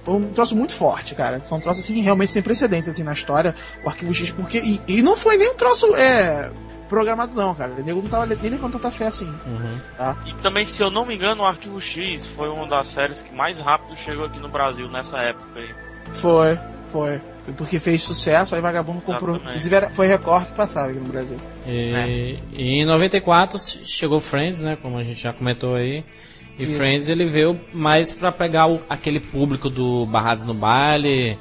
Foi 0.05 0.15
um 0.15 0.33
troço 0.33 0.55
muito 0.57 0.75
forte, 0.75 1.15
cara. 1.15 1.41
Foi 1.41 1.59
um 1.59 1.61
troço 1.61 1.81
assim, 1.81 2.01
realmente 2.03 2.33
sem 2.33 2.43
precedentes 2.43 2.89
assim, 2.89 3.03
na 3.03 3.13
história, 3.13 3.55
o 3.85 3.89
arquivo 3.89 4.13
X, 4.13 4.31
porque. 4.33 4.59
E, 4.59 4.81
e 4.87 5.03
não 5.03 5.17
foi 5.17 5.37
nem 5.37 5.51
um 5.51 5.55
troço 5.55 5.95
é, 5.97 6.51
programado, 6.89 7.35
não, 7.35 7.55
cara. 7.55 7.73
O 7.73 7.83
nego 7.83 8.03
não 8.03 8.09
tava 8.09 8.27
nem 8.27 8.59
com 8.59 8.71
tanta 8.71 8.91
fé 8.91 9.07
assim. 9.07 9.27
Uhum. 9.47 9.79
E 10.27 10.33
também, 10.43 10.65
se 10.65 10.83
eu 10.83 10.91
não 10.91 11.07
me 11.07 11.15
engano, 11.15 11.43
o 11.43 11.47
Arquivo 11.47 11.81
X 11.81 12.27
foi 12.29 12.49
uma 12.49 12.67
das 12.67 12.87
séries 12.89 13.23
que 13.23 13.35
mais 13.35 13.59
rápido 13.59 13.97
chegou 13.97 14.25
aqui 14.27 14.39
no 14.41 14.49
Brasil 14.49 14.89
nessa 14.91 15.19
época 15.19 15.61
aí. 15.61 15.71
Foi, 16.13 16.59
foi. 16.91 17.21
Foi 17.45 17.55
porque 17.55 17.79
fez 17.79 18.03
sucesso, 18.03 18.55
aí 18.55 18.61
vagabundo 18.61 19.01
comprou. 19.01 19.37
Inclusive 19.37 19.89
foi 19.91 20.07
Record 20.07 20.47
que 20.49 20.55
passava 20.55 20.91
aqui 20.91 20.99
no 20.99 21.09
Brasil. 21.09 21.37
E, 21.67 22.39
e 22.53 22.83
em 22.83 22.87
94 22.87 23.59
chegou 23.85 24.21
Friends, 24.21 24.61
né? 24.63 24.77
Como 24.81 24.99
a 24.99 25.05
gente 25.05 25.23
já 25.23 25.33
comentou 25.33 25.75
aí. 25.75 26.05
E 26.59 26.65
Isso. 26.65 26.73
Friends 26.77 27.09
ele 27.09 27.25
veio 27.25 27.59
mais 27.73 28.13
pra 28.13 28.33
pegar 28.33 28.67
o- 28.69 28.81
aquele 28.91 29.21
público 29.21 29.71
do 29.71 30.05
Barrados 30.07 30.45
no 30.45 30.53
Baile, 30.55 31.39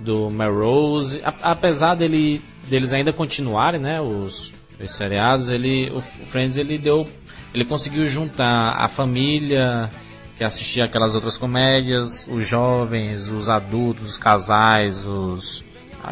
do 0.00 0.30
Melrose. 0.30 1.20
A- 1.22 1.52
apesar 1.52 1.94
dele, 1.94 2.40
deles 2.68 2.92
ainda 2.94 3.12
continuarem, 3.12 3.80
né? 3.80 4.00
Os, 4.00 4.50
os 4.84 4.94
seriados, 4.94 5.48
ele, 5.48 5.90
o 5.94 6.00
Friends 6.00 6.56
ele 6.56 6.78
deu. 6.78 7.06
Ele 7.52 7.64
conseguiu 7.64 8.04
juntar 8.06 8.76
a 8.78 8.88
família 8.88 9.88
que 10.36 10.42
assistia 10.42 10.84
aquelas 10.84 11.14
outras 11.14 11.38
comédias, 11.38 12.28
os 12.28 12.46
jovens, 12.46 13.28
os 13.30 13.48
adultos, 13.48 14.10
os 14.10 14.18
casais, 14.18 15.06
os. 15.06 15.64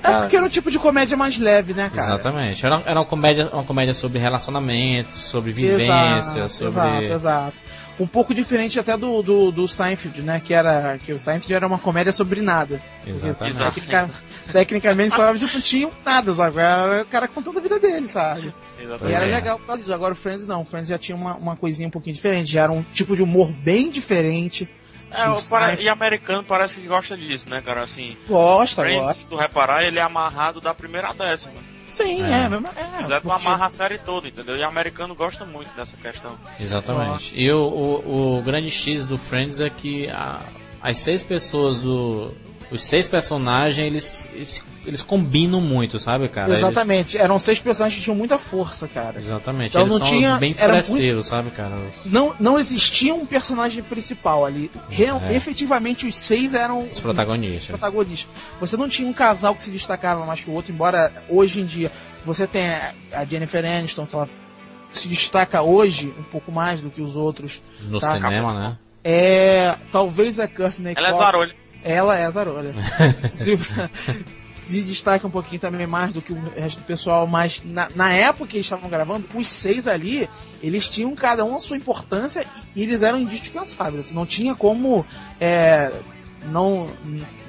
É 0.02 0.18
porque 0.18 0.36
era 0.36 0.46
um 0.46 0.48
tipo 0.48 0.70
de 0.70 0.78
comédia 0.78 1.16
mais 1.16 1.38
leve, 1.38 1.74
né, 1.74 1.90
cara? 1.94 2.14
Exatamente. 2.14 2.64
Era, 2.64 2.82
era 2.86 2.98
uma 2.98 3.04
comédia, 3.04 3.50
uma 3.52 3.64
comédia 3.64 3.92
sobre 3.92 4.18
relacionamentos, 4.18 5.14
sobre 5.16 5.52
vivência, 5.52 5.84
Exato, 5.84 6.48
sobre. 6.48 6.68
Exato, 6.68 7.12
exato. 7.12 7.56
Um 8.00 8.06
pouco 8.06 8.34
diferente 8.34 8.80
até 8.80 8.96
do, 8.96 9.20
do, 9.20 9.52
do 9.52 9.68
Seinfeld, 9.68 10.22
né? 10.22 10.40
Que 10.42 10.54
era. 10.54 10.98
Que 10.98 11.12
o 11.12 11.18
Seinfeld 11.18 11.52
era 11.52 11.66
uma 11.66 11.78
comédia 11.78 12.12
sobre 12.12 12.40
nada. 12.40 12.80
Exatamente. 13.06 13.56
Exato. 13.80 14.12
Tecnicamente 14.50 15.14
só 15.14 15.34
tipo, 15.36 15.60
tinha 15.60 15.90
nada, 16.04 16.32
sabe? 16.34 16.58
Era 16.58 17.02
o 17.02 17.06
cara 17.06 17.28
contando 17.28 17.58
a 17.58 17.62
vida 17.62 17.78
dele, 17.78 18.08
sabe? 18.08 18.52
E 18.78 18.82
Exatamente. 18.82 19.16
era 19.16 19.26
é. 19.26 19.34
legal 19.34 19.58
por 19.58 19.66
causa 19.66 19.80
disso. 19.82 19.94
Agora 19.94 20.12
o 20.12 20.16
Friends 20.16 20.46
não, 20.46 20.62
o 20.62 20.64
Friends 20.64 20.88
já 20.88 20.98
tinha 20.98 21.16
uma, 21.16 21.34
uma 21.36 21.56
coisinha 21.56 21.86
um 21.86 21.90
pouquinho 21.90 22.14
diferente, 22.14 22.50
já 22.50 22.62
era 22.62 22.72
um 22.72 22.82
tipo 22.92 23.14
de 23.14 23.22
humor 23.22 23.52
bem 23.52 23.90
diferente. 23.90 24.68
É, 25.10 25.28
o 25.28 25.42
para- 25.42 25.74
e 25.80 25.88
americano 25.90 26.42
parece 26.42 26.80
que 26.80 26.86
gosta 26.86 27.14
disso, 27.16 27.48
né, 27.50 27.60
cara? 27.60 27.82
Assim, 27.82 28.16
Gosta, 28.26 28.80
Friends, 28.80 29.02
gosta. 29.02 29.22
se 29.22 29.28
tu 29.28 29.36
reparar, 29.36 29.82
ele 29.84 29.98
é 29.98 30.02
amarrado 30.02 30.58
da 30.58 30.72
primeira 30.72 31.10
à 31.10 31.12
décima. 31.12 31.52
Sim, 31.86 32.22
É. 32.22 32.44
é, 32.44 32.48
mesmo- 32.48 32.66
é. 32.68 33.06
Zé 33.06 33.20
tu 33.20 33.28
porque- 33.28 33.46
amarra 33.46 33.66
a 33.66 33.68
série 33.70 33.98
toda, 33.98 34.26
entendeu? 34.26 34.56
E 34.56 34.64
americano 34.64 35.14
gosta 35.14 35.44
muito 35.44 35.68
dessa 35.76 35.94
questão. 35.98 36.32
Exatamente. 36.58 37.38
E 37.38 37.52
o, 37.52 37.58
o, 37.62 38.38
o 38.38 38.42
grande 38.42 38.70
X 38.70 39.04
do 39.04 39.18
Friends 39.18 39.60
é 39.60 39.68
que 39.68 40.08
a- 40.08 40.40
as 40.80 40.96
seis 40.98 41.22
pessoas 41.22 41.78
do. 41.80 42.32
Os 42.72 42.82
seis 42.84 43.06
personagens, 43.06 43.78
eles, 43.78 44.30
eles, 44.32 44.64
eles 44.86 45.02
combinam 45.02 45.60
muito, 45.60 45.98
sabe, 45.98 46.28
cara? 46.28 46.52
Exatamente, 46.52 47.18
eram 47.18 47.38
seis 47.38 47.58
personagens 47.60 47.98
que 47.98 48.04
tinham 48.04 48.16
muita 48.16 48.38
força, 48.38 48.88
cara. 48.88 49.16
Eles- 49.16 49.26
exatamente. 49.28 49.68
Então 49.68 49.82
eles 49.82 49.92
não 49.92 49.98
são 49.98 50.08
tinha- 50.08 50.36
bem 50.38 50.50
expressivos, 50.52 51.26
sabe, 51.26 51.50
cara? 51.50 51.74
Os, 51.76 52.10
Não, 52.10 52.34
não 52.40 52.58
existia 52.58 53.14
um 53.14 53.26
personagem 53.26 53.82
principal 53.82 54.44
ali. 54.46 54.70
Real- 54.88 55.20
É. 55.26 55.34
Efetivamente, 55.34 56.06
os 56.06 56.16
seis 56.16 56.54
eram 56.54 56.84
os 56.90 56.98
protagonistas. 56.98 57.66
protagonistas. 57.66 58.30
Você 58.58 58.76
não 58.76 58.88
tinha 58.88 59.06
um 59.08 59.12
casal 59.12 59.54
que 59.54 59.62
se 59.62 59.70
destacava 59.70 60.24
mais 60.24 60.40
que 60.40 60.48
o 60.50 60.54
outro, 60.54 60.72
embora 60.72 61.12
hoje 61.28 61.60
em 61.60 61.66
dia 61.66 61.90
você 62.24 62.46
tenha 62.46 62.94
a 63.12 63.24
Jennifer 63.24 63.64
Aniston, 63.64 64.06
que 64.06 64.14
ela 64.14 64.28
se 64.92 65.08
destaca 65.08 65.60
hoje 65.62 66.12
um 66.18 66.22
pouco 66.22 66.50
mais 66.52 66.80
do 66.80 66.88
que 66.90 67.02
os 67.02 67.16
outros. 67.16 67.60
No 67.82 67.98
Tá, 67.98 68.08
cinema, 68.12 68.54
né? 68.54 68.78
É. 69.04 69.76
Talvez 69.90 70.38
a 70.38 70.46
Courtney 70.46 70.94
Ela 70.96 71.08
é 71.08 71.10
Cox- 71.10 71.24
zarolha. 71.24 71.54
Ela 71.84 72.18
é 72.18 72.24
a 72.24 72.30
Zarolha. 72.30 72.74
se, 73.28 73.56
se 74.64 74.80
destaca 74.82 75.26
um 75.26 75.30
pouquinho 75.30 75.60
também 75.60 75.86
mais 75.86 76.12
do 76.12 76.22
que 76.22 76.32
o 76.32 76.52
resto 76.56 76.78
do 76.78 76.84
pessoal, 76.84 77.26
mas 77.26 77.62
na, 77.64 77.90
na 77.94 78.12
época 78.12 78.48
que 78.48 78.56
eles 78.56 78.66
estavam 78.66 78.88
gravando, 78.88 79.26
os 79.34 79.48
seis 79.48 79.86
ali, 79.88 80.28
eles 80.62 80.88
tinham 80.88 81.14
cada 81.14 81.44
um 81.44 81.54
a 81.56 81.60
sua 81.60 81.76
importância 81.76 82.46
e, 82.74 82.82
eles 82.82 83.02
eram 83.02 83.20
indispensáveis. 83.20 84.06
Assim, 84.06 84.14
não 84.14 84.24
tinha 84.24 84.54
como 84.54 85.04
é, 85.40 85.92
não, 86.44 86.86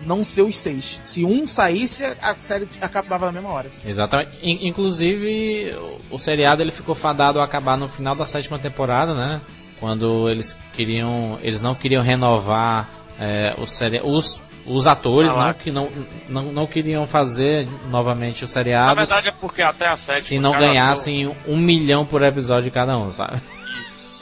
não 0.06 0.24
ser 0.24 0.42
os 0.42 0.58
seis. 0.58 1.00
Se 1.04 1.24
um 1.24 1.48
saísse, 1.48 2.04
a 2.04 2.36
série 2.36 2.68
acabava 2.82 3.28
na 3.28 3.32
mesma 3.32 3.50
hora. 3.50 3.68
assim. 3.68 3.82
Exatamente. 3.86 4.32
In- 4.42 4.68
inclusive, 4.68 5.76
o, 6.10 6.16
o 6.16 6.20
seriado 6.20 6.62
ele 6.62 6.72
ficou 6.72 6.96
fadado 6.96 7.40
a 7.40 7.46
acabar 7.46 7.78
no 7.78 7.88
final 7.88 8.16
da 8.16 8.26
sétima 8.26 8.60
temporada, 8.60 9.14
né? 9.14 9.42
Quando 9.80 10.30
eles 10.30 10.58
queriam, 10.74 11.38
eles 11.42 11.62
não 11.62 11.76
queriam 11.76 12.02
renovar 12.02 12.90
é, 13.20 13.54
o 13.58 13.66
seri 13.66 14.02
os 14.04 14.42
os 14.66 14.88
atores, 14.88 15.34
Salário. 15.34 15.56
não, 15.56 15.62
que 15.62 15.72
não, 15.72 15.90
não, 16.30 16.54
não 16.54 16.66
queriam 16.66 17.06
fazer 17.06 17.68
novamente 17.90 18.44
o 18.44 18.48
Na 18.48 18.48
seriado 18.48 18.96
verdade 18.96 19.28
é 19.28 19.32
porque 19.32 19.62
até 19.62 19.88
a 19.88 19.98
série. 19.98 20.22
se 20.22 20.40
não 20.40 20.54
ganhassem 20.54 21.30
um 21.48 21.58
milhão 21.58 22.06
por 22.06 22.24
episódio 22.24 22.72
cada 22.72 22.98
um, 22.98 23.12
sabe? 23.12 23.42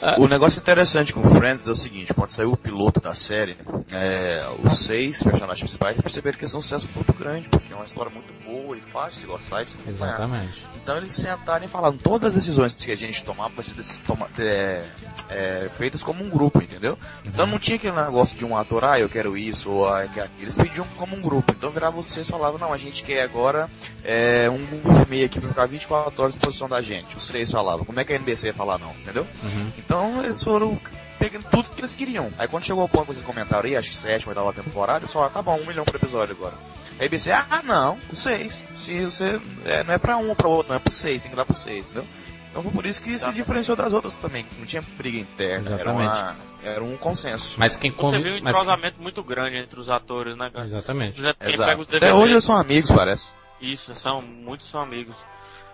O 0.18 0.26
negócio 0.26 0.58
interessante 0.60 1.12
com 1.12 1.22
Friends 1.24 1.66
é 1.66 1.70
o 1.70 1.74
seguinte, 1.76 2.12
quando 2.12 2.30
saiu 2.30 2.52
o 2.52 2.56
piloto 2.56 3.00
da 3.00 3.14
série, 3.14 3.56
é, 3.90 4.44
os 4.62 4.78
seis 4.78 5.22
personagens 5.22 5.60
principais 5.60 6.00
perceberam 6.00 6.38
que 6.38 6.44
é 6.44 6.48
um 6.48 6.50
sucesso 6.50 6.88
muito 6.94 7.12
grande, 7.12 7.48
porque 7.48 7.72
é 7.72 7.76
uma 7.76 7.84
história 7.84 8.10
muito 8.10 8.32
boa 8.44 8.76
e 8.76 8.80
fácil 8.80 9.20
de 9.22 9.26
gostar 9.28 9.60
e 9.60 9.62
acompanhar. 9.62 9.90
Exatamente. 9.90 10.66
Então 10.82 10.96
eles 10.96 11.12
sentaram 11.12 11.64
e 11.64 11.68
falaram, 11.68 11.96
todas 11.96 12.30
as 12.30 12.34
decisões 12.34 12.72
que 12.72 12.90
a 12.90 12.96
gente 12.96 13.24
tomava 13.24 13.54
vai 13.54 13.64
ser 13.64 13.74
toma- 14.06 14.28
é, 14.38 14.84
é, 15.28 15.68
feitas 15.70 16.02
como 16.02 16.24
um 16.24 16.28
grupo, 16.28 16.60
entendeu? 16.62 16.98
Então 17.24 17.46
não 17.46 17.58
tinha 17.58 17.76
aquele 17.76 17.94
negócio 17.94 18.36
de 18.36 18.44
um 18.44 18.56
ator, 18.56 18.84
ah, 18.84 18.98
eu 18.98 19.08
quero 19.08 19.36
isso, 19.36 19.70
ou 19.70 19.88
ah, 19.88 20.02
eu 20.04 20.08
quero 20.08 20.26
aquilo. 20.26 20.42
Eles 20.44 20.56
pediam 20.56 20.86
como 20.96 21.16
um 21.16 21.22
grupo. 21.22 21.52
Então 21.56 21.70
virava 21.70 21.94
vocês 21.94 22.26
e 22.26 22.30
falavam, 22.30 22.58
não, 22.58 22.72
a 22.72 22.76
gente 22.78 23.02
quer 23.04 23.22
agora 23.22 23.68
é, 24.04 24.50
um 24.50 24.64
gourmet 24.80 25.24
aqui 25.24 25.38
pra 25.40 25.48
ficar 25.48 25.66
24 25.66 26.20
horas 26.22 26.34
à 26.34 26.38
disposição 26.38 26.68
da 26.68 26.82
gente. 26.82 27.16
Os 27.16 27.28
três 27.28 27.50
falavam. 27.50 27.84
Como 27.84 28.00
é 28.00 28.04
que 28.04 28.12
a 28.12 28.16
NBC 28.16 28.48
ia 28.48 28.54
falar 28.54 28.78
não, 28.78 28.90
entendeu? 28.92 29.26
Uhum. 29.44 29.72
Então 29.78 29.91
eles 30.22 30.42
foram 30.42 30.78
pegando 31.18 31.44
tudo 31.50 31.70
que 31.70 31.80
eles 31.80 31.94
queriam. 31.94 32.30
Aí 32.38 32.48
quando 32.48 32.64
chegou 32.64 32.82
ao 32.82 32.88
ponto 32.88 33.06
que 33.06 33.14
vocês 33.14 33.24
comentaram 33.24 33.64
aí, 33.64 33.76
acho 33.76 33.90
que 33.90 33.96
sétima, 33.96 34.30
oitava 34.30 34.52
temporada, 34.52 35.00
eles 35.00 35.12
falaram, 35.12 35.32
tá 35.32 35.42
bom, 35.42 35.58
um 35.60 35.66
milhão 35.66 35.84
por 35.84 35.94
episódio 35.96 36.34
agora. 36.34 36.54
Aí 36.98 37.04
a 37.04 37.06
ABC, 37.06 37.30
ah 37.30 37.62
não, 37.64 37.98
os 38.10 38.18
seis. 38.18 38.64
Se 38.78 39.04
você. 39.04 39.40
É, 39.64 39.82
não 39.84 39.94
é 39.94 39.98
pra 39.98 40.16
um 40.16 40.28
ou 40.28 40.36
pra 40.36 40.48
outro, 40.48 40.70
não 40.70 40.76
é 40.76 40.80
pro 40.80 40.92
seis, 40.92 41.22
tem 41.22 41.30
que 41.30 41.36
dar 41.36 41.44
pro 41.44 41.54
seis, 41.54 41.86
entendeu? 41.86 42.06
Então 42.50 42.62
foi 42.62 42.72
por 42.72 42.84
isso 42.84 43.00
que 43.00 43.08
se 43.08 43.14
Exatamente. 43.14 43.36
diferenciou 43.36 43.76
das 43.76 43.92
outras 43.94 44.16
também. 44.16 44.44
que 44.44 44.58
Não 44.58 44.66
tinha 44.66 44.82
briga 44.98 45.18
interna, 45.18 45.74
era, 45.78 45.90
uma, 45.90 46.36
era 46.62 46.84
um 46.84 46.96
consenso. 46.98 47.56
Mas 47.58 47.78
quem 47.78 47.90
Você 47.90 47.96
convi... 47.96 48.22
viu 48.22 48.34
um 48.34 48.42
mas... 48.42 48.54
entrosamento 48.54 49.00
muito 49.00 49.22
grande 49.24 49.56
entre 49.56 49.80
os 49.80 49.90
atores, 49.90 50.36
né, 50.36 50.50
cara? 50.52 50.66
Exatamente. 50.66 51.22
Até 51.26 52.12
hoje 52.12 52.34
eles 52.34 52.44
são 52.44 52.56
amigos, 52.56 52.90
parece. 52.90 53.26
Isso, 53.58 53.94
são, 53.94 54.20
muitos 54.20 54.66
são 54.66 54.80
amigos. 54.80 55.16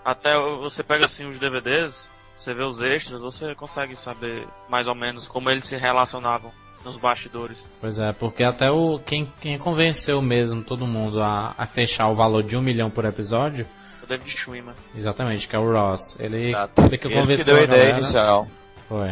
Até 0.04 0.30
você 0.38 0.84
pega 0.84 1.04
assim 1.04 1.26
os 1.26 1.38
DVDs, 1.38 2.08
você 2.38 2.54
vê 2.54 2.62
os 2.64 2.80
extras, 2.80 3.20
você 3.20 3.54
consegue 3.54 3.96
saber 3.96 4.46
mais 4.68 4.86
ou 4.86 4.94
menos 4.94 5.26
como 5.26 5.50
eles 5.50 5.64
se 5.64 5.76
relacionavam 5.76 6.50
nos 6.84 6.96
bastidores. 6.96 7.68
Pois 7.80 7.98
é, 7.98 8.12
porque 8.12 8.44
até 8.44 8.70
o 8.70 8.98
quem, 9.00 9.26
quem 9.40 9.58
convenceu 9.58 10.22
mesmo 10.22 10.62
todo 10.62 10.86
mundo 10.86 11.20
a, 11.20 11.52
a 11.58 11.66
fechar 11.66 12.08
o 12.08 12.14
valor 12.14 12.42
de 12.44 12.56
um 12.56 12.62
milhão 12.62 12.88
por 12.88 13.04
episódio, 13.04 13.66
O 14.02 14.06
David 14.06 14.30
Schwimmer. 14.30 14.74
exatamente, 14.96 15.48
que 15.48 15.56
é 15.56 15.58
o 15.58 15.70
Ross. 15.72 16.16
Ele, 16.20 16.50
Exato. 16.50 16.80
ele 16.82 16.88
que 16.96 17.06
Ele 17.06 17.14
que 17.14 17.20
convenceu 17.20 17.46
deu 17.46 17.56
a 17.56 17.60
a 17.60 17.64
ideia 17.64 17.78
galera. 17.80 17.98
inicial. 17.98 18.46
Foi. 18.88 19.10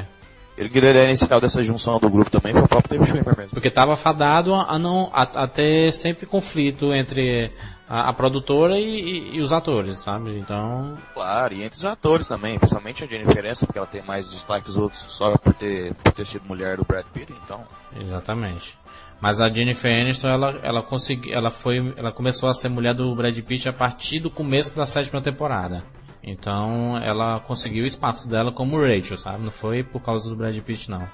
Ele 0.57 0.69
que 0.71 0.81
deu 0.81 0.89
a 0.89 0.93
ideia 0.93 1.05
inicial 1.07 1.41
dessa 1.41 1.63
junção 1.63 1.99
do 1.99 2.09
grupo 2.09 2.31
também 2.31 2.53
foi 2.55 2.63
o 2.63 2.69
próprio 2.69 2.91
David 2.99 3.11
Schwimmer 3.11 3.37
mesmo. 3.37 3.51
Porque 3.51 3.69
estava 3.69 3.97
fadado 3.97 4.55
a, 4.55 4.79
não, 4.79 5.11
a, 5.13 5.23
a, 5.45 5.49
ter 5.49 5.91
sempre 5.93 6.25
conflito 6.25 6.95
entre 6.95 7.53
a, 7.89 8.11
a 8.11 8.13
produtora 8.13 8.79
e, 8.79 9.37
e, 9.37 9.41
os 9.41 9.53
atores, 9.53 9.99
sabe? 9.99 10.39
Então. 10.39 10.95
Claro, 11.15 11.55
e 11.55 11.63
entre 11.63 11.79
os 11.79 11.85
atores 11.85 12.27
também, 12.27 12.59
principalmente 12.59 13.05
a 13.05 13.07
Jennifer 13.07 13.45
Aniston, 13.45 13.67
porque 13.67 13.79
ela 13.79 13.87
tem 13.87 14.03
mais 14.03 14.31
destaque 14.31 14.65
que 14.65 14.71
os 14.71 14.77
outros 14.77 15.01
só 15.01 15.37
por 15.37 15.55
ter, 15.55 15.95
por 15.95 16.13
ter 16.13 16.25
sido 16.25 16.47
mulher 16.47 16.77
do 16.77 16.85
Brad 16.85 17.07
Pitt, 17.07 17.33
então. 17.45 17.65
Exatamente. 17.99 18.77
Mas 19.21 19.41
a 19.41 19.49
Jennifer 19.49 19.91
Aniston, 19.91 20.29
ela, 20.29 20.59
ela 20.63 20.83
conseguiu, 20.83 21.33
ela 21.33 21.51
foi, 21.51 21.95
ela 21.97 22.13
começou 22.13 22.49
a 22.49 22.53
ser 22.53 22.69
mulher 22.69 22.95
do 22.95 23.15
Brad 23.15 23.39
Pitt 23.41 23.69
a 23.69 23.73
partir 23.73 24.21
do 24.21 24.31
começo 24.31 24.77
da 24.77 24.85
sétima 24.85 25.23
temporada. 25.23 25.83
Então 26.23 26.99
ela 26.99 27.39
conseguiu 27.41 27.85
o 27.85 27.87
espaço 27.87 28.29
dela 28.29 28.53
como 28.53 28.81
Rachel, 28.81 29.17
sabe? 29.17 29.45
Não 29.45 29.51
foi 29.51 29.85
por 29.85 30.03
causa 30.03 30.29
do 30.29 30.37
Brad 30.37 30.59
Pitt, 30.59 30.91
não. 30.91 31.09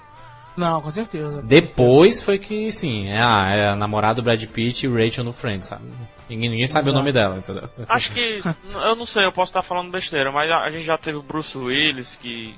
Não, 0.56 0.82
com 0.82 0.90
certeza. 0.90 1.40
Com 1.40 1.46
Depois 1.46 2.16
certeza. 2.16 2.24
foi 2.24 2.38
que, 2.38 2.72
sim, 2.72 3.08
é 3.08 3.22
a, 3.22 3.54
é 3.54 3.68
a 3.70 3.76
namorada 3.76 4.16
do 4.16 4.22
Brad 4.22 4.44
Pitt 4.44 4.86
e 4.86 4.88
Rachel 4.88 5.24
no 5.24 5.32
Friends, 5.32 5.68
sabe? 5.68 5.84
Ninguém, 6.28 6.50
ninguém 6.50 6.66
sabe 6.66 6.84
Exato. 6.84 6.96
o 6.96 6.98
nome 6.98 7.12
dela, 7.12 7.36
entendeu? 7.38 7.68
Acho 7.88 8.12
que, 8.12 8.40
eu 8.74 8.96
não 8.96 9.06
sei, 9.06 9.24
eu 9.24 9.32
posso 9.32 9.50
estar 9.50 9.62
falando 9.62 9.90
besteira, 9.90 10.30
mas 10.30 10.50
a, 10.50 10.64
a 10.64 10.70
gente 10.70 10.84
já 10.84 10.98
teve 10.98 11.18
o 11.18 11.22
Bruce 11.22 11.56
Willis 11.56 12.16
que, 12.16 12.54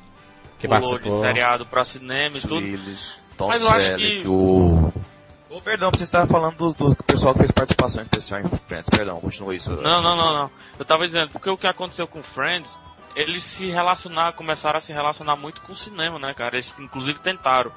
que 0.59 0.69
pulou 0.69 0.99
de 0.99 1.11
seriado 1.11 1.65
pra 1.67 1.85
cinema 1.85 2.31
Bruce 2.31 2.47
e 2.47 2.49
tudo. 2.49 2.65
Willis, 2.65 3.19
Tom 3.37 3.49
mas 3.49 3.63
eu 3.63 3.71
acho 3.71 3.97
que... 3.97 4.23
o... 4.27 4.93
Oh, 5.51 5.61
perdão, 5.61 5.89
você 5.95 6.03
estava 6.03 6.27
falando 6.27 6.57
do, 6.57 6.73
do 6.95 6.97
pessoal 7.05 7.33
que 7.33 7.39
fez 7.39 7.53
participação 7.53 8.03
especial 8.03 8.41
em 8.41 8.49
Friends, 8.49 8.91
perdão, 8.91 9.21
continua 9.21 9.55
isso. 9.55 9.71
Não, 9.71 10.03
não, 10.03 10.17
não, 10.17 10.35
não. 10.35 10.51
Eu 10.77 10.85
tava 10.85 11.07
dizendo, 11.07 11.31
porque 11.31 11.49
o 11.49 11.57
que 11.57 11.69
aconteceu 11.69 12.09
com 12.09 12.25
Friends 12.25 12.77
eles 13.15 13.43
se 13.43 13.71
relacionaram, 13.71 14.33
começaram 14.37 14.77
a 14.77 14.81
se 14.81 14.93
relacionar 14.93 15.37
muito 15.37 15.61
com 15.63 15.73
o 15.73 15.77
cinema, 15.77 16.19
né, 16.19 16.35
cara? 16.35 16.57
Eles 16.57 16.79
inclusive 16.79 17.19
tentaram. 17.21 17.71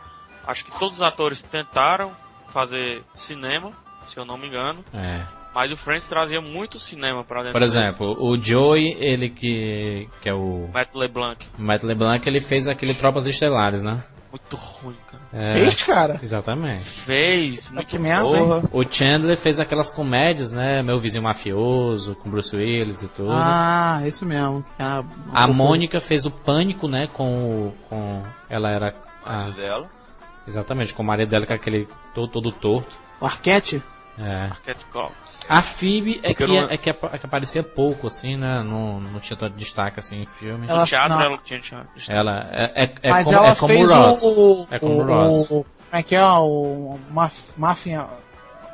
Acho 0.45 0.65
que 0.65 0.79
todos 0.79 0.97
os 0.97 1.03
atores 1.03 1.41
tentaram 1.41 2.11
fazer 2.49 3.03
cinema, 3.15 3.71
se 4.05 4.17
eu 4.17 4.25
não 4.25 4.37
me 4.37 4.47
engano. 4.47 4.83
É. 4.93 5.25
Mas 5.53 5.71
o 5.71 5.77
Friends 5.77 6.07
trazia 6.07 6.39
muito 6.39 6.79
cinema 6.79 7.23
para 7.23 7.43
dentro. 7.43 7.53
Por 7.53 7.63
exemplo, 7.63 8.15
o 8.19 8.39
Joey, 8.39 8.95
ele 8.99 9.29
que 9.29 10.07
que 10.21 10.29
é 10.29 10.33
o 10.33 10.69
Matt 10.73 10.93
LeBlanc. 10.93 11.45
Matt 11.57 11.83
LeBlanc, 11.83 12.27
ele 12.27 12.39
fez 12.39 12.67
aquele 12.67 12.93
Tropas 12.93 13.25
Estelares, 13.25 13.83
né? 13.83 14.03
Muito 14.31 14.55
ruim, 14.55 14.95
cara. 15.09 15.23
É, 15.31 15.53
fez, 15.53 15.83
cara? 15.83 16.19
Exatamente. 16.21 16.83
Fez, 16.83 17.69
muito 17.69 17.87
que 17.87 17.97
merda. 17.97 18.67
O 18.71 18.83
Chandler 18.83 19.37
fez 19.37 19.59
aquelas 19.59 19.89
comédias, 19.89 20.51
né? 20.51 20.83
Meu 20.83 20.99
vizinho 20.99 21.23
mafioso, 21.23 22.15
com 22.15 22.29
Bruce 22.29 22.55
Willis 22.55 23.01
e 23.01 23.07
tudo. 23.07 23.31
Ah, 23.31 24.01
isso 24.05 24.25
mesmo. 24.25 24.63
A, 24.77 25.03
a 25.33 25.47
Mônica 25.47 25.99
fez 25.99 26.25
o 26.25 26.31
Pânico, 26.31 26.87
né? 26.87 27.07
Com, 27.13 27.73
com 27.89 28.21
ela 28.49 28.69
era 28.69 28.93
a 29.25 29.49
dela. 29.49 29.89
Exatamente, 30.47 30.93
com 30.93 31.03
o 31.03 31.05
marido 31.05 31.29
dela 31.29 31.45
com 31.45 31.53
aquele 31.53 31.87
todo, 32.13 32.29
todo 32.29 32.51
torto. 32.51 32.95
O 33.19 33.25
Arquete? 33.25 33.81
É. 34.19 34.43
Arquete 34.43 34.85
Cox. 34.91 35.13
A 35.49 35.61
Phoebe 35.61 36.19
é 36.23 36.33
que, 36.33 36.45
não... 36.45 36.69
é, 36.69 36.77
que, 36.77 36.89
é 36.89 36.93
que 36.93 37.25
aparecia 37.25 37.63
pouco, 37.63 38.07
assim, 38.07 38.35
né? 38.35 38.61
Não, 38.63 38.99
não 38.99 39.19
tinha 39.19 39.37
tanto 39.37 39.55
destaque, 39.55 39.99
assim, 39.99 40.21
em 40.21 40.25
filme. 40.25 40.67
Ela, 40.67 40.85
teatro, 40.85 41.21
ela 41.21 41.37
tinha 41.37 41.59
destaque. 41.59 41.87
Ela 42.09 42.49
é, 42.51 42.83
é, 42.83 42.95
é 43.03 43.09
Mas 43.09 43.25
como, 43.25 43.37
ela 43.37 43.47
é 43.47 43.55
como 43.55 43.73
fez 43.73 43.89
o 43.89 43.95
Ross. 43.95 44.23
O, 44.23 44.67
é 44.71 44.79
como 44.79 44.95
o, 44.95 45.05
Ross. 45.05 45.45
O, 45.45 45.47
como 45.47 45.65
é 45.91 46.03
que 46.03 46.15
é? 46.15 46.23
O 46.23 46.97
Máfia... 47.11 48.07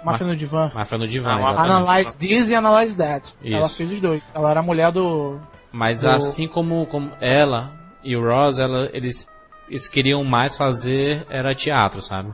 Máfia 0.04 0.28
no 0.28 0.36
Divã. 0.36 0.70
Máfia 0.74 0.98
no 0.98 1.08
Divã, 1.08 1.32
ah, 1.32 1.64
Analyze 1.64 2.18
This 2.18 2.50
e 2.50 2.56
Analyze 2.56 2.98
That. 2.98 3.34
Isso. 3.42 3.56
Ela 3.56 3.70
fez 3.70 3.92
os 3.92 4.02
dois. 4.02 4.24
Ela 4.34 4.52
era 4.52 4.60
a 4.60 4.64
mulher 4.64 4.92
do... 4.92 5.40
Mas 5.72 6.02
do... 6.02 6.10
assim 6.10 6.48
como, 6.48 6.86
como 6.88 7.12
ela 7.22 7.72
e 8.04 8.16
o 8.18 8.22
Ross, 8.22 8.60
ela, 8.60 8.90
eles 8.92 9.32
eles 9.70 9.88
queriam 9.88 10.24
mais 10.24 10.58
fazer 10.58 11.26
era 11.30 11.56
teatro, 11.56 12.02
sabe? 12.02 12.34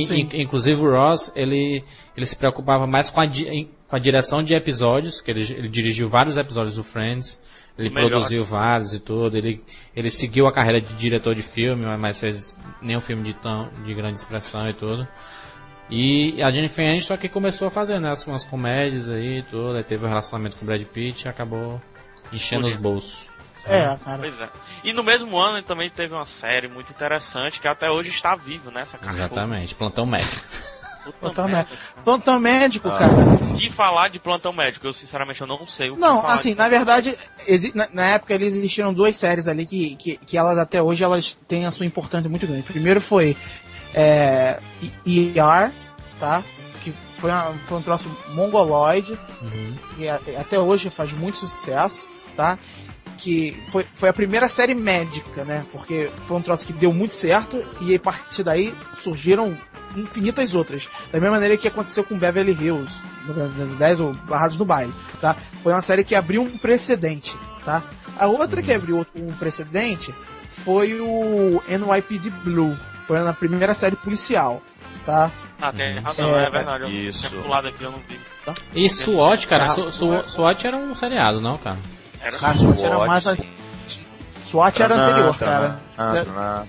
In, 0.00 0.28
inclusive 0.42 0.80
o 0.80 0.90
Ross, 0.90 1.32
ele, 1.34 1.84
ele 2.16 2.26
se 2.26 2.36
preocupava 2.36 2.86
mais 2.86 3.10
com 3.10 3.20
a, 3.20 3.26
com 3.26 3.96
a 3.96 3.98
direção 3.98 4.42
de 4.42 4.54
episódios, 4.54 5.20
que 5.20 5.30
ele, 5.30 5.40
ele 5.52 5.68
dirigiu 5.68 6.08
vários 6.08 6.36
episódios 6.36 6.76
do 6.76 6.84
Friends, 6.84 7.40
ele 7.78 7.90
Melhor. 7.90 8.10
produziu 8.10 8.44
vários 8.44 8.94
e 8.94 9.00
tudo, 9.00 9.36
ele, 9.36 9.62
ele 9.94 10.10
seguiu 10.10 10.46
a 10.46 10.52
carreira 10.52 10.80
de 10.80 10.94
diretor 10.94 11.34
de 11.34 11.42
filme, 11.42 11.84
mas 11.98 12.20
fez 12.20 12.58
nenhum 12.80 13.00
filme 13.00 13.24
de, 13.24 13.34
tão, 13.34 13.68
de 13.84 13.94
grande 13.94 14.16
expressão 14.16 14.68
e 14.68 14.72
tudo. 14.72 15.06
E 15.90 16.42
a 16.42 16.50
Jennifer 16.50 16.86
Aniston 16.86 17.16
que 17.18 17.28
começou 17.28 17.68
a 17.68 17.70
fazer, 17.70 18.00
né, 18.00 18.12
umas 18.26 18.44
comédias 18.44 19.10
aí 19.10 19.40
e 19.40 19.42
tudo, 19.42 19.76
aí 19.76 19.84
teve 19.84 20.04
um 20.04 20.08
relacionamento 20.08 20.56
com 20.56 20.64
o 20.64 20.66
Brad 20.66 20.82
Pitt 20.84 21.26
e 21.26 21.28
acabou 21.28 21.80
enchendo 22.32 22.66
os 22.66 22.76
bolsos. 22.76 23.33
É, 23.66 23.96
cara. 24.04 24.18
Pois 24.18 24.40
é. 24.40 24.48
E 24.82 24.92
no 24.92 25.02
mesmo 25.02 25.38
ano 25.38 25.58
ele 25.58 25.66
também 25.66 25.90
teve 25.90 26.14
uma 26.14 26.24
série 26.24 26.68
muito 26.68 26.90
interessante 26.90 27.60
que 27.60 27.68
até 27.68 27.90
hoje 27.90 28.10
está 28.10 28.34
vivo, 28.34 28.70
né? 28.70 28.82
Essa 28.82 28.98
Exatamente, 29.02 29.74
Plantão 29.74 30.06
Médico. 30.06 30.46
Plantão 31.12 31.48
médico. 31.48 31.76
Plantão 32.02 32.40
médico, 32.40 32.88
ah. 32.88 32.98
cara. 32.98 33.12
Que 33.58 33.70
falar 33.70 34.08
de 34.08 34.18
plantão 34.18 34.52
médico? 34.52 34.86
Eu 34.86 34.92
sinceramente 34.92 35.40
eu 35.40 35.46
não 35.46 35.66
sei 35.66 35.90
o 35.90 35.94
que 35.94 36.00
Não, 36.00 36.26
assim, 36.26 36.54
na 36.54 36.68
verdade, 36.68 37.16
na, 37.74 37.88
na, 37.92 38.06
época 38.14 38.34
eles 38.34 38.56
existiram 38.56 38.92
duas 38.92 39.14
séries 39.16 39.46
ali 39.46 39.66
que, 39.66 39.96
que, 39.96 40.16
que, 40.16 40.36
elas 40.36 40.58
até 40.58 40.82
hoje 40.82 41.04
elas 41.04 41.36
têm 41.46 41.66
a 41.66 41.70
sua 41.70 41.86
importância 41.86 42.30
muito 42.30 42.46
grande. 42.46 42.62
Primeiro 42.62 43.00
foi 43.00 43.36
é, 43.92 44.58
ER, 45.06 45.72
tá? 46.18 46.42
Que 46.82 46.92
foi, 47.18 47.30
uma, 47.30 47.52
foi 47.66 47.78
um 47.78 47.82
troço 47.82 48.08
mongoloide. 48.30 49.18
Uhum. 49.42 49.74
E 49.98 50.08
até 50.08 50.58
hoje 50.58 50.90
faz 50.90 51.12
muito 51.12 51.38
sucesso, 51.38 52.08
tá? 52.36 52.58
Que 53.16 53.56
foi, 53.70 53.84
foi 53.84 54.08
a 54.08 54.12
primeira 54.12 54.48
série 54.48 54.74
médica, 54.74 55.44
né? 55.44 55.64
Porque 55.72 56.10
foi 56.26 56.36
um 56.36 56.42
troço 56.42 56.66
que 56.66 56.72
deu 56.72 56.92
muito 56.92 57.14
certo 57.14 57.64
e 57.80 57.94
a 57.94 57.98
partir 57.98 58.42
daí 58.42 58.74
surgiram 59.02 59.56
infinitas 59.96 60.54
outras. 60.54 60.88
Da 61.12 61.20
mesma 61.20 61.36
maneira 61.36 61.56
que 61.56 61.68
aconteceu 61.68 62.04
com 62.04 62.18
Beverly 62.18 62.52
Hills, 62.52 63.02
no 63.26 63.76
10 63.76 64.00
ou 64.00 64.14
Barrados 64.14 64.58
no 64.58 64.64
Baile, 64.64 64.92
tá? 65.20 65.36
Foi 65.62 65.72
uma 65.72 65.82
série 65.82 66.04
que 66.04 66.14
abriu 66.14 66.42
um 66.42 66.58
precedente, 66.58 67.36
tá? 67.64 67.82
A 68.18 68.26
outra 68.26 68.62
que 68.62 68.72
abriu 68.72 69.04
um 69.14 69.32
precedente 69.32 70.14
foi 70.48 71.00
o 71.00 71.62
NYPD 71.68 72.30
Blue. 72.42 72.76
Foi 73.06 73.18
na 73.20 73.32
primeira 73.32 73.74
série 73.74 73.96
policial, 73.96 74.62
tá? 75.04 75.30
Ah, 75.60 75.72
tem 75.72 75.98
razão, 75.98 76.38
é, 76.38 76.46
é 76.46 76.50
verdade. 76.50 77.06
Isso. 77.08 77.34
Eu 77.34 77.42
pulado 77.42 77.68
aqui, 77.68 77.82
eu 77.82 77.90
não 77.90 77.98
vi. 77.98 78.18
Tá? 78.44 78.54
E 78.74 78.88
SWAT, 78.88 79.46
cara, 79.46 79.64
ah, 79.64 80.28
SWAT 80.28 80.64
era 80.66 80.76
um 80.76 80.94
seriado, 80.94 81.40
não, 81.40 81.56
cara? 81.56 81.78
Era 82.24 82.38
cara, 82.38 82.54
SWAT 82.54 82.82
era 82.82 83.06
mais. 83.06 83.24
SWAT 84.44 84.80
era 84.80 84.94
anterior, 84.94 85.38
cara. 85.38 85.80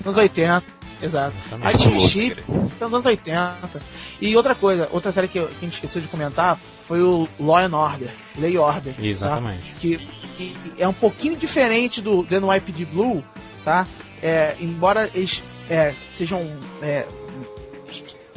Nos 0.04 0.18
80. 0.18 0.64
Exato. 1.02 1.36
A 1.62 1.72
tinha 1.72 2.00
Chip 2.00 2.44
nos 2.50 2.82
anos 2.82 3.06
80. 3.06 3.82
E 4.22 4.36
outra 4.36 4.56
coisa, 4.56 4.90
outra 4.92 5.12
série 5.12 5.28
que, 5.28 5.40
que 5.40 5.46
a 5.46 5.60
gente 5.60 5.74
esqueceu 5.74 6.02
de 6.02 6.08
comentar 6.08 6.58
foi 6.88 7.02
o 7.02 7.28
Law 7.40 7.58
and 7.58 7.76
Order, 7.76 8.10
e 8.38 8.58
Order. 8.58 8.94
Tá? 8.94 9.04
Exatamente. 9.04 9.74
Tá? 9.74 9.80
Que, 9.80 9.98
que 10.38 10.58
é 10.78 10.88
um 10.88 10.94
pouquinho 10.94 11.36
diferente 11.36 12.02
do 12.02 12.24
The 12.24 12.40
NYPD 12.40 12.86
Blue, 12.86 13.24
tá? 13.64 13.88
É, 14.22 14.56
embora 14.60 15.10
eles 15.14 15.44
é, 15.70 15.92
sejam 15.92 16.50
é, 16.82 17.08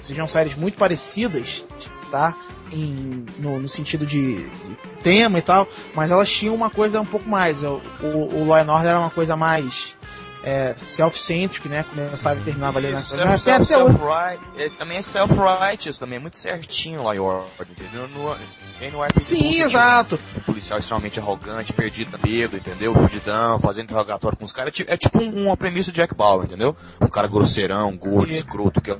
sejam 0.02 0.26
séries 0.26 0.54
muito 0.56 0.78
parecidas, 0.78 1.64
tá? 2.10 2.34
Em, 2.72 3.24
no, 3.38 3.60
no, 3.60 3.68
sentido 3.68 4.06
de, 4.06 4.36
de, 4.36 4.76
tema 5.02 5.38
e 5.38 5.42
tal, 5.42 5.68
mas 5.94 6.10
elas 6.10 6.30
tinham 6.30 6.54
uma 6.54 6.70
coisa 6.70 7.00
um 7.00 7.06
pouco 7.06 7.28
mais. 7.28 7.62
O, 7.62 7.80
o, 8.02 8.36
o 8.36 8.46
Law 8.46 8.58
and 8.58 8.72
Order 8.72 8.90
era 8.90 8.98
uma 8.98 9.10
coisa 9.10 9.36
mais 9.36 9.96
é, 10.42 10.74
self-centric, 10.76 11.68
né? 11.68 11.84
Começava 11.84 12.40
e 12.40 12.42
terminava 12.42 12.78
ali 12.78 12.90
na 12.90 12.98
self, 12.98 13.38
self, 13.38 13.66
self 13.66 13.98
é, 14.56 14.68
Também 14.70 14.98
é 14.98 15.02
self-righteous, 15.02 15.98
também 15.98 16.18
é 16.18 16.20
muito 16.20 16.38
certinho 16.38 17.02
lá 17.02 17.14
em 17.14 17.18
Order, 17.18 17.66
entendeu? 17.70 18.08
No, 18.08 18.36
no 18.90 19.02
RPG, 19.02 19.20
Sim, 19.20 19.62
exato. 19.62 20.18
Um 20.36 20.40
policial 20.40 20.78
extremamente 20.78 21.18
arrogante, 21.18 21.72
perdido 21.72 22.12
na 22.12 22.18
medo, 22.18 22.56
entendeu? 22.56 22.94
Fudidão, 22.94 23.58
fazendo 23.58 23.84
interrogatório 23.84 24.38
com 24.38 24.44
os 24.44 24.52
caras. 24.52 24.72
É 24.86 24.96
tipo 24.96 25.18
uma 25.18 25.56
premissa 25.56 25.90
de 25.90 25.96
Jack 25.96 26.14
Bauer, 26.14 26.46
entendeu? 26.46 26.76
Um 27.00 27.08
cara 27.08 27.26
grosseirão, 27.26 27.96
gordo, 27.96 28.32
escroto, 28.32 28.80
que 28.80 28.90
é 28.90 28.98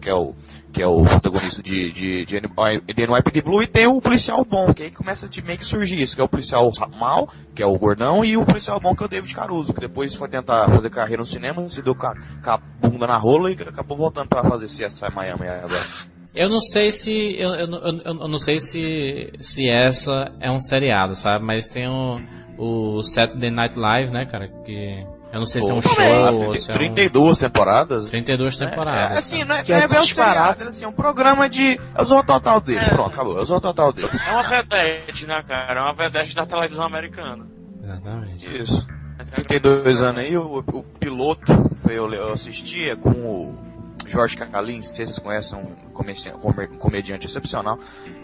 que 0.00 0.08
é 0.08 0.14
o, 0.14 0.34
que 0.72 0.82
é 0.82 0.86
o 0.86 1.02
protagonista 1.02 1.62
de, 1.62 1.90
de, 1.90 2.24
de, 2.24 2.40
de 2.40 3.42
Blue, 3.42 3.62
e 3.62 3.66
tem 3.66 3.86
o 3.86 4.00
policial 4.00 4.44
bom, 4.44 4.72
que 4.72 4.84
aí 4.84 4.90
começa 4.90 5.26
a 5.26 5.44
meio 5.44 5.58
que 5.58 5.64
surgir 5.64 6.00
isso, 6.00 6.16
que 6.16 6.22
é 6.22 6.24
o 6.24 6.28
policial 6.28 6.70
mal, 6.98 7.28
que 7.54 7.62
é 7.62 7.66
o 7.66 7.78
gordão, 7.78 8.24
e 8.24 8.36
o 8.36 8.44
policial 8.44 8.80
bom, 8.80 8.94
que 8.94 9.02
é 9.02 9.06
o 9.06 9.08
David 9.08 9.34
Caruso, 9.34 9.72
que 9.72 9.80
depois 9.80 10.14
foi 10.14 10.28
tentar 10.28 10.70
fazer 10.70 10.90
carreira 10.90 11.20
no 11.20 11.26
cinema, 11.26 11.68
se 11.68 11.82
deu 11.82 11.94
com 11.94 12.06
a 12.06 12.56
bunda 12.80 13.06
na 13.06 13.18
rola 13.18 13.50
e 13.50 13.54
acabou 13.54 13.96
voltando 13.96 14.28
para 14.28 14.48
fazer 14.48 14.66
CSI 14.66 15.14
Miami 15.14 15.48
agora. 15.48 16.12
Eu 16.34 16.48
não 16.48 16.60
sei 16.60 16.90
se 16.90 17.12
eu, 17.12 17.50
eu, 17.50 17.66
eu, 17.66 18.02
eu, 18.04 18.28
não 18.28 18.38
sei 18.38 18.56
se 18.56 19.32
se 19.38 19.68
essa 19.68 20.32
é 20.40 20.50
um 20.50 20.60
seriado, 20.60 21.14
sabe? 21.14 21.44
Mas 21.44 21.68
tem 21.68 21.86
o, 21.86 22.20
o 22.56 23.02
Saturday 23.02 23.50
Night 23.50 23.78
Live, 23.78 24.10
né, 24.10 24.24
cara? 24.24 24.48
Que 24.64 25.04
eu 25.32 25.38
não 25.38 25.46
sei 25.46 25.62
se 25.62 25.70
é 25.70 25.74
um 25.74 25.80
show 25.80 26.46
ou 26.46 26.52
se 26.52 26.70
é 26.70 26.74
32 26.74 27.38
um... 27.38 27.40
temporadas. 27.40 28.10
32 28.10 28.56
temporadas. 28.56 29.16
É, 29.16 29.18
assim, 29.18 29.44
né? 29.44 29.62
É, 29.66 29.72
é, 29.72 29.78
é, 29.78 29.86
disparado, 29.86 30.64
assim, 30.64 30.84
um 30.84 30.92
programa 30.92 31.48
de... 31.48 31.80
É 31.94 32.02
o 32.02 32.22
total 32.22 32.60
dele. 32.60 32.80
É. 32.80 32.90
Pronto, 32.90 33.08
acabou. 33.08 33.38
É 33.38 33.42
o 33.42 33.60
total 33.60 33.92
dele. 33.94 34.10
É 34.28 34.30
uma 34.30 34.46
vedete, 34.46 35.26
né, 35.26 35.42
cara? 35.48 35.80
É 35.80 35.82
uma 35.82 35.94
vedete 35.94 36.34
da 36.34 36.44
televisão 36.44 36.84
americana. 36.84 37.46
Exatamente. 37.82 38.60
Isso. 38.60 38.86
32 39.34 40.02
anos 40.02 40.24
aí, 40.24 40.36
o, 40.36 40.58
o 40.58 40.82
piloto 40.82 41.52
foi, 41.76 41.96
eu, 41.96 42.12
eu 42.12 42.32
assistia 42.32 42.96
com 42.96 43.10
o 43.10 43.58
Jorge 44.06 44.36
Cacalin, 44.36 44.76
não 44.76 44.82
sei 44.82 45.06
se 45.06 45.12
vocês 45.12 45.18
conhecem, 45.18 45.58
um 45.58 46.78
comediante 46.78 47.26
excepcional. 47.26 47.78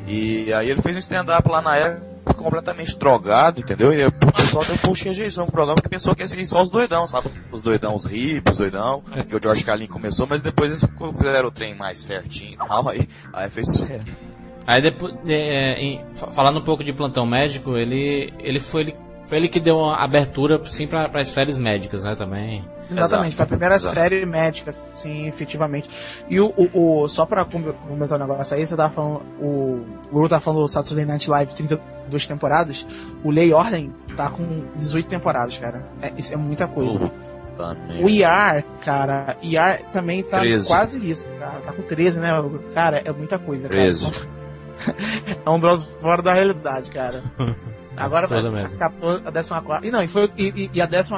E 0.07 0.53
aí 0.53 0.69
ele 0.69 0.83
fez 0.83 0.97
um 0.97 0.99
stand-up 0.99 1.49
lá 1.49 1.63
na 1.63 1.77
época 1.77 2.18
completamente 2.39 2.99
drogado, 2.99 3.61
entendeu? 3.61 3.93
E 3.93 4.05
o 4.07 4.13
pessoal 4.13 4.65
deu 4.65 4.75
um 4.75 4.79
pouquinho 4.79 5.13
de 5.15 5.21
rejeição 5.21 5.47
no 5.47 5.53
programa 5.53 5.81
que 5.83 5.89
pensou 5.89 6.15
que 6.15 6.23
ia 6.23 6.29
ser 6.29 6.45
só 6.47 6.63
os 6.63 6.71
doidão, 6.71 7.07
sabe? 7.07 7.29
Os 7.51 7.63
doidão, 7.63 7.95
os 7.95 8.07
hips, 8.07 8.53
os 8.53 8.59
doidão, 8.59 9.03
que 9.29 9.37
o 9.37 9.41
George 9.43 9.65
Carlin 9.65 9.87
começou, 9.87 10.27
mas 10.27 10.41
depois 10.41 10.71
eles 10.71 10.85
fizeram 11.17 11.49
o 11.49 11.51
trem 11.51 11.77
mais 11.77 11.99
certinho 11.99 12.55
e 12.55 12.57
tal, 12.57 12.89
aí, 12.89 13.09
aí 13.33 13.51
fez 13.51 13.67
sucesso. 13.67 14.19
Aí 14.67 14.83
depois, 14.83 15.15
é, 15.27 15.81
em, 15.81 16.05
falando 16.13 16.61
um 16.61 16.65
pouco 16.65 16.85
de 16.85 16.93
plantão 16.93 17.27
médico, 17.27 17.77
ele, 17.77 18.33
ele 18.39 18.61
foi 18.61 18.83
ele, 18.83 18.95
foi 19.29 19.37
ele 19.37 19.49
que 19.49 19.61
deu 19.61 19.77
uma 19.77 20.03
abertura 20.03 20.59
sim 20.65 20.87
para 20.87 21.11
as 21.15 21.29
séries 21.29 21.59
médicas, 21.59 22.05
né, 22.05 22.15
também. 22.17 22.65
Exatamente, 22.91 23.35
Exato. 23.35 23.37
foi 23.37 23.45
a 23.45 23.47
primeira 23.47 23.75
Exato. 23.75 23.95
série 23.95 24.25
médica, 24.25 24.73
sim, 24.95 25.29
efetivamente. 25.29 25.91
E 26.31 26.41
o, 26.41 26.53
o, 26.57 27.03
o 27.03 27.09
só 27.09 27.27
pra 27.27 27.45
comentar 27.45 28.19
um 28.19 28.27
negócio 28.27 28.57
aí, 28.57 28.67
você 28.67 28.75
tava 28.75 28.91
falando, 28.93 29.21
o, 29.39 29.47
o 29.47 29.87
Guru 30.11 30.29
tá 30.31 30.41
falando 30.41 30.63
do 30.63 30.69
Saturday 30.69 31.05
Night 31.05 31.29
Live 31.29 31.55
32 31.55 32.27
temporadas, 32.27 32.87
o 33.23 33.31
Lei 33.31 33.53
Ordem 33.53 33.93
tá 34.17 34.31
com 34.31 34.65
18 34.77 35.07
temporadas, 35.07 35.59
cara. 35.59 35.87
É, 36.01 36.11
isso 36.17 36.33
é 36.33 36.37
muita 36.37 36.67
coisa. 36.67 37.07
Uh, 37.07 38.05
o 38.05 38.09
IAR, 38.09 38.65
cara, 38.83 39.37
IAR 39.43 39.83
também 39.93 40.23
tá 40.23 40.39
13. 40.41 40.67
quase 40.67 41.11
isso, 41.11 41.29
cara. 41.39 41.61
Tá 41.61 41.73
com 41.73 41.83
13, 41.83 42.19
né? 42.19 42.31
Cara, 42.73 43.03
é 43.05 43.13
muita 43.13 43.39
coisa, 43.39 43.69
13. 43.69 44.07
cara. 44.11 44.39
é 45.45 45.51
um 45.51 45.61
troço 45.61 45.87
fora 46.01 46.23
da 46.23 46.33
realidade, 46.33 46.91
cara. 46.91 47.23
Agora 47.99 48.27
vai, 48.27 48.65
escapou 48.65 49.11
a 49.11 49.33
14. 49.33 49.87
E 49.87 49.91
não, 49.91 50.03
e, 50.03 50.09
foi, 50.09 50.31
e, 50.37 50.71
e 50.73 50.81
a 50.81 50.87
14 50.87 51.11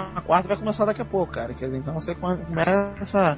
vai 0.46 0.56
começar 0.56 0.84
daqui 0.84 1.02
a 1.02 1.04
pouco, 1.04 1.32
cara. 1.32 1.52
Quer 1.54 1.66
dizer, 1.66 1.78
então 1.78 1.94
você 1.94 2.14
começa 2.14 3.36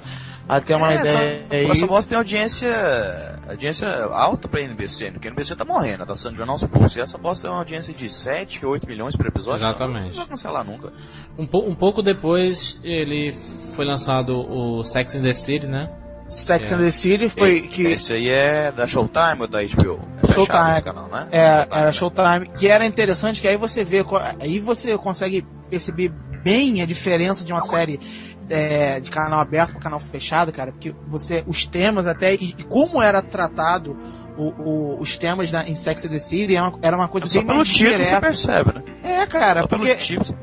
a 0.48 0.60
ter 0.60 0.74
uma 0.74 0.93
é, 0.93 1.01
ideia. 1.01 1.47
Só, 1.48 1.56
aí. 1.56 1.66
Essa 1.70 1.86
voz 1.86 2.06
tem 2.06 2.19
audiência, 2.19 3.39
audiência 3.48 3.89
alta 3.89 4.48
pra 4.48 4.60
NBC, 4.60 5.12
porque 5.12 5.28
a 5.28 5.31
NBC 5.31 5.56
tá 5.56 5.64
morrendo, 5.64 6.06
tá 6.06 6.14
sangrando 6.14 6.52
aos 6.52 6.64
poucos. 6.64 6.97
E 6.97 7.01
essa 7.01 7.19
voz 7.19 7.40
tem 7.40 7.51
uma 7.51 7.59
audiência 7.59 7.93
de 7.93 8.09
7, 8.09 8.64
8 8.64 8.86
milhões 8.86 9.16
por 9.16 9.27
episódio. 9.27 9.62
Exatamente. 9.62 10.16
Não, 10.16 10.23
vai 10.23 10.27
cancelar 10.27 10.64
nunca. 10.64 10.93
Um, 11.39 11.47
po 11.47 11.59
um 11.60 11.74
pouco 11.74 12.02
depois 12.02 12.81
ele 12.85 13.32
foi 13.74 13.85
lançado 13.85 14.32
o 14.32 14.85
Sex 14.85 15.14
and 15.14 15.23
the 15.23 15.32
City, 15.32 15.66
né? 15.66 16.02
Sex 16.33 16.73
é. 16.73 16.75
and 16.75 16.79
the 16.79 16.91
City 16.91 17.29
foi 17.29 17.57
e, 17.57 17.69
que. 17.69 17.83
Esse 17.83 18.15
aí 18.15 18.29
é 18.31 18.73
da 18.73 18.87
Showtime 18.87 19.41
ou 19.41 19.47
da 19.47 19.61
HBO? 19.61 20.01
É 20.23 20.33
Showtime. 20.33 20.83
Canal, 20.83 21.09
né? 21.09 21.29
É, 21.31 21.57
Showtime, 21.57 21.77
era 21.77 21.85
né? 21.85 21.93
Showtime. 21.93 22.49
Que 22.59 22.69
era 22.69 22.87
interessante, 22.87 23.41
que 23.41 23.49
aí 23.49 23.57
você 23.57 23.85
vê. 23.85 24.05
Aí 24.41 24.59
você 24.59 24.97
consegue 24.97 25.47
perceber 25.69 26.11
bem 26.43 26.81
a 26.81 26.87
diferença 26.87 27.45
de 27.45 27.53
uma 27.53 27.61
série 27.61 28.01
é, 28.49 28.99
de 28.99 29.11
canal 29.11 29.41
aberto 29.41 29.73
para 29.73 29.81
canal 29.81 30.01
fechado, 30.01 30.51
cara. 30.53 30.73
Porque 30.73 30.95
você. 31.07 31.45
Os 31.47 31.67
temas 31.67 32.07
até. 32.07 32.35
E, 32.35 32.55
e 32.59 32.63
como 32.65 33.03
era 33.03 33.21
tratado. 33.21 33.97
O, 34.35 34.45
o, 34.45 34.99
os 34.99 35.19
temas 35.19 35.51
da, 35.51 35.69
em 35.69 35.75
Sex 35.75 36.07
and 36.07 36.09
the 36.09 36.19
City 36.19 36.57
era 36.57 36.67
uma, 36.67 36.79
era 36.81 36.97
uma 36.97 37.07
coisa 37.07 37.27
é 37.27 37.43
bem 37.43 37.57
mais 37.59 37.69
direta. 37.69 38.03
Você 38.03 38.21
percebe, 38.21 38.73
né? 38.73 38.83
É, 39.05 39.27
cara, 39.27 39.61
só 39.61 39.67
porque. 39.67 39.95
Pelo 39.95 39.99
título, 39.99 40.39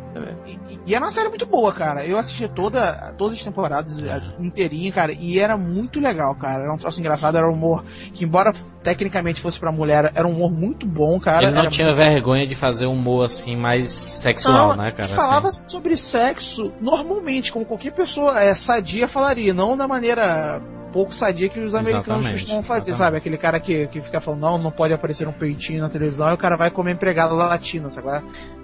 e 0.89 0.95
era 0.95 1.05
uma 1.05 1.11
série 1.11 1.29
muito 1.29 1.45
boa, 1.45 1.71
cara. 1.71 2.03
Eu 2.03 2.17
assisti 2.17 2.47
toda, 2.47 3.13
todas 3.15 3.37
as 3.37 3.43
temporadas 3.43 3.99
inteirinha, 4.39 4.91
cara, 4.91 5.11
e 5.13 5.37
era 5.37 5.55
muito 5.55 5.99
legal, 5.99 6.33
cara. 6.33 6.63
Era 6.63 6.73
um 6.73 6.77
troço 6.77 6.99
engraçado, 6.99 7.37
era 7.37 7.47
um 7.47 7.53
humor 7.53 7.85
que, 8.11 8.25
embora 8.25 8.51
tecnicamente 8.81 9.39
fosse 9.39 9.59
pra 9.59 9.71
mulher, 9.71 10.11
era 10.15 10.27
um 10.27 10.31
humor 10.31 10.51
muito 10.51 10.87
bom, 10.87 11.19
cara. 11.19 11.45
Ele 11.45 11.51
não 11.55 11.69
tinha 11.69 11.93
vergonha 11.93 12.47
de 12.47 12.55
fazer 12.55 12.87
um 12.87 12.93
humor 12.93 13.25
assim 13.25 13.55
mais 13.55 13.91
sexual, 13.91 14.69
não, 14.69 14.77
né, 14.77 14.91
cara? 14.91 15.09
falava 15.09 15.49
assim. 15.49 15.63
sobre 15.67 15.95
sexo 15.95 16.71
normalmente, 16.81 17.51
como 17.51 17.65
qualquer 17.65 17.91
pessoa 17.91 18.41
é, 18.41 18.55
sadia 18.55 19.07
falaria, 19.07 19.53
não 19.53 19.77
da 19.77 19.87
maneira 19.87 20.59
pouco 20.91 21.13
sadia 21.13 21.49
que 21.49 21.59
os 21.59 21.73
americanos 21.73 22.25
exatamente, 22.25 22.41
costumam 22.41 22.63
fazer, 22.63 22.91
exatamente. 22.91 22.97
sabe? 22.97 23.17
Aquele 23.17 23.37
cara 23.37 23.59
que, 23.59 23.87
que 23.87 24.01
fica 24.01 24.19
falando, 24.19 24.41
não, 24.41 24.57
não 24.57 24.71
pode 24.71 24.93
aparecer 24.93 25.27
um 25.27 25.31
peitinho 25.31 25.81
na 25.81 25.89
televisão 25.89 26.29
e 26.29 26.33
o 26.33 26.37
cara 26.37 26.57
vai 26.57 26.69
comer 26.69 26.93
empregada 26.93 27.33
latina, 27.33 27.89
sabe? 27.89 28.07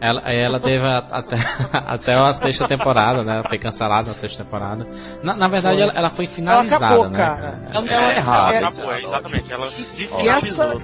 Ela, 0.02 0.22
ela 0.26 0.60
teve 0.60 0.86
até, 0.86 1.36
até 1.74 2.14
a 2.14 2.34
sexta 2.34 2.68
temporada, 2.68 3.24
né? 3.24 3.36
Ela 3.36 3.48
foi 3.48 3.58
cancelada 3.58 4.08
na 4.08 4.14
sexta 4.14 4.44
temporada. 4.44 4.88
Na, 5.24 5.36
na 5.36 5.48
verdade, 5.48 5.76
foi. 5.76 5.84
Ela, 5.84 5.94
ela, 5.94 6.10
foi 6.10 6.26
finalizada, 6.26 6.86
ela 6.86 6.94
acabou, 6.94 7.10
né? 7.10 7.18
Cara. 7.18 7.62
Ela, 7.74 7.86
ela 7.88 8.12
é. 8.12 8.56
É, 8.56 8.58
acabou, 8.58 8.94
exatamente. 8.96 9.54
Ela 9.54 9.68
e, 10.22 10.28
essa, 10.28 10.78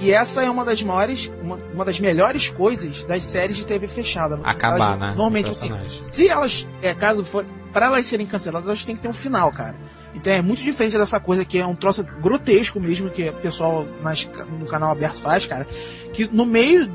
e 0.00 0.10
essa 0.10 0.42
é 0.42 0.50
uma 0.50 0.64
das 0.64 0.82
maiores, 0.82 1.32
uma, 1.40 1.56
uma, 1.72 1.84
das 1.84 2.00
melhores 2.00 2.50
coisas 2.50 3.04
das 3.04 3.22
séries 3.22 3.56
de 3.56 3.66
TV 3.66 3.86
fechada. 3.86 4.40
Acabar, 4.44 4.76
elas, 4.76 5.00
né? 5.00 5.08
Normalmente, 5.08 5.50
assim, 5.50 5.70
se 6.02 6.28
elas, 6.28 6.66
é, 6.82 6.94
caso 6.94 7.24
for, 7.24 7.44
para 7.72 7.86
elas 7.86 8.06
serem 8.06 8.26
canceladas, 8.26 8.68
elas 8.68 8.84
têm 8.84 8.96
que 8.96 9.02
ter 9.02 9.08
um 9.08 9.12
final, 9.12 9.52
cara. 9.52 9.76
Então 10.14 10.32
é 10.32 10.40
muito 10.40 10.62
diferente 10.62 10.96
dessa 10.96 11.18
coisa 11.18 11.44
que 11.44 11.58
é 11.58 11.66
um 11.66 11.74
troço 11.74 12.04
grotesco 12.04 12.80
mesmo 12.80 13.10
que 13.10 13.28
o 13.28 13.32
pessoal 13.34 13.84
nas, 14.00 14.28
no 14.60 14.66
canal 14.66 14.92
aberto 14.92 15.20
faz, 15.20 15.44
cara. 15.44 15.66
Que 16.12 16.28
no 16.32 16.46
meio 16.46 16.90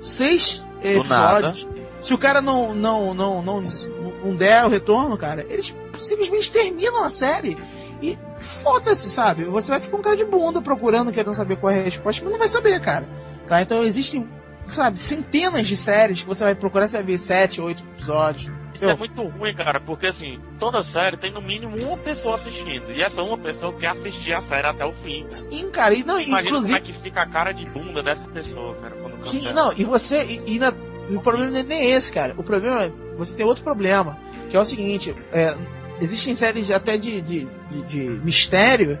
seis 0.00 0.64
episódios, 0.82 1.68
se 2.00 2.14
o 2.14 2.18
cara 2.18 2.40
não 2.40 2.74
não, 2.74 3.12
não 3.12 3.42
não 3.42 3.62
não 4.24 4.36
der 4.36 4.64
o 4.64 4.68
retorno, 4.68 5.16
cara, 5.18 5.44
eles 5.48 5.74
simplesmente 6.00 6.52
terminam 6.52 7.02
a 7.02 7.10
série 7.10 7.58
e 8.00 8.16
foda-se, 8.38 9.10
sabe? 9.10 9.44
Você 9.44 9.72
vai 9.72 9.80
ficar 9.80 9.96
um 9.96 10.02
cara 10.02 10.16
de 10.16 10.24
bunda 10.24 10.62
procurando, 10.62 11.10
querendo 11.10 11.34
saber 11.34 11.56
qual 11.56 11.72
é 11.72 11.80
a 11.80 11.82
resposta, 11.82 12.22
mas 12.22 12.32
não 12.32 12.38
vai 12.38 12.48
saber, 12.48 12.80
cara. 12.80 13.08
Tá? 13.46 13.60
Então 13.60 13.82
existem, 13.82 14.28
sabe, 14.68 14.98
centenas 14.98 15.66
de 15.66 15.76
séries 15.76 16.20
que 16.20 16.28
você 16.28 16.44
vai 16.44 16.54
procurar, 16.54 16.86
você 16.86 16.98
vai 16.98 17.06
ver 17.06 17.18
sete, 17.18 17.60
oito 17.60 17.82
episódios 17.96 18.57
isso 18.74 18.84
eu... 18.84 18.90
é 18.90 18.96
muito 18.96 19.22
ruim, 19.22 19.54
cara, 19.54 19.80
porque 19.80 20.06
assim, 20.06 20.40
toda 20.58 20.82
série 20.82 21.16
tem 21.16 21.32
no 21.32 21.40
mínimo 21.40 21.76
uma 21.82 21.96
pessoa 21.96 22.34
assistindo. 22.34 22.92
E 22.92 23.02
essa 23.02 23.22
uma 23.22 23.38
pessoa 23.38 23.72
quer 23.72 23.88
assistir 23.88 24.32
a 24.32 24.40
série 24.40 24.66
até 24.66 24.84
o 24.84 24.92
fim. 24.92 25.22
Sim, 25.22 25.70
cara, 25.70 25.94
e 25.94 26.04
não, 26.04 26.20
Imagina 26.20 26.50
inclusive... 26.50 26.66
como 26.66 26.76
é 26.76 26.80
que 26.80 26.92
fica 26.92 27.22
a 27.22 27.28
cara 27.28 27.52
de 27.52 27.64
bunda 27.66 28.02
dessa 28.02 28.28
pessoa, 28.28 28.74
cara, 28.76 28.94
quando 28.96 29.26
Sim, 29.26 29.52
não, 29.52 29.72
e 29.72 29.84
você. 29.84 30.24
E, 30.24 30.56
e, 30.56 30.58
na, 30.58 30.72
e 31.08 31.16
o 31.16 31.20
problema 31.20 31.50
não 31.50 31.58
é 31.58 31.62
nem 31.62 31.90
esse, 31.90 32.12
cara. 32.12 32.34
O 32.36 32.42
problema 32.42 32.84
é. 32.84 32.92
Você 33.16 33.36
tem 33.36 33.44
outro 33.44 33.64
problema, 33.64 34.18
que 34.48 34.56
é 34.56 34.60
o 34.60 34.64
seguinte: 34.64 35.14
é, 35.32 35.56
existem 36.00 36.34
séries 36.34 36.70
até 36.70 36.96
de, 36.96 37.20
de, 37.20 37.48
de, 37.70 37.82
de 37.82 38.00
mistério 38.24 38.98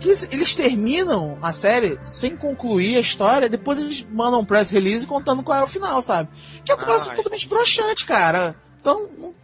que 0.00 0.08
eles 0.08 0.54
terminam 0.54 1.38
a 1.40 1.50
série 1.52 1.98
sem 2.02 2.36
concluir 2.36 2.96
a 2.96 3.00
história, 3.00 3.48
depois 3.48 3.78
eles 3.78 4.06
mandam 4.12 4.40
um 4.40 4.44
press 4.44 4.70
release 4.70 5.06
contando 5.06 5.42
qual 5.42 5.60
é 5.60 5.62
o 5.62 5.66
final, 5.66 6.02
sabe? 6.02 6.28
Que 6.62 6.70
é 6.70 6.74
um 6.74 6.78
troço 6.78 7.14
totalmente 7.14 7.48
broxante, 7.48 8.04
cara. 8.04 8.54
Então, 8.84 9.08
não, 9.16 9.34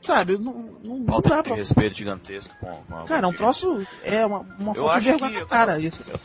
sabe, 0.00 0.38
não, 0.38 0.54
não, 0.82 0.98
não 1.00 1.20
dá 1.20 1.42
pra... 1.42 1.54
respeito 1.54 1.94
gigantesco 1.94 2.56
com, 2.58 2.72
com 2.84 3.04
Cara, 3.04 3.26
é 3.26 3.28
um 3.28 3.34
troço. 3.34 3.86
É 4.02 4.24
uma, 4.24 4.38
uma 4.58 4.74
falta 4.74 5.00
de 5.00 5.10
vergonha 5.10 5.44
cara, 5.44 5.78
isso. 5.78 6.02
Eu, 6.08 6.18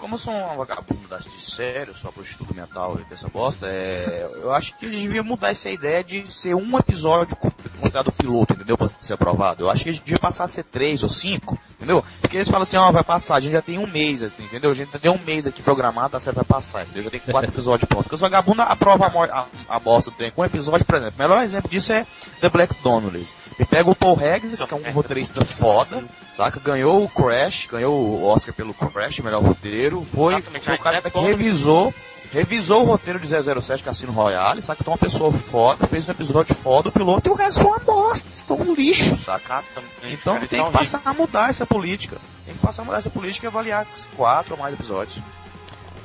como 0.00 0.14
eu 0.14 0.18
sou 0.18 0.32
um 0.32 0.56
vagabundo 0.56 1.00
de 1.18 1.44
sério, 1.44 1.94
sou 1.94 2.10
prostituto 2.10 2.54
mental 2.54 2.98
e 2.98 3.04
dessa 3.04 3.28
bosta, 3.28 3.66
é, 3.66 4.28
eu 4.42 4.52
acho 4.52 4.76
que 4.76 4.86
eles 4.86 5.02
deviam 5.02 5.24
mudar 5.24 5.50
essa 5.50 5.70
ideia 5.70 6.02
de 6.02 6.26
ser 6.30 6.54
um 6.54 6.78
episódio 6.78 7.36
considerado 7.36 8.12
piloto, 8.12 8.54
entendeu? 8.54 8.78
Pra 8.78 8.88
ser 9.00 9.14
aprovado. 9.14 9.64
Eu 9.64 9.70
acho 9.70 9.82
que 9.82 9.90
eles 9.90 10.00
deviam 10.00 10.18
passar 10.18 10.44
a 10.44 10.48
ser 10.48 10.64
três 10.64 11.02
ou 11.02 11.08
cinco, 11.08 11.58
entendeu? 11.72 12.04
Porque 12.20 12.36
eles 12.36 12.48
falam 12.48 12.62
assim, 12.62 12.76
ó, 12.76 12.88
oh, 12.88 12.92
vai 12.92 13.04
passar, 13.04 13.36
a 13.36 13.40
gente 13.40 13.52
já 13.52 13.62
tem 13.62 13.78
um 13.78 13.86
mês, 13.86 14.22
entendeu? 14.22 14.70
A 14.70 14.74
gente 14.74 14.92
já 14.92 14.98
tem 14.98 15.10
um 15.10 15.18
mês 15.18 15.46
aqui 15.46 15.62
programado, 15.62 16.16
a 16.16 16.20
série 16.20 16.36
vai 16.36 16.44
passar, 16.44 16.82
entendeu? 16.82 17.02
Já 17.02 17.10
tem 17.10 17.20
quatro 17.20 17.50
episódios 17.50 17.88
prontos. 17.88 18.04
Porque 18.04 18.14
os 18.14 18.20
vagabundos 18.20 18.64
aprovam 18.66 19.06
a, 19.06 19.26
a, 19.26 19.46
a 19.68 19.78
bosta 19.78 20.10
do 20.10 20.16
trem 20.16 20.30
com 20.30 20.42
um 20.42 20.44
episódio, 20.44 20.86
por 20.86 20.94
exemplo. 20.94 21.14
O 21.16 21.22
melhor 21.22 21.42
exemplo 21.42 21.70
disso 21.70 21.92
é 21.92 22.06
The 22.40 22.48
Black 22.48 22.74
Donnellys. 22.82 23.34
Ele 23.58 23.66
pega 23.66 23.90
o 23.90 23.94
Paul 23.94 24.18
Haggis, 24.18 24.62
que 24.62 24.74
é 24.74 24.76
um 24.76 24.92
roteirista 24.92 25.44
foda, 25.44 26.04
saca? 26.30 26.60
Ganhou 26.60 27.04
o 27.04 27.08
Crash, 27.08 27.66
ganhou 27.70 27.92
o 27.92 28.24
Oscar 28.24 28.54
pelo 28.54 28.72
Crash, 28.72 29.18
melhor 29.20 29.42
roteiro, 29.42 29.89
foi, 30.04 30.40
foi 30.40 30.74
o 30.74 30.78
cara 30.78 31.02
que 31.02 31.18
revisou, 31.18 31.92
revisou 32.32 32.82
o 32.82 32.86
roteiro 32.86 33.18
de 33.18 33.26
007 33.26 33.82
Cassino 33.82 34.12
Royale, 34.12 34.62
saca? 34.62 34.82
Então 34.82 34.92
uma 34.92 34.98
pessoa 34.98 35.32
foda, 35.32 35.86
fez 35.86 36.08
um 36.08 36.12
episódio 36.12 36.54
foda, 36.54 36.88
o 36.88 36.92
piloto 36.92 37.28
e 37.28 37.32
o 37.32 37.34
resto 37.34 37.60
foi 37.60 37.70
uma 37.70 37.78
bosta, 37.78 38.54
um 38.54 38.74
lixo, 38.74 39.16
saca? 39.16 39.62
Então 40.04 40.38
tem 40.46 40.64
que 40.64 40.70
passar 40.70 41.02
a 41.04 41.14
mudar 41.14 41.50
essa 41.50 41.66
política. 41.66 42.16
Tem 42.46 42.54
que 42.54 42.60
passar 42.60 42.82
a 42.82 42.84
mudar 42.84 42.98
essa 42.98 43.10
política 43.10 43.46
e 43.46 43.48
avaliar 43.48 43.86
quatro 44.16 44.54
ou 44.54 44.60
mais 44.60 44.74
episódios. 44.74 45.22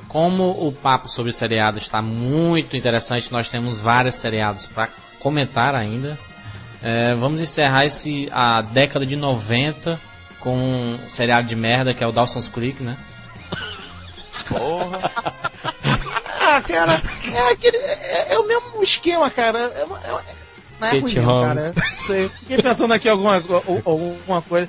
Como 0.08 0.66
o 0.66 0.72
papo 0.72 1.08
sobre 1.08 1.32
seriados 1.32 1.82
está 1.82 2.00
muito 2.00 2.76
interessante, 2.76 3.32
nós 3.32 3.48
temos 3.48 3.78
vários 3.78 4.14
seriados 4.16 4.66
para 4.66 4.88
comentar 5.18 5.74
ainda. 5.74 6.18
É, 6.82 7.14
vamos 7.14 7.40
encerrar 7.40 7.84
esse 7.84 8.28
a 8.32 8.62
década 8.62 9.04
de 9.04 9.16
90 9.16 9.98
com 10.38 10.56
um 10.56 10.98
seriado 11.08 11.48
de 11.48 11.56
merda 11.56 11.92
que 11.92 12.04
é 12.04 12.06
o 12.06 12.12
Dawson's 12.12 12.48
Creek, 12.48 12.82
né? 12.82 12.96
Porra! 14.48 15.10
ah, 16.40 16.62
cara, 16.62 17.00
é, 17.32 17.52
aquele, 17.52 17.76
é, 17.76 18.34
é, 18.34 18.38
o 18.38 18.46
mesmo 18.46 18.82
esquema, 18.82 19.30
cara. 19.30 19.58
É, 19.58 19.82
é, 19.82 19.86
não 20.80 20.88
é 20.88 20.98
ruim, 20.98 21.14
cara. 21.14 21.74
Sei. 22.06 22.28
Fiquei 22.28 22.62
pensando 22.62 22.92
aqui 22.92 23.08
alguma, 23.08 23.42
alguma 23.84 24.42
coisa. 24.42 24.68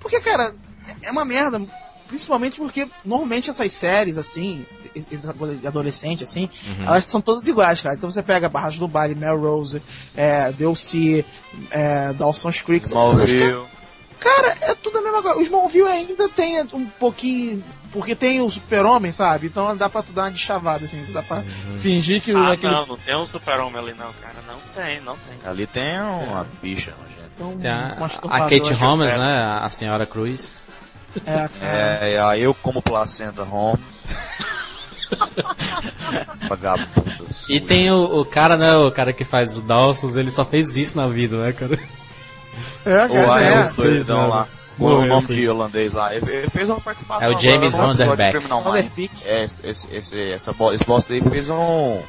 Porque, 0.00 0.20
cara, 0.20 0.54
é 1.02 1.10
uma 1.10 1.24
merda. 1.24 1.60
Principalmente 2.08 2.56
porque 2.56 2.86
normalmente 3.04 3.50
essas 3.50 3.72
séries, 3.72 4.16
assim, 4.16 4.64
adolescente, 5.66 6.22
assim, 6.22 6.48
Uhum. 6.64 6.84
elas 6.84 7.04
são 7.04 7.20
todas 7.20 7.48
iguais, 7.48 7.80
cara. 7.80 7.96
Então 7.96 8.08
você 8.08 8.22
pega 8.22 8.48
Barras 8.48 8.78
do 8.78 8.86
Baile, 8.86 9.16
Melrose, 9.16 9.82
é, 10.16 10.52
DLC, 10.52 11.24
é, 11.70 12.12
Dawson's 12.12 12.62
Creek, 12.62 12.86
Smallville. 12.86 13.64
Cara, 14.20 14.56
é 14.60 14.74
tudo 14.76 14.98
a 14.98 15.02
mesma 15.02 15.20
coisa. 15.20 15.38
O 15.38 15.42
Smallville 15.42 15.88
ainda 15.88 16.28
tem 16.28 16.62
um 16.72 16.86
pouquinho. 16.86 17.62
Porque 17.98 18.14
tem 18.14 18.40
o 18.42 18.50
super-homem, 18.50 19.10
sabe? 19.10 19.46
Então 19.46 19.74
dá 19.76 19.88
pra 19.88 20.02
tu 20.02 20.12
dar 20.12 20.24
uma 20.24 20.30
de 20.32 20.38
chavada, 20.38 20.84
assim. 20.84 21.02
Dá 21.12 21.22
pra 21.22 21.38
Uhum. 21.38 21.78
fingir 21.78 22.20
que 22.20 22.30
Ah, 22.32 22.52
aquele. 22.52 22.72
não, 22.72 22.86
não 22.86 22.96
tem 22.96 23.16
um 23.16 23.26
super-homem 23.26 23.78
ali 23.80 23.92
não, 23.94 24.12
cara. 24.20 24.34
Não 24.46 24.58
tem, 24.74 25.00
não 25.00 25.16
tem. 25.16 25.48
Ali 25.50 25.66
tem 25.66 25.98
uma 26.00 26.46
bicha, 26.62 26.92
gente. 27.08 27.26
Então, 27.34 27.56
Tem 27.58 27.70
a, 27.70 27.96
a 28.30 28.40
Kate 28.48 28.72
acho. 28.72 28.74
Holmes, 28.74 29.10
é. 29.10 29.18
né? 29.18 29.58
A 29.62 29.68
senhora 29.68 30.04
Cruz. 30.06 30.50
É, 31.24 31.48
cara. 31.48 31.50
É, 31.62 32.14
é, 32.14 32.38
eu 32.38 32.52
como 32.54 32.82
placenta 32.82 33.42
home. 33.42 33.82
Vagabundo. 36.48 37.26
E 37.48 37.60
tem 37.60 37.90
o, 37.90 38.20
o 38.20 38.24
cara, 38.24 38.56
né? 38.56 38.76
O 38.76 38.90
cara 38.90 39.12
que 39.12 39.24
faz 39.24 39.56
o 39.56 39.62
Dawson's, 39.62 40.16
ele 40.16 40.30
só 40.30 40.44
fez 40.44 40.76
isso 40.76 40.96
na 40.96 41.06
vida, 41.08 41.36
né, 41.36 41.52
cara? 41.52 41.78
É, 42.84 43.04
O 43.06 43.08
cara, 43.08 43.36
Ryan, 43.38 43.60
é. 43.62 43.70
o 43.70 43.74
doidão 43.76 44.28
lá. 44.28 44.46
O 44.78 45.06
nome 45.06 45.26
de 45.28 45.42
irlandês 45.42 45.92
lá. 45.92 46.14
Ele 46.14 46.30
ele 46.30 46.50
fez 46.50 46.68
uma 46.68 46.80
participação. 46.80 47.28
É 47.28 47.34
o 47.34 47.40
James 47.40 47.72
de. 47.72 47.78
Vanderbeek. 47.78 48.32
É, 49.24 49.44
esse, 49.44 49.88
esse, 49.94 50.20
essa, 50.32 50.54
esse 50.72 50.84
bosta 50.84 51.14
aí 51.14 51.20
fez 51.20 51.48
um. 51.48 52.00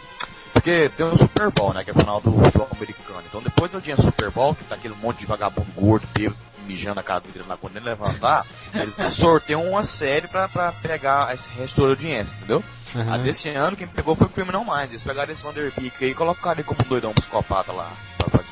Porque 0.53 0.89
tem 0.89 1.05
o 1.05 1.15
Super 1.15 1.51
Bowl, 1.51 1.73
né? 1.73 1.83
Que 1.83 1.91
é 1.91 1.93
a 1.93 1.99
final 1.99 2.19
do 2.19 2.31
futebol 2.31 2.67
americano. 2.75 3.23
Então 3.27 3.41
depois 3.41 3.71
do 3.71 3.79
dia 3.79 3.95
Super 3.95 4.31
Bowl, 4.31 4.55
que 4.55 4.63
tá 4.63 4.75
aquele 4.75 4.95
monte 4.95 5.19
de 5.19 5.25
vagabundo 5.25 5.71
gordo, 5.75 6.07
bêbado, 6.13 6.37
mijando 6.65 6.99
a 6.99 7.03
cadeira 7.03 7.43
lá 7.47 7.57
quando 7.57 7.77
ele 7.77 7.85
levantar, 7.85 8.45
eles 8.73 8.93
sorteiam 9.15 9.69
uma 9.69 9.83
série 9.83 10.27
pra, 10.27 10.49
pra 10.49 10.71
pegar 10.71 11.33
esse 11.33 11.49
resto 11.51 11.81
da 11.81 11.87
audiência, 11.89 12.35
entendeu? 12.35 12.63
Uhum. 12.95 13.13
A 13.13 13.17
desse 13.17 13.49
ano, 13.49 13.75
quem 13.75 13.87
pegou 13.87 14.15
foi 14.15 14.27
o 14.27 14.29
Criminal 14.29 14.63
Minds. 14.63 14.89
Eles 14.91 15.03
pegaram 15.03 15.31
esse 15.31 15.43
Vanderbeek 15.43 16.03
aí 16.05 16.11
e 16.11 16.13
colocaram 16.13 16.55
ele 16.57 16.63
como 16.63 16.79
um 16.85 16.87
doidão 16.89 17.13
psicopata 17.13 17.71
lá. 17.71 17.91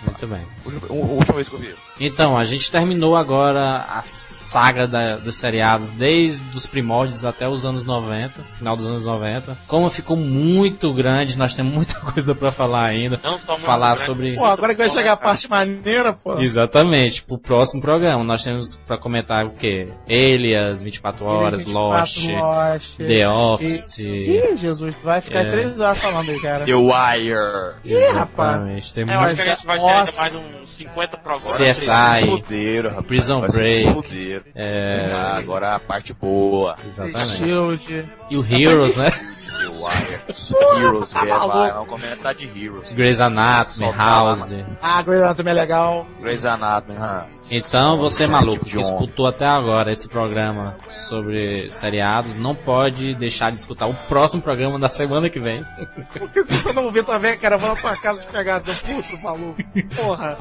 Muito 0.06 0.28
bem. 0.28 0.46
O, 0.90 1.16
última 1.16 1.36
vez 1.36 1.50
que 1.50 1.56
eu 1.56 1.60
vi. 1.60 1.74
Então, 2.00 2.38
a 2.38 2.46
gente 2.46 2.72
terminou 2.72 3.16
agora 3.16 3.86
a 3.90 4.02
saga 4.04 4.88
da- 4.88 5.18
dos 5.18 5.36
seriados 5.36 5.92
desde 5.92 6.56
os 6.56 6.66
primórdios 6.66 7.26
até 7.26 7.48
os 7.50 7.66
anos 7.66 7.84
90, 7.86 8.42
final 8.58 8.78
dos 8.78 8.86
anos 8.86 9.04
90. 9.06 9.58
Como 9.68 9.90
ficou 9.90 10.16
muito 10.16 10.94
grande, 10.94 11.38
nós 11.38 11.54
temos 11.56 11.74
muita 11.74 12.00
coisa 12.12 12.34
pra 12.36 12.52
falar 12.52 12.86
ainda. 12.86 13.20
Não 13.24 13.38
só 13.40 13.58
Falar 13.58 13.92
grande. 13.96 14.06
sobre. 14.06 14.36
Pô, 14.36 14.46
agora 14.46 14.74
que 14.74 14.82
vai 14.82 14.90
chegar 14.90 15.14
a 15.14 15.18
parte 15.18 15.50
maneira, 15.50 16.14
pô. 16.14 16.40
Exatamente, 16.40 17.24
pro 17.24 17.38
próximo 17.38 17.82
programa. 17.82 18.24
Nós 18.24 18.44
temos 18.44 18.76
pra 18.76 18.98
comentar 18.98 19.46
o 19.46 19.52
quê? 19.52 19.90
Elias, 20.08 20.84
24 20.84 21.26
Horas, 21.26 21.64
24 21.66 21.74
Lost, 21.98 22.28
Lost. 22.30 22.98
The 22.98 23.28
Office. 23.28 23.96
Ih, 24.26 24.58
Jesus, 24.58 24.96
tu 24.96 25.04
vai 25.04 25.22
ficar 25.22 25.42
É. 25.42 25.50
três 25.50 25.80
horas 25.80 25.98
falando 26.00 26.30
aí, 26.30 26.40
cara. 26.42 26.66
The 26.66 26.74
Wire. 26.76 27.76
Ih, 27.84 28.14
rapaz. 28.14 28.92
Tem 28.92 29.04
É, 29.10 29.16
eu 29.16 29.20
acho 29.20 29.36
que 29.36 29.42
a 29.42 29.56
gente 29.56 29.66
vai 29.66 29.78
é- 29.78 29.80
ter 29.82 29.86
nossa. 30.00 30.22
mais 30.22 30.36
uns 30.36 30.70
50 30.72 31.18
programas. 31.18 31.58
CSI. 31.58 32.26
Fuderam, 32.26 32.90
rapaz. 32.90 33.06
Prison 33.08 33.42
Break. 33.42 34.42
É, 34.56 35.12
Ah, 35.14 35.34
agora 35.38 35.76
a 35.76 35.80
parte 35.80 36.14
boa. 36.14 36.76
exatamente. 36.86 37.38
Shield. 37.38 38.10
E 38.30 38.38
o 38.38 38.46
Heroes, 38.46 38.98
né? 38.98 39.10
The 39.58 39.68
Wire. 40.76 40.82
Heroes, 40.84 41.12
tá 41.12 41.26
é, 41.26 41.72
vamos 41.72 41.88
comentar 41.90 42.34
de 42.34 42.48
Heroes. 42.48 42.94
Grey's 42.94 43.22
Anatomy, 43.22 43.86
lá, 43.92 43.96
House. 43.96 44.56
Ah, 44.82 45.02
Grey's 45.02 45.22
Anatomy 45.24 45.50
é 45.50 45.54
legal. 45.54 46.08
Grey's 46.22 46.46
Anatomy, 46.46 46.98
ah. 47.00 47.26
Então, 47.52 47.96
você 47.98 48.26
maluco 48.28 48.66
que 48.66 48.80
escutou 48.80 49.28
até 49.28 49.46
agora 49.46 49.92
esse 49.92 50.08
programa 50.10 50.76
sobre 50.90 51.68
seriados, 51.70 52.36
não 52.36 52.56
pode 52.56 53.14
deixar 53.16 53.52
de 53.52 53.58
escutar 53.58 53.86
o 53.88 53.94
próximo 54.08 54.42
programa 54.42 54.80
da 54.80 54.90
semana 54.90 55.30
que 55.30 55.40
vem. 55.40 55.64
Porque 56.18 56.44
se 56.44 56.58
você 56.58 56.74
não 56.74 56.86
ouvir 56.86 57.04
também, 57.06 57.38
cara, 57.38 57.56
eu 57.56 57.60
vou 57.60 57.70
na 57.70 57.76
tua 57.76 57.96
casa 57.98 58.24
te 58.26 58.32
pegar, 58.32 58.60
seu 58.62 58.74
puto, 58.74 59.22
maluco. 59.24 59.56
Porra. 59.96 60.38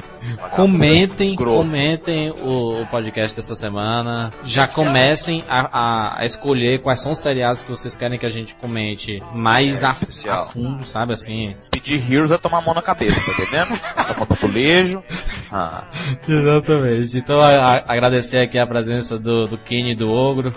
Comentem, 0.55 1.35
comentem 1.35 2.31
o, 2.31 2.81
o 2.81 2.87
podcast 2.87 3.35
dessa 3.35 3.55
semana. 3.55 4.33
Já 4.43 4.67
comecem 4.67 5.43
a, 5.47 5.59
a- 5.71 6.21
a 6.21 6.23
escolher 6.25 6.81
quais 6.81 6.99
são 7.01 7.11
os 7.11 7.19
seriados 7.19 7.61
que 7.61 7.69
vocês 7.69 7.95
querem 7.95 8.17
que 8.17 8.25
a 8.25 8.29
gente 8.29 8.55
comente 8.55 9.04
mais 9.33 9.83
É, 9.83 9.87
a, 9.87 9.91
especial. 9.91 10.43
a 10.43 10.45
fundo, 10.45 10.85
sabe 10.85 11.13
assim? 11.13 11.55
Pedir 11.71 12.01
Heroes 12.11 12.31
é 12.31 12.37
tomar 12.37 12.59
a 12.59 12.61
mão 12.61 12.73
na 12.73 12.81
cabeça, 12.81 13.19
tá 13.19 13.31
entendendo? 13.43 13.79
Tomar 14.13 14.25
do 14.25 14.37
colejo. 14.37 15.03
Ah. 15.51 15.83
Exatamente. 16.27 17.17
Então, 17.17 17.39
a- 17.41 17.77
a- 17.77 17.81
agradecer 17.87 18.39
aqui 18.39 18.57
a 18.59 18.67
presença 18.67 19.17
do, 19.17 19.43
do 19.45 19.57
Kenny 19.57 19.91
e 19.91 19.95
do 19.95 20.11
Ogro, 20.11 20.53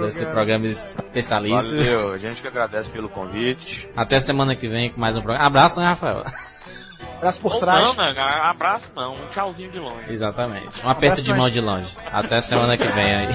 desse 0.00 0.24
programa 0.26 0.66
especialista. 0.66 1.76
Valeu, 1.76 2.12
a 2.12 2.18
gente 2.18 2.40
que 2.42 2.48
agradece 2.48 2.90
pelo 2.90 3.08
convite. 3.08 3.88
Até 3.96 4.18
semana 4.18 4.54
que 4.56 4.68
vem 4.68 4.90
com 4.90 5.00
mais 5.00 5.16
um 5.16 5.20
programa. 5.22 5.46
Abraço, 5.46 5.80
né, 5.80 5.86
Rafael? 5.88 6.24
Abraço 7.16 7.40
por 7.40 7.52
Ou 7.54 7.58
trás. 7.60 7.82
Não, 7.84 7.94
né? 7.94 8.14
Abraço 8.44 8.92
não, 8.94 9.12
um 9.12 9.26
tchauzinho 9.30 9.70
de 9.72 9.78
longe. 9.80 10.04
Exatamente. 10.08 10.84
Um 10.86 10.88
aperto 10.88 11.20
de 11.20 11.32
mão 11.34 11.50
de 11.50 11.60
longe. 11.60 11.90
Até 12.12 12.40
semana 12.40 12.76
que 12.76 12.86
vem 12.88 13.12
aí. 13.14 13.28